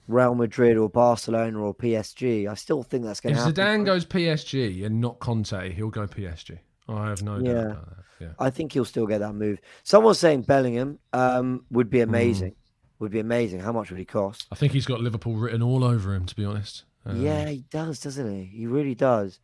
Real 0.08 0.36
Madrid 0.36 0.78
or 0.78 0.90
Barcelona 0.90 1.60
or 1.60 1.74
PSG. 1.74 2.48
I 2.48 2.54
still 2.54 2.84
think 2.84 3.04
that's 3.06 3.20
going 3.20 3.34
to 3.36 3.42
happen. 3.42 3.52
If 3.52 3.58
Zidane 3.58 3.86
goes 3.86 4.06
PSG 4.06 4.86
and 4.86 5.02
not 5.02 5.20
Conte, 5.20 5.72
he'll 5.74 5.90
go 5.90 6.06
PSG. 6.08 6.60
I 6.88 7.10
have 7.10 7.24
no 7.24 7.38
Yeah. 7.40 7.54
doubt 7.54 7.66
about 7.72 7.86
that. 7.90 8.04
Yeah. 8.20 8.28
I 8.40 8.50
think 8.50 8.72
he'll 8.74 8.86
still 8.86 9.08
get 9.08 9.18
that 9.20 9.34
move. 9.34 9.60
Someone's 9.84 10.20
saying 10.20 10.44
Bellingham 10.44 11.00
um, 11.14 11.66
would 11.72 11.88
Hmm. 11.88 11.92
be 11.92 12.02
amazing. 12.02 12.56
Would 13.00 13.12
be 13.12 13.20
amazing. 13.20 13.60
How 13.60 13.74
much 13.74 13.90
would 13.90 14.00
he 14.00 14.06
cost? 14.06 14.48
I 14.52 14.56
think 14.56 14.72
he's 14.72 14.86
got 14.86 15.02
Liverpool 15.02 15.36
written 15.36 15.62
all 15.62 15.84
over 15.84 16.14
him, 16.14 16.26
to 16.28 16.36
be 16.36 16.46
honest. 16.46 16.86
Um, 17.06 17.22
yeah, 17.22 17.50
he 17.50 17.66
does, 17.70 18.00
doesn't 18.00 18.34
he? 18.34 18.46
He 18.46 18.68
really 18.68 18.96
does. 18.96 19.40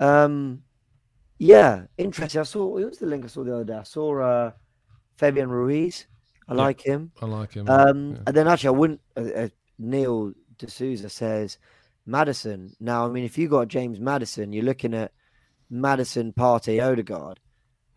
Um, 0.00 0.62
yeah, 1.38 1.84
interesting. 1.98 2.40
I 2.40 2.44
saw 2.44 2.66
what 2.66 2.82
was 2.84 2.98
the 2.98 3.06
link 3.06 3.24
I 3.24 3.28
saw 3.28 3.44
the 3.44 3.54
other 3.54 3.64
day. 3.64 3.74
I 3.74 3.82
saw 3.82 4.20
uh, 4.20 4.50
Fabian 5.16 5.50
Ruiz. 5.50 6.06
I 6.48 6.54
Yeah. 6.54 6.62
like 6.62 6.80
him. 6.80 7.12
I 7.20 7.26
like 7.26 7.52
him. 7.52 7.68
Um, 7.68 8.12
yeah. 8.12 8.18
and 8.26 8.36
then 8.36 8.48
actually, 8.48 8.68
I 8.68 8.78
wouldn't. 8.78 9.00
Uh, 9.16 9.20
uh, 9.20 9.48
Neil 9.78 10.32
D'Souza 10.58 11.08
says 11.08 11.58
Maddison. 12.06 12.74
Now, 12.80 13.06
I 13.06 13.10
mean, 13.10 13.24
if 13.24 13.38
you 13.38 13.48
got 13.48 13.68
James 13.68 14.00
Maddison, 14.00 14.52
you're 14.52 14.64
looking 14.64 14.94
at 14.94 15.12
Maddison, 15.70 16.32
Partey, 16.32 16.82
Odegaard. 16.82 17.38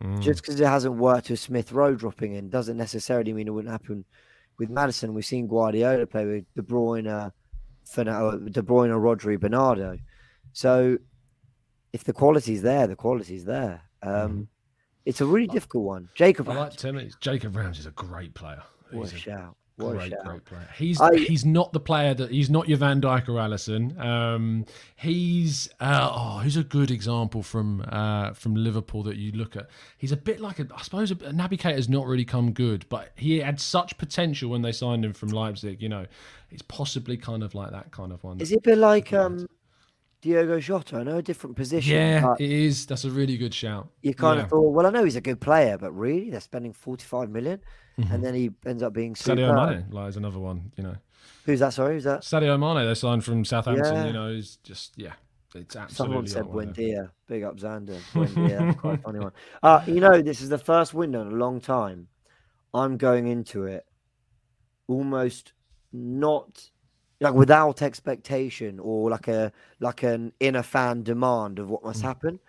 Mm. 0.02 0.20
Just 0.20 0.42
because 0.42 0.58
it 0.60 0.66
hasn't 0.66 0.96
worked 0.96 1.30
with 1.30 1.38
Smith 1.40 1.72
Rowe 1.72 1.94
dropping 1.94 2.34
in 2.34 2.50
doesn't 2.50 2.76
necessarily 2.76 3.32
mean 3.32 3.46
it 3.46 3.50
wouldn't 3.52 3.72
happen 3.72 4.04
with 4.58 4.68
Maddison. 4.70 5.14
We've 5.14 5.24
seen 5.24 5.46
Guardiola 5.46 6.06
play 6.06 6.26
with 6.26 6.44
De 6.54 6.62
Bruyne, 6.62 7.06
uh, 7.08 7.30
Fernando, 7.84 8.38
De 8.38 8.62
Bruyne, 8.62 8.90
Rodri, 8.90 9.38
Bernardo. 9.38 9.96
So 10.52 10.98
if 11.92 12.04
the 12.04 12.12
quality's 12.12 12.62
there, 12.62 12.86
the 12.86 12.96
quality's 12.96 13.44
there. 13.44 13.82
Um, 14.02 14.48
It's 15.04 15.20
a 15.20 15.26
really 15.26 15.46
difficult 15.46 15.84
one. 15.84 16.08
Jacob, 16.14 16.46
Mm-hmm. 16.46 16.58
I 16.58 16.60
like 16.62 16.76
Tim. 16.76 17.10
Jacob 17.20 17.56
Ramsey's 17.56 17.86
a 17.86 17.90
great 17.92 18.34
player. 18.34 18.62
what 18.90 19.04
He's 19.10 19.14
a 19.14 19.16
shout! 19.18 19.56
Great, 19.90 20.10
shout! 20.10 20.24
great 20.24 20.44
player. 20.44 20.68
He's 20.76 21.00
I- 21.00 21.16
he's 21.16 21.44
not 21.44 21.72
the 21.72 21.80
player 21.80 22.14
that 22.14 22.30
he's 22.30 22.50
not 22.50 22.68
your 22.68 22.78
Van 22.78 23.00
Dijk 23.00 23.28
or 23.28 23.32
Alisson. 23.32 23.98
Um, 23.98 24.64
he's 24.96 25.68
uh, 25.80 26.10
oh, 26.12 26.38
who's 26.38 26.56
a 26.56 26.64
good 26.64 26.90
example 26.90 27.42
from 27.42 27.84
uh, 27.88 28.32
from 28.32 28.54
Liverpool 28.54 29.02
that 29.04 29.16
you 29.16 29.32
look 29.32 29.56
at. 29.56 29.68
He's 29.98 30.12
a 30.12 30.16
bit 30.16 30.40
like 30.40 30.58
a, 30.58 30.66
I 30.74 30.82
suppose 30.82 31.10
a, 31.10 31.16
Naby 31.16 31.58
Keita's 31.58 31.88
not 31.88 32.06
really 32.06 32.24
come 32.24 32.52
good, 32.52 32.86
but 32.88 33.12
he 33.16 33.38
had 33.38 33.60
such 33.60 33.98
potential 33.98 34.50
when 34.50 34.62
they 34.62 34.72
signed 34.72 35.04
him 35.04 35.12
from 35.12 35.30
Leipzig. 35.30 35.82
You 35.82 35.88
know, 35.88 36.06
it's 36.50 36.62
possibly 36.62 37.16
kind 37.16 37.42
of 37.42 37.54
like 37.54 37.70
that 37.72 37.90
kind 37.90 38.12
of 38.12 38.22
one. 38.24 38.40
Is 38.40 38.52
it 38.52 38.58
a 38.58 38.60
bit 38.60 38.78
like 38.78 39.12
um, 39.12 39.46
Diogo 40.22 40.58
Jota? 40.60 40.96
I 40.98 41.02
know 41.02 41.18
a 41.18 41.22
different 41.22 41.56
position. 41.56 41.94
yeah, 41.94 42.34
it 42.38 42.50
is. 42.50 42.86
That's 42.86 43.04
a 43.04 43.10
really 43.10 43.36
good 43.36 43.52
shout. 43.52 43.88
you 44.02 44.14
kind 44.14 44.38
Yeah. 44.38 44.44
of 44.44 44.50
thought, 44.50 44.70
well, 44.72 44.86
I 44.86 44.90
know 44.90 45.04
he's 45.04 45.16
a 45.16 45.20
good 45.20 45.40
player, 45.40 45.76
but 45.76 45.92
really, 45.92 46.30
they're 46.30 46.40
spending 46.40 46.72
forty-five 46.72 47.28
million, 47.28 47.60
and 48.10 48.24
then 48.24 48.34
he 48.34 48.50
ends 48.64 48.82
up 48.82 48.92
being 48.92 49.14
super. 49.16 49.36
Mm-hmm. 49.40 49.50
Sadio 49.58 49.70
Mane 49.70 49.86
like, 49.90 50.08
is 50.08 50.16
another 50.16 50.38
one. 50.38 50.72
You 50.76 50.84
know, 50.84 50.96
Who's 51.44 51.60
that? 51.60 51.72
Sorry, 51.74 51.94
who's 51.94 52.04
that? 52.04 52.22
Sadio 52.22 52.58
Mane 52.58 52.86
they 52.86 52.94
signed 52.94 53.24
from 53.24 53.44
Southampton. 53.44 53.94
Yeah. 53.94 54.06
You 54.06 54.12
know, 54.12 54.28
is 54.28 54.56
just 54.62 54.92
yeah, 54.96 55.14
it's 55.54 55.74
absolutely. 55.76 55.94
Someone 56.14 56.26
said 56.28 56.46
like 56.46 56.54
one 56.54 56.68
of 56.68 56.76
them. 56.76 56.84
Buendia. 56.84 57.10
Big 57.26 57.42
up 57.42 57.56
Xander. 57.58 57.98
Buendia. 58.12 58.76
Quite 58.76 59.00
a 59.00 59.02
funny 59.02 59.18
one. 59.18 59.32
Uh, 59.62 59.82
you 59.86 60.00
know, 60.00 60.22
this 60.22 60.40
is 60.40 60.48
the 60.48 60.58
first 60.58 60.94
window 60.94 61.20
in 61.22 61.26
a 61.28 61.36
long 61.36 61.60
time. 61.60 62.06
I'm 62.72 62.96
going 62.96 63.26
into 63.26 63.64
it 63.64 63.84
almost 64.86 65.52
not 65.92 66.70
like 67.22 67.34
without 67.34 67.82
expectation 67.82 68.78
or 68.80 69.10
like 69.10 69.28
a 69.28 69.52
like 69.80 70.02
an 70.02 70.32
inner 70.40 70.62
fan 70.62 71.02
demand 71.02 71.58
of 71.58 71.70
what 71.70 71.84
must 71.84 72.02
happen. 72.02 72.40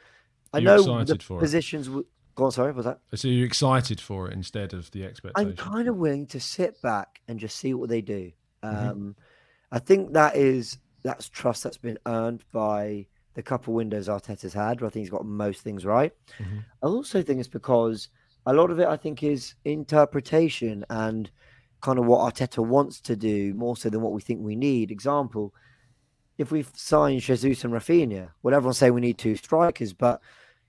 I. 0.52 0.60
You're 0.60 0.78
know 0.86 1.04
the 1.04 1.18
positions. 1.18 1.88
W- 1.88 2.06
Go 2.36 2.46
on, 2.46 2.52
sorry, 2.52 2.72
was 2.72 2.86
that? 2.86 3.00
So 3.14 3.28
you're 3.28 3.46
excited 3.46 4.02
for 4.02 4.28
it 4.28 4.34
instead 4.34 4.74
of 4.74 4.90
the 4.90 5.06
expectation. 5.06 5.52
I'm 5.52 5.56
kind 5.56 5.88
of 5.88 5.98
willing 5.98 6.26
to 6.28 6.40
sit 6.40 6.82
back 6.82 7.22
and 7.28 7.40
just 7.40 7.58
see 7.58 7.76
what 7.76 7.90
they 7.90 8.02
do. 8.02 8.32
Mm-hmm. 8.64 8.90
Um, 8.90 9.16
I 9.72 9.78
think 9.78 10.14
that 10.14 10.36
is 10.36 10.80
that's 11.04 11.30
trust 11.30 11.64
that's 11.64 11.78
been 11.78 12.00
earned 12.08 12.44
by 12.52 13.06
the 13.36 13.44
couple 13.44 13.76
windows 13.76 14.08
Arteta's 14.08 14.54
had. 14.54 14.82
Where 14.82 14.88
I 14.88 14.92
think 14.92 15.04
he's 15.04 15.12
got 15.12 15.26
most 15.26 15.62
things 15.62 15.86
right. 15.86 16.12
Mm-hmm. 16.40 16.60
I 16.82 16.88
also 16.88 17.22
think 17.22 17.40
it's 17.40 17.48
because 17.48 18.10
a 18.48 18.54
lot 18.54 18.72
of 18.72 18.80
it 18.80 18.88
I 18.88 18.98
think 18.98 19.22
is 19.22 19.54
interpretation 19.64 20.84
and 20.90 21.30
kind 21.84 22.00
of 22.00 22.06
what 22.06 22.34
Arteta 22.34 22.66
wants 22.66 23.02
to 23.02 23.16
do 23.16 23.54
more 23.54 23.76
so 23.76 23.90
than 23.90 24.02
what 24.02 24.14
we 24.14 24.22
think 24.22 24.40
we 24.40 24.56
need. 24.56 24.90
Example, 24.90 25.54
if 26.38 26.50
we've 26.50 26.72
signed 26.74 27.20
Jesus 27.20 27.64
and 27.66 27.74
Raphinha, 27.74 28.30
well, 28.42 28.56
everyone's 28.56 28.78
saying 28.78 28.94
we 28.94 29.02
need 29.02 29.18
two 29.18 29.36
strikers, 29.36 29.92
but 29.92 30.22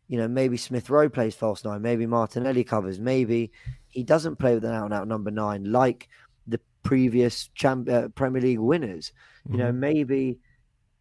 you 0.09 0.19
know, 0.19 0.29
maybe 0.29 0.57
Smith 0.57 0.91
Rowe 0.91 1.09
plays 1.09 1.35
false 1.37 1.65
nine, 1.65 1.81
maybe 1.81 2.05
Martinelli 2.05 2.65
covers, 2.65 2.99
maybe 2.99 3.53
he 3.89 4.03
doesn't 4.03 4.41
play 4.41 4.55
with 4.55 4.65
an 4.65 4.75
out 4.75 4.87
and 4.87 4.93
out 4.93 5.09
number 5.09 5.31
nine 5.31 5.71
like 5.71 6.09
the 6.49 6.61
previous 6.83 7.49
champ, 7.55 7.89
uh, 7.89 8.09
Premier 8.09 8.43
League 8.43 8.59
winners. 8.59 9.13
You 9.49 9.59
know, 9.59 9.73
maybe 9.73 10.41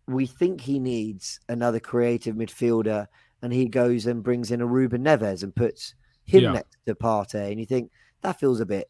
we 0.08 0.28
think 0.28 0.62
he 0.62 0.78
needs 0.80 1.40
another 1.50 1.80
creative 1.80 2.36
midfielder, 2.36 3.08
and 3.42 3.52
he 3.52 3.66
goes 3.68 4.06
and 4.06 4.24
brings 4.24 4.52
in 4.52 4.62
a 4.62 4.66
Ruben 4.66 5.04
Neves 5.04 5.42
and 5.44 5.56
puts 5.56 5.96
him 6.24 6.44
Yeah. 6.44 6.52
next 6.54 6.78
to 6.86 6.94
Partey, 6.94 7.52
and 7.52 7.60
you 7.60 7.66
think 7.66 7.90
that 8.22 8.40
feels 8.40 8.60
a 8.62 8.66
bit 8.66 8.90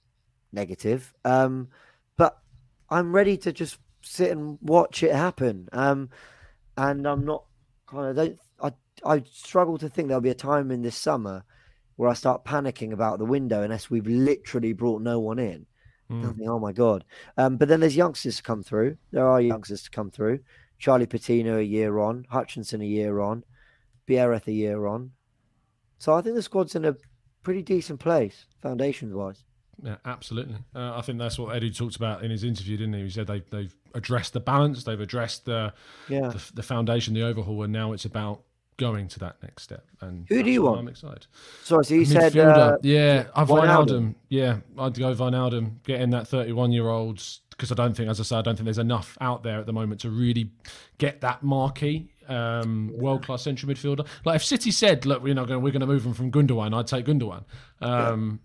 negative. 0.53 1.13
Um, 1.25 1.69
but 2.17 2.39
I'm 2.89 3.13
ready 3.13 3.37
to 3.37 3.51
just 3.51 3.77
sit 4.01 4.31
and 4.31 4.57
watch 4.61 5.03
it 5.03 5.13
happen. 5.13 5.67
Um, 5.73 6.09
and 6.77 7.07
I'm 7.07 7.25
not 7.25 7.45
kind 7.87 8.09
of 8.09 8.15
don't 8.15 8.39
I 8.61 8.71
I 9.17 9.23
struggle 9.31 9.77
to 9.79 9.89
think 9.89 10.07
there'll 10.07 10.21
be 10.21 10.29
a 10.29 10.35
time 10.35 10.71
in 10.71 10.81
this 10.81 10.95
summer 10.95 11.43
where 11.95 12.09
I 12.09 12.13
start 12.13 12.45
panicking 12.45 12.91
about 12.91 13.19
the 13.19 13.25
window 13.25 13.61
unless 13.61 13.89
we've 13.89 14.07
literally 14.07 14.73
brought 14.73 15.01
no 15.01 15.19
one 15.19 15.39
in. 15.39 15.65
Mm. 16.09 16.35
Think, 16.35 16.49
oh 16.49 16.59
my 16.59 16.71
god! 16.71 17.05
Um, 17.37 17.57
but 17.57 17.67
then 17.67 17.79
there's 17.79 17.95
youngsters 17.95 18.37
to 18.37 18.43
come 18.43 18.63
through. 18.63 18.97
There 19.11 19.27
are 19.27 19.41
youngsters 19.41 19.83
to 19.83 19.91
come 19.91 20.11
through. 20.11 20.39
Charlie 20.79 21.05
Patino 21.05 21.59
a 21.59 21.61
year 21.61 21.99
on, 21.99 22.25
Hutchinson 22.29 22.81
a 22.81 22.85
year 22.85 23.21
on, 23.21 23.43
Biereth 24.07 24.47
a 24.47 24.51
year 24.51 24.85
on. 24.85 25.11
So 25.97 26.13
I 26.13 26.21
think 26.21 26.35
the 26.35 26.41
squad's 26.41 26.75
in 26.75 26.83
a 26.83 26.97
pretty 27.41 27.61
decent 27.61 28.01
place, 28.01 28.47
foundations 28.61 29.13
wise. 29.13 29.45
Yeah, 29.81 29.95
absolutely. 30.05 30.55
Uh, 30.75 30.95
I 30.97 31.01
think 31.01 31.19
that's 31.19 31.39
what 31.39 31.55
Edu 31.55 31.75
talked 31.75 31.95
about 31.95 32.23
in 32.23 32.31
his 32.31 32.43
interview, 32.43 32.77
didn't 32.77 32.93
he? 32.93 33.03
He 33.03 33.09
said 33.09 33.27
they, 33.27 33.41
they've 33.49 33.75
addressed 33.93 34.33
the 34.33 34.39
balance, 34.39 34.83
they've 34.83 34.99
addressed 34.99 35.45
the, 35.45 35.73
Yeah. 36.09 36.29
the 36.29 36.41
the 36.55 36.63
foundation, 36.63 37.13
the 37.13 37.23
overhaul, 37.23 37.63
and 37.63 37.73
now 37.73 37.93
it's 37.93 38.05
about 38.05 38.43
going 38.77 39.07
to 39.07 39.19
that 39.19 39.41
next 39.43 39.63
step. 39.63 39.85
And 40.01 40.25
Who 40.29 40.43
do 40.43 40.49
you 40.51 40.63
want? 40.63 40.79
I'm 40.79 40.87
excited. 40.87 41.27
Sorry, 41.63 41.85
so 41.85 41.93
you 41.93 42.05
said 42.05 42.35
uh, 42.37 42.77
yeah, 42.81 43.25
I've 43.35 43.47
Wijnaldum. 43.47 44.15
Yeah, 44.29 44.57
I'd 44.77 44.97
go 44.97 45.13
Wijnaldum, 45.13 45.83
getting 45.83 46.09
that 46.11 46.27
31 46.27 46.71
year 46.71 46.89
olds 46.89 47.41
because 47.51 47.71
I 47.71 47.75
don't 47.75 47.95
think, 47.95 48.09
as 48.09 48.19
I 48.19 48.23
say, 48.23 48.35
I 48.37 48.41
don't 48.41 48.55
think 48.55 48.65
there's 48.65 48.79
enough 48.79 49.15
out 49.21 49.43
there 49.43 49.59
at 49.59 49.67
the 49.67 49.73
moment 49.73 50.01
to 50.01 50.09
really 50.09 50.49
get 50.97 51.21
that 51.21 51.43
marquee 51.43 52.09
um, 52.27 52.91
world 52.95 53.23
class 53.23 53.43
central 53.43 53.71
midfielder. 53.71 54.07
Like 54.25 54.37
if 54.37 54.43
City 54.43 54.71
said, 54.71 55.05
look, 55.05 55.21
we're 55.21 55.35
not 55.35 55.47
going, 55.47 55.61
we're 55.61 55.71
going 55.71 55.81
to 55.81 55.85
move 55.87 56.05
him 56.05 56.13
from 56.13 56.31
Gundogan, 56.31 56.73
I'd 56.73 56.87
take 56.87 57.05
Gundogan. 57.05 57.43
Um, 57.81 58.39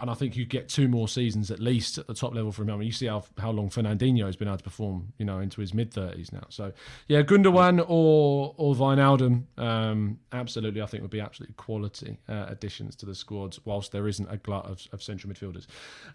and 0.00 0.10
I 0.10 0.14
think 0.14 0.36
you 0.36 0.44
get 0.44 0.68
two 0.68 0.88
more 0.88 1.08
seasons 1.08 1.50
at 1.50 1.60
least 1.60 1.98
at 1.98 2.06
the 2.06 2.14
top 2.14 2.34
level 2.34 2.52
from 2.52 2.68
him. 2.68 2.74
I 2.74 2.78
mean, 2.78 2.86
you 2.86 2.92
see 2.92 3.06
how 3.06 3.24
how 3.38 3.50
long 3.50 3.70
Fernandinho 3.70 4.26
has 4.26 4.36
been 4.36 4.48
able 4.48 4.58
to 4.58 4.64
perform, 4.64 5.12
you 5.18 5.24
know, 5.24 5.38
into 5.40 5.60
his 5.60 5.74
mid 5.74 5.92
thirties 5.92 6.32
now. 6.32 6.44
So 6.48 6.72
yeah, 7.08 7.22
Gundogan 7.22 7.84
or 7.88 8.54
or 8.56 8.74
Wijnaldum, 8.74 9.44
um, 9.58 10.18
absolutely, 10.32 10.82
I 10.82 10.86
think 10.86 11.02
would 11.02 11.10
be 11.10 11.20
absolutely 11.20 11.54
quality 11.54 12.18
uh, 12.28 12.46
additions 12.48 12.96
to 12.96 13.06
the 13.06 13.14
squads. 13.14 13.60
Whilst 13.64 13.92
there 13.92 14.08
isn't 14.08 14.28
a 14.30 14.36
glut 14.36 14.66
of, 14.66 14.86
of 14.92 15.02
central 15.02 15.32
midfielders, 15.32 15.66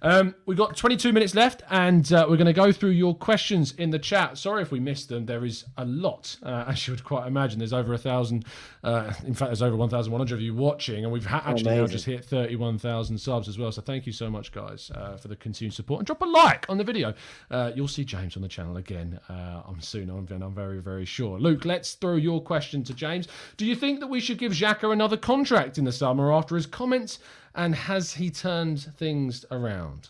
um, 0.01 0.35
we've 0.45 0.57
got 0.57 0.75
22 0.75 1.11
minutes 1.13 1.35
left, 1.35 1.63
and 1.69 2.11
uh, 2.13 2.25
we're 2.29 2.37
going 2.37 2.45
to 2.45 2.53
go 2.53 2.71
through 2.71 2.91
your 2.91 3.15
questions 3.15 3.73
in 3.73 3.89
the 3.89 3.99
chat. 3.99 4.37
Sorry 4.37 4.61
if 4.61 4.71
we 4.71 4.79
missed 4.79 5.09
them. 5.09 5.25
There 5.25 5.45
is 5.45 5.65
a 5.77 5.85
lot, 5.85 6.37
uh, 6.43 6.65
as 6.67 6.87
you 6.87 6.93
would 6.93 7.03
quite 7.03 7.27
imagine. 7.27 7.59
There's 7.59 7.73
over 7.73 7.93
a 7.93 7.97
thousand. 7.97 8.45
Uh, 8.83 9.13
in 9.25 9.33
fact, 9.33 9.49
there's 9.49 9.61
over 9.61 9.75
1,100 9.75 10.33
of 10.33 10.41
you 10.41 10.53
watching, 10.53 11.03
and 11.03 11.11
we've 11.11 11.25
ha- 11.25 11.43
actually 11.45 11.75
now 11.75 11.87
just 11.87 12.05
hit 12.05 12.23
31,000 12.25 13.17
subs 13.17 13.47
as 13.47 13.54
well. 13.57 13.71
So 13.71 13.81
thank 13.81 14.05
you 14.05 14.11
so 14.11 14.29
much, 14.29 14.51
guys, 14.51 14.91
uh, 14.93 15.17
for 15.17 15.27
the 15.27 15.35
continued 15.35 15.73
support. 15.73 15.99
And 15.99 16.07
drop 16.07 16.21
a 16.21 16.25
like 16.25 16.65
on 16.69 16.77
the 16.77 16.83
video. 16.83 17.13
Uh, 17.49 17.71
you'll 17.75 17.87
see 17.87 18.03
James 18.03 18.35
on 18.35 18.41
the 18.41 18.47
channel 18.47 18.77
again. 18.77 19.19
Uh, 19.29 19.61
I'm 19.67 19.81
soon. 19.81 20.09
I'm, 20.09 20.27
I'm 20.41 20.53
very, 20.53 20.81
very 20.81 21.05
sure. 21.05 21.39
Luke, 21.39 21.65
let's 21.65 21.93
throw 21.93 22.15
your 22.15 22.41
question 22.41 22.83
to 22.85 22.93
James. 22.93 23.27
Do 23.57 23.65
you 23.65 23.75
think 23.75 23.99
that 23.99 24.07
we 24.07 24.19
should 24.19 24.37
give 24.37 24.51
Xhaka 24.51 24.91
another 24.91 25.17
contract 25.17 25.77
in 25.77 25.85
the 25.85 25.91
summer 25.91 26.33
after 26.33 26.55
his 26.55 26.65
comments? 26.65 27.19
And 27.53 27.75
has 27.75 28.13
he 28.13 28.29
turned 28.29 28.81
things 28.97 29.45
around? 29.51 30.09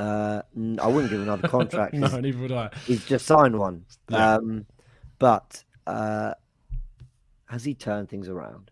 Uh, 0.00 0.42
I 0.80 0.86
wouldn't 0.86 1.10
give 1.10 1.20
another 1.20 1.48
contract. 1.48 1.94
no, 1.94 2.06
neither 2.20 2.38
would 2.38 2.52
I. 2.52 2.70
He's 2.86 3.04
just 3.04 3.26
signed 3.26 3.58
one. 3.58 3.84
Yeah. 4.08 4.34
Um, 4.34 4.66
but 5.18 5.64
uh, 5.86 6.34
has 7.46 7.64
he 7.64 7.74
turned 7.74 8.08
things 8.08 8.28
around? 8.28 8.70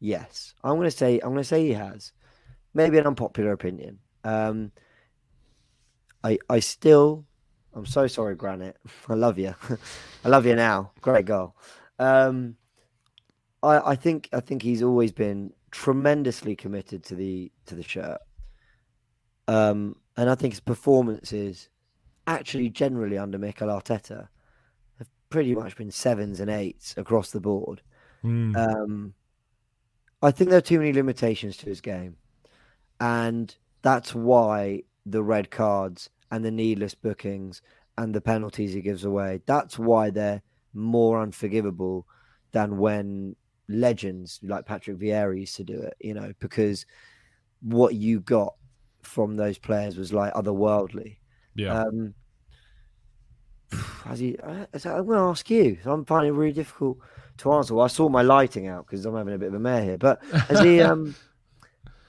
Yes, 0.00 0.54
I'm 0.62 0.76
going 0.76 0.90
to 0.90 0.96
say 0.96 1.14
I'm 1.20 1.30
going 1.30 1.38
to 1.38 1.44
say 1.44 1.66
he 1.66 1.72
has. 1.72 2.12
Maybe 2.74 2.98
an 2.98 3.06
unpopular 3.06 3.52
opinion. 3.52 3.98
Um, 4.24 4.72
I 6.22 6.38
I 6.48 6.60
still 6.60 7.24
I'm 7.74 7.86
so 7.86 8.06
sorry, 8.06 8.36
Granit. 8.36 8.76
I 9.08 9.14
love 9.14 9.38
you. 9.38 9.54
I 10.24 10.28
love 10.28 10.46
you 10.46 10.54
now. 10.54 10.92
Great 11.00 11.26
goal. 11.26 11.56
Um, 11.98 12.56
I 13.62 13.92
I 13.92 13.96
think 13.96 14.28
I 14.32 14.40
think 14.40 14.62
he's 14.62 14.82
always 14.82 15.12
been 15.12 15.52
tremendously 15.70 16.54
committed 16.54 17.02
to 17.04 17.14
the 17.14 17.50
to 17.66 17.74
the 17.74 17.82
shirt. 17.82 18.20
Um, 19.48 19.96
and 20.16 20.30
I 20.30 20.34
think 20.34 20.54
his 20.54 20.60
performances, 20.60 21.68
actually 22.26 22.70
generally 22.70 23.18
under 23.18 23.38
Mikel 23.38 23.68
Arteta, 23.68 24.28
have 24.98 25.08
pretty 25.28 25.54
much 25.54 25.76
been 25.76 25.90
sevens 25.90 26.40
and 26.40 26.50
eights 26.50 26.94
across 26.96 27.30
the 27.30 27.40
board. 27.40 27.82
Mm. 28.22 28.56
Um, 28.56 29.14
I 30.22 30.30
think 30.30 30.48
there 30.48 30.58
are 30.58 30.62
too 30.62 30.78
many 30.78 30.92
limitations 30.92 31.58
to 31.58 31.66
his 31.66 31.82
game, 31.82 32.16
and 33.04 33.54
that's 33.82 34.14
why 34.14 34.82
the 35.04 35.22
red 35.22 35.50
cards 35.50 36.08
and 36.30 36.42
the 36.42 36.50
needless 36.50 36.94
bookings 36.94 37.60
and 37.98 38.14
the 38.14 38.20
penalties 38.20 38.72
he 38.72 38.80
gives 38.80 39.04
away. 39.04 39.42
That's 39.44 39.78
why 39.78 40.08
they're 40.08 40.40
more 40.72 41.20
unforgivable 41.20 42.06
than 42.52 42.78
when 42.78 43.36
legends 43.68 44.40
like 44.42 44.64
Patrick 44.64 44.96
Vieira 44.96 45.38
used 45.38 45.56
to 45.56 45.64
do 45.64 45.78
it. 45.78 45.94
You 46.00 46.14
know, 46.14 46.32
because 46.40 46.86
what 47.60 47.94
you 47.94 48.20
got 48.20 48.54
from 49.02 49.36
those 49.36 49.58
players 49.58 49.98
was 49.98 50.14
like 50.14 50.32
otherworldly. 50.32 51.18
Yeah. 51.54 51.82
Um, 51.82 52.14
has 54.06 54.18
he? 54.18 54.38
Uh, 54.38 54.64
I'm 54.72 55.04
going 55.04 55.18
to 55.18 55.28
ask 55.28 55.50
you. 55.50 55.76
I'm 55.84 56.06
finding 56.06 56.32
it 56.32 56.38
really 56.38 56.54
difficult 56.54 57.00
to 57.36 57.52
answer. 57.52 57.74
Well, 57.74 57.84
I 57.84 57.88
saw 57.88 58.08
my 58.08 58.22
lighting 58.22 58.66
out 58.66 58.86
because 58.86 59.04
I'm 59.04 59.14
having 59.14 59.34
a 59.34 59.38
bit 59.38 59.48
of 59.48 59.54
a 59.54 59.60
mare 59.60 59.84
here. 59.84 59.98
But 59.98 60.24
has 60.24 60.60
he? 60.60 60.80
um 60.90 61.14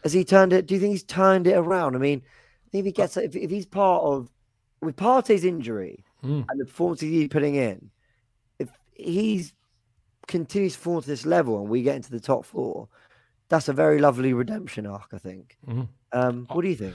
Has 0.05 0.13
he 0.13 0.23
turned 0.23 0.53
it? 0.53 0.67
Do 0.67 0.75
you 0.75 0.79
think 0.79 0.91
he's 0.91 1.03
turned 1.03 1.47
it 1.47 1.57
around? 1.57 1.95
I 1.95 1.97
mean, 1.97 2.21
I 2.67 2.69
think 2.69 2.81
if 2.81 2.85
he 2.85 2.91
gets 2.91 3.17
if, 3.17 3.35
if 3.35 3.49
he's 3.49 3.65
part 3.65 4.03
of 4.03 4.29
with 4.79 4.95
Partey's 4.95 5.43
injury 5.43 6.05
mm. 6.23 6.45
and 6.47 6.59
the 6.61 6.65
performances 6.65 7.09
he's 7.09 7.27
putting 7.27 7.55
in, 7.55 7.89
if 8.59 8.69
he's 8.93 9.51
continues 10.27 10.73
to 10.73 10.79
fall 10.79 11.01
to 11.01 11.07
this 11.07 11.25
level 11.25 11.59
and 11.59 11.69
we 11.69 11.81
get 11.81 11.95
into 11.95 12.11
the 12.11 12.19
top 12.19 12.45
four, 12.45 12.87
that's 13.49 13.67
a 13.67 13.73
very 13.73 13.97
lovely 13.97 14.31
redemption 14.31 14.85
arc. 14.85 15.07
I 15.11 15.17
think. 15.17 15.57
Mm-hmm. 15.67 15.85
Um, 16.11 16.45
what 16.51 16.61
do 16.61 16.67
you 16.67 16.75
think? 16.75 16.93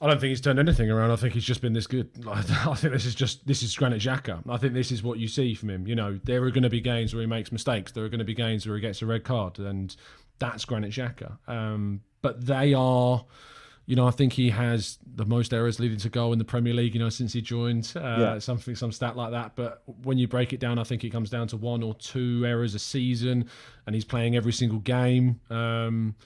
I 0.00 0.06
don't 0.06 0.18
think 0.18 0.30
he's 0.30 0.40
turned 0.40 0.58
anything 0.58 0.90
around. 0.90 1.10
I 1.10 1.16
think 1.16 1.34
he's 1.34 1.44
just 1.44 1.60
been 1.60 1.74
this 1.74 1.86
good. 1.86 2.08
I 2.26 2.40
think 2.40 2.94
this 2.94 3.04
is 3.04 3.14
just 3.14 3.46
this 3.46 3.62
is 3.62 3.76
Granit 3.76 4.00
Xhaka. 4.00 4.42
I 4.48 4.56
think 4.56 4.72
this 4.72 4.90
is 4.90 5.02
what 5.02 5.18
you 5.18 5.28
see 5.28 5.52
from 5.52 5.68
him. 5.68 5.86
You 5.86 5.94
know, 5.94 6.18
there 6.24 6.42
are 6.42 6.50
going 6.50 6.62
to 6.62 6.70
be 6.70 6.80
games 6.80 7.12
where 7.12 7.20
he 7.20 7.26
makes 7.26 7.52
mistakes. 7.52 7.92
There 7.92 8.02
are 8.02 8.08
going 8.08 8.20
to 8.20 8.24
be 8.24 8.32
games 8.32 8.66
where 8.66 8.76
he 8.76 8.80
gets 8.80 9.02
a 9.02 9.06
red 9.06 9.24
card, 9.24 9.58
and 9.58 9.94
that's 10.40 10.64
Granit 10.64 10.90
Xhaka. 10.90 11.38
Um, 11.46 12.00
but 12.22 12.44
they 12.44 12.74
are, 12.74 13.24
you 13.86 13.94
know, 13.94 14.08
I 14.08 14.10
think 14.10 14.32
he 14.32 14.50
has 14.50 14.98
the 15.14 15.24
most 15.24 15.54
errors 15.54 15.78
leading 15.78 15.98
to 15.98 16.08
goal 16.08 16.32
in 16.32 16.38
the 16.38 16.44
Premier 16.44 16.74
League. 16.74 16.94
You 16.94 17.00
know, 17.00 17.08
since 17.08 17.32
he 17.32 17.40
joined, 17.40 17.92
uh, 17.94 18.16
yeah. 18.18 18.38
something 18.40 18.74
some 18.74 18.90
stat 18.90 19.16
like 19.16 19.30
that. 19.30 19.52
But 19.54 19.82
when 20.02 20.18
you 20.18 20.26
break 20.26 20.52
it 20.52 20.58
down, 20.58 20.78
I 20.78 20.84
think 20.84 21.04
it 21.04 21.10
comes 21.10 21.30
down 21.30 21.46
to 21.48 21.56
one 21.56 21.82
or 21.82 21.94
two 21.94 22.44
errors 22.44 22.74
a 22.74 22.78
season, 22.80 23.48
and 23.86 23.94
he's 23.94 24.04
playing 24.04 24.34
every 24.34 24.52
single 24.52 24.80
game. 24.80 25.40
Um, 25.50 26.16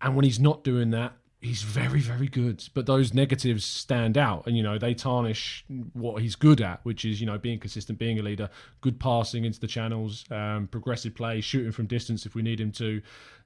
and 0.00 0.16
when 0.16 0.24
he's 0.24 0.40
not 0.40 0.64
doing 0.64 0.90
that, 0.90 1.12
he's 1.42 1.62
very 1.62 2.00
very 2.00 2.28
good 2.28 2.64
but 2.72 2.86
those 2.86 3.12
negatives 3.12 3.64
stand 3.64 4.16
out. 4.16 4.46
And 4.46 4.56
you 4.56 4.62
know 4.62 4.78
they 4.78 4.94
tarnish 4.94 5.64
what 5.92 6.22
he's 6.22 6.36
good 6.36 6.60
at 6.60 6.80
which 6.84 7.04
is 7.04 7.20
you 7.20 7.26
know 7.26 7.36
being 7.36 7.58
consistent 7.58 7.98
being 7.98 8.18
a 8.18 8.22
leader 8.22 8.48
good 8.80 8.98
passing 9.00 9.44
into 9.44 9.60
the 9.60 9.66
channels 9.66 10.24
um, 10.30 10.68
progressive 10.68 11.14
play 11.14 11.40
shooting 11.40 11.72
from 11.72 11.86
distance 11.86 12.24
if 12.24 12.34
we 12.34 12.42
need 12.42 12.60
him 12.60 12.72
to. 12.72 13.02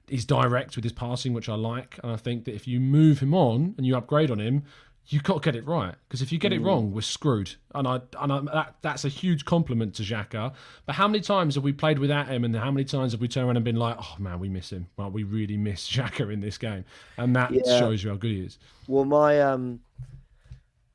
He's 0.07 0.23
direct 0.23 0.77
with 0.77 0.85
his 0.85 0.93
passing 0.93 1.33
which 1.33 1.49
i 1.49 1.55
like. 1.55 1.99
And 2.03 2.11
i 2.11 2.15
think 2.15 2.45
that 2.45 2.53
if 2.53 2.67
you 2.67 2.79
move 2.79 3.19
him 3.19 3.33
on 3.33 3.73
and 3.77 3.85
you 3.85 3.97
upgrade 3.97 4.31
on 4.31 4.39
him 4.39 4.63
you 5.09 5.21
got 5.21 5.35
to 5.35 5.39
get 5.39 5.55
it 5.55 5.65
right 5.65 5.95
because 6.07 6.21
if 6.21 6.31
you 6.31 6.37
get 6.37 6.51
mm. 6.51 6.57
it 6.57 6.61
wrong, 6.61 6.91
we're 6.91 7.01
screwed. 7.01 7.55
And 7.73 7.87
I 7.87 8.01
and 8.19 8.33
I, 8.33 8.41
that 8.53 8.75
that's 8.81 9.05
a 9.05 9.09
huge 9.09 9.45
compliment 9.45 9.95
to 9.95 10.03
Xhaka. 10.03 10.53
But 10.85 10.95
how 10.95 11.07
many 11.07 11.21
times 11.21 11.55
have 11.55 11.63
we 11.63 11.71
played 11.71 11.99
without 11.99 12.27
him, 12.27 12.43
and 12.43 12.55
how 12.55 12.71
many 12.71 12.83
times 12.83 13.13
have 13.13 13.21
we 13.21 13.27
turned 13.27 13.47
around 13.47 13.55
and 13.55 13.65
been 13.65 13.77
like, 13.77 13.97
"Oh 13.99 14.15
man, 14.19 14.39
we 14.39 14.49
miss 14.49 14.71
him. 14.71 14.87
Well, 14.97 15.09
we 15.09 15.23
really 15.23 15.55
miss 15.57 15.89
Xhaka 15.91 16.31
in 16.31 16.41
this 16.41 16.57
game," 16.57 16.83
and 17.17 17.35
that 17.35 17.51
yeah. 17.51 17.79
shows 17.79 18.03
you 18.03 18.09
how 18.09 18.17
good 18.17 18.31
he 18.31 18.41
is. 18.41 18.57
Well, 18.87 19.05
my 19.05 19.39
um, 19.41 19.79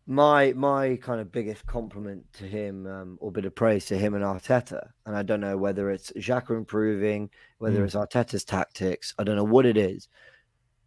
my 0.06 0.52
my 0.52 0.96
kind 0.96 1.20
of 1.20 1.32
biggest 1.32 1.64
compliment 1.66 2.30
to 2.34 2.44
him, 2.44 2.86
um, 2.86 3.18
or 3.20 3.32
bit 3.32 3.46
of 3.46 3.54
praise 3.54 3.86
to 3.86 3.96
him 3.96 4.12
and 4.12 4.24
Arteta, 4.24 4.90
and 5.06 5.16
I 5.16 5.22
don't 5.22 5.40
know 5.40 5.56
whether 5.56 5.90
it's 5.90 6.12
Xhaka 6.12 6.50
improving, 6.50 7.30
whether 7.58 7.80
mm. 7.80 7.84
it's 7.86 7.94
Arteta's 7.94 8.44
tactics. 8.44 9.14
I 9.18 9.24
don't 9.24 9.36
know 9.36 9.44
what 9.44 9.64
it 9.64 9.78
is, 9.78 10.08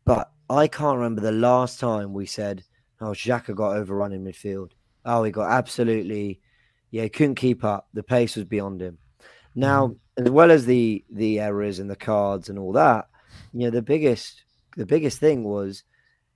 but 0.03 0.31
I 0.47 0.67
can't 0.67 0.97
remember 0.97 1.21
the 1.21 1.31
last 1.31 1.79
time 1.79 2.13
we 2.13 2.27
said 2.27 2.63
Oh, 3.01 3.11
Xhaka 3.11 3.55
got 3.55 3.75
overrun 3.75 4.13
in 4.13 4.23
midfield. 4.23 4.71
Oh, 5.03 5.23
he 5.23 5.31
got 5.31 5.51
absolutely, 5.51 6.39
yeah, 6.91 7.03
he 7.03 7.09
couldn't 7.09 7.35
keep 7.35 7.63
up. 7.63 7.87
The 7.93 8.03
pace 8.03 8.35
was 8.35 8.45
beyond 8.45 8.81
him. 8.81 8.97
Now, 9.55 9.87
mm-hmm. 9.87 10.25
as 10.25 10.31
well 10.31 10.51
as 10.51 10.65
the 10.65 11.03
the 11.09 11.39
errors 11.39 11.79
and 11.79 11.89
the 11.89 11.95
cards 11.95 12.49
and 12.49 12.59
all 12.59 12.73
that, 12.73 13.07
you 13.53 13.61
know, 13.61 13.69
the 13.69 13.81
biggest 13.81 14.43
the 14.75 14.85
biggest 14.85 15.19
thing 15.19 15.43
was, 15.43 15.83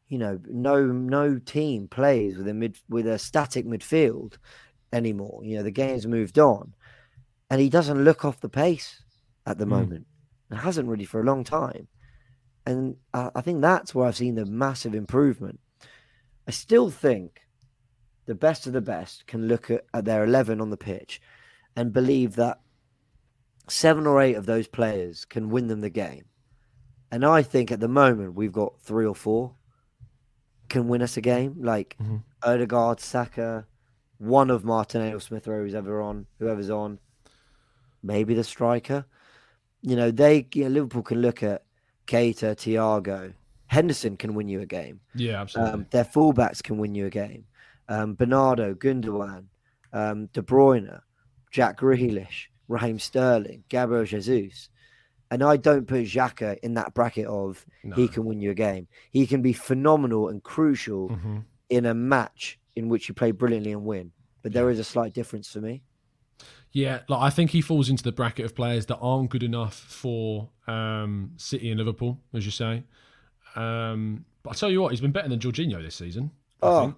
you 0.07 0.18
know, 0.18 0.40
no 0.48 0.86
no 0.86 1.38
team 1.40 1.88
plays 1.88 2.38
with 2.38 2.48
a 2.48 2.53
mid 2.53 2.77
with 2.88 3.07
a 3.07 3.19
static 3.19 3.65
midfield 3.65 4.38
anymore. 4.94 5.41
You 5.44 5.57
know, 5.57 5.64
the 5.64 5.72
game's 5.72 6.07
moved 6.07 6.40
on, 6.40 6.73
and 7.49 7.60
he 7.60 7.69
doesn't 7.69 8.03
look 8.03 8.23
off 8.23 8.41
the 8.41 8.49
pace 8.49 9.02
at 9.45 9.57
the 9.57 9.65
mm. 9.65 9.69
moment. 9.69 10.07
It 10.52 10.56
hasn't 10.56 10.88
really 10.88 11.06
for 11.06 11.19
a 11.22 11.26
long 11.26 11.44
time, 11.44 11.88
and 12.65 12.95
I, 13.14 13.31
I 13.36 13.41
think 13.41 13.61
that's 13.61 13.94
where 13.94 14.07
I've 14.07 14.18
seen 14.18 14.36
the 14.36 14.45
massive 14.45 14.95
improvement. 14.95 15.60
I 16.49 16.51
still 16.51 16.89
think 16.89 17.41
the 18.26 18.34
best 18.34 18.65
of 18.65 18.73
the 18.73 18.81
best 18.81 19.27
can 19.27 19.47
look 19.47 19.69
at, 19.69 19.85
at 19.93 20.05
their 20.05 20.23
11 20.23 20.59
on 20.59 20.71
the 20.71 20.77
pitch 20.77 21.21
and 21.76 21.93
believe 21.93 22.38
that 22.38 22.59
seven 23.67 24.07
or 24.07 24.19
eight 24.19 24.34
of 24.34 24.47
those 24.47 24.67
players 24.67 25.26
can 25.26 25.51
win 25.51 25.67
them 25.67 25.81
the 25.81 25.91
game. 25.91 26.26
And 27.11 27.23
I 27.23 27.43
think 27.43 27.71
at 27.71 27.80
the 27.80 27.88
moment 27.88 28.34
we've 28.34 28.51
got 28.51 28.81
three 28.81 29.05
or 29.05 29.13
four 29.13 29.53
can 30.69 30.88
win 30.88 31.03
us 31.03 31.17
a 31.17 31.21
game, 31.21 31.57
like 31.59 31.95
mm-hmm. 32.01 32.17
Odegaard, 32.41 32.99
Saka, 32.99 33.67
one 34.17 34.49
of 34.49 34.65
Martinelli 34.65 35.13
or 35.13 35.19
Smith 35.19 35.45
Rowe 35.45 35.61
who's 35.61 35.76
ever 35.76 36.01
on, 36.01 36.26
whoever's 36.39 36.71
on, 36.71 36.97
maybe 38.01 38.34
the 38.34 38.43
striker. 38.43 39.05
You 39.84 39.95
know, 39.95 40.09
they 40.09 40.47
you 40.55 40.63
know, 40.63 40.71
Liverpool 40.71 41.03
can 41.03 41.21
look 41.21 41.43
at 41.43 41.63
Keita, 42.07 42.55
Thiago, 42.55 43.35
Henderson 43.69 44.17
can 44.17 44.33
win 44.33 44.47
you 44.47 44.61
a 44.61 44.65
game. 44.65 44.99
Yeah, 45.13 45.41
absolutely. 45.41 45.73
Um, 45.73 45.85
their 45.91 46.03
fullbacks 46.03 46.61
can 46.61 46.79
win 46.79 46.95
you 46.95 47.05
a 47.05 47.09
game. 47.11 47.45
Um, 47.87 48.15
Bernardo, 48.15 48.73
Gundogan, 48.73 49.45
um, 49.93 50.25
De 50.33 50.41
Bruyne, 50.41 50.99
Jack 51.51 51.79
Grealish, 51.79 52.47
Raheem 52.67 52.97
Sterling, 52.97 53.63
Gabriel 53.69 54.05
Jesus. 54.05 54.69
And 55.29 55.43
I 55.43 55.57
don't 55.57 55.87
put 55.87 56.05
Xhaka 56.05 56.57
in 56.63 56.73
that 56.73 56.95
bracket 56.95 57.27
of 57.27 57.63
no. 57.83 57.95
he 57.95 58.07
can 58.07 58.25
win 58.25 58.41
you 58.41 58.49
a 58.49 58.55
game. 58.55 58.87
He 59.11 59.27
can 59.27 59.43
be 59.43 59.53
phenomenal 59.53 60.29
and 60.29 60.41
crucial 60.41 61.09
mm-hmm. 61.09 61.37
in 61.69 61.85
a 61.85 61.93
match 61.93 62.59
in 62.75 62.89
which 62.89 63.07
you 63.07 63.13
play 63.13 63.29
brilliantly 63.29 63.71
and 63.71 63.85
win. 63.85 64.11
But 64.41 64.53
there 64.53 64.71
is 64.71 64.79
a 64.79 64.83
slight 64.83 65.13
difference 65.13 65.51
for 65.51 65.61
me. 65.61 65.83
Yeah, 66.71 67.01
like 67.07 67.21
I 67.21 67.29
think 67.29 67.51
he 67.51 67.61
falls 67.61 67.89
into 67.89 68.03
the 68.03 68.11
bracket 68.11 68.45
of 68.45 68.55
players 68.55 68.87
that 68.87 68.97
aren't 68.97 69.29
good 69.29 69.43
enough 69.43 69.75
for 69.75 70.49
um, 70.65 71.33
City 71.37 71.69
and 71.69 71.77
Liverpool, 71.77 72.19
as 72.33 72.45
you 72.45 72.51
say. 72.51 72.83
Um, 73.60 74.26
but 74.44 74.52
I 74.52 74.53
tell 74.53 74.72
you 74.72 74.81
what, 74.81 74.91
he's 74.91 75.02
been 75.02 75.11
better 75.11 75.27
than 75.27 75.40
Jorginho 75.40 75.84
this 75.84 75.95
season. 75.95 76.31
Oh, 76.61 76.94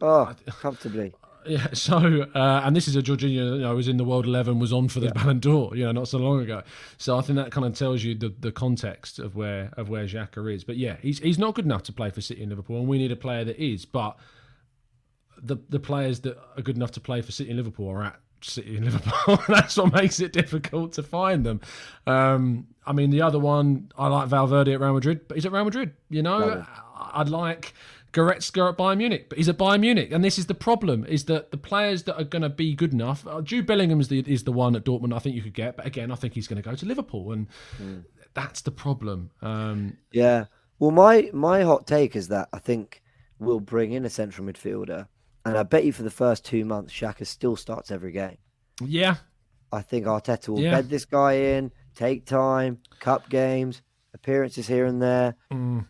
oh, 0.00 0.34
comfortably. 0.60 1.12
Yeah, 1.46 1.68
so 1.72 1.96
uh, 2.34 2.60
and 2.64 2.76
this 2.76 2.88
is 2.88 2.96
a 2.96 3.00
Jorginho 3.00 3.30
you 3.30 3.58
know 3.58 3.74
was 3.74 3.88
in 3.88 3.96
the 3.96 4.04
World 4.04 4.26
Eleven, 4.26 4.58
was 4.58 4.70
on 4.70 4.88
for 4.88 5.00
the 5.00 5.10
Ballon 5.12 5.38
d'Or, 5.38 5.74
you 5.74 5.84
know, 5.84 5.92
not 5.92 6.06
so 6.06 6.18
long 6.18 6.42
ago. 6.42 6.62
So 6.98 7.16
I 7.16 7.22
think 7.22 7.36
that 7.36 7.52
kind 7.52 7.64
of 7.64 7.74
tells 7.74 8.02
you 8.02 8.14
the, 8.14 8.34
the 8.38 8.52
context 8.52 9.18
of 9.18 9.34
where 9.34 9.72
of 9.78 9.88
where 9.88 10.04
Xhaka 10.04 10.52
is. 10.52 10.64
But 10.64 10.76
yeah, 10.76 10.96
he's 11.00 11.20
he's 11.20 11.38
not 11.38 11.54
good 11.54 11.64
enough 11.64 11.84
to 11.84 11.92
play 11.92 12.10
for 12.10 12.20
City 12.20 12.42
and 12.42 12.50
Liverpool, 12.50 12.80
and 12.80 12.88
we 12.88 12.98
need 12.98 13.12
a 13.12 13.16
player 13.16 13.44
that 13.44 13.56
is. 13.56 13.86
But 13.86 14.18
the 15.40 15.56
the 15.70 15.80
players 15.80 16.20
that 16.20 16.36
are 16.56 16.62
good 16.62 16.76
enough 16.76 16.90
to 16.92 17.00
play 17.00 17.22
for 17.22 17.32
City 17.32 17.48
and 17.48 17.56
Liverpool 17.56 17.88
are 17.88 18.02
at 18.02 18.20
City 18.44 18.76
and 18.76 18.84
Liverpool. 18.90 19.38
That's 19.48 19.76
what 19.76 19.92
makes 19.92 20.20
it 20.20 20.32
difficult 20.32 20.92
to 20.94 21.02
find 21.02 21.44
them. 21.44 21.60
Um, 22.06 22.68
I 22.86 22.92
mean, 22.92 23.10
the 23.10 23.22
other 23.22 23.38
one 23.38 23.90
I 23.98 24.08
like 24.08 24.28
Valverde 24.28 24.72
at 24.72 24.80
Real 24.80 24.94
Madrid, 24.94 25.28
but 25.28 25.36
he's 25.36 25.46
at 25.46 25.52
Real 25.52 25.64
Madrid. 25.64 25.92
You 26.10 26.22
know, 26.22 26.64
I'd 26.96 27.28
like. 27.28 27.74
Goretzka 28.10 28.70
at 28.70 28.78
Bayern 28.78 28.96
Munich, 28.96 29.28
but 29.28 29.36
he's 29.36 29.50
at 29.50 29.58
Bayern 29.58 29.80
Munich, 29.80 30.10
and 30.12 30.24
this 30.24 30.38
is 30.38 30.46
the 30.46 30.54
problem: 30.54 31.04
is 31.04 31.26
that 31.26 31.50
the 31.50 31.58
players 31.58 32.04
that 32.04 32.18
are 32.18 32.24
going 32.24 32.40
to 32.40 32.48
be 32.48 32.74
good 32.74 32.94
enough. 32.94 33.26
Uh, 33.26 33.42
Jude 33.42 33.66
Bellingham 33.66 34.00
is 34.00 34.08
the 34.08 34.20
is 34.20 34.44
the 34.44 34.50
one 34.50 34.74
at 34.74 34.84
Dortmund. 34.84 35.14
I 35.14 35.18
think 35.18 35.36
you 35.36 35.42
could 35.42 35.52
get, 35.52 35.76
but 35.76 35.84
again, 35.86 36.10
I 36.10 36.14
think 36.14 36.32
he's 36.32 36.48
going 36.48 36.60
to 36.60 36.66
go 36.66 36.74
to 36.74 36.86
Liverpool, 36.86 37.32
and 37.32 37.46
that's 38.32 38.62
the 38.62 38.70
problem. 38.70 39.30
Um, 39.42 39.98
Yeah. 40.10 40.46
Well, 40.78 40.90
my 40.90 41.28
my 41.34 41.62
hot 41.64 41.86
take 41.86 42.16
is 42.16 42.28
that 42.28 42.48
I 42.50 42.60
think 42.60 43.02
we'll 43.38 43.60
bring 43.60 43.92
in 43.92 44.06
a 44.06 44.10
central 44.10 44.46
midfielder, 44.46 45.06
and 45.48 45.58
I 45.58 45.62
bet 45.62 45.84
you 45.84 45.92
for 45.92 46.02
the 46.02 46.10
first 46.10 46.44
two 46.44 46.64
months, 46.64 46.92
Xhaka 46.92 47.26
still 47.26 47.56
starts 47.56 47.90
every 47.90 48.12
game. 48.12 48.36
yeah, 48.82 49.16
I 49.72 49.82
think 49.82 50.06
Arteta 50.06 50.48
will 50.48 50.60
Yeah. 50.60 50.70
bed 50.76 50.88
this 50.88 51.04
guy 51.04 51.32
in, 51.34 51.70
take 51.94 52.24
time, 52.24 52.78
cup 53.00 53.28
games, 53.28 53.82
appearances 54.14 54.66
here 54.68 54.86
and 54.86 55.02
there, 55.02 55.34
Mm. 55.52 55.84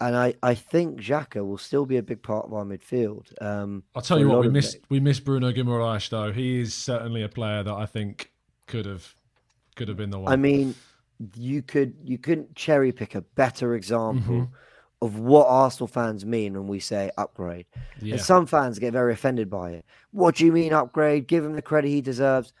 and 0.00 0.16
I, 0.16 0.34
I 0.42 0.54
think 0.54 1.00
Xhaka 1.00 1.46
will 1.46 1.56
still 1.58 1.86
be 1.86 1.96
a 1.96 2.02
big 2.02 2.22
part 2.22 2.46
of 2.46 2.52
our 2.52 2.64
midfield. 2.64 3.32
Um, 3.40 3.84
I'll 3.94 4.02
tell 4.02 4.18
you 4.18 4.28
what, 4.28 4.40
we 4.40 4.48
missed 4.48 4.78
we 4.88 4.98
missed 5.00 5.24
Bruno 5.24 5.52
Guimaraes 5.52 6.08
though. 6.10 6.32
He 6.32 6.60
is 6.60 6.74
certainly 6.74 7.22
a 7.22 7.28
player 7.28 7.62
that 7.62 7.72
I 7.74 7.86
think 7.86 8.32
could 8.66 8.86
have 8.86 9.14
could 9.76 9.88
have 9.88 9.96
been 9.96 10.10
the 10.10 10.18
one. 10.18 10.32
I 10.32 10.36
mean, 10.36 10.74
you 11.36 11.62
could 11.62 11.94
you 12.02 12.18
couldn't 12.18 12.54
cherry 12.56 12.90
pick 12.92 13.14
a 13.14 13.20
better 13.22 13.74
example 13.76 14.34
Mm-hmm. 14.34 14.54
Of 15.02 15.18
what 15.18 15.46
Arsenal 15.48 15.88
fans 15.88 16.24
mean 16.24 16.54
when 16.54 16.66
we 16.68 16.78
say 16.80 17.10
upgrade. 17.18 17.66
yeah, 18.00 18.14
And 18.14 18.22
some 18.22 18.46
fans 18.46 18.78
get 18.78 18.92
very 18.92 19.12
offended 19.12 19.50
by 19.50 19.72
it. 19.72 19.84
What 20.12 20.36
do 20.36 20.46
you 20.46 20.52
mean 20.52 20.72
upgrade? 20.72 21.26
Give 21.26 21.44
him 21.44 21.54
the 21.54 21.60
credit 21.60 21.88
he 21.88 22.00
deserves. 22.00 22.52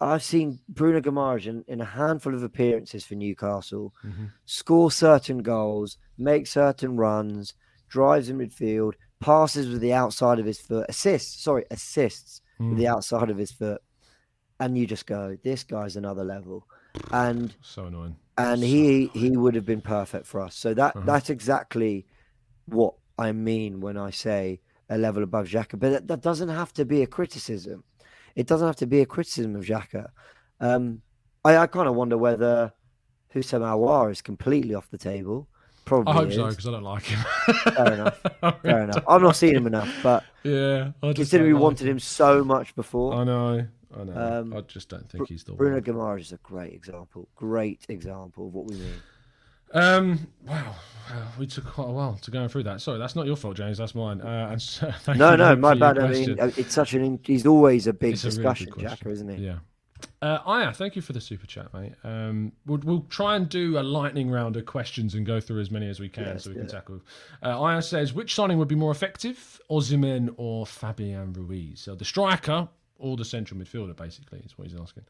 I've 0.00 0.22
seen 0.22 0.58
Bruno 0.68 1.00
Guimaraes 1.00 1.46
in, 1.46 1.64
in 1.68 1.80
a 1.80 1.84
handful 1.84 2.34
of 2.34 2.42
appearances 2.42 3.04
for 3.04 3.14
Newcastle 3.14 3.92
Mm-hmm. 4.04 4.24
score 4.46 4.90
certain 4.90 5.38
goals, 5.42 5.98
make 6.18 6.46
certain 6.46 6.96
runs, 6.96 7.54
drives 7.88 8.28
in 8.30 8.38
midfield, 8.38 8.94
passes 9.20 9.68
with 9.68 9.80
the 9.80 9.92
outside 9.92 10.38
of 10.38 10.46
his 10.46 10.58
foot, 10.60 10.86
assists, 10.88 11.42
sorry, 11.42 11.64
assists 11.70 12.40
with 12.58 12.68
Mm. 12.68 12.76
the 12.78 12.88
outside 12.88 13.28
of 13.30 13.36
his 13.36 13.52
foot. 13.52 13.82
And 14.60 14.78
you 14.78 14.86
just 14.86 15.06
go, 15.06 15.36
this 15.44 15.62
guy's 15.62 15.96
another 15.96 16.24
level. 16.24 16.66
And 17.12 17.54
so 17.60 17.84
annoying. 17.86 18.16
And 18.38 18.62
he 18.62 19.06
he 19.14 19.30
would 19.36 19.54
have 19.54 19.64
been 19.64 19.80
perfect 19.80 20.26
for 20.26 20.40
us. 20.40 20.54
So 20.54 20.74
that 20.74 20.94
Uh-huh. 20.96 21.06
that's 21.06 21.30
exactly 21.30 22.06
what 22.66 22.94
I 23.18 23.32
mean 23.32 23.80
when 23.80 23.96
I 23.96 24.10
say 24.10 24.60
a 24.90 24.98
level 24.98 25.22
above 25.22 25.46
Xhaka. 25.46 25.78
But 25.78 25.90
that, 25.90 26.08
that 26.08 26.20
doesn't 26.20 26.48
have 26.50 26.72
to 26.74 26.84
be 26.84 27.02
a 27.02 27.06
criticism. 27.06 27.84
It 28.34 28.46
doesn't 28.46 28.66
have 28.66 28.76
to 28.76 28.86
be 28.86 29.00
a 29.00 29.06
criticism 29.06 29.56
of 29.56 29.64
Xhaka. 29.64 30.08
Um, 30.60 31.00
I, 31.44 31.56
I 31.56 31.66
kind 31.66 31.88
of 31.88 31.94
wonder 31.94 32.18
whether 32.18 32.72
Houssem 33.34 33.60
Aouar 33.62 34.10
is 34.10 34.20
completely 34.20 34.74
off 34.74 34.90
the 34.90 34.98
table. 34.98 35.48
Probably 35.86 36.12
I 36.12 36.16
hope 36.16 36.28
is. 36.28 36.34
so 36.34 36.48
because 36.48 36.66
I 36.66 36.70
don't 36.72 36.82
like 36.82 37.04
him. 37.04 37.24
Fair 37.74 37.92
enough. 37.94 38.20
Fair 38.62 38.82
enough. 38.82 39.04
I've 39.08 39.22
not 39.22 39.36
seen 39.36 39.54
him 39.54 39.66
enough, 39.68 39.88
but 40.02 40.24
Yeah, 40.42 40.90
I 41.02 41.06
just 41.12 41.16
considering 41.16 41.50
we 41.50 41.54
like 41.54 41.62
wanted 41.62 41.86
him 41.88 41.98
so 42.00 42.42
much 42.44 42.74
before, 42.74 43.14
I 43.14 43.24
know, 43.24 43.66
I 43.98 44.04
know. 44.04 44.40
Um, 44.40 44.52
I 44.54 44.60
just 44.62 44.88
don't 44.88 45.08
think 45.08 45.28
he's 45.28 45.44
the 45.44 45.52
Bruno 45.52 45.74
one. 45.76 45.82
Bruno 45.82 45.98
Guimaraes 46.00 46.20
is 46.20 46.32
a 46.32 46.38
great 46.38 46.72
example. 46.72 47.28
Great 47.34 47.86
example 47.88 48.46
of 48.48 48.54
what 48.54 48.66
we 48.66 48.74
mean. 48.76 48.94
Um, 49.72 50.26
wow, 50.46 50.76
wow, 51.10 51.26
we 51.38 51.46
took 51.46 51.64
quite 51.66 51.88
a 51.88 51.92
while 51.92 52.14
to 52.22 52.30
go 52.30 52.46
through 52.46 52.62
that. 52.64 52.80
Sorry, 52.80 52.98
that's 52.98 53.16
not 53.16 53.26
your 53.26 53.36
fault, 53.36 53.56
James. 53.56 53.78
That's 53.78 53.94
mine. 53.94 54.20
Uh, 54.20 54.48
and 54.52 54.62
so, 54.62 54.90
thank 55.00 55.18
No, 55.18 55.32
you 55.32 55.36
no, 55.38 55.56
my 55.56 55.74
bad. 55.74 55.98
I 55.98 56.08
mean, 56.08 56.38
uh, 56.38 56.50
it's 56.56 56.74
such 56.74 56.94
an. 56.94 57.04
in- 57.04 57.20
He's 57.24 57.46
always 57.46 57.86
a 57.86 57.92
big 57.92 58.14
It's 58.14 58.24
a 58.24 58.28
really 58.28 58.36
discussion. 58.36 58.72
Jacker, 58.78 59.10
isn't 59.10 59.28
he? 59.28 59.44
Yeah. 59.44 59.58
Uh, 60.20 60.38
Aya, 60.44 60.72
thank 60.72 60.94
you 60.94 61.02
for 61.02 61.12
the 61.14 61.20
super 61.20 61.46
chat, 61.46 61.72
mate. 61.72 61.92
Um, 62.04 62.52
we'll, 62.66 62.80
we'll 62.84 63.06
try 63.08 63.34
and 63.36 63.48
do 63.48 63.78
a 63.78 63.80
lightning 63.82 64.30
round 64.30 64.56
of 64.56 64.66
questions 64.66 65.14
and 65.14 65.24
go 65.24 65.40
through 65.40 65.60
as 65.60 65.70
many 65.70 65.88
as 65.88 66.00
we 66.00 66.08
can 66.08 66.24
Yes, 66.24 66.44
so 66.44 66.50
we 66.50 66.56
can 66.56 66.66
tackle. 66.66 67.00
Uh, 67.42 67.60
Aya 67.60 67.80
says, 67.82 68.12
which 68.12 68.34
signing 68.34 68.58
would 68.58 68.68
be 68.68 68.74
more 68.74 68.90
effective, 68.90 69.60
Osimhen 69.70 70.34
or 70.36 70.66
Fabian 70.66 71.32
Ruiz? 71.32 71.80
So 71.80 71.94
the 71.94 72.04
striker 72.04 72.68
or 72.98 73.16
the 73.16 73.24
central 73.24 73.60
midfielder, 73.60 73.96
basically, 73.96 74.40
is 74.40 74.56
what 74.56 74.68
he's 74.68 74.78
asking. 74.78 75.04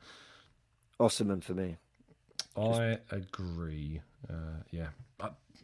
Osimhen 0.98 1.42
for 1.42 1.54
me. 1.54 1.76
I 2.56 2.98
agree. 3.10 4.00
Uh, 4.28 4.62
yeah. 4.70 4.88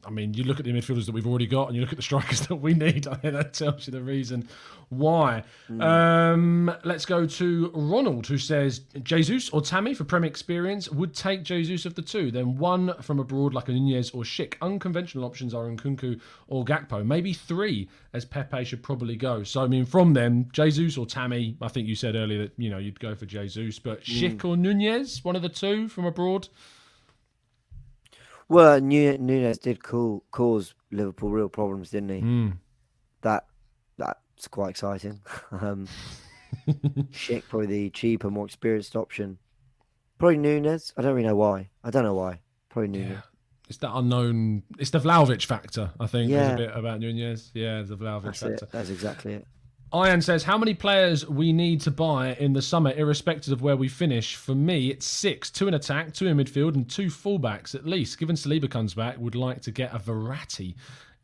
I 0.04 0.10
mean, 0.10 0.34
you 0.34 0.44
look 0.44 0.58
at 0.58 0.64
the 0.64 0.72
midfielders 0.72 1.06
that 1.06 1.12
we've 1.12 1.26
already 1.26 1.46
got 1.46 1.68
and 1.68 1.76
you 1.76 1.80
look 1.80 1.92
at 1.92 1.96
the 1.96 2.02
strikers 2.02 2.40
that 2.48 2.56
we 2.56 2.74
need. 2.74 3.06
I 3.08 3.14
think 3.14 3.34
that 3.34 3.54
tells 3.54 3.86
you 3.86 3.92
the 3.92 4.02
reason 4.02 4.48
why. 4.88 5.44
Um, 5.80 6.74
let's 6.84 7.06
go 7.06 7.26
to 7.26 7.70
Ronald, 7.74 8.26
who 8.26 8.36
says 8.36 8.80
Jesus 9.02 9.48
or 9.50 9.62
Tammy 9.62 9.94
for 9.94 10.04
Prem 10.04 10.24
experience 10.24 10.90
would 10.90 11.14
take 11.14 11.44
Jesus 11.44 11.86
of 11.86 11.94
the 11.94 12.02
two. 12.02 12.30
Then 12.30 12.58
one 12.58 12.94
from 13.00 13.18
abroad 13.18 13.54
like 13.54 13.68
a 13.68 13.72
Nunez 13.72 14.10
or 14.10 14.22
Schick. 14.22 14.54
Unconventional 14.60 15.24
options 15.24 15.54
are 15.54 15.64
Nkunku 15.64 16.20
or 16.48 16.64
Gakpo. 16.64 17.04
Maybe 17.04 17.32
three, 17.32 17.88
as 18.12 18.24
Pepe 18.24 18.64
should 18.64 18.82
probably 18.82 19.16
go. 19.16 19.42
So, 19.44 19.62
I 19.62 19.66
mean, 19.66 19.84
from 19.84 20.12
them, 20.12 20.48
Jesus 20.52 20.98
or 20.98 21.06
Tammy, 21.06 21.56
I 21.62 21.68
think 21.68 21.88
you 21.88 21.94
said 21.94 22.14
earlier 22.14 22.42
that, 22.42 22.52
you 22.56 22.70
know, 22.70 22.78
you'd 22.78 23.00
go 23.00 23.14
for 23.14 23.26
Jesus. 23.26 23.78
But 23.78 24.02
Schick 24.02 24.44
or 24.44 24.56
Nunez, 24.56 25.24
one 25.24 25.36
of 25.36 25.42
the 25.42 25.48
two 25.48 25.88
from 25.88 26.04
abroad? 26.04 26.48
Well, 28.48 28.80
Nu- 28.80 29.18
Nunez 29.18 29.58
did 29.58 29.82
call, 29.82 30.24
cause 30.30 30.74
Liverpool 30.90 31.30
real 31.30 31.48
problems, 31.48 31.90
didn't 31.90 32.10
he? 32.10 32.20
Mm. 32.20 32.58
That 33.22 33.46
that's 33.98 34.48
quite 34.48 34.70
exciting. 34.70 35.20
um, 35.52 35.86
Schick 37.12 37.44
probably 37.48 37.66
the 37.66 37.90
cheaper, 37.90 38.30
more 38.30 38.44
experienced 38.46 38.96
option. 38.96 39.38
Probably 40.18 40.38
Nunez. 40.38 40.92
I 40.96 41.02
don't 41.02 41.14
really 41.14 41.26
know 41.26 41.36
why. 41.36 41.70
I 41.82 41.90
don't 41.90 42.04
know 42.04 42.14
why. 42.14 42.40
Probably 42.68 42.88
Nunez. 42.88 43.10
Yeah. 43.12 43.20
It's 43.68 43.78
that 43.78 43.92
unknown. 43.94 44.64
It's 44.78 44.90
the 44.90 44.98
Vlahovic 44.98 45.44
factor, 45.46 45.90
I 45.98 46.06
think. 46.06 46.30
There's 46.30 46.48
Yeah. 46.48 46.54
a 46.54 46.56
bit 46.56 46.70
about 46.76 47.00
Nunez. 47.00 47.50
Yeah, 47.54 47.82
the 47.82 47.96
Vlahovic 47.96 48.24
That's 48.24 48.40
factor. 48.40 48.64
it. 48.66 48.70
That's 48.72 48.90
exactly 48.90 49.34
it. 49.34 49.46
Ian 49.94 50.22
says, 50.22 50.42
How 50.42 50.56
many 50.56 50.74
players 50.74 51.28
we 51.28 51.52
need 51.52 51.80
to 51.82 51.90
buy 51.90 52.34
in 52.34 52.54
the 52.54 52.62
summer, 52.62 52.92
irrespective 52.92 53.52
of 53.52 53.62
where 53.62 53.76
we 53.76 53.88
finish? 53.88 54.36
For 54.36 54.54
me, 54.54 54.88
it's 54.88 55.06
six 55.06 55.50
two 55.50 55.68
in 55.68 55.74
attack, 55.74 56.14
two 56.14 56.26
in 56.26 56.36
midfield, 56.36 56.74
and 56.74 56.88
two 56.88 57.06
fullbacks 57.06 57.74
at 57.74 57.86
least. 57.86 58.18
Given 58.18 58.36
Saliba 58.36 58.70
comes 58.70 58.94
back, 58.94 59.18
would 59.18 59.34
like 59.34 59.60
to 59.62 59.70
get 59.70 59.94
a 59.94 59.98
Verratti 59.98 60.76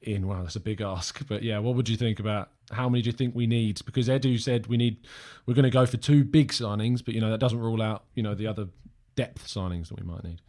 in. 0.02 0.26
Wow, 0.26 0.42
that's 0.42 0.56
a 0.56 0.60
big 0.60 0.80
ask. 0.80 1.24
But 1.28 1.42
yeah, 1.42 1.58
what 1.58 1.76
would 1.76 1.88
you 1.88 1.96
think 1.96 2.20
about 2.20 2.50
how 2.70 2.88
many 2.88 3.02
do 3.02 3.06
you 3.06 3.12
think 3.12 3.34
we 3.34 3.46
need? 3.46 3.80
Because 3.86 4.08
Edu 4.08 4.38
said 4.38 4.66
we 4.66 4.76
need, 4.76 4.98
we're 5.46 5.54
going 5.54 5.64
to 5.64 5.70
go 5.70 5.86
for 5.86 5.96
two 5.96 6.24
big 6.24 6.52
signings, 6.52 7.02
but 7.04 7.14
you 7.14 7.20
know, 7.20 7.30
that 7.30 7.40
doesn't 7.40 7.58
rule 7.58 7.80
out, 7.80 8.04
you 8.14 8.22
know, 8.22 8.34
the 8.34 8.46
other 8.46 8.68
depth 9.16 9.46
signings 9.46 9.88
that 9.88 9.98
we 9.98 10.06
might 10.06 10.24
need. 10.24 10.40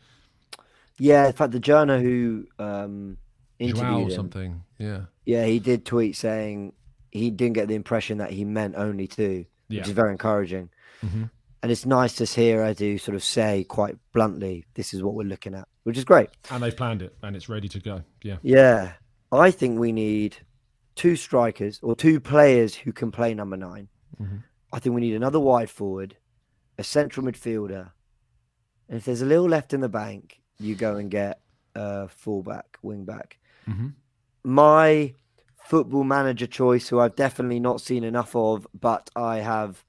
Yeah, 0.97 1.27
in 1.27 1.33
fact, 1.33 1.53
the 1.53 1.61
journal 1.61 1.99
who 1.99 2.45
um, 2.59 3.17
Joao 3.61 3.69
interviewed 3.69 3.93
or 3.93 4.09
him, 4.09 4.11
something. 4.11 4.63
Yeah. 4.77 5.01
yeah, 5.25 5.45
he 5.45 5.59
did 5.59 5.85
tweet 5.85 6.17
saying 6.17 6.73
he 7.11 7.29
didn't 7.31 7.53
get 7.53 7.67
the 7.67 7.75
impression 7.75 8.17
that 8.19 8.31
he 8.31 8.45
meant 8.45 8.75
only 8.75 9.07
two, 9.07 9.45
Yeah. 9.67 9.79
which 9.79 9.87
is 9.87 9.93
very 9.93 10.11
encouraging. 10.11 10.69
Mhm. 11.01 11.29
And 11.61 11.71
it's 11.71 11.85
nice 11.85 12.15
to 12.15 12.25
hear 12.25 12.61
Edu 12.61 12.99
sort 12.99 13.15
of 13.15 13.23
say 13.23 13.63
quite 13.65 13.97
bluntly, 14.13 14.65
"This 14.75 14.93
is 14.93 15.03
what 15.03 15.13
we're 15.15 15.23
looking 15.27 15.53
at," 15.53 15.67
which 15.83 15.97
is 15.97 16.05
great. 16.05 16.29
And 16.49 16.63
they've 16.63 16.75
planned 16.75 17.01
it 17.01 17.15
and 17.21 17.35
it's 17.35 17.49
ready 17.49 17.67
to 17.69 17.79
go. 17.79 18.03
Yeah. 18.23 18.37
Yeah, 18.41 18.93
I 19.31 19.51
think 19.51 19.77
we 19.79 19.91
need 19.91 20.37
two 20.95 21.15
strikers 21.15 21.79
or 21.81 21.95
two 21.95 22.19
players 22.19 22.75
who 22.75 22.91
can 22.93 23.11
play 23.11 23.33
number 23.33 23.57
9 23.57 23.87
Mhm. 24.21 24.43
I 24.71 24.79
think 24.79 24.93
we 24.95 25.01
need 25.01 25.15
another 25.15 25.39
wide 25.39 25.69
forward, 25.69 26.17
a 26.77 26.83
central 26.83 27.25
midfielder, 27.25 27.91
and 28.87 28.97
if 28.97 29.05
there's 29.05 29.21
a 29.21 29.25
little 29.25 29.47
left 29.47 29.73
in 29.73 29.81
the 29.81 29.89
bank, 29.89 30.41
you 30.59 30.75
go 30.75 30.95
and 30.97 31.09
get 31.11 31.41
a 31.75 32.07
fullback, 32.07 32.77
wing 32.81 33.05
back. 33.05 33.37
Mhm. 33.67 33.93
My 34.43 35.13
football 35.69 36.03
manager 36.03 36.47
choice, 36.47 36.87
who 36.89 36.99
I've 36.99 37.15
definitely 37.15 37.59
not 37.59 37.79
seen 37.81 38.03
enough 38.03 38.35
of, 38.35 38.67
but 38.79 39.09
I 39.15 39.37
have 39.37 39.83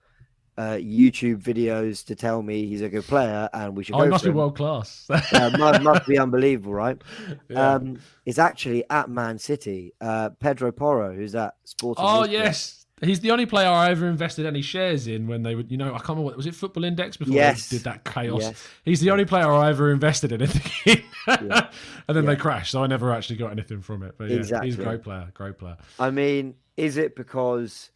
uh, 0.58 0.76
YouTube 0.76 1.40
videos 1.42 2.04
to 2.04 2.14
tell 2.14 2.42
me 2.42 2.66
he's 2.66 2.82
a 2.82 2.88
good 2.90 3.04
player 3.04 3.48
and 3.54 3.74
we 3.76 3.82
should 3.84 3.94
Oh, 3.94 4.00
go 4.04 4.10
must 4.10 4.24
be 4.24 4.30
him. 4.30 4.36
world 4.36 4.56
class. 4.56 5.06
uh, 5.08 5.50
must, 5.58 5.82
must 5.82 6.06
be 6.06 6.18
unbelievable, 6.18 6.74
right? 6.74 7.00
Yeah. 7.48 7.74
Um, 7.76 7.98
is 8.26 8.38
actually 8.38 8.84
at 8.90 9.08
Man 9.08 9.38
City. 9.38 9.94
Uh, 10.00 10.30
Pedro 10.38 10.70
Porro, 10.70 11.14
who's 11.14 11.34
at 11.34 11.54
Sporting. 11.64 12.04
oh 12.06 12.20
Lisbon. 12.20 12.32
yes, 12.32 12.79
He's 13.02 13.20
the 13.20 13.30
only 13.30 13.46
player 13.46 13.68
I 13.68 13.90
ever 13.90 14.06
invested 14.08 14.44
any 14.46 14.60
shares 14.62 15.06
in 15.06 15.26
when 15.26 15.42
they 15.42 15.54
would, 15.54 15.70
you 15.70 15.76
know, 15.78 15.86
I 15.88 15.98
can't 15.98 16.10
remember 16.10 16.24
what 16.24 16.36
was 16.36 16.46
it, 16.46 16.54
Football 16.54 16.84
Index 16.84 17.16
before 17.16 17.34
Yes. 17.34 17.68
they 17.68 17.78
did 17.78 17.84
that 17.84 18.04
chaos. 18.04 18.40
Yes. 18.42 18.68
He's 18.84 19.00
the 19.00 19.10
only 19.10 19.24
player 19.24 19.50
I 19.50 19.70
ever 19.70 19.90
invested 19.90 20.32
in 20.32 20.42
anything. 20.42 21.02
Yeah. 21.26 21.70
and 22.08 22.16
then 22.16 22.24
Yeah. 22.24 22.30
they 22.30 22.36
crashed, 22.36 22.72
so 22.72 22.82
I 22.82 22.86
never 22.86 23.12
actually 23.12 23.36
got 23.36 23.52
anything 23.52 23.80
from 23.80 24.02
it. 24.02 24.16
But 24.18 24.28
yeah, 24.30 24.62
he's 24.62 24.78
a 24.78 24.82
great 24.82 25.02
player, 25.02 25.30
great 25.34 25.56
player. 25.58 25.76
I 25.98 26.10
mean, 26.10 26.54
is 26.76 26.96
it 26.98 27.16
because 27.16 27.90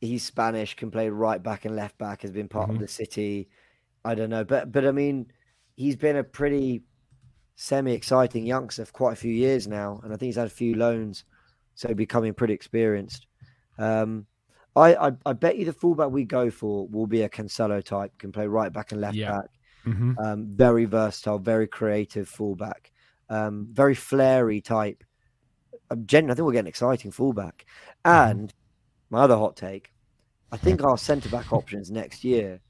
he's 0.00 0.22
Spanish, 0.24 0.74
can 0.76 0.90
play 0.90 1.08
right 1.08 1.42
back 1.42 1.64
and 1.64 1.74
left 1.74 1.98
back, 1.98 2.22
has 2.22 2.30
been 2.30 2.48
part 2.48 2.68
Mhm. 2.70 2.74
of 2.74 2.80
the 2.80 2.88
city? 2.88 3.48
I 4.04 4.14
don't 4.14 4.30
know, 4.30 4.44
but 4.44 4.70
but 4.70 4.86
I 4.86 4.92
mean, 4.92 5.26
he's 5.74 5.96
been 5.96 6.16
a 6.16 6.22
pretty 6.24 6.84
semi-exciting 7.56 8.46
youngster 8.46 8.84
for 8.84 8.92
quite 8.92 9.12
a 9.14 9.16
few 9.16 9.32
years 9.32 9.66
now, 9.66 10.00
and 10.04 10.12
I 10.12 10.16
think 10.16 10.28
he's 10.28 10.36
had 10.36 10.46
a 10.46 10.50
few 10.50 10.74
loans, 10.74 11.24
so 11.74 11.92
becoming 11.94 12.34
pretty 12.34 12.54
experienced. 12.54 13.26
Um, 13.78 14.26
I, 14.76 15.08
I 15.08 15.12
I 15.26 15.32
bet 15.32 15.56
you 15.58 15.64
the 15.64 15.72
fullback 15.72 16.10
we 16.10 16.24
go 16.24 16.50
for 16.50 16.86
will 16.88 17.06
be 17.06 17.22
a 17.22 17.28
Cancelo 17.28 17.82
type, 17.82 18.12
can 18.18 18.32
play 18.32 18.46
right 18.46 18.72
back 18.72 18.92
and 18.92 19.00
left 19.00 19.16
Yeah. 19.16 19.32
back. 19.32 19.46
hmm 19.84 20.12
Um, 20.18 20.48
very 20.56 20.84
versatile, 20.84 21.38
very 21.38 21.66
creative 21.66 22.28
fullback, 22.28 22.92
um, 23.28 23.68
very 23.72 23.94
flary 23.94 24.60
type. 24.60 25.02
Um, 25.90 26.06
gen- 26.06 26.30
I 26.30 26.34
think 26.34 26.44
we'll 26.44 26.52
get 26.52 26.60
an 26.60 26.66
exciting 26.66 27.10
fullback. 27.10 27.64
And 28.04 28.52
my 29.10 29.22
other 29.22 29.36
hot 29.36 29.56
take, 29.56 29.92
I 30.52 30.56
think 30.56 30.82
our 30.84 30.98
centre 30.98 31.28
back 31.28 31.52
options 31.52 31.90
next 31.90 32.24
year 32.24 32.60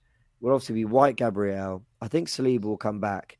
will 0.41 0.55
obviously 0.55 0.77
be 0.77 0.85
White 0.85 1.17
Gabriel. 1.17 1.85
I 2.01 2.09
think 2.09 2.29
Saliba 2.29 2.65
will 2.65 2.77
come 2.77 3.01
back. 3.01 3.39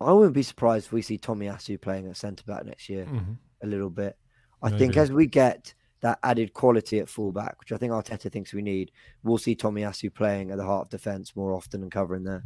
I 0.00 0.12
wouldn't 0.12 0.34
be 0.34 0.42
surprised 0.42 0.86
if 0.86 0.92
we 0.92 1.02
see 1.02 1.18
Tomiyasu 1.18 1.80
playing 1.80 2.08
at 2.08 2.16
centre 2.16 2.44
back 2.46 2.64
next 2.66 2.88
year 2.88 3.04
hmm 3.06 3.34
a 3.62 3.66
little 3.66 3.90
bit. 3.90 4.16
I 4.62 4.68
think 4.70 4.96
as 4.98 5.10
we 5.10 5.26
get 5.26 5.74
that 6.06 6.20
added 6.22 6.52
quality 6.52 7.00
at 7.00 7.08
fullback, 7.08 7.58
which 7.58 7.72
I 7.72 7.76
think 7.76 7.92
Arteta 7.92 8.30
thinks 8.30 8.54
we 8.54 8.62
need, 8.62 8.92
we'll 9.24 9.38
see 9.38 9.56
Tomiyasu 9.56 10.14
playing 10.14 10.52
at 10.52 10.56
the 10.56 10.64
heart 10.64 10.86
of 10.86 10.90
defence 10.90 11.34
more 11.34 11.52
often 11.52 11.82
and 11.82 11.90
covering 11.90 12.22
there. 12.22 12.44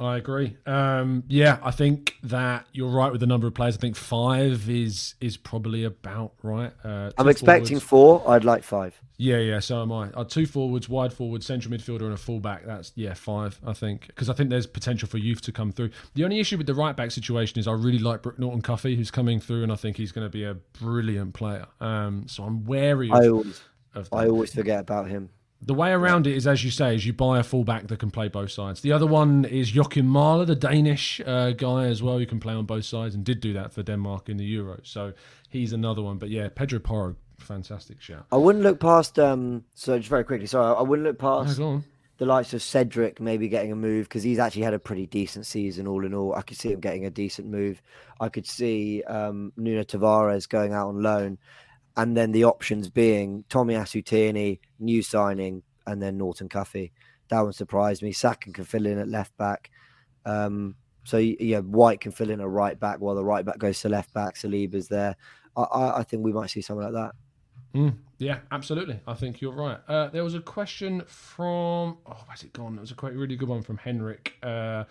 I 0.00 0.16
agree. 0.16 0.56
Um, 0.66 1.24
yeah, 1.28 1.58
I 1.62 1.70
think 1.70 2.16
that 2.22 2.66
you're 2.72 2.90
right 2.90 3.10
with 3.10 3.20
the 3.20 3.26
number 3.26 3.46
of 3.46 3.54
players. 3.54 3.76
I 3.76 3.80
think 3.80 3.96
five 3.96 4.68
is 4.68 5.14
is 5.20 5.36
probably 5.36 5.84
about 5.84 6.32
right. 6.42 6.72
Uh, 6.84 7.10
I'm 7.18 7.28
expecting 7.28 7.80
forwards. 7.80 8.24
four. 8.24 8.30
I'd 8.34 8.44
like 8.44 8.62
five. 8.62 9.00
Yeah, 9.16 9.38
yeah. 9.38 9.58
So 9.60 9.82
am 9.82 9.92
I. 9.92 10.10
Uh, 10.10 10.24
two 10.24 10.46
forwards, 10.46 10.88
wide 10.88 11.12
forward, 11.12 11.42
central 11.42 11.74
midfielder, 11.74 12.02
and 12.02 12.12
a 12.12 12.16
fullback. 12.16 12.64
That's 12.64 12.92
yeah, 12.94 13.14
five. 13.14 13.58
I 13.66 13.72
think 13.72 14.06
because 14.06 14.30
I 14.30 14.34
think 14.34 14.50
there's 14.50 14.66
potential 14.66 15.08
for 15.08 15.18
youth 15.18 15.40
to 15.42 15.52
come 15.52 15.72
through. 15.72 15.90
The 16.14 16.24
only 16.24 16.38
issue 16.38 16.56
with 16.56 16.66
the 16.66 16.74
right 16.74 16.96
back 16.96 17.10
situation 17.10 17.58
is 17.58 17.66
I 17.66 17.72
really 17.72 17.98
like 17.98 18.22
Brooke 18.22 18.38
Norton 18.38 18.62
Cuffy, 18.62 18.96
who's 18.96 19.10
coming 19.10 19.40
through, 19.40 19.64
and 19.64 19.72
I 19.72 19.76
think 19.76 19.96
he's 19.96 20.12
going 20.12 20.26
to 20.26 20.30
be 20.30 20.44
a 20.44 20.54
brilliant 20.54 21.34
player. 21.34 21.66
Um, 21.80 22.26
so 22.28 22.44
I'm 22.44 22.64
wary 22.64 23.10
of, 23.10 23.16
I 23.16 23.28
always, 23.28 23.60
of 23.94 24.08
I 24.12 24.26
always 24.28 24.54
forget 24.54 24.80
about 24.80 25.08
him. 25.08 25.30
The 25.60 25.74
way 25.74 25.90
around 25.90 26.26
it 26.26 26.36
is, 26.36 26.46
as 26.46 26.62
you 26.64 26.70
say, 26.70 26.94
is 26.94 27.04
you 27.04 27.12
buy 27.12 27.40
a 27.40 27.42
fullback 27.42 27.88
that 27.88 27.98
can 27.98 28.10
play 28.12 28.28
both 28.28 28.50
sides. 28.52 28.80
The 28.80 28.92
other 28.92 29.06
one 29.06 29.44
is 29.44 29.72
Joakim 29.72 30.08
Mæhle, 30.08 30.46
the 30.46 30.54
Danish 30.54 31.20
uh, 31.26 31.50
guy 31.50 31.86
as 31.86 32.00
well, 32.00 32.18
who 32.18 32.26
can 32.26 32.38
play 32.38 32.54
on 32.54 32.64
both 32.64 32.84
sides 32.84 33.14
and 33.16 33.24
did 33.24 33.40
do 33.40 33.52
that 33.54 33.72
for 33.72 33.82
Denmark 33.82 34.28
in 34.28 34.36
the 34.36 34.44
Euro. 34.44 34.78
So 34.84 35.14
he's 35.48 35.72
another 35.72 36.00
one. 36.00 36.18
But 36.18 36.30
yeah, 36.30 36.48
Pedro 36.48 36.78
Porro, 36.78 37.16
fantastic 37.38 38.00
shout. 38.00 38.24
I 38.30 38.36
wouldn't 38.36 38.62
look 38.62 38.78
past. 38.78 39.18
Um, 39.18 39.64
so 39.74 39.98
just 39.98 40.08
very 40.08 40.24
quickly, 40.24 40.46
sorry, 40.46 40.76
I 40.76 40.82
wouldn't 40.82 41.06
look 41.06 41.18
past 41.18 41.58
on. 41.58 41.82
the 42.18 42.26
likes 42.26 42.54
of 42.54 42.62
Cedric 42.62 43.20
maybe 43.20 43.48
getting 43.48 43.72
a 43.72 43.76
move 43.76 44.08
because 44.08 44.22
he's 44.22 44.38
actually 44.38 44.62
had 44.62 44.74
a 44.74 44.78
pretty 44.78 45.06
decent 45.06 45.44
season 45.44 45.88
all 45.88 46.04
in 46.04 46.14
all. 46.14 46.34
I 46.36 46.42
could 46.42 46.56
see 46.56 46.70
him 46.72 46.80
getting 46.80 47.04
a 47.04 47.10
decent 47.10 47.48
move. 47.48 47.82
I 48.20 48.28
could 48.28 48.46
see 48.46 49.02
um, 49.04 49.52
Nuno 49.56 49.82
Tavares 49.82 50.48
going 50.48 50.72
out 50.72 50.88
on 50.88 51.02
loan, 51.02 51.38
and 51.98 52.16
then 52.16 52.30
the 52.30 52.44
options 52.44 52.88
being 52.88 53.44
Tommy 53.48 53.74
Asutini, 53.74 54.60
new 54.78 55.02
signing, 55.02 55.62
and 55.86 56.00
then 56.00 56.16
Norton 56.16 56.48
Cuffy. 56.48 56.92
That 57.28 57.40
one 57.40 57.52
surprised 57.52 58.02
me. 58.02 58.12
Saka 58.12 58.52
can 58.52 58.64
fill 58.64 58.86
in 58.86 58.98
at 58.98 59.08
left 59.08 59.36
back. 59.36 59.70
Um, 60.24 60.76
so 61.02 61.18
yeah, 61.18 61.58
White 61.58 62.00
can 62.00 62.12
fill 62.12 62.30
in 62.30 62.40
a 62.40 62.48
right 62.48 62.78
back 62.78 63.00
while 63.00 63.16
the 63.16 63.24
right 63.24 63.44
back 63.44 63.58
goes 63.58 63.80
to 63.80 63.88
left 63.88 64.14
back. 64.14 64.36
Saliba's 64.36 64.86
there. 64.86 65.16
I, 65.56 65.62
I, 65.62 65.98
I 65.98 66.02
think 66.04 66.22
we 66.22 66.32
might 66.32 66.50
see 66.50 66.60
something 66.60 66.84
like 66.84 66.94
that. 66.94 67.12
Mm, 67.74 67.96
yeah, 68.18 68.38
absolutely. 68.50 68.98
I 69.06 69.14
think 69.14 69.40
you're 69.40 69.52
right. 69.52 69.78
Uh, 69.86 70.08
there 70.08 70.24
was 70.24 70.34
a 70.34 70.40
question 70.40 71.02
from 71.06 71.98
oh, 72.06 72.16
where's 72.26 72.42
it 72.42 72.52
gone? 72.52 72.76
It 72.76 72.80
was 72.80 72.90
a 72.90 72.94
quite 72.96 73.14
really 73.14 73.36
good 73.36 73.48
one 73.48 73.62
from 73.62 73.78
Henrik. 73.78 74.34
Uh, 74.42 74.84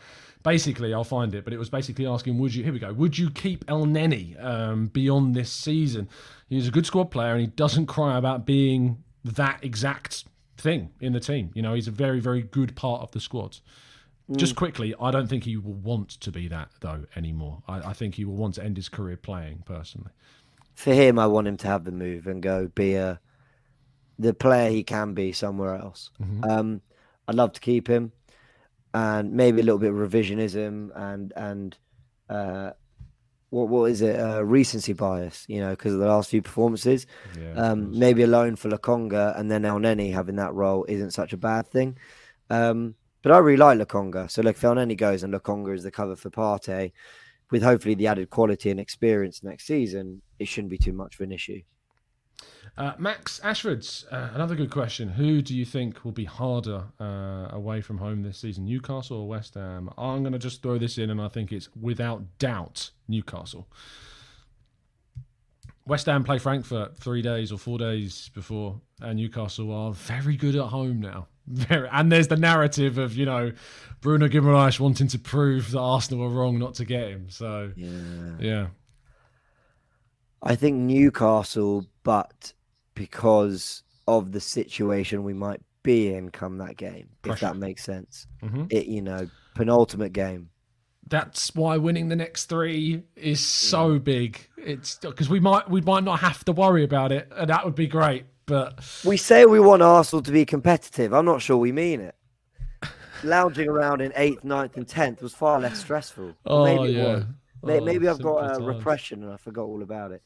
basically, 0.43 0.93
I'll 0.93 1.03
find 1.03 1.35
it, 1.35 1.43
but 1.43 1.53
it 1.53 1.57
was 1.57 1.69
basically 1.69 2.07
asking, 2.07 2.37
would 2.39 2.55
you? 2.55 2.63
Here 2.63 2.71
we 2.71 2.79
go. 2.79 2.93
Would 2.93 3.17
you 3.17 3.29
keep 3.29 3.65
Elneny 3.65 4.41
um, 4.43 4.87
beyond 4.87 5.35
this 5.35 5.51
season? 5.51 6.07
He's 6.47 6.69
a 6.69 6.71
good 6.71 6.85
squad 6.85 7.11
player, 7.11 7.33
and 7.33 7.41
he 7.41 7.47
doesn't 7.47 7.87
cry 7.87 8.17
about 8.17 8.45
being 8.45 9.03
that 9.25 9.63
exact 9.63 10.23
thing 10.57 10.91
in 11.01 11.11
the 11.11 11.19
team. 11.19 11.51
You 11.53 11.61
know, 11.61 11.73
he's 11.73 11.87
a 11.89 11.91
very, 11.91 12.21
very 12.21 12.41
good 12.41 12.75
part 12.75 13.01
of 13.01 13.11
the 13.11 13.19
squad. 13.19 13.57
Just 14.35 14.57
quickly, 14.57 14.93
I 14.99 15.09
don't 15.11 15.27
think 15.27 15.45
he 15.45 15.55
will 15.55 15.73
want 15.73 16.09
to 16.09 16.31
be 16.31 16.49
that 16.49 16.69
though 16.81 17.05
anymore. 17.15 17.63
I, 17.65 17.91
I 17.91 17.93
think 17.93 18.15
he 18.15 18.25
will 18.25 18.35
want 18.35 18.55
to 18.55 18.63
end 18.63 18.75
his 18.75 18.89
career 18.89 19.15
playing 19.15 19.63
personally. 19.65 20.11
For 20.77 20.93
him, 20.93 21.17
I 21.17 21.25
want 21.25 21.47
him 21.47 21.57
to 21.57 21.67
have 21.67 21.83
the 21.85 21.91
move 21.91 22.27
and 22.27 22.41
go 22.41 22.67
be 22.67 22.93
a 22.93 23.19
the 24.19 24.33
player 24.33 24.69
he 24.69 24.83
can 24.83 25.13
be 25.13 25.31
somewhere 25.31 25.75
else. 25.75 26.11
Um, 26.49 26.81
I'd 27.27 27.35
love 27.35 27.53
to 27.53 27.59
keep 27.59 27.87
him, 27.87 28.11
and 28.93 29.33
maybe 29.33 29.61
a 29.61 29.63
little 29.63 29.79
bit 29.79 29.91
of 29.91 29.97
revisionism 29.97 30.91
and 30.95 31.33
and 31.35 31.77
uh, 32.29 32.71
what 33.49 33.69
what 33.69 33.89
is 33.91 34.01
it? 34.01 34.19
Uh, 34.19 34.43
recency 34.45 34.93
bias, 34.93 35.45
you 35.47 35.59
know, 35.61 35.71
because 35.71 35.93
of 35.93 35.99
the 35.99 36.07
last 36.07 36.29
few 36.29 36.41
performances. 36.43 37.07
Yeah, 37.39 37.53
Um, 37.55 37.97
maybe 37.97 38.21
a 38.23 38.27
loan 38.27 38.55
for 38.55 38.69
Lokonga 38.69 39.37
and 39.39 39.49
then 39.49 39.63
Elneny 39.63 40.13
having 40.13 40.35
that 40.35 40.53
role 40.53 40.85
isn't 40.87 41.11
such 41.11 41.33
a 41.33 41.37
bad 41.37 41.67
thing. 41.67 41.97
Um, 42.51 42.95
but 43.23 43.31
I 43.31 43.39
really 43.39 43.57
like 43.57 43.79
Lokonga. 43.79 44.29
So 44.29 44.41
like 44.41 44.57
if 44.57 44.61
Elneny 44.61 44.95
goes 44.95 45.23
and 45.23 45.33
Lokonga 45.33 45.73
is 45.75 45.83
the 45.83 45.91
cover 45.91 46.15
for 46.15 46.29
Partey, 46.29 46.91
with 47.51 47.63
hopefully 47.63 47.95
the 47.95 48.07
added 48.07 48.29
quality 48.29 48.69
and 48.69 48.79
experience 48.79 49.43
next 49.43 49.67
season, 49.67 50.21
it 50.39 50.47
shouldn't 50.47 50.71
be 50.71 50.77
too 50.77 50.93
much 50.93 51.15
of 51.15 51.21
an 51.21 51.31
issue. 51.31 51.61
Uh, 52.77 52.93
Max 52.99 53.39
Ashford's 53.43 54.05
uh, 54.11 54.29
another 54.35 54.53
good 54.53 54.69
question. 54.69 55.09
Who 55.09 55.41
do 55.41 55.55
you 55.55 55.65
think 55.65 56.05
will 56.05 56.11
be 56.11 56.25
harder 56.25 56.83
uh, 56.99 57.47
away 57.49 57.81
from 57.81 57.97
home 57.97 58.21
this 58.21 58.37
season, 58.37 58.65
Newcastle 58.65 59.21
or 59.21 59.27
West 59.27 59.55
Ham? 59.55 59.89
I'm 59.97 60.21
going 60.21 60.33
to 60.33 60.39
just 60.39 60.61
throw 60.61 60.77
this 60.77 60.99
in, 60.99 61.09
and 61.09 61.19
I 61.19 61.27
think 61.27 61.51
it's 61.51 61.69
without 61.79 62.23
doubt 62.37 62.91
Newcastle. 63.07 63.67
West 65.87 66.05
Ham 66.05 66.23
play 66.23 66.37
Frankfurt 66.37 66.97
three 66.97 67.21
days 67.21 67.51
or 67.51 67.57
four 67.57 67.79
days 67.79 68.29
before, 68.35 68.79
and 69.01 69.17
Newcastle 69.17 69.73
are 69.73 69.93
very 69.93 70.35
good 70.35 70.55
at 70.55 70.65
home 70.65 70.99
now. 70.99 71.27
Very, 71.47 71.87
and 71.91 72.11
there's 72.11 72.27
the 72.27 72.35
narrative 72.37 72.97
of 72.97 73.15
you 73.15 73.25
know 73.25 73.51
Bruno 74.01 74.27
Guimaraes 74.27 74.79
wanting 74.79 75.07
to 75.09 75.19
prove 75.19 75.71
that 75.71 75.79
Arsenal 75.79 76.23
were 76.27 76.29
wrong 76.29 76.59
not 76.59 76.73
to 76.75 76.85
get 76.85 77.09
him. 77.09 77.29
So 77.29 77.71
Yeah. 77.75 78.35
yeah, 78.39 78.67
I 80.41 80.55
think 80.55 80.75
Newcastle, 80.77 81.85
but 82.03 82.53
because 82.95 83.83
of 84.07 84.31
the 84.31 84.39
situation 84.41 85.23
we 85.23 85.33
might 85.33 85.61
be 85.83 86.13
in 86.13 86.29
come 86.31 86.57
that 86.57 86.77
game, 86.77 87.09
if 87.25 87.39
that 87.39 87.55
makes 87.57 87.83
sense. 87.83 88.27
Mhm. 88.43 88.71
It 88.71 88.87
you 88.87 89.01
know, 89.01 89.29
penultimate 89.55 90.13
game. 90.13 90.49
that's 91.09 91.55
why 91.55 91.77
winning 91.77 92.09
the 92.09 92.15
next 92.17 92.47
three 92.47 93.01
is 93.15 93.39
so 93.39 93.97
big. 93.97 94.45
It's 94.57 94.95
because 94.97 95.29
we 95.29 95.39
might 95.39 95.69
we 95.69 95.79
might 95.79 96.03
not 96.03 96.19
have 96.19 96.43
to 96.45 96.51
worry 96.51 96.83
about 96.83 97.13
it, 97.13 97.31
and 97.33 97.49
that 97.49 97.63
would 97.63 97.75
be 97.75 97.87
great. 97.87 98.25
But 98.47 98.83
We 99.05 99.17
say 99.17 99.45
we 99.45 99.59
want 99.59 99.81
Arsenal 99.83 100.23
to 100.23 100.31
be 100.31 100.45
competitive. 100.45 101.13
I'm 101.13 101.25
not 101.25 101.41
sure 101.41 101.57
we 101.57 101.71
mean 101.73 101.99
it. 102.01 102.15
Lounging 103.23 103.67
around 103.67 104.01
in 104.01 104.13
eighth, 104.15 104.43
ninth, 104.43 104.77
and 104.77 104.87
tenth 104.87 105.21
was 105.21 105.33
far 105.33 105.59
less 105.59 105.79
stressful. 105.79 106.33
oh 106.45 106.63
maybe 106.63 106.93
yeah, 106.93 107.03
was. 107.15 107.23
May- 107.63 107.79
Oh, 107.79 107.83
Maybe 107.83 108.07
I've 108.07 108.21
got 108.21 108.35
uh, 108.37 108.47
times. 108.53 108.63
repression 108.65 109.23
and 109.23 109.33
I 109.33 109.37
forgot 109.37 109.63
all 109.63 109.81
about 109.81 110.11
it. 110.11 110.21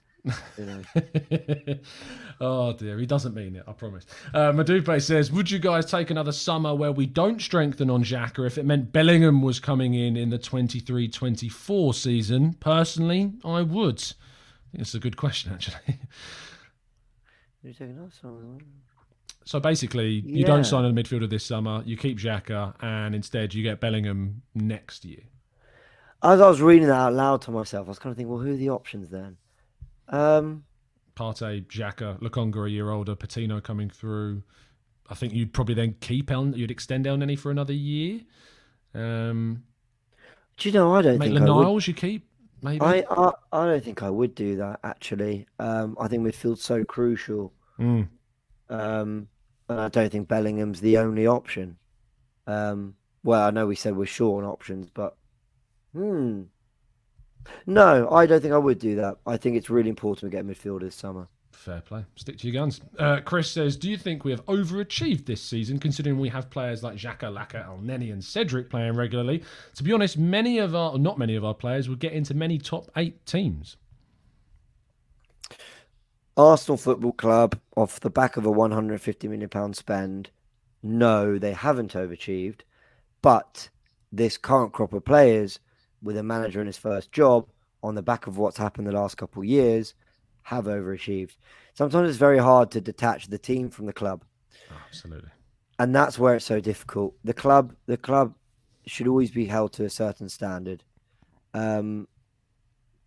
You 0.58 0.66
know. 0.66 1.76
oh 2.42 2.74
dear, 2.74 3.00
he 3.00 3.06
doesn't 3.08 3.34
mean 3.34 3.56
it. 3.56 3.64
I 3.68 3.72
promise. 3.72 4.06
Uh, 4.34 4.52
Madupe 4.52 5.02
says, 5.02 5.32
"Would 5.32 5.50
you 5.50 5.58
guys 5.58 5.86
take 5.90 6.12
another 6.12 6.34
summer 6.34 6.76
where 6.76 6.92
we 6.92 7.08
don't 7.08 7.42
strengthen 7.42 7.90
on 7.90 8.04
Xhaka 8.04 8.46
if 8.46 8.58
it 8.60 8.66
meant 8.66 8.92
Bellingham 8.92 9.42
was 9.42 9.60
coming 9.60 9.94
in 9.96 10.16
in 10.18 10.30
the 10.30 10.38
23-24 10.38 11.96
season?" 11.96 12.54
Personally, 12.60 13.32
I 13.44 13.62
would. 13.64 13.96
I 14.00 14.72
think 14.74 14.82
it's 14.82 14.94
a 14.94 15.00
good 15.00 15.18
question, 15.18 15.54
actually. 15.54 16.00
You're 17.64 17.74
taking 17.74 18.00
us 18.00 18.20
on- 18.24 18.62
So 19.46 19.60
basically, 19.60 20.20
you 20.26 20.46
don't 20.46 20.60
Yeah. 20.60 20.64
sign 20.64 20.86
a 20.86 20.92
midfielder 20.92 21.30
this 21.30 21.44
summer, 21.44 21.82
you 21.86 21.98
keep 21.98 22.20
Xhaka, 22.20 22.76
and 22.82 23.16
instead 23.16 23.54
you 23.54 23.64
get 23.64 23.80
Bellingham 23.80 24.44
next 24.54 25.04
year. 25.04 25.24
As 26.24 26.40
I 26.40 26.48
was 26.48 26.62
reading 26.62 26.88
that 26.88 26.94
out 27.00 27.14
loud 27.14 27.42
to 27.44 27.52
myself, 27.52 27.88
I 27.88 27.90
was 27.90 28.00
kind 28.00 28.12
of 28.12 28.18
thinking, 28.18 28.32
well, 28.32 28.40
who 28.42 28.54
are 28.54 28.58
the 28.58 28.70
options 28.70 29.10
then? 29.10 29.38
Um, 30.10 30.64
Partey, 31.16 31.66
Xhaka, 31.66 32.20
Lokonga 32.20 32.68
a 32.68 32.70
year 32.70 32.92
older, 32.92 33.16
Patino 33.16 33.60
coming 33.60 33.90
through. 33.90 34.44
I 35.10 35.16
think 35.16 35.34
you'd 35.34 35.54
probably 35.54 35.74
then 35.76 35.96
keep 36.00 36.30
El, 36.32 36.56
you'd 36.56 36.72
extend 36.72 37.06
Elneny 37.06 37.38
for 37.38 37.50
another 37.52 37.74
year. 37.74 38.22
Um, 38.94 39.64
do 40.58 40.70
you 40.70 40.74
know? 40.74 40.94
I 40.94 41.02
don't 41.02 41.18
Maitland 41.18 41.46
think 41.46 41.50
I 41.50 41.58
would. 41.58 41.64
Niles, 41.64 41.88
you 41.88 41.94
keep 41.96 42.28
maybe. 42.62 42.82
I, 42.82 43.04
I 43.10 43.32
I 43.52 43.66
don't 43.66 43.84
think 43.84 44.04
I 44.04 44.10
would 44.10 44.36
do 44.36 44.56
that 44.58 44.80
actually. 44.84 45.48
Um, 45.60 45.98
I 46.00 46.08
think 46.08 46.24
midfield's 46.24 46.64
so 46.64 46.84
crucial. 46.84 47.54
Mm, 47.80 48.08
Um, 48.70 49.28
and 49.70 49.80
I 49.80 49.88
don't 49.90 50.12
think 50.12 50.28
Bellingham's 50.28 50.82
the 50.82 50.98
only 50.98 51.28
option. 51.28 51.78
Um, 52.48 52.96
well, 53.24 53.44
I 53.48 53.52
know 53.52 53.68
we 53.68 53.76
said 53.76 53.96
we're 53.96 54.06
short 54.06 54.44
on 54.44 54.50
options, 54.50 54.90
but 54.90 55.18
hmm. 55.94 56.44
No, 57.66 58.10
I 58.12 58.26
don't 58.28 58.40
think 58.42 58.54
I 58.54 58.58
would 58.58 58.78
do 58.80 58.96
that. 58.98 59.18
I 59.26 59.38
think 59.38 59.56
it's 59.58 59.70
really 59.70 59.90
important 59.90 60.32
we 60.32 60.38
get 60.38 60.46
midfield 60.46 60.82
this 60.82 60.96
summer. 60.96 61.28
Fair 61.62 61.82
play. 61.82 62.04
Stick 62.16 62.40
to 62.40 62.48
your 62.48 62.60
guns. 62.60 62.82
Uh, 62.98 63.20
Chris 63.24 63.52
says, 63.52 63.78
"Do 63.78 63.88
you 63.88 63.96
think 63.96 64.26
we 64.26 64.32
have 64.32 64.44
overachieved 64.48 65.28
this 65.28 65.44
season, 65.44 65.78
considering 65.78 66.18
we 66.18 66.30
have 66.30 66.50
players 66.50 66.82
like 66.82 66.98
Xhaka, 66.98 67.32
Laka, 67.32 67.68
Elneny, 67.68 68.12
and 68.12 68.24
Cedric 68.24 68.68
playing 68.68 68.96
regularly? 68.96 69.44
To 69.76 69.84
be 69.84 69.94
honest, 69.94 70.18
many 70.18 70.58
of 70.58 70.74
our, 70.74 70.98
not 70.98 71.20
many 71.20 71.36
of 71.36 71.46
our 71.46 71.54
players, 71.54 71.88
would 71.88 72.00
get 72.00 72.14
into 72.14 72.34
many 72.34 72.58
top 72.58 72.90
eight 72.96 73.24
teams." 73.28 73.78
Arsenal 76.36 76.78
Football 76.78 77.12
Club, 77.12 77.60
off 77.76 78.00
the 78.00 78.10
back 78.10 78.38
of 78.38 78.46
a 78.48 78.52
150 78.52 79.28
million 79.28 79.48
pound 79.48 79.76
spend, 79.76 80.32
no, 80.82 81.38
they 81.38 81.54
haven't 81.54 81.94
overachieved, 81.94 82.62
but 83.22 83.70
this 84.12 84.36
current 84.36 84.74
crop 84.74 84.94
of 84.94 85.06
players, 85.06 85.60
with 86.02 86.18
a 86.18 86.24
manager 86.24 86.60
in 86.60 86.66
his 86.66 86.78
first 86.78 87.12
job, 87.12 87.48
on 87.84 87.94
the 87.94 88.02
back 88.02 88.26
of 88.26 88.40
what's 88.40 88.58
happened 88.58 88.88
the 88.88 88.92
last 88.92 89.16
couple 89.16 89.44
of 89.44 89.48
years, 89.48 89.94
have 90.44 90.66
overachieved. 90.66 91.36
Sometimes 91.74 92.10
it's 92.10 92.18
very 92.18 92.38
hard 92.38 92.72
to 92.72 92.82
detach 92.82 93.28
the 93.28 93.38
team 93.38 93.70
from 93.70 93.86
the 93.86 93.94
club. 93.94 94.24
Oh, 94.72 94.76
absolutely. 94.88 95.30
And 95.80 95.96
that's 95.96 96.20
where 96.20 96.36
it's 96.36 96.46
so 96.46 96.60
difficult. 96.60 97.16
The 97.24 97.34
club 97.34 97.76
the 97.86 97.98
club 97.98 98.36
should 98.86 99.08
always 99.08 99.32
be 99.32 99.46
held 99.46 99.74
to 99.74 99.86
a 99.86 99.90
certain 99.90 100.30
standard. 100.30 100.84
Um 101.54 102.08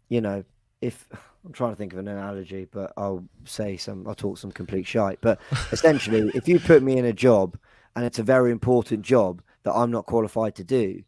you 0.08 0.20
know, 0.20 0.44
if 0.80 1.08
I'm 1.44 1.52
trying 1.52 1.72
to 1.72 1.76
think 1.76 1.92
of 1.92 1.98
an 1.98 2.08
analogy, 2.08 2.66
but 2.70 2.92
I'll 2.96 3.24
say 3.44 3.76
some 3.76 4.06
I'll 4.06 4.14
talk 4.14 4.38
some 4.38 4.52
complete 4.52 4.86
shite. 4.86 5.18
But 5.20 5.40
essentially, 5.72 6.30
if 6.34 6.48
you 6.48 6.58
put 6.58 6.82
me 6.82 6.96
in 6.96 7.04
a 7.04 7.12
job 7.12 7.58
and 7.96 8.04
it's 8.04 8.18
a 8.18 8.24
very 8.24 8.50
important 8.50 9.02
job 9.02 9.42
that 9.62 9.72
I'm 9.72 9.90
not 9.90 10.06
qualified 10.06 10.56
to 10.56 10.64
do, 10.64 11.02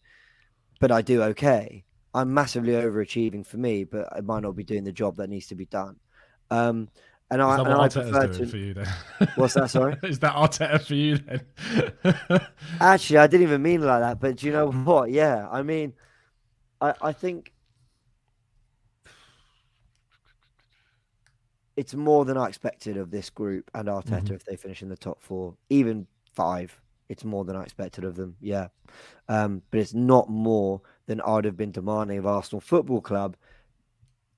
but 0.81 0.91
I 0.93 1.03
do 1.03 1.23
okay, 1.23 1.85
I'm 2.15 2.33
massively 2.33 2.73
overachieving 2.73 3.47
for 3.47 3.59
me, 3.59 3.85
but 3.85 4.09
I 4.11 4.21
might 4.21 4.43
not 4.43 4.57
be 4.57 4.65
doing 4.65 4.85
the 4.85 4.93
job 4.93 5.17
that 5.17 5.29
needs 5.29 5.49
to 5.49 5.55
be 5.55 5.67
done. 5.67 5.97
Um, 6.51 6.89
and 7.31 7.43
I, 7.43 7.59
and 7.59 7.69
I 7.69 7.89
prefer 7.89 8.29
to. 8.29 8.47
For 8.47 8.57
you 8.57 8.75
then? 8.75 8.87
What's 9.35 9.55
that? 9.55 9.71
Sorry, 9.71 9.97
is 10.05 10.21
that 10.21 10.35
Arteta 10.35 10.81
for 10.81 10.95
you 10.95 11.19
then? 11.19 12.41
Actually, 12.81 13.19
I 13.19 13.27
didn't 13.27 13.47
even 13.49 13.63
mean 13.63 13.81
like 13.81 14.01
that. 14.01 14.21
But 14.21 14.37
do 14.37 14.47
you 14.47 14.53
know 14.53 14.71
what? 14.71 15.11
Yeah, 15.11 15.49
I 15.51 15.63
mean, 15.63 15.93
I 16.81 16.95
I 17.03 17.13
think 17.13 17.53
it's 21.77 21.95
more 21.95 22.25
than 22.25 22.37
I 22.37 22.47
expected 22.47 22.97
of 22.97 23.11
this 23.11 23.29
group 23.29 23.71
and 23.75 23.89
Arteta 23.89 24.23
mm-hmm. 24.23 24.35
if 24.35 24.45
they 24.45 24.57
finish 24.57 24.83
in 24.83 24.89
the 24.89 24.97
top 24.97 25.21
four, 25.21 25.55
even 25.69 26.07
five. 26.35 26.79
It's 27.09 27.25
more 27.25 27.45
than 27.45 27.55
I 27.55 27.63
expected 27.63 28.05
of 28.05 28.17
them. 28.17 28.37
Yeah, 28.41 28.69
um, 29.29 29.63
but 29.71 29.81
it's 29.81 29.95
not 29.95 30.29
more 30.29 30.81
than 31.07 31.21
I'd 31.23 31.45
have 31.45 31.57
been 31.57 31.73
demanding 31.73 32.19
of 32.19 32.27
Arsenal 32.27 32.61
Football 32.61 33.01
Club 33.01 33.37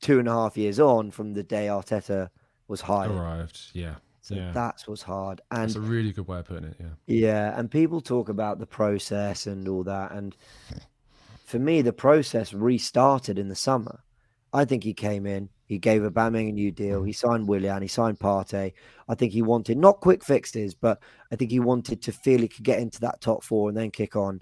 two 0.01 0.19
and 0.19 0.29
a 0.29 0.33
half 0.33 0.57
years 0.57 0.81
on 0.81 1.11
from 1.11 1.35
the 1.35 1.43
day 1.43 1.67
Arteta 1.67 2.29
was 2.69 2.81
hired. 2.81 3.11
Arrived, 3.11 3.61
yeah. 3.73 3.97
So 4.21 4.35
yeah. 4.35 4.53
that's 4.53 4.87
what's 4.87 5.03
hard. 5.03 5.41
And 5.51 5.65
it's 5.65 5.77
a 5.77 5.81
really 5.81 6.13
good 6.13 6.29
way 6.29 6.41
of 6.41 6.45
putting 6.45 6.65
it, 6.65 6.77
yeah. 6.79 6.87
Yeah, 7.07 7.59
and 7.59 7.71
people 7.71 8.01
talk 8.01 8.29
about 8.29 8.59
the 8.59 8.67
process 8.67 9.47
and 9.47 9.67
all 9.67 9.83
that. 9.85 10.13
And 10.13 10.37
for 11.45 11.59
me, 11.59 11.81
the 11.81 11.95
process 11.95 12.53
restarted 12.53 13.39
in 13.39 13.49
the 13.49 13.55
summer. 13.55 14.01
I 14.53 14.65
think 14.65 14.85
he 14.85 14.95
came 14.95 15.27
in, 15.27 15.49
he 15.67 15.79
gave 15.79 16.03
Aubameyang 16.03 16.51
a 16.51 16.53
new 16.53 16.71
deal, 16.71 17.03
he 17.03 17.13
mm-hmm. 17.13 17.29
signed 17.29 17.49
Willian, 17.49 17.83
he 17.83 17.89
signed 17.89 18.19
Partey. 18.19 18.73
I 19.09 19.15
think 19.15 19.33
he 19.33 19.43
wanted 19.43 19.79
not 19.79 20.01
quick 20.01 20.25
fixes, 20.25 20.75
but 20.75 21.01
I 21.33 21.37
think 21.37 21.51
he 21.51 21.61
wanted 21.61 22.03
to 22.03 22.13
feel 22.13 22.41
he 22.41 22.49
could 22.49 22.65
get 22.65 22.81
into 22.81 23.01
that 23.01 23.21
top 23.21 23.43
four 23.43 23.69
and 23.69 23.77
then 23.77 23.91
kick 23.91 24.17
on. 24.17 24.41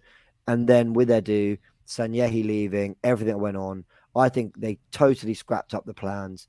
And 0.48 0.68
then 0.68 0.92
with 0.92 1.08
Edu, 1.08 1.58
Sanllehi 1.86 2.44
leaving, 2.44 2.96
everything 3.02 3.34
that 3.34 3.38
went 3.38 3.56
on, 3.56 3.84
I 4.16 4.28
think 4.28 4.58
they 4.58 4.78
totally 4.90 5.34
scrapped 5.34 5.74
up 5.74 5.84
the 5.84 5.94
plans 5.94 6.48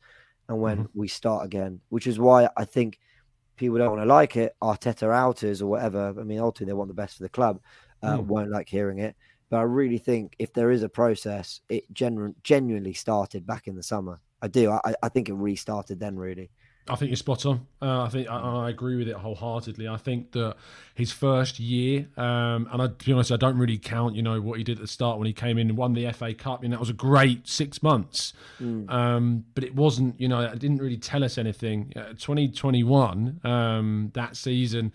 and 0.49 0.59
when 0.59 0.77
mm-hmm. 0.77 0.99
we 0.99 1.07
start 1.07 1.45
again, 1.45 1.81
which 1.89 2.07
is 2.07 2.19
why 2.19 2.49
I 2.55 2.65
think 2.65 2.99
people 3.57 3.77
don't 3.77 3.89
want 3.89 4.01
to 4.01 4.05
like 4.05 4.37
it. 4.37 4.55
Arteta 4.61 5.13
outers 5.13 5.61
or 5.61 5.67
whatever. 5.67 6.13
I 6.17 6.23
mean, 6.23 6.39
ultimately 6.39 6.71
they 6.71 6.77
want 6.77 6.89
the 6.89 6.93
best 6.93 7.17
for 7.17 7.23
the 7.23 7.29
club. 7.29 7.59
Uh, 8.03 8.17
mm. 8.17 8.25
Won't 8.25 8.51
like 8.51 8.69
hearing 8.69 8.99
it, 8.99 9.15
but 9.49 9.57
I 9.57 9.63
really 9.63 9.97
think 9.97 10.35
if 10.37 10.53
there 10.53 10.69
is 10.69 10.83
a 10.83 10.89
process, 10.89 11.61
it 11.67 11.91
genu- 11.91 12.35
genuinely 12.43 12.93
started 12.93 13.47
back 13.47 13.67
in 13.67 13.75
the 13.75 13.81
summer. 13.81 14.19
I 14.39 14.47
do. 14.47 14.71
I, 14.71 14.93
I 15.01 15.09
think 15.09 15.29
it 15.29 15.33
restarted 15.33 15.99
then. 15.99 16.15
Really. 16.15 16.51
I 16.89 16.95
think 16.95 17.09
you're 17.09 17.17
spot 17.17 17.45
on. 17.45 17.67
Uh, 17.81 18.03
I 18.03 18.09
think 18.09 18.29
I, 18.29 18.37
I, 18.37 18.69
agree 18.69 18.95
with 18.95 19.07
it 19.07 19.15
wholeheartedly. 19.15 19.87
I 19.87 19.97
think 19.97 20.31
that 20.31 20.55
his 20.95 21.11
first 21.11 21.59
year, 21.59 22.07
um, 22.17 22.67
and 22.71 22.81
I, 22.81 22.87
to 22.87 23.05
be 23.05 23.13
honest, 23.13 23.31
I 23.31 23.37
don't 23.37 23.57
really 23.57 23.77
count. 23.77 24.15
You 24.15 24.23
know 24.23 24.39
what 24.41 24.57
he 24.57 24.63
did 24.63 24.77
at 24.77 24.81
the 24.81 24.87
start 24.87 25.17
when 25.17 25.27
he 25.27 25.33
came 25.33 25.57
in 25.57 25.69
and 25.69 25.77
won 25.77 25.93
the 25.93 26.11
FA 26.13 26.33
Cup. 26.33 26.63
You 26.63 26.69
know 26.69 26.75
that 26.75 26.79
was 26.79 26.89
a 26.89 26.93
great 26.93 27.47
six 27.47 27.83
months, 27.83 28.33
mm. 28.61 28.89
um, 28.89 29.45
but 29.53 29.63
it 29.63 29.75
wasn't. 29.75 30.19
You 30.19 30.27
know, 30.27 30.41
it 30.41 30.59
didn't 30.59 30.77
really 30.77 30.97
tell 30.97 31.23
us 31.23 31.37
anything. 31.37 31.93
Uh, 31.95 32.13
2021, 32.13 33.41
um, 33.43 34.11
that 34.13 34.35
season 34.35 34.93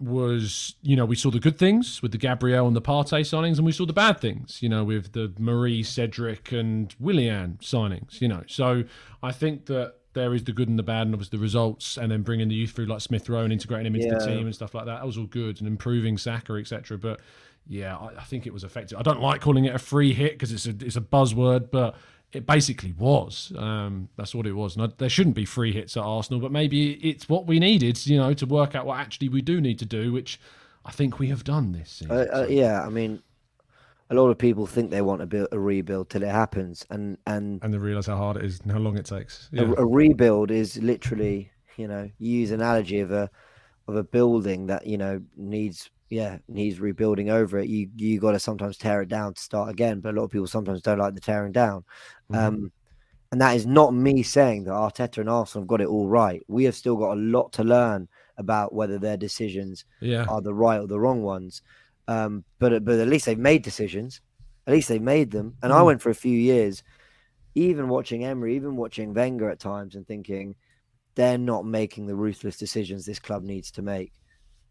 was, 0.00 0.76
you 0.82 0.96
know, 0.96 1.04
we 1.04 1.14
saw 1.14 1.30
the 1.30 1.38
good 1.38 1.58
things 1.58 2.00
with 2.02 2.12
the 2.12 2.18
Gabriel 2.18 2.66
and 2.66 2.74
the 2.74 2.82
Partey 2.82 3.20
signings, 3.20 3.56
and 3.56 3.66
we 3.66 3.72
saw 3.72 3.84
the 3.84 3.92
bad 3.92 4.18
things, 4.18 4.62
you 4.62 4.68
know, 4.68 4.82
with 4.82 5.12
the 5.12 5.32
Mari, 5.38 5.82
Cedric, 5.82 6.52
and 6.52 6.94
Willian 6.98 7.58
signings, 7.60 8.20
you 8.20 8.28
know. 8.28 8.42
So 8.46 8.84
I 9.22 9.32
think 9.32 9.66
that 9.66 9.94
there 10.12 10.34
is 10.34 10.44
the 10.44 10.52
good 10.52 10.68
and 10.68 10.78
the 10.78 10.82
bad, 10.82 11.02
and 11.02 11.14
obviously 11.14 11.38
the 11.38 11.42
results, 11.42 11.96
and 11.96 12.10
then 12.10 12.22
bringing 12.22 12.48
the 12.48 12.54
youth 12.54 12.72
through 12.72 12.86
like 12.86 13.00
Smith 13.00 13.28
Rowe 13.28 13.44
and 13.44 13.52
integrating 13.52 13.86
him 13.86 13.94
into 13.94 14.08
yeah. 14.08 14.18
the 14.18 14.26
team 14.26 14.46
and 14.46 14.54
stuff 14.54 14.74
like 14.74 14.86
that. 14.86 14.96
That 14.96 15.06
was 15.06 15.16
all 15.16 15.26
good 15.26 15.60
and 15.60 15.68
improving 15.68 16.18
Saka, 16.18 16.54
etc. 16.54 16.98
But 16.98 17.20
yeah, 17.66 17.96
I, 17.96 18.18
I, 18.18 18.24
think 18.24 18.46
it 18.46 18.52
was 18.52 18.64
effective. 18.64 18.98
I 18.98 19.02
don't 19.02 19.20
like 19.20 19.40
calling 19.40 19.64
it 19.64 19.74
a 19.74 19.78
free 19.78 20.12
hit 20.12 20.32
because 20.32 20.52
it's 20.52 20.66
a 20.66 20.74
it's 20.84 20.96
a 20.96 21.00
buzzword, 21.00 21.70
but 21.70 21.96
it 22.32 22.46
basically 22.46 22.92
was. 22.92 23.52
Um, 23.56 24.08
that's 24.16 24.34
what 24.34 24.46
it 24.46 24.52
was. 24.52 24.76
And 24.76 24.84
I, 24.84 24.88
there 24.98 25.08
shouldn't 25.08 25.36
be 25.36 25.44
free 25.44 25.72
hits 25.72 25.96
at 25.96 26.02
Arsenal, 26.02 26.40
but 26.40 26.52
maybe 26.52 26.92
it's 26.94 27.28
what 27.28 27.46
we 27.46 27.58
needed, 27.58 28.04
you 28.06 28.18
know, 28.18 28.32
to 28.34 28.46
work 28.46 28.74
out 28.74 28.86
what 28.86 28.98
actually 28.98 29.28
we 29.28 29.42
do 29.42 29.60
need 29.60 29.78
to 29.80 29.86
do, 29.86 30.12
which 30.12 30.40
I 30.84 30.92
think 30.92 31.18
we 31.18 31.28
have 31.28 31.44
done 31.44 31.72
this 31.72 31.90
season. 31.90 32.16
Uh, 32.16 32.26
uh, 32.32 32.46
yeah, 32.48 32.82
I 32.82 32.88
mean, 32.88 33.22
a 34.10 34.14
lot 34.14 34.28
of 34.28 34.38
people 34.38 34.66
think 34.66 34.90
they 34.90 35.02
want 35.02 35.20
to 35.20 35.26
build 35.26 35.48
a 35.52 35.58
rebuild 35.58 36.10
till 36.10 36.22
it 36.22 36.30
happens, 36.30 36.84
and 36.90 37.16
and 37.26 37.62
and 37.62 37.72
they 37.72 37.78
realize 37.78 38.06
how 38.06 38.16
hard 38.16 38.36
it 38.36 38.44
is 38.44 38.60
and 38.60 38.72
how 38.72 38.78
long 38.78 38.98
it 38.98 39.06
takes. 39.06 39.48
Yeah. 39.52 39.62
A, 39.62 39.72
a, 39.74 39.86
rebuild 39.86 40.50
is 40.50 40.76
literally, 40.78 41.50
you 41.76 41.86
know, 41.86 42.10
use 42.18 42.50
analogy 42.50 43.00
of 43.00 43.12
a 43.12 43.30
of 43.86 43.96
a 43.96 44.02
building 44.02 44.66
that 44.66 44.86
you 44.86 44.98
know 44.98 45.20
needs 45.36 45.90
yeah 46.08 46.38
needs 46.48 46.80
rebuilding 46.80 47.30
over 47.30 47.58
it. 47.58 47.68
You 47.68 47.88
you 47.96 48.18
got 48.18 48.32
to 48.32 48.40
sometimes 48.40 48.76
tear 48.76 49.02
it 49.02 49.08
down 49.08 49.34
to 49.34 49.40
start 49.40 49.70
again, 49.70 50.00
but 50.00 50.14
a 50.14 50.16
lot 50.16 50.24
of 50.24 50.30
people 50.30 50.48
sometimes 50.48 50.82
don't 50.82 50.98
like 50.98 51.14
the 51.14 51.20
tearing 51.20 51.52
down. 51.52 51.84
Mm-hmm. 52.30 52.34
Um, 52.34 52.72
and 53.32 53.40
that 53.40 53.54
is 53.54 53.64
not 53.64 53.94
me 53.94 54.24
saying 54.24 54.64
that 54.64 54.72
Arteta 54.72 55.18
and 55.18 55.30
Arsenal 55.30 55.62
have 55.62 55.68
got 55.68 55.80
it 55.80 55.86
all 55.86 56.08
right. 56.08 56.42
We 56.48 56.64
have 56.64 56.74
still 56.74 56.96
got 56.96 57.12
a 57.12 57.20
lot 57.20 57.52
to 57.52 57.64
learn 57.64 58.08
about 58.38 58.74
whether 58.74 58.98
their 58.98 59.16
decisions 59.16 59.84
yeah. 60.00 60.24
are 60.24 60.40
the 60.40 60.54
right 60.54 60.80
or 60.80 60.88
the 60.88 60.98
wrong 60.98 61.22
ones. 61.22 61.62
Um, 62.08 62.44
but 62.58 62.84
but 62.84 62.98
at 62.98 63.08
least 63.08 63.26
they've 63.26 63.38
made 63.38 63.62
decisions. 63.62 64.20
At 64.66 64.74
least 64.74 64.88
they've 64.88 65.02
made 65.02 65.30
them. 65.30 65.56
And 65.62 65.72
mm. 65.72 65.76
I 65.76 65.82
went 65.82 66.02
for 66.02 66.10
a 66.10 66.14
few 66.14 66.36
years, 66.36 66.82
even 67.54 67.88
watching 67.88 68.24
Emery, 68.24 68.56
even 68.56 68.76
watching 68.76 69.14
Wenger 69.14 69.50
at 69.50 69.58
times, 69.58 69.94
and 69.94 70.06
thinking 70.06 70.54
they're 71.14 71.38
not 71.38 71.64
making 71.64 72.06
the 72.06 72.14
ruthless 72.14 72.56
decisions 72.56 73.04
this 73.04 73.18
club 73.18 73.42
needs 73.42 73.70
to 73.72 73.82
make. 73.82 74.12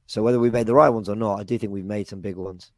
So 0.08 0.24
whether 0.24 0.40
we 0.40 0.50
made 0.50 0.68
the 0.68 0.74
right 0.74 0.90
ones 0.90 1.10
or 1.10 1.16
not, 1.16 1.40
I 1.40 1.44
do 1.44 1.58
think 1.58 1.72
we've 1.72 1.86
made 1.86 2.08
some 2.08 2.22
big 2.22 2.36
ones. 2.36 2.72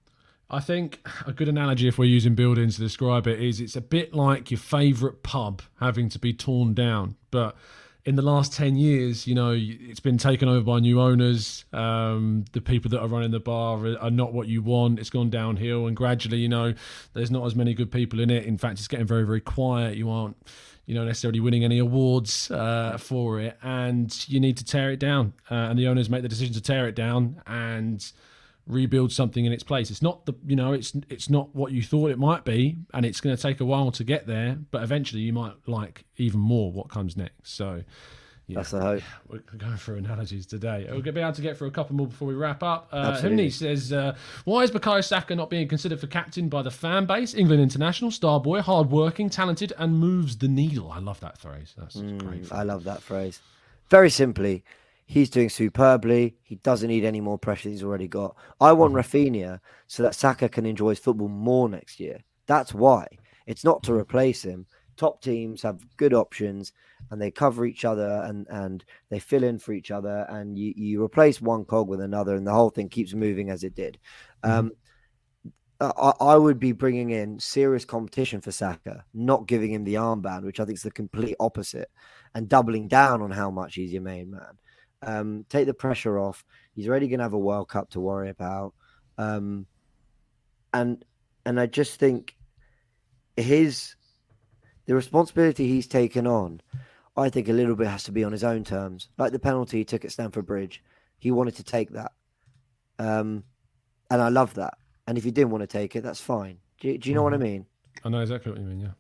I 0.49 0.59
think 0.59 1.07
a 1.25 1.31
good 1.31 1.47
analogy, 1.47 1.87
if 1.87 1.97
we're 1.97 2.05
using 2.05 2.35
buildings 2.35 2.75
to 2.75 2.81
describe 2.81 3.25
it, 3.25 3.41
is 3.41 3.61
it's 3.61 3.77
a 3.77 3.81
bit 3.81 4.13
like 4.13 4.51
your 4.51 4.57
favourite 4.57 5.23
pub 5.23 5.61
having 5.79 6.09
to 6.09 6.19
be 6.19 6.33
torn 6.33 6.73
down, 6.73 7.15
but 7.31 7.55
in 8.03 8.15
the 8.15 8.21
last 8.21 8.53
10 8.53 8.77
years, 8.77 9.27
you 9.27 9.35
know, 9.35 9.55
it's 9.55 9.99
been 9.99 10.17
taken 10.17 10.49
over 10.49 10.61
by 10.61 10.79
new 10.79 10.99
owners. 10.99 11.65
Um, 11.71 12.45
the 12.51 12.61
people 12.61 12.89
that 12.91 12.99
are 12.99 13.07
running 13.07 13.31
the 13.31 13.39
bar 13.39 13.85
are, 13.99 14.09
not 14.09 14.33
what 14.33 14.47
you 14.47 14.61
want. 14.61 14.99
It's 14.99 15.09
gone 15.09 15.29
downhill, 15.29 15.85
and 15.87 15.95
gradually, 15.95 16.37
you 16.37 16.49
know, 16.49 16.73
there's 17.13 17.29
not 17.29 17.45
as 17.45 17.55
many 17.55 17.73
good 17.73 17.91
people 17.91 18.19
in 18.19 18.29
it. 18.29 18.45
In 18.45 18.57
fact, 18.57 18.79
it's 18.79 18.87
getting 18.87 19.05
very, 19.05 19.23
very 19.23 19.41
quiet. 19.41 19.97
You 19.97 20.09
aren't, 20.09 20.35
you 20.85 20.95
know, 20.95 21.05
necessarily 21.05 21.39
winning 21.39 21.63
any 21.63 21.77
awards 21.77 22.49
uh, 22.49 22.97
for 22.97 23.39
it, 23.39 23.57
and 23.61 24.27
you 24.27 24.39
need 24.39 24.57
to 24.57 24.65
tear 24.65 24.91
it 24.91 24.99
down. 24.99 25.33
Uh, 25.49 25.55
and 25.69 25.77
the 25.77 25.87
owners 25.87 26.09
make 26.09 26.23
the 26.23 26.29
decision 26.29 26.53
to 26.55 26.61
tear 26.61 26.87
it 26.87 26.95
down 26.95 27.41
and 27.45 28.11
rebuild 28.67 29.11
something 29.11 29.45
in 29.45 29.51
its 29.51 29.63
place. 29.63 29.91
It's 29.91 30.01
not 30.01 30.25
the 30.25 30.33
you 30.45 30.55
know 30.55 30.73
it's 30.73 30.93
it's 31.09 31.29
not 31.29 31.53
what 31.55 31.71
you 31.71 31.81
thought 31.81 32.11
it 32.11 32.19
might 32.19 32.45
be, 32.45 32.77
and 32.93 33.05
it's 33.05 33.21
going 33.21 33.35
to 33.35 33.41
take 33.41 33.59
a 33.59 33.65
while 33.65 33.91
to 33.91 34.03
get 34.03 34.27
there. 34.27 34.57
But 34.71 34.83
eventually, 34.83 35.21
you 35.21 35.33
might 35.33 35.53
like 35.67 36.05
even 36.17 36.39
more 36.39 36.71
what 36.71 36.89
comes 36.89 37.17
next. 37.17 37.55
So. 37.55 37.83
Yeah, 38.47 38.55
That's 38.57 38.71
the 38.71 38.81
hope. 38.81 39.03
We're 39.29 39.39
going 39.57 39.77
through 39.77 39.97
analogies 39.97 40.45
today. 40.45 40.83
We're 40.85 40.95
going 40.95 41.03
to 41.03 41.11
be 41.13 41.21
able 41.21 41.31
to 41.31 41.41
get 41.41 41.57
through 41.57 41.69
a 41.69 41.71
couple 41.71 41.95
more 41.95 42.07
before 42.07 42.27
we 42.27 42.33
wrap 42.33 42.61
up. 42.63 42.89
Uh, 42.91 43.15
says, 43.49 43.93
uh, 43.93 44.17
"Why 44.43 44.63
is 44.63 44.71
Bukayo 44.71 45.01
Saka 45.01 45.35
not 45.35 45.49
being 45.49 45.69
considered 45.69 46.01
for 46.01 46.07
captain 46.07 46.49
by 46.49 46.61
the 46.61 46.71
fan 46.71 47.05
base? 47.05 47.33
England 47.33 47.61
international, 47.61 48.11
star 48.11 48.41
boy, 48.41 48.61
hard-working, 48.61 49.29
talented, 49.29 49.71
and 49.77 49.97
moves 49.97 50.37
the 50.37 50.49
needle." 50.49 50.91
I 50.91 50.99
love 50.99 51.21
that 51.21 51.37
phrase. 51.37 51.73
That's 51.77 51.95
mm, 51.95 52.17
great. 52.17 52.51
I 52.51 52.63
love 52.63 52.83
that 52.83 53.01
phrase. 53.01 53.39
Very 53.89 54.09
simply, 54.09 54.65
He's 55.11 55.29
doing 55.29 55.49
superbly. 55.49 56.37
He 56.41 56.55
doesn't 56.55 56.87
need 56.87 57.03
any 57.03 57.19
more 57.19 57.37
pressure 57.37 57.67
he's 57.67 57.83
already 57.83 58.07
got. 58.07 58.33
I 58.61 58.71
want 58.71 58.95
uh-huh. 58.95 59.03
Raphinha 59.03 59.59
so 59.87 60.03
that 60.03 60.15
Saka 60.15 60.47
can 60.47 60.65
enjoy 60.65 60.91
his 60.91 60.99
football 60.99 61.27
more 61.27 61.67
next 61.67 61.99
year. 61.99 62.21
That's 62.45 62.73
why. 62.73 63.07
It's 63.45 63.65
not 63.65 63.83
to 63.83 63.91
mm-hmm. 63.91 63.99
replace 63.99 64.41
him. 64.41 64.67
Top 64.95 65.21
teams 65.21 65.63
have 65.63 65.85
good 65.97 66.13
options 66.13 66.71
and 67.09 67.21
they 67.21 67.29
cover 67.29 67.65
each 67.65 67.83
other 67.83 68.23
and, 68.23 68.47
and 68.49 68.85
they 69.09 69.19
fill 69.19 69.43
in 69.43 69.59
for 69.59 69.73
each 69.73 69.91
other 69.91 70.25
and 70.29 70.57
you, 70.57 70.73
you 70.77 71.03
replace 71.03 71.41
one 71.41 71.65
cog 71.65 71.89
with 71.89 71.99
another 71.99 72.35
and 72.37 72.47
the 72.47 72.53
whole 72.53 72.69
thing 72.69 72.87
keeps 72.87 73.13
moving 73.13 73.49
as 73.49 73.65
it 73.65 73.75
did. 73.75 73.99
Mm-hmm. 74.45 74.59
Um, 74.59 74.71
I, 75.81 76.13
I 76.21 76.37
would 76.37 76.57
be 76.57 76.71
bringing 76.71 77.09
in 77.09 77.37
serious 77.37 77.83
competition 77.83 78.39
for 78.39 78.53
Saka, 78.53 79.03
not 79.13 79.45
giving 79.45 79.73
him 79.73 79.83
the 79.83 79.95
armband, 79.95 80.43
which 80.43 80.61
I 80.61 80.63
think 80.63 80.77
is 80.77 80.83
the 80.83 80.91
complete 80.91 81.35
opposite, 81.37 81.89
and 82.33 82.47
doubling 82.47 82.87
down 82.87 83.21
on 83.21 83.31
how 83.31 83.51
much 83.51 83.75
he's 83.75 83.91
your 83.91 84.03
main 84.03 84.31
man. 84.31 84.57
Um, 85.03 85.45
take 85.49 85.65
the 85.65 85.73
pressure 85.73 86.19
off. 86.19 86.45
He's 86.73 86.87
already 86.87 87.07
going 87.07 87.19
to 87.19 87.23
have 87.23 87.33
a 87.33 87.39
World 87.39 87.69
Cup 87.69 87.89
to 87.91 87.99
worry 87.99 88.29
about, 88.29 88.73
um, 89.17 89.65
and 90.73 91.03
and 91.45 91.59
I 91.59 91.65
just 91.65 91.99
think 91.99 92.35
his 93.35 93.95
the 94.85 94.95
responsibility 94.95 95.67
he's 95.67 95.87
taken 95.87 96.27
on. 96.27 96.61
I 97.17 97.29
think 97.29 97.49
a 97.49 97.53
little 97.53 97.75
bit 97.75 97.87
has 97.87 98.03
to 98.03 98.11
be 98.11 98.23
on 98.23 98.31
his 98.31 98.43
own 98.43 98.63
terms, 98.63 99.09
like 99.17 99.31
the 99.31 99.39
penalty 99.39 99.79
he 99.79 99.85
took 99.85 100.05
at 100.05 100.11
Stamford 100.11 100.45
Bridge. 100.45 100.83
He 101.17 101.31
wanted 101.31 101.55
to 101.55 101.63
take 101.63 101.89
that, 101.91 102.11
um, 102.99 103.43
and 104.09 104.21
I 104.21 104.29
love 104.29 104.53
that. 104.55 104.75
And 105.07 105.17
if 105.17 105.25
you 105.25 105.31
didn't 105.31 105.49
want 105.49 105.61
to 105.61 105.67
take 105.67 105.95
it, 105.95 106.01
that's 106.01 106.21
fine. 106.21 106.57
Do 106.79 106.87
you, 106.89 106.97
do 106.97 107.09
you 107.09 107.15
know 107.15 107.23
what 107.23 107.33
I 107.33 107.37
mean? 107.37 107.65
I 108.03 108.09
know 108.09 108.21
exactly 108.21 108.51
what 108.51 108.61
you 108.61 108.67
mean. 108.67 108.79
Yeah. 108.79 108.91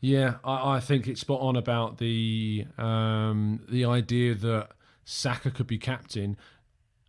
Yeah, 0.00 0.34
I, 0.44 0.76
I 0.76 0.80
think 0.80 1.08
it's 1.08 1.20
spot 1.20 1.40
on 1.40 1.56
about 1.56 1.98
the 1.98 2.66
um, 2.78 3.60
the 3.68 3.84
idea 3.86 4.34
that 4.34 4.70
Saka 5.10 5.50
could 5.50 5.66
be 5.66 5.78
captain 5.78 6.36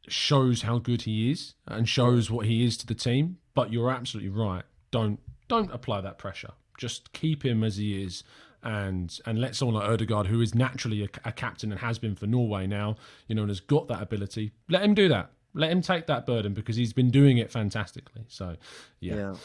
shows 0.08 0.62
how 0.62 0.80
good 0.80 1.02
he 1.02 1.30
is 1.30 1.54
and 1.68 1.88
shows 1.88 2.32
what 2.32 2.46
he 2.46 2.64
is 2.64 2.78
to 2.78 2.88
the 2.88 2.96
team. 2.96 3.38
But 3.54 3.74
you're 3.74 3.92
absolutely 3.92 4.30
right. 4.30 4.64
Don't 4.90 5.20
don't 5.50 5.70
apply 5.74 6.00
that 6.02 6.18
pressure. 6.18 6.52
Just 6.78 7.12
keep 7.12 7.44
him 7.44 7.62
as 7.62 7.76
he 7.76 8.02
is, 8.02 8.24
and 8.64 9.20
and 9.26 9.42
let 9.42 9.54
someone 9.54 9.76
like 9.76 9.90
Odegaard, 9.90 10.28
who 10.28 10.40
is 10.40 10.56
naturally 10.56 11.04
a, 11.04 11.10
a 11.26 11.34
captain 11.34 11.74
and 11.74 11.82
has 11.82 12.00
been 12.00 12.16
for 12.16 12.26
Norway 12.26 12.68
now, 12.68 12.96
you 13.28 13.36
know, 13.36 13.42
and 13.42 13.52
has 13.52 13.60
got 13.60 13.90
that 13.90 14.02
ability, 14.02 14.54
let 14.70 14.82
him 14.82 14.94
do 14.94 15.10
that. 15.10 15.32
Let 15.54 15.70
him 15.70 15.82
take 15.82 16.08
that 16.08 16.26
burden 16.26 16.54
because 16.54 16.78
he's 16.78 16.94
been 16.94 17.12
doing 17.12 17.38
it 17.38 17.52
fantastically. 17.52 18.24
So, 18.30 18.56
yeah. 19.02 19.16
Yeah. 19.16 19.36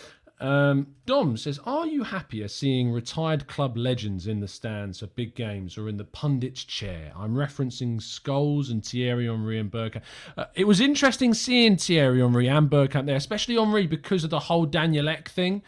Um, 0.41 0.89
Dom 1.07 1.37
says, 1.37 1.61
"Are 1.65 1.87
you 1.87 2.03
happier 2.03 2.49
seeing 2.49 2.91
retired 2.91 3.47
club 3.47 3.77
legends 3.77 4.27
in 4.27 4.41
the 4.41 4.49
stands 4.49 4.99
for 4.99 5.07
big 5.07 5.35
games 5.35 5.79
or 5.79 5.89
in 5.89 5.97
the 5.97 6.05
pundit's 6.05 6.65
chair?" 6.65 7.13
I'm 7.17 7.35
referencing 7.35 8.01
Scholes 8.01 8.71
and 8.71 8.85
Thierry 8.85 9.27
Henry 9.27 9.59
and 9.59 9.71
Bergkamp. 9.71 10.03
Uh, 10.37 10.47
it 10.55 10.67
was 10.67 10.81
interesting 10.81 11.35
seeing 11.35 11.77
Thierry 11.77 12.21
Henry 12.21 12.49
and 12.49 12.69
Bergkamp 12.69 13.07
there, 13.07 13.17
especially 13.17 13.55
Henry 13.55 13.87
because 13.87 14.25
of 14.25 14.31
the 14.31 14.41
whole 14.41 14.67
Daniel 14.67 15.09
Ek 15.09 15.29
thing. 15.29 15.63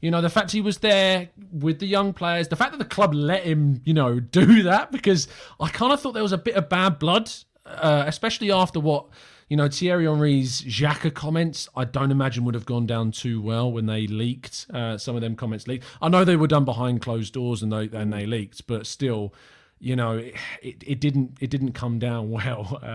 You 0.00 0.10
know, 0.10 0.20
the 0.20 0.30
fact 0.30 0.50
he 0.50 0.60
was 0.60 0.78
there 0.78 1.30
with 1.52 1.78
the 1.78 1.86
young 1.86 2.12
players, 2.12 2.48
the 2.48 2.56
fact 2.56 2.72
that 2.72 2.78
the 2.78 2.84
club 2.84 3.14
let 3.14 3.44
him, 3.44 3.80
you 3.84 3.94
know, 3.94 4.20
do 4.20 4.62
that 4.64 4.92
because 4.92 5.28
I 5.60 5.68
kind 5.68 5.92
of 5.92 6.00
thought 6.00 6.12
there 6.12 6.22
was 6.22 6.32
a 6.32 6.38
bit 6.38 6.54
of 6.54 6.68
bad 6.68 6.98
blood, 6.98 7.30
uh, 7.66 8.04
especially 8.06 8.52
after 8.52 8.78
what 8.78 9.06
you 9.48 9.56
know, 9.56 9.68
Thierry 9.68 10.06
Henry's 10.06 10.62
Xhaka 10.62 11.12
comments, 11.12 11.68
I 11.76 11.84
don't 11.84 12.10
imagine 12.10 12.44
would 12.44 12.54
have 12.54 12.66
gone 12.66 12.86
down 12.86 13.12
too 13.12 13.40
well 13.40 13.70
when 13.70 13.86
they 13.86 14.06
leaked. 14.06 14.66
Uh, 14.72 14.98
some 14.98 15.14
of 15.14 15.20
them 15.22 15.36
comments 15.36 15.66
leaked. 15.66 15.84
I 16.00 16.08
know 16.08 16.24
they 16.24 16.36
were 16.36 16.46
done 16.46 16.64
behind 16.64 17.02
closed 17.02 17.32
doors 17.34 17.62
and 17.62 17.72
they 17.72 17.88
and 17.92 18.12
they 18.12 18.26
leaked, 18.26 18.66
but 18.66 18.86
still, 18.86 19.34
you 19.82 19.96
know, 19.96 20.12
it, 20.16 20.76
it, 20.86 21.00
didn't 21.00 21.38
it 21.40 21.50
didn't 21.50 21.72
come 21.72 21.98
down 21.98 22.30
well. 22.38 22.78
Uh, 22.80 22.86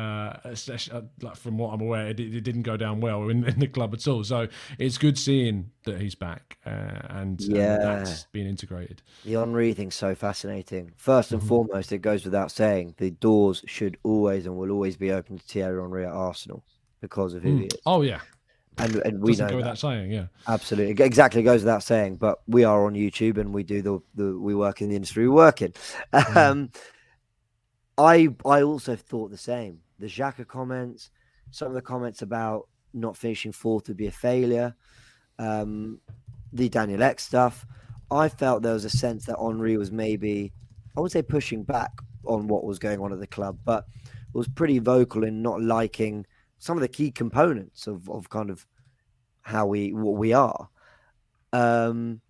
uh, 0.46 1.02
like 1.22 1.36
from 1.36 1.58
what 1.58 1.74
I'm 1.74 1.82
aware, 1.82 2.08
it, 2.08 2.20
it 2.20 2.42
didn't 2.42 2.62
go 2.62 2.78
down 2.78 3.02
well 3.02 3.28
in, 3.28 3.44
in, 3.44 3.60
the 3.60 3.68
club 3.68 3.94
at 3.94 4.08
all. 4.08 4.24
So 4.24 4.48
it's 4.80 4.98
good 4.98 5.18
seeing 5.20 5.72
that 5.84 6.00
he's 6.00 6.16
back 6.16 6.58
uh, 6.66 6.70
and, 7.10 7.42
Yeah. 7.42 7.74
and 7.74 7.84
that's 7.84 8.24
being 8.32 8.48
integrated. 8.48 9.02
The 9.26 9.34
Henry 9.34 9.74
thing's 9.74 9.96
so 9.96 10.16
fascinating. 10.16 10.94
First 10.96 11.28
Mm-hmm. 11.28 11.40
and 11.40 11.48
foremost, 11.50 11.92
it 11.92 11.98
goes 11.98 12.24
without 12.24 12.52
saying 12.52 12.96
the 12.98 13.12
doors 13.12 13.64
should 13.68 13.98
always 14.04 14.46
and 14.46 14.56
will 14.56 14.72
always 14.72 14.96
be 14.96 15.12
open 15.12 15.40
to 15.40 15.44
Thierry 15.44 15.82
Henry 15.82 16.06
at 16.06 16.12
Arsenal 16.14 16.64
because 17.02 17.34
of 17.34 17.44
who 17.44 17.58
he 17.58 17.66
is. 17.66 17.74
Oh 17.86 18.02
yeah, 18.02 18.22
And, 18.80 18.96
and 18.98 19.22
we 19.22 19.32
doesn't 19.32 19.48
know 19.48 19.50
go 19.50 19.56
that. 19.58 19.58
without 19.58 19.78
saying. 19.80 20.12
Yeah. 20.12 20.28
Absolutely, 20.48 20.92
It 20.92 21.00
exactly 21.00 21.42
goes 21.44 21.62
without 21.62 21.84
saying. 21.84 22.18
But 22.18 22.40
we 22.48 22.64
are 22.64 22.86
on 22.86 22.94
YouTube 22.94 23.38
and 23.38 23.54
we 23.54 23.64
do 23.64 23.82
the, 23.82 24.00
the 24.16 24.38
we 24.38 24.54
work 24.54 24.82
in 24.82 24.90
the 24.90 24.96
industry 24.96 25.24
we 25.24 25.34
work 25.34 25.62
in. 25.62 25.74
Um, 26.36 26.70
I 27.98 28.30
I 28.46 28.62
also 28.62 28.96
thought 28.96 29.32
the 29.32 29.38
same. 29.38 29.80
The 30.00 30.06
Xhaka 30.08 30.48
comments, 30.48 31.10
some 31.50 31.70
of 31.70 31.74
the 31.74 31.82
comments 31.82 32.22
about 32.22 32.68
not 32.94 33.18
finishing 33.18 33.52
fourth 33.52 33.88
would 33.88 33.98
be 33.98 34.08
a 34.08 34.12
failure. 34.12 34.76
Um, 35.40 36.00
the 36.54 36.70
Daniel 36.70 37.02
Ek 37.02 37.20
stuff. 37.20 37.66
I 38.12 38.30
felt 38.30 38.62
there 38.62 38.74
was 38.74 38.86
a 38.86 38.90
sense 38.90 39.26
that 39.26 39.38
Henry 39.40 39.76
was 39.76 39.92
maybe, 39.92 40.54
I 40.96 41.02
would 41.02 41.12
say, 41.12 41.22
pushing 41.22 41.64
back 41.64 41.92
on 42.26 42.48
what 42.48 42.64
was 42.64 42.80
going 42.80 43.00
on 43.00 43.12
at 43.12 43.20
the 43.20 43.28
club, 43.28 43.58
but 43.66 43.86
was 44.34 44.48
pretty 44.48 44.80
vocal 44.80 45.24
in 45.24 45.42
not 45.42 45.62
liking 45.62 46.26
some 46.60 46.78
of 46.78 46.82
the 46.82 46.88
key 46.88 47.12
components 47.12 47.88
of, 47.88 48.10
of 48.10 48.30
kind 48.30 48.50
of 48.50 48.66
how 49.42 49.66
we 49.68 49.94
what 49.94 50.18
we 50.18 50.34
are. 50.34 50.70
Um, 51.54 52.22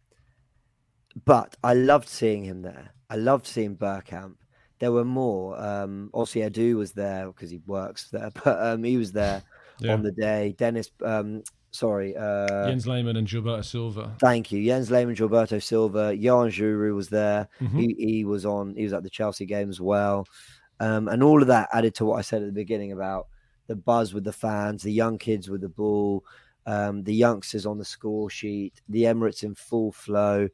but 1.26 1.56
I 1.64 1.74
loved 1.74 2.08
seeing 2.08 2.44
him 2.44 2.62
there. 2.62 2.94
I 3.10 3.16
loved 3.16 3.48
seeing 3.48 3.76
Bergkamp. 3.76 4.36
There 4.80 4.92
were 4.92 5.06
more. 5.06 5.60
Um, 5.60 6.12
Ossie 6.14 6.48
Adu 6.48 6.76
was 6.76 6.92
there 6.92 7.28
because 7.28 7.50
he 7.50 7.60
works 7.66 8.10
there, 8.12 8.30
but 8.44 8.62
um, 8.62 8.84
he 8.84 8.98
was 8.98 9.12
there 9.12 9.42
Yeah. 9.80 9.94
on 9.94 10.02
the 10.04 10.12
day. 10.12 10.56
Dennis, 10.58 10.90
um, 11.04 11.44
sorry, 11.72 12.16
uh, 12.16 12.68
Jens 12.68 12.88
Lehmann 12.88 13.16
and 13.16 13.28
Gilberto 13.28 13.64
Silva. 13.64 14.16
Thank 14.20 14.52
you. 14.52 14.64
Jens 14.64 14.90
Lehmann, 14.92 15.16
Gilberto 15.16 15.62
Silva, 15.62 16.16
Jan 16.16 16.50
Juru 16.50 16.96
was 16.96 17.10
there. 17.10 17.48
Mhm. 17.62 17.80
He, 17.80 17.96
he 17.98 18.26
was 18.26 18.46
on. 18.46 18.76
He 18.76 18.84
was 18.84 18.94
at 18.94 19.04
the 19.04 19.10
Chelsea 19.10 19.46
game 19.46 19.70
as 19.70 19.80
well, 19.82 20.26
um, 20.80 21.08
and 21.08 21.24
all 21.24 21.42
of 21.42 21.48
that 21.48 21.70
added 21.74 21.96
to 21.96 22.06
what 22.06 22.18
I 22.18 22.22
said 22.22 22.42
at 22.42 22.48
the 22.48 22.52
beginning 22.54 22.92
about 22.92 23.28
the 23.68 23.76
buzz 23.76 24.14
with 24.14 24.24
the 24.24 24.34
fans, 24.34 24.84
the 24.84 24.92
young 24.92 25.18
kids 25.18 25.50
with 25.50 25.62
the 25.62 25.70
ball, 25.70 26.24
um, 26.66 27.04
the 27.04 27.14
youngsters 27.14 27.66
on 27.66 27.78
the 27.78 27.86
score 27.86 28.30
sheet, 28.30 28.82
the 28.90 29.04
Emirates 29.04 29.44
in 29.44 29.56
full 29.56 29.92
flow, 29.92 30.50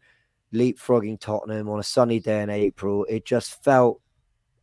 leapfrogging 0.53 1.19
Tottenham 1.19 1.69
on 1.69 1.79
a 1.79 1.83
sunny 1.83 2.19
day 2.19 2.41
in 2.41 2.49
April. 2.49 3.05
It 3.09 3.25
just 3.25 3.63
felt 3.63 3.99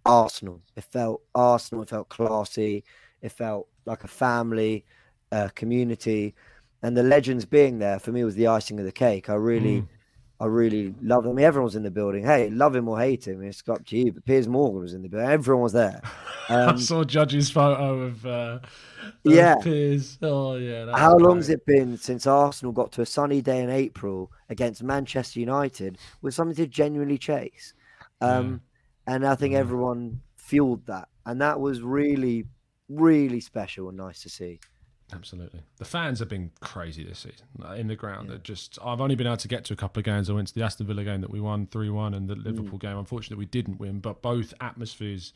Arsenal. 0.04 0.62
It 0.76 0.84
felt 0.84 1.22
Arsenal. 1.34 1.82
It 1.82 1.88
felt 1.88 2.08
classy. 2.08 2.84
It 3.22 3.32
felt 3.32 3.68
like 3.86 4.04
a 4.04 4.08
family, 4.08 4.84
uh, 5.32 5.48
community, 5.54 6.34
and 6.82 6.96
the 6.96 7.02
legends 7.02 7.44
being 7.44 7.78
there 7.78 7.98
for 7.98 8.12
me 8.12 8.24
was 8.24 8.34
the 8.34 8.46
icing 8.46 8.78
of 8.78 8.86
the 8.86 8.92
cake. 8.92 9.28
I 9.28 9.34
really, 9.34 9.84
I 10.40 10.46
really 10.46 10.94
love 11.02 11.24
them. 11.24 11.32
I 11.32 11.34
mean, 11.34 11.44
everyone 11.44 11.66
was 11.66 11.76
in 11.76 11.82
the 11.82 11.90
building. 11.90 12.24
Hey, 12.24 12.48
love 12.48 12.74
him 12.74 12.88
or 12.88 12.98
hate 12.98 13.28
him, 13.28 13.42
it's 13.42 13.62
up 13.68 13.84
to 13.86 13.96
you. 13.98 14.12
But 14.12 14.24
Piers 14.24 14.48
Morgan 14.48 14.80
was 14.80 14.94
in 14.94 15.02
the 15.02 15.08
building. 15.08 15.28
Everyone 15.28 15.62
was 15.62 15.74
there. 15.74 16.00
I 16.48 16.64
Um, 16.64 16.78
saw 16.78 17.04
Judge's 17.04 17.50
photo 17.50 18.00
of, 18.00 18.24
uh, 18.24 18.58
of 18.62 19.12
Yeah. 19.22 19.56
Piers. 19.62 20.18
Oh 20.22 20.54
yeah. 20.56 20.96
how 20.96 21.14
long's 21.16 21.46
great. 21.48 21.58
it 21.58 21.66
been 21.66 21.96
since 21.98 22.26
Arsenal 22.26 22.72
got 22.72 22.90
to 22.92 23.02
a 23.02 23.06
sunny 23.06 23.42
day 23.42 23.60
in 23.62 23.68
April 23.70 24.32
against 24.48 24.82
Manchester 24.82 25.40
United 25.40 25.98
with 26.22 26.32
something 26.34 26.56
to 26.56 26.66
genuinely 26.66 27.18
chase? 27.18 27.74
Um, 28.22 28.62
And 29.06 29.26
I 29.26 29.34
think 29.34 29.54
everyone 29.54 30.20
fueled 30.36 30.86
that, 30.86 31.08
and 31.26 31.40
that 31.42 31.60
was 31.60 31.82
really, 31.82 32.46
really 32.88 33.40
special 33.40 33.88
and 33.88 33.98
nice 33.98 34.22
to 34.22 34.28
see. 34.30 34.58
Absolutely. 35.12 35.60
The 35.78 35.84
fans 35.84 36.18
have 36.20 36.28
been 36.28 36.50
crazy 36.60 37.02
this 37.04 37.20
season 37.20 37.46
in 37.78 37.86
the 37.88 37.96
ground. 37.96 38.28
They're 38.30 38.38
just 38.38 38.78
I've 38.84 39.00
only 39.00 39.14
been 39.16 39.26
able 39.26 39.36
to 39.38 39.48
get 39.48 39.64
to 39.66 39.72
a 39.72 39.76
couple 39.76 40.00
of 40.00 40.04
games. 40.04 40.30
I 40.30 40.32
went 40.32 40.48
to 40.48 40.54
the 40.54 40.62
Aston 40.62 40.86
Villa 40.86 41.04
game 41.04 41.20
that 41.22 41.30
we 41.30 41.40
won 41.40 41.66
3-1 41.66 42.14
and 42.16 42.28
the 42.28 42.34
Mm. 42.36 42.44
Liverpool 42.44 42.78
game 42.78 42.96
unfortunately 42.98 43.36
we 43.42 43.46
didn't 43.46 43.78
win, 43.78 44.00
but 44.00 44.22
both 44.22 44.54
atmospheres 44.60 45.32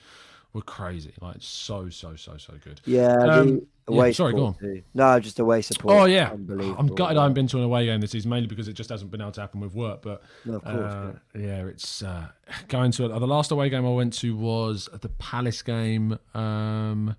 were 0.52 0.62
crazy. 0.62 1.12
Like 1.20 1.36
so 1.40 1.88
so 1.90 2.14
so 2.16 2.36
so 2.36 2.54
good. 2.62 2.80
Yeah, 2.84 3.16
Um, 3.16 3.66
away 3.88 4.08
yeah, 4.08 4.12
sorry, 4.12 4.32
go 4.34 4.52
support 4.52 4.60
too. 4.60 4.82
No, 4.94 5.18
just 5.18 5.40
away 5.40 5.62
support. 5.62 5.94
Oh 5.94 6.04
yeah. 6.04 6.30
I'm 6.30 6.86
gutted 6.94 7.16
I 7.16 7.22
haven't 7.22 7.34
been 7.34 7.48
to 7.48 7.58
an 7.58 7.64
away 7.64 7.86
game 7.86 8.00
this 8.00 8.12
season, 8.12 8.30
mainly 8.30 8.46
because 8.46 8.68
it 8.68 8.74
just 8.74 8.90
hasn't 8.90 9.10
been 9.10 9.20
able 9.20 9.32
to 9.32 9.40
happen 9.40 9.58
with 9.60 9.74
work. 9.74 10.02
But 10.02 10.22
No, 10.44 10.54
of 10.56 10.62
course, 10.62 10.76
uh, 10.76 11.12
yeah, 11.34 11.64
it's 11.66 12.02
uh, 12.04 12.28
going 12.68 12.92
to 12.92 13.08
the 13.08 13.26
last 13.26 13.50
away 13.50 13.68
game 13.68 13.84
I 13.84 13.90
went 13.90 14.12
to 14.20 14.36
was 14.36 14.88
the 14.92 15.08
Palace 15.08 15.62
game. 15.62 16.18
Um, 16.34 17.16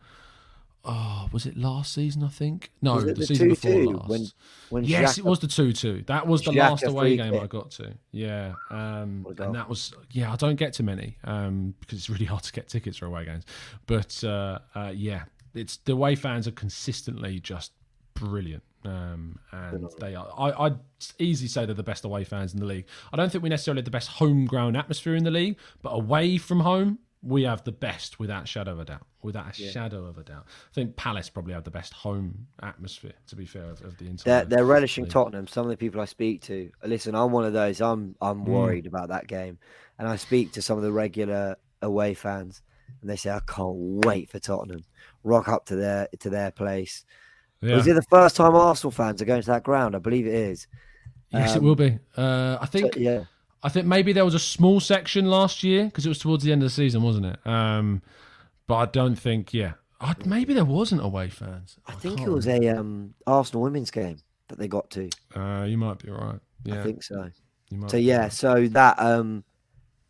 oh, 0.85 1.27
was 1.31 1.45
it 1.45 1.57
last 1.57 1.93
season? 1.93 2.23
I 2.23 2.29
think 2.29 2.71
no, 2.81 3.01
the, 3.01 3.13
the 3.13 3.25
season 3.25 3.49
before 3.49 3.71
2-2 3.71 3.95
last. 3.97 4.09
when 4.09 4.25
when 4.69 4.83
yes, 4.83 5.13
Xhaka- 5.13 5.17
it 5.19 5.25
was 5.25 5.39
the 5.39 5.47
two-two. 5.47 6.03
That 6.07 6.27
was 6.27 6.43
the 6.43 6.51
Xhaka 6.51 6.55
last 6.69 6.83
away 6.83 7.17
game. 7.17 7.33
I 7.39 7.47
got 7.47 7.71
to. 7.71 7.93
Yeah, 8.11 8.53
um, 8.69 9.23
What 9.23 9.31
a 9.31 9.33
goal. 9.35 9.47
and 9.47 9.55
that 9.55 9.67
was 9.69 9.93
yeah. 10.11 10.31
I 10.31 10.35
don't 10.35 10.55
get 10.55 10.73
too 10.73 10.83
many 10.83 11.17
um, 11.23 11.75
because 11.79 11.97
it's 11.99 12.09
really 12.09 12.25
hard 12.33 12.43
to 12.43 12.51
get 12.53 12.67
tickets 12.69 12.97
for 12.97 13.05
away 13.05 13.25
games. 13.25 13.43
But 13.85 14.23
uh, 14.23 14.59
uh, 14.75 14.91
yeah, 14.95 15.23
it's 15.53 15.77
the 15.77 15.93
away 15.93 16.15
fans 16.15 16.47
are 16.47 16.51
consistently 16.51 17.39
just 17.39 17.71
brilliant. 18.13 18.63
Um, 18.83 19.39
and 19.51 19.89
they 19.99 20.13
are. 20.13 20.27
I, 20.37 20.65
I'd 20.65 20.77
easily 21.17 21.47
say 21.47 21.65
they're 21.65 21.73
the 21.73 21.81
best 21.81 22.05
away 22.05 22.23
fans 22.23 22.53
in 22.53 22.59
the 22.59 22.67
league. 22.67 22.85
I 23.11 23.17
don't 23.17 23.31
think 23.31 23.43
we 23.43 23.49
necessarily 23.49 23.79
have 23.79 23.85
the 23.85 23.91
best 23.91 24.09
home 24.09 24.45
ground 24.45 24.77
atmosphere 24.77 25.15
in 25.15 25.23
the 25.23 25.31
league, 25.31 25.57
but 25.81 25.89
away 25.89 26.37
from 26.37 26.59
home, 26.59 26.99
we 27.25 27.43
have 27.43 27.63
the 27.63 27.71
best 27.71 28.19
without 28.19 28.47
shadow 28.47 28.71
of 28.73 28.79
a 28.79 28.85
doubt. 28.85 29.01
Without 29.23 29.49
a 29.49 29.53
shadow 29.53 30.05
of 30.05 30.19
a 30.19 30.23
doubt, 30.23 30.45
I 30.47 30.73
think 30.73 30.95
Palace 30.95 31.29
probably 31.29 31.53
have 31.53 31.63
the 31.63 31.71
best 31.71 31.91
home 31.93 32.45
atmosphere. 32.61 33.13
To 33.27 33.35
be 33.35 33.45
fair, 33.45 33.63
of, 33.63 33.81
of 33.81 33.97
the 33.97 34.05
entire. 34.05 34.41
They're, 34.41 34.45
they're 34.45 34.65
relishing 34.65 35.05
league. 35.05 35.11
Tottenham. 35.13 35.47
Some 35.47 35.65
of 35.65 35.71
the 35.71 35.77
people 35.77 35.99
I 35.99 36.05
speak 36.05 36.43
to, 36.43 36.69
listen, 36.83 37.15
I'm 37.15 37.31
one 37.31 37.43
of 37.45 37.53
those. 37.53 37.81
I'm 37.81 38.15
I'm 38.21 38.45
Mm. 38.45 38.49
worried 38.49 38.85
about 38.85 39.09
that 39.09 39.27
game, 39.27 39.57
and 39.97 40.07
I 40.07 40.15
speak 40.17 40.51
to 40.53 40.61
some 40.61 40.77
of 40.77 40.83
the 40.83 40.91
regular 40.91 41.55
away 41.81 42.13
fans, 42.13 42.61
and 43.01 43.09
they 43.09 43.15
say 43.15 43.31
I 43.31 43.41
can't 43.47 43.75
wait 44.05 44.29
for 44.29 44.39
Tottenham. 44.39 44.85
Rock 45.23 45.47
up 45.49 45.65
to 45.67 45.75
their 45.75 46.07
to 46.19 46.29
their 46.29 46.51
place. 46.51 47.03
Yeah. 47.61 47.77
Is 47.77 47.87
it 47.87 47.93
the 47.95 48.03
first 48.03 48.35
time 48.35 48.53
Arsenal 48.53 48.91
fans 48.91 49.21
are 49.21 49.25
going 49.25 49.41
to 49.41 49.47
that 49.47 49.63
ground? 49.63 49.95
I 49.95 49.99
believe 49.99 50.27
it 50.27 50.35
is. 50.35 50.67
Yes, 51.31 51.55
it 51.55 51.59
Um, 51.59 51.65
will 51.65 51.75
be. 51.75 51.97
Uh, 52.15 52.59
I 52.61 52.65
So, 52.65 52.71
think. 52.71 52.95
yeah, 52.97 53.23
I 53.65 53.69
think 53.69 53.87
maybe 53.87 54.13
there 54.13 54.23
was 54.25 54.35
a 54.35 54.39
small 54.39 54.79
section 54.79 55.25
last 55.25 55.63
year 55.63 55.85
because 55.85 56.05
it 56.05 56.09
was 56.09 56.19
towards 56.19 56.43
the 56.43 56.51
end 56.51 56.61
of 56.61 56.67
the 56.67 56.73
season, 56.73 57.01
wasn't 57.01 57.25
it? 57.25 57.39
Um, 57.47 58.01
but 58.67 58.75
I 58.75 58.85
don't 58.85 59.15
think. 59.15 59.53
Yeah, 59.53 59.73
I, 59.99 60.13
maybe 60.25 60.53
there 60.53 60.65
wasn't 60.65 61.03
away 61.03 61.29
fans. 61.29 61.77
I 61.87 61.93
think 61.93 62.21
it 62.21 62.29
was 62.29 62.47
a 62.47 62.67
um, 62.69 63.15
Arsenal 63.25 63.63
women's 63.63 63.89
game 63.91 64.17
that 64.49 64.59
they 64.59 64.67
got 64.67 64.89
to. 64.91 65.09
remember. 65.35 65.63
Uh, 65.63 65.65
you 65.65 65.77
might 65.77 65.97
be 65.97 66.11
right. 66.11 66.39
Yeah. 66.63 66.79
I 66.79 66.83
think 66.83 67.01
so. 67.03 67.29
you 67.71 67.77
might 67.79 67.89
So 67.91 67.97
yeah, 67.97 68.19
right. 68.23 68.33
so 68.33 68.67
that 68.67 68.99
um, 68.99 69.43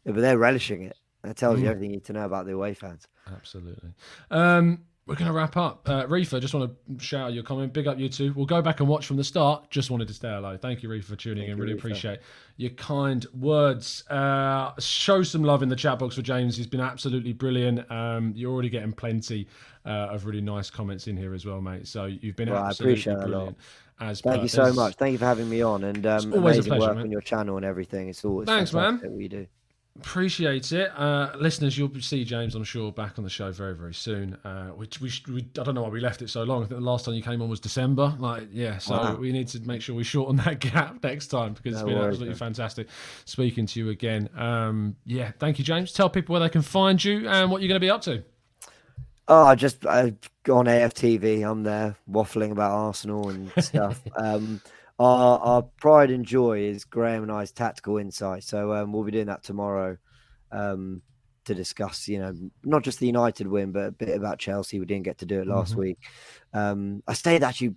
but 0.05 0.15
they're 0.15 0.37
relishing 0.37 0.83
it. 0.83 0.97
That 1.23 1.37
tells 1.37 1.57
Mm. 1.59 1.63
you 1.63 1.67
everything 1.69 1.89
you 1.91 1.95
need 1.97 2.05
to 2.05 2.13
know 2.13 2.25
about 2.25 2.45
the 2.45 2.53
away 2.53 2.73
fans. 2.75 3.07
Absolutely. 3.33 3.91
Um, 4.29 4.83
we're 5.07 5.15
going 5.15 5.27
to 5.27 5.33
wrap 5.33 5.55
up. 5.55 5.87
Uh, 5.87 6.07
Reefer, 6.07 6.39
just 6.39 6.55
want 6.55 6.71
to 6.71 7.03
shout 7.05 7.27
out 7.27 7.33
your 7.33 7.43
comment. 7.43 7.73
Big 7.73 7.85
up 7.87 7.99
you 7.99 8.09
two. 8.09 8.33
We'll 8.33 8.47
go 8.47 8.61
back 8.61 8.79
and 8.79 8.89
watch 8.89 9.05
from 9.05 9.17
the 9.17 9.23
start. 9.23 9.69
Just 9.69 9.91
wanted 9.91 10.07
to 10.07 10.15
stay 10.15 10.33
alive. 10.33 10.61
Thank 10.61 10.81
you, 10.81 10.89
Reefer, 10.89 11.09
for 11.09 11.15
tuning 11.15 11.43
Thank 11.43 11.51
in. 11.51 11.57
you, 11.57 11.63
Really 11.63 11.77
appreciate 11.77 12.21
your 12.57 12.71
kind 12.71 13.23
words. 13.39 14.03
Uh, 14.09 14.71
show 14.79 15.21
some 15.21 15.43
love 15.43 15.61
in 15.61 15.69
the 15.69 15.75
chat 15.75 15.99
box 15.99 16.15
for 16.15 16.23
James. 16.23 16.57
He's 16.57 16.65
been 16.65 16.81
absolutely 16.81 17.33
brilliant. 17.33 17.89
Um, 17.91 18.33
you're 18.35 18.51
already 18.51 18.69
getting 18.69 18.93
plenty 18.93 19.47
uh, 19.85 19.89
of 20.09 20.25
really 20.25 20.41
nice 20.41 20.71
comments 20.71 21.05
in 21.05 21.15
here 21.15 21.35
as 21.35 21.45
well, 21.45 21.61
mate. 21.61 21.87
So 21.87 22.05
you've 22.05 22.35
been 22.35 22.49
Well, 22.49 22.63
I 22.63 22.69
absolutely 22.69 22.93
appreciate 22.93 23.19
that 23.19 23.27
brilliant. 23.27 23.57
As 23.99 24.21
Thank 24.21 24.37
per. 24.37 24.41
you 24.41 24.47
so 24.47 24.73
much. 24.73 24.95
Thank 24.95 25.11
you 25.13 25.17
for 25.19 25.25
having 25.25 25.49
me 25.49 25.61
on, 25.61 25.83
and 25.83 26.05
um, 26.07 26.33
always 26.33 26.57
a 26.57 26.63
pleasure, 26.63 26.81
work 26.81 26.95
man. 26.95 27.05
on 27.05 27.11
your 27.11 27.21
channel 27.21 27.57
and 27.57 27.65
everything. 27.65 28.09
It's 28.09 28.25
always 28.25 28.47
Thanks, 28.47 28.73
man. 28.73 28.99
What 29.03 29.21
you 29.21 29.29
do. 29.29 29.47
Appreciate 29.97 30.73
it, 30.73 30.91
uh, 30.97 31.31
listeners. 31.39 31.77
You'll 31.77 31.89
see 32.01 32.25
James, 32.25 32.53
I'm 32.53 32.65
sure, 32.65 32.91
back 32.91 33.17
on 33.17 33.23
the 33.23 33.29
show 33.29 33.49
very, 33.53 33.73
very 33.73 33.93
soon. 33.93 34.33
Uh, 34.43 34.67
which 34.67 34.99
we, 34.99 35.09
we, 35.29 35.39
I 35.57 35.63
don't 35.63 35.73
know 35.73 35.83
why 35.83 35.89
we 35.89 36.01
left 36.01 36.21
it 36.21 36.29
so 36.29 36.43
long. 36.43 36.63
I 36.63 36.67
think 36.67 36.79
the 36.81 36.85
last 36.85 37.05
time 37.05 37.13
you 37.13 37.21
came 37.21 37.41
on 37.41 37.47
was 37.47 37.61
December. 37.61 38.13
Like, 38.19 38.49
yeah, 38.51 38.77
so 38.77 38.93
Wow. 38.93 39.15
we 39.15 39.31
need 39.31 39.47
to 39.49 39.61
make 39.61 39.81
sure 39.81 39.95
we 39.95 40.03
shorten 40.03 40.35
that 40.45 40.59
gap 40.59 41.01
next 41.01 41.27
time 41.27 41.53
because 41.53 41.75
it's 41.75 41.83
been 41.83 41.93
worries, 41.95 42.07
absolutely 42.07 42.27
man. 42.29 42.37
fantastic 42.37 42.87
speaking 43.23 43.65
to 43.67 43.79
you 43.79 43.89
again. 43.89 44.29
Um, 44.35 44.97
yeah, 45.05 45.31
thank 45.39 45.59
you, 45.59 45.63
James. 45.65 45.93
Tell 45.93 46.09
people 46.09 46.33
where 46.33 46.41
they 46.41 46.49
can 46.49 46.61
find 46.61 47.01
you 47.01 47.29
and 47.29 47.49
what 47.49 47.61
you're 47.61 47.69
going 47.69 47.79
to 47.79 47.85
be 47.85 47.89
up 47.89 48.01
to. 48.01 48.21
Oh, 49.29 49.45
I 49.45 49.55
just 49.55 49.81
go 49.81 50.57
on 50.57 50.65
AFTV. 50.65 51.49
I'm 51.49 51.63
there 51.63 51.95
waffling 52.11 52.51
about 52.51 52.71
Arsenal 52.71 53.29
and 53.29 53.49
stuff. 53.63 54.01
um, 54.17 54.61
our, 54.99 55.39
our 55.39 55.61
pride 55.79 56.11
and 56.11 56.25
joy 56.25 56.59
is 56.61 56.85
Graham 56.85 57.23
and 57.23 57.31
I's 57.31 57.51
tactical 57.51 57.97
insight. 57.97 58.43
So 58.43 58.73
um, 58.73 58.91
we'll 58.93 59.03
be 59.03 59.11
doing 59.11 59.27
that 59.27 59.43
tomorrow 59.43 59.97
um, 60.51 61.01
to 61.45 61.53
discuss, 61.53 62.07
you 62.07 62.19
know, 62.19 62.33
not 62.63 62.83
just 62.83 62.99
the 62.99 63.05
United 63.07 63.47
win, 63.47 63.71
but 63.71 63.87
a 63.87 63.91
bit 63.91 64.15
about 64.17 64.39
Chelsea. 64.39 64.79
We 64.79 64.85
didn't 64.85 65.05
get 65.05 65.17
to 65.19 65.25
do 65.25 65.41
it 65.41 65.47
last 65.47 65.73
Mhm. 65.73 65.77
week. 65.77 65.97
Um, 66.53 67.03
I 67.07 67.13
stayed 67.13 67.43
actually. 67.43 67.75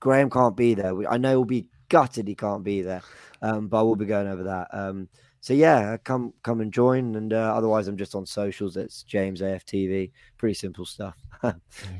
Graham 0.00 0.30
can't 0.30 0.56
be 0.56 0.72
there. 0.72 0.94
I 1.10 1.18
know 1.18 1.30
he'll 1.30 1.44
be 1.44 1.66
gutted 1.90 2.26
he 2.26 2.34
can't 2.34 2.64
be 2.64 2.80
there, 2.80 3.02
um, 3.42 3.68
but 3.68 3.84
we'll 3.84 3.96
be 3.96 4.06
going 4.06 4.28
over 4.28 4.44
that. 4.44 4.68
Um, 4.72 5.08
so 5.42 5.52
yeah, 5.52 5.98
come 5.98 6.32
come 6.42 6.62
and 6.62 6.72
join. 6.72 7.14
And 7.16 7.32
uh, 7.34 7.52
otherwise, 7.54 7.86
I'm 7.88 7.98
just 7.98 8.14
on 8.14 8.24
socials. 8.24 8.78
It's 8.78 9.02
James 9.02 9.42
AFTV. 9.42 10.10
Pretty 10.38 10.54
simple 10.54 10.86
stuff. 10.86 11.16
but 11.42 11.56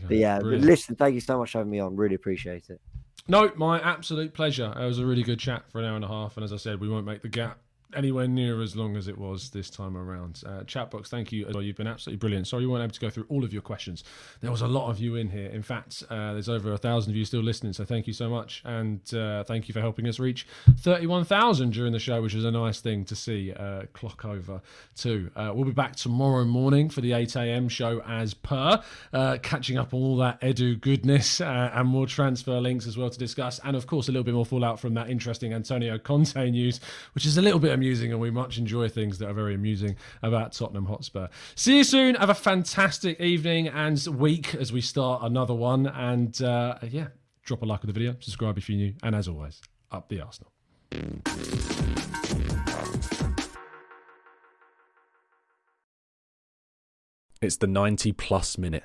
you 0.08 0.18
yeah, 0.18 0.38
Brilliant. 0.38 0.64
listen, 0.64 0.96
thank 0.96 1.14
you 1.14 1.20
so 1.20 1.38
much 1.38 1.52
for 1.52 1.58
having 1.58 1.70
me 1.70 1.80
on. 1.80 1.94
Really 1.96 2.14
appreciate 2.14 2.70
it. 2.70 2.80
No, 3.28 3.50
my 3.56 3.80
absolute 3.80 4.34
pleasure. 4.34 4.72
It 4.76 4.84
was 4.84 4.98
a 4.98 5.06
really 5.06 5.22
good 5.22 5.38
chat 5.38 5.70
for 5.70 5.78
an 5.78 5.84
hour 5.84 5.96
and 5.96 6.04
a 6.04 6.08
half, 6.08 6.36
and 6.36 6.44
as 6.44 6.52
I 6.52 6.56
said, 6.56 6.80
we 6.80 6.88
won't 6.88 7.06
make 7.06 7.22
the 7.22 7.28
gap 7.28 7.58
anywhere 7.94 8.28
near 8.28 8.62
as 8.62 8.76
long 8.76 8.96
as 8.96 9.08
it 9.08 9.18
was 9.18 9.50
this 9.50 9.70
time 9.70 9.96
around. 9.96 10.42
Uh, 10.46 10.60
Chatbox, 10.64 11.08
thank 11.08 11.32
you. 11.32 11.46
You've 11.60 11.76
been 11.76 11.86
absolutely 11.86 12.18
brilliant. 12.18 12.46
Sorry 12.46 12.62
you 12.62 12.70
weren't 12.70 12.82
able 12.82 12.94
to 12.94 13.00
go 13.00 13.10
through 13.10 13.26
all 13.28 13.44
of 13.44 13.52
your 13.52 13.62
questions. 13.62 14.04
There 14.40 14.50
was 14.50 14.62
a 14.62 14.66
lot 14.68 14.90
of 14.90 14.98
you 14.98 15.16
in 15.16 15.28
here. 15.28 15.48
In 15.48 15.62
fact, 15.62 16.04
uh, 16.10 16.32
there's 16.32 16.48
over 16.48 16.72
a 16.72 16.78
thousand 16.78 17.10
of 17.12 17.16
you 17.16 17.24
still 17.24 17.42
listening, 17.42 17.72
so 17.72 17.84
thank 17.84 18.06
you 18.06 18.12
so 18.12 18.28
much, 18.28 18.62
and 18.64 19.00
uh, 19.14 19.44
thank 19.44 19.68
you 19.68 19.72
for 19.72 19.80
helping 19.80 20.08
us 20.08 20.18
reach 20.18 20.46
31,000 20.78 21.72
during 21.72 21.92
the 21.92 21.98
show, 21.98 22.22
which 22.22 22.34
is 22.34 22.44
a 22.44 22.50
nice 22.50 22.80
thing 22.80 23.04
to 23.06 23.16
see 23.16 23.52
uh, 23.52 23.82
clock 23.92 24.24
over 24.24 24.60
to. 24.96 25.30
Uh, 25.34 25.52
we'll 25.54 25.64
be 25.64 25.72
back 25.72 25.96
tomorrow 25.96 26.44
morning 26.44 26.88
for 26.88 27.00
the 27.00 27.12
8 27.12 27.36
a.m. 27.36 27.68
show 27.68 28.00
as 28.06 28.34
per, 28.34 28.82
uh, 29.12 29.38
catching 29.42 29.78
up 29.78 29.92
on 29.92 30.00
all 30.00 30.16
that 30.18 30.40
Edu 30.40 30.80
goodness 30.80 31.40
and 31.40 31.88
more 31.88 32.06
transfer 32.06 32.60
links 32.60 32.86
as 32.86 32.96
well 32.96 33.10
to 33.10 33.18
discuss, 33.18 33.60
and 33.64 33.76
of 33.76 33.86
course 33.86 34.08
a 34.08 34.12
little 34.12 34.24
bit 34.24 34.34
more 34.34 34.46
fallout 34.46 34.78
from 34.78 34.94
that 34.94 35.10
interesting 35.10 35.52
Antonio 35.52 35.98
Conte 35.98 36.50
news, 36.50 36.80
which 37.14 37.26
is 37.26 37.36
a 37.36 37.42
little 37.42 37.60
bit 37.60 37.72
amusing, 37.80 38.12
and 38.12 38.20
we 38.20 38.30
much 38.30 38.58
enjoy 38.58 38.90
things 38.90 39.16
that 39.16 39.26
are 39.26 39.32
very 39.32 39.54
amusing 39.54 39.96
about 40.22 40.52
Tottenham 40.52 40.84
Hotspur. 40.84 41.28
See 41.54 41.78
you 41.78 41.84
soon. 41.84 42.14
Have 42.16 42.28
a 42.28 42.34
fantastic 42.34 43.18
evening 43.18 43.68
and 43.68 43.98
week 44.06 44.54
as 44.54 44.70
we 44.70 44.82
start 44.82 45.22
another 45.22 45.54
one, 45.54 45.86
and 45.86 46.42
uh, 46.42 46.74
yeah, 46.82 47.08
drop 47.42 47.62
a 47.62 47.64
like 47.64 47.80
on 47.80 47.86
the 47.86 47.94
video, 47.94 48.14
subscribe 48.20 48.58
if 48.58 48.68
you're 48.68 48.76
new, 48.76 48.92
and 49.02 49.14
as 49.14 49.28
always, 49.28 49.62
up 49.90 50.10
the 50.10 50.20
Arsenal. 50.20 50.52
It's 57.40 57.56
the 57.56 57.66
90 57.66 58.12
plus 58.12 58.58
minute. 58.58 58.84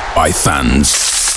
by 0.15 0.31
fans. 0.31 1.30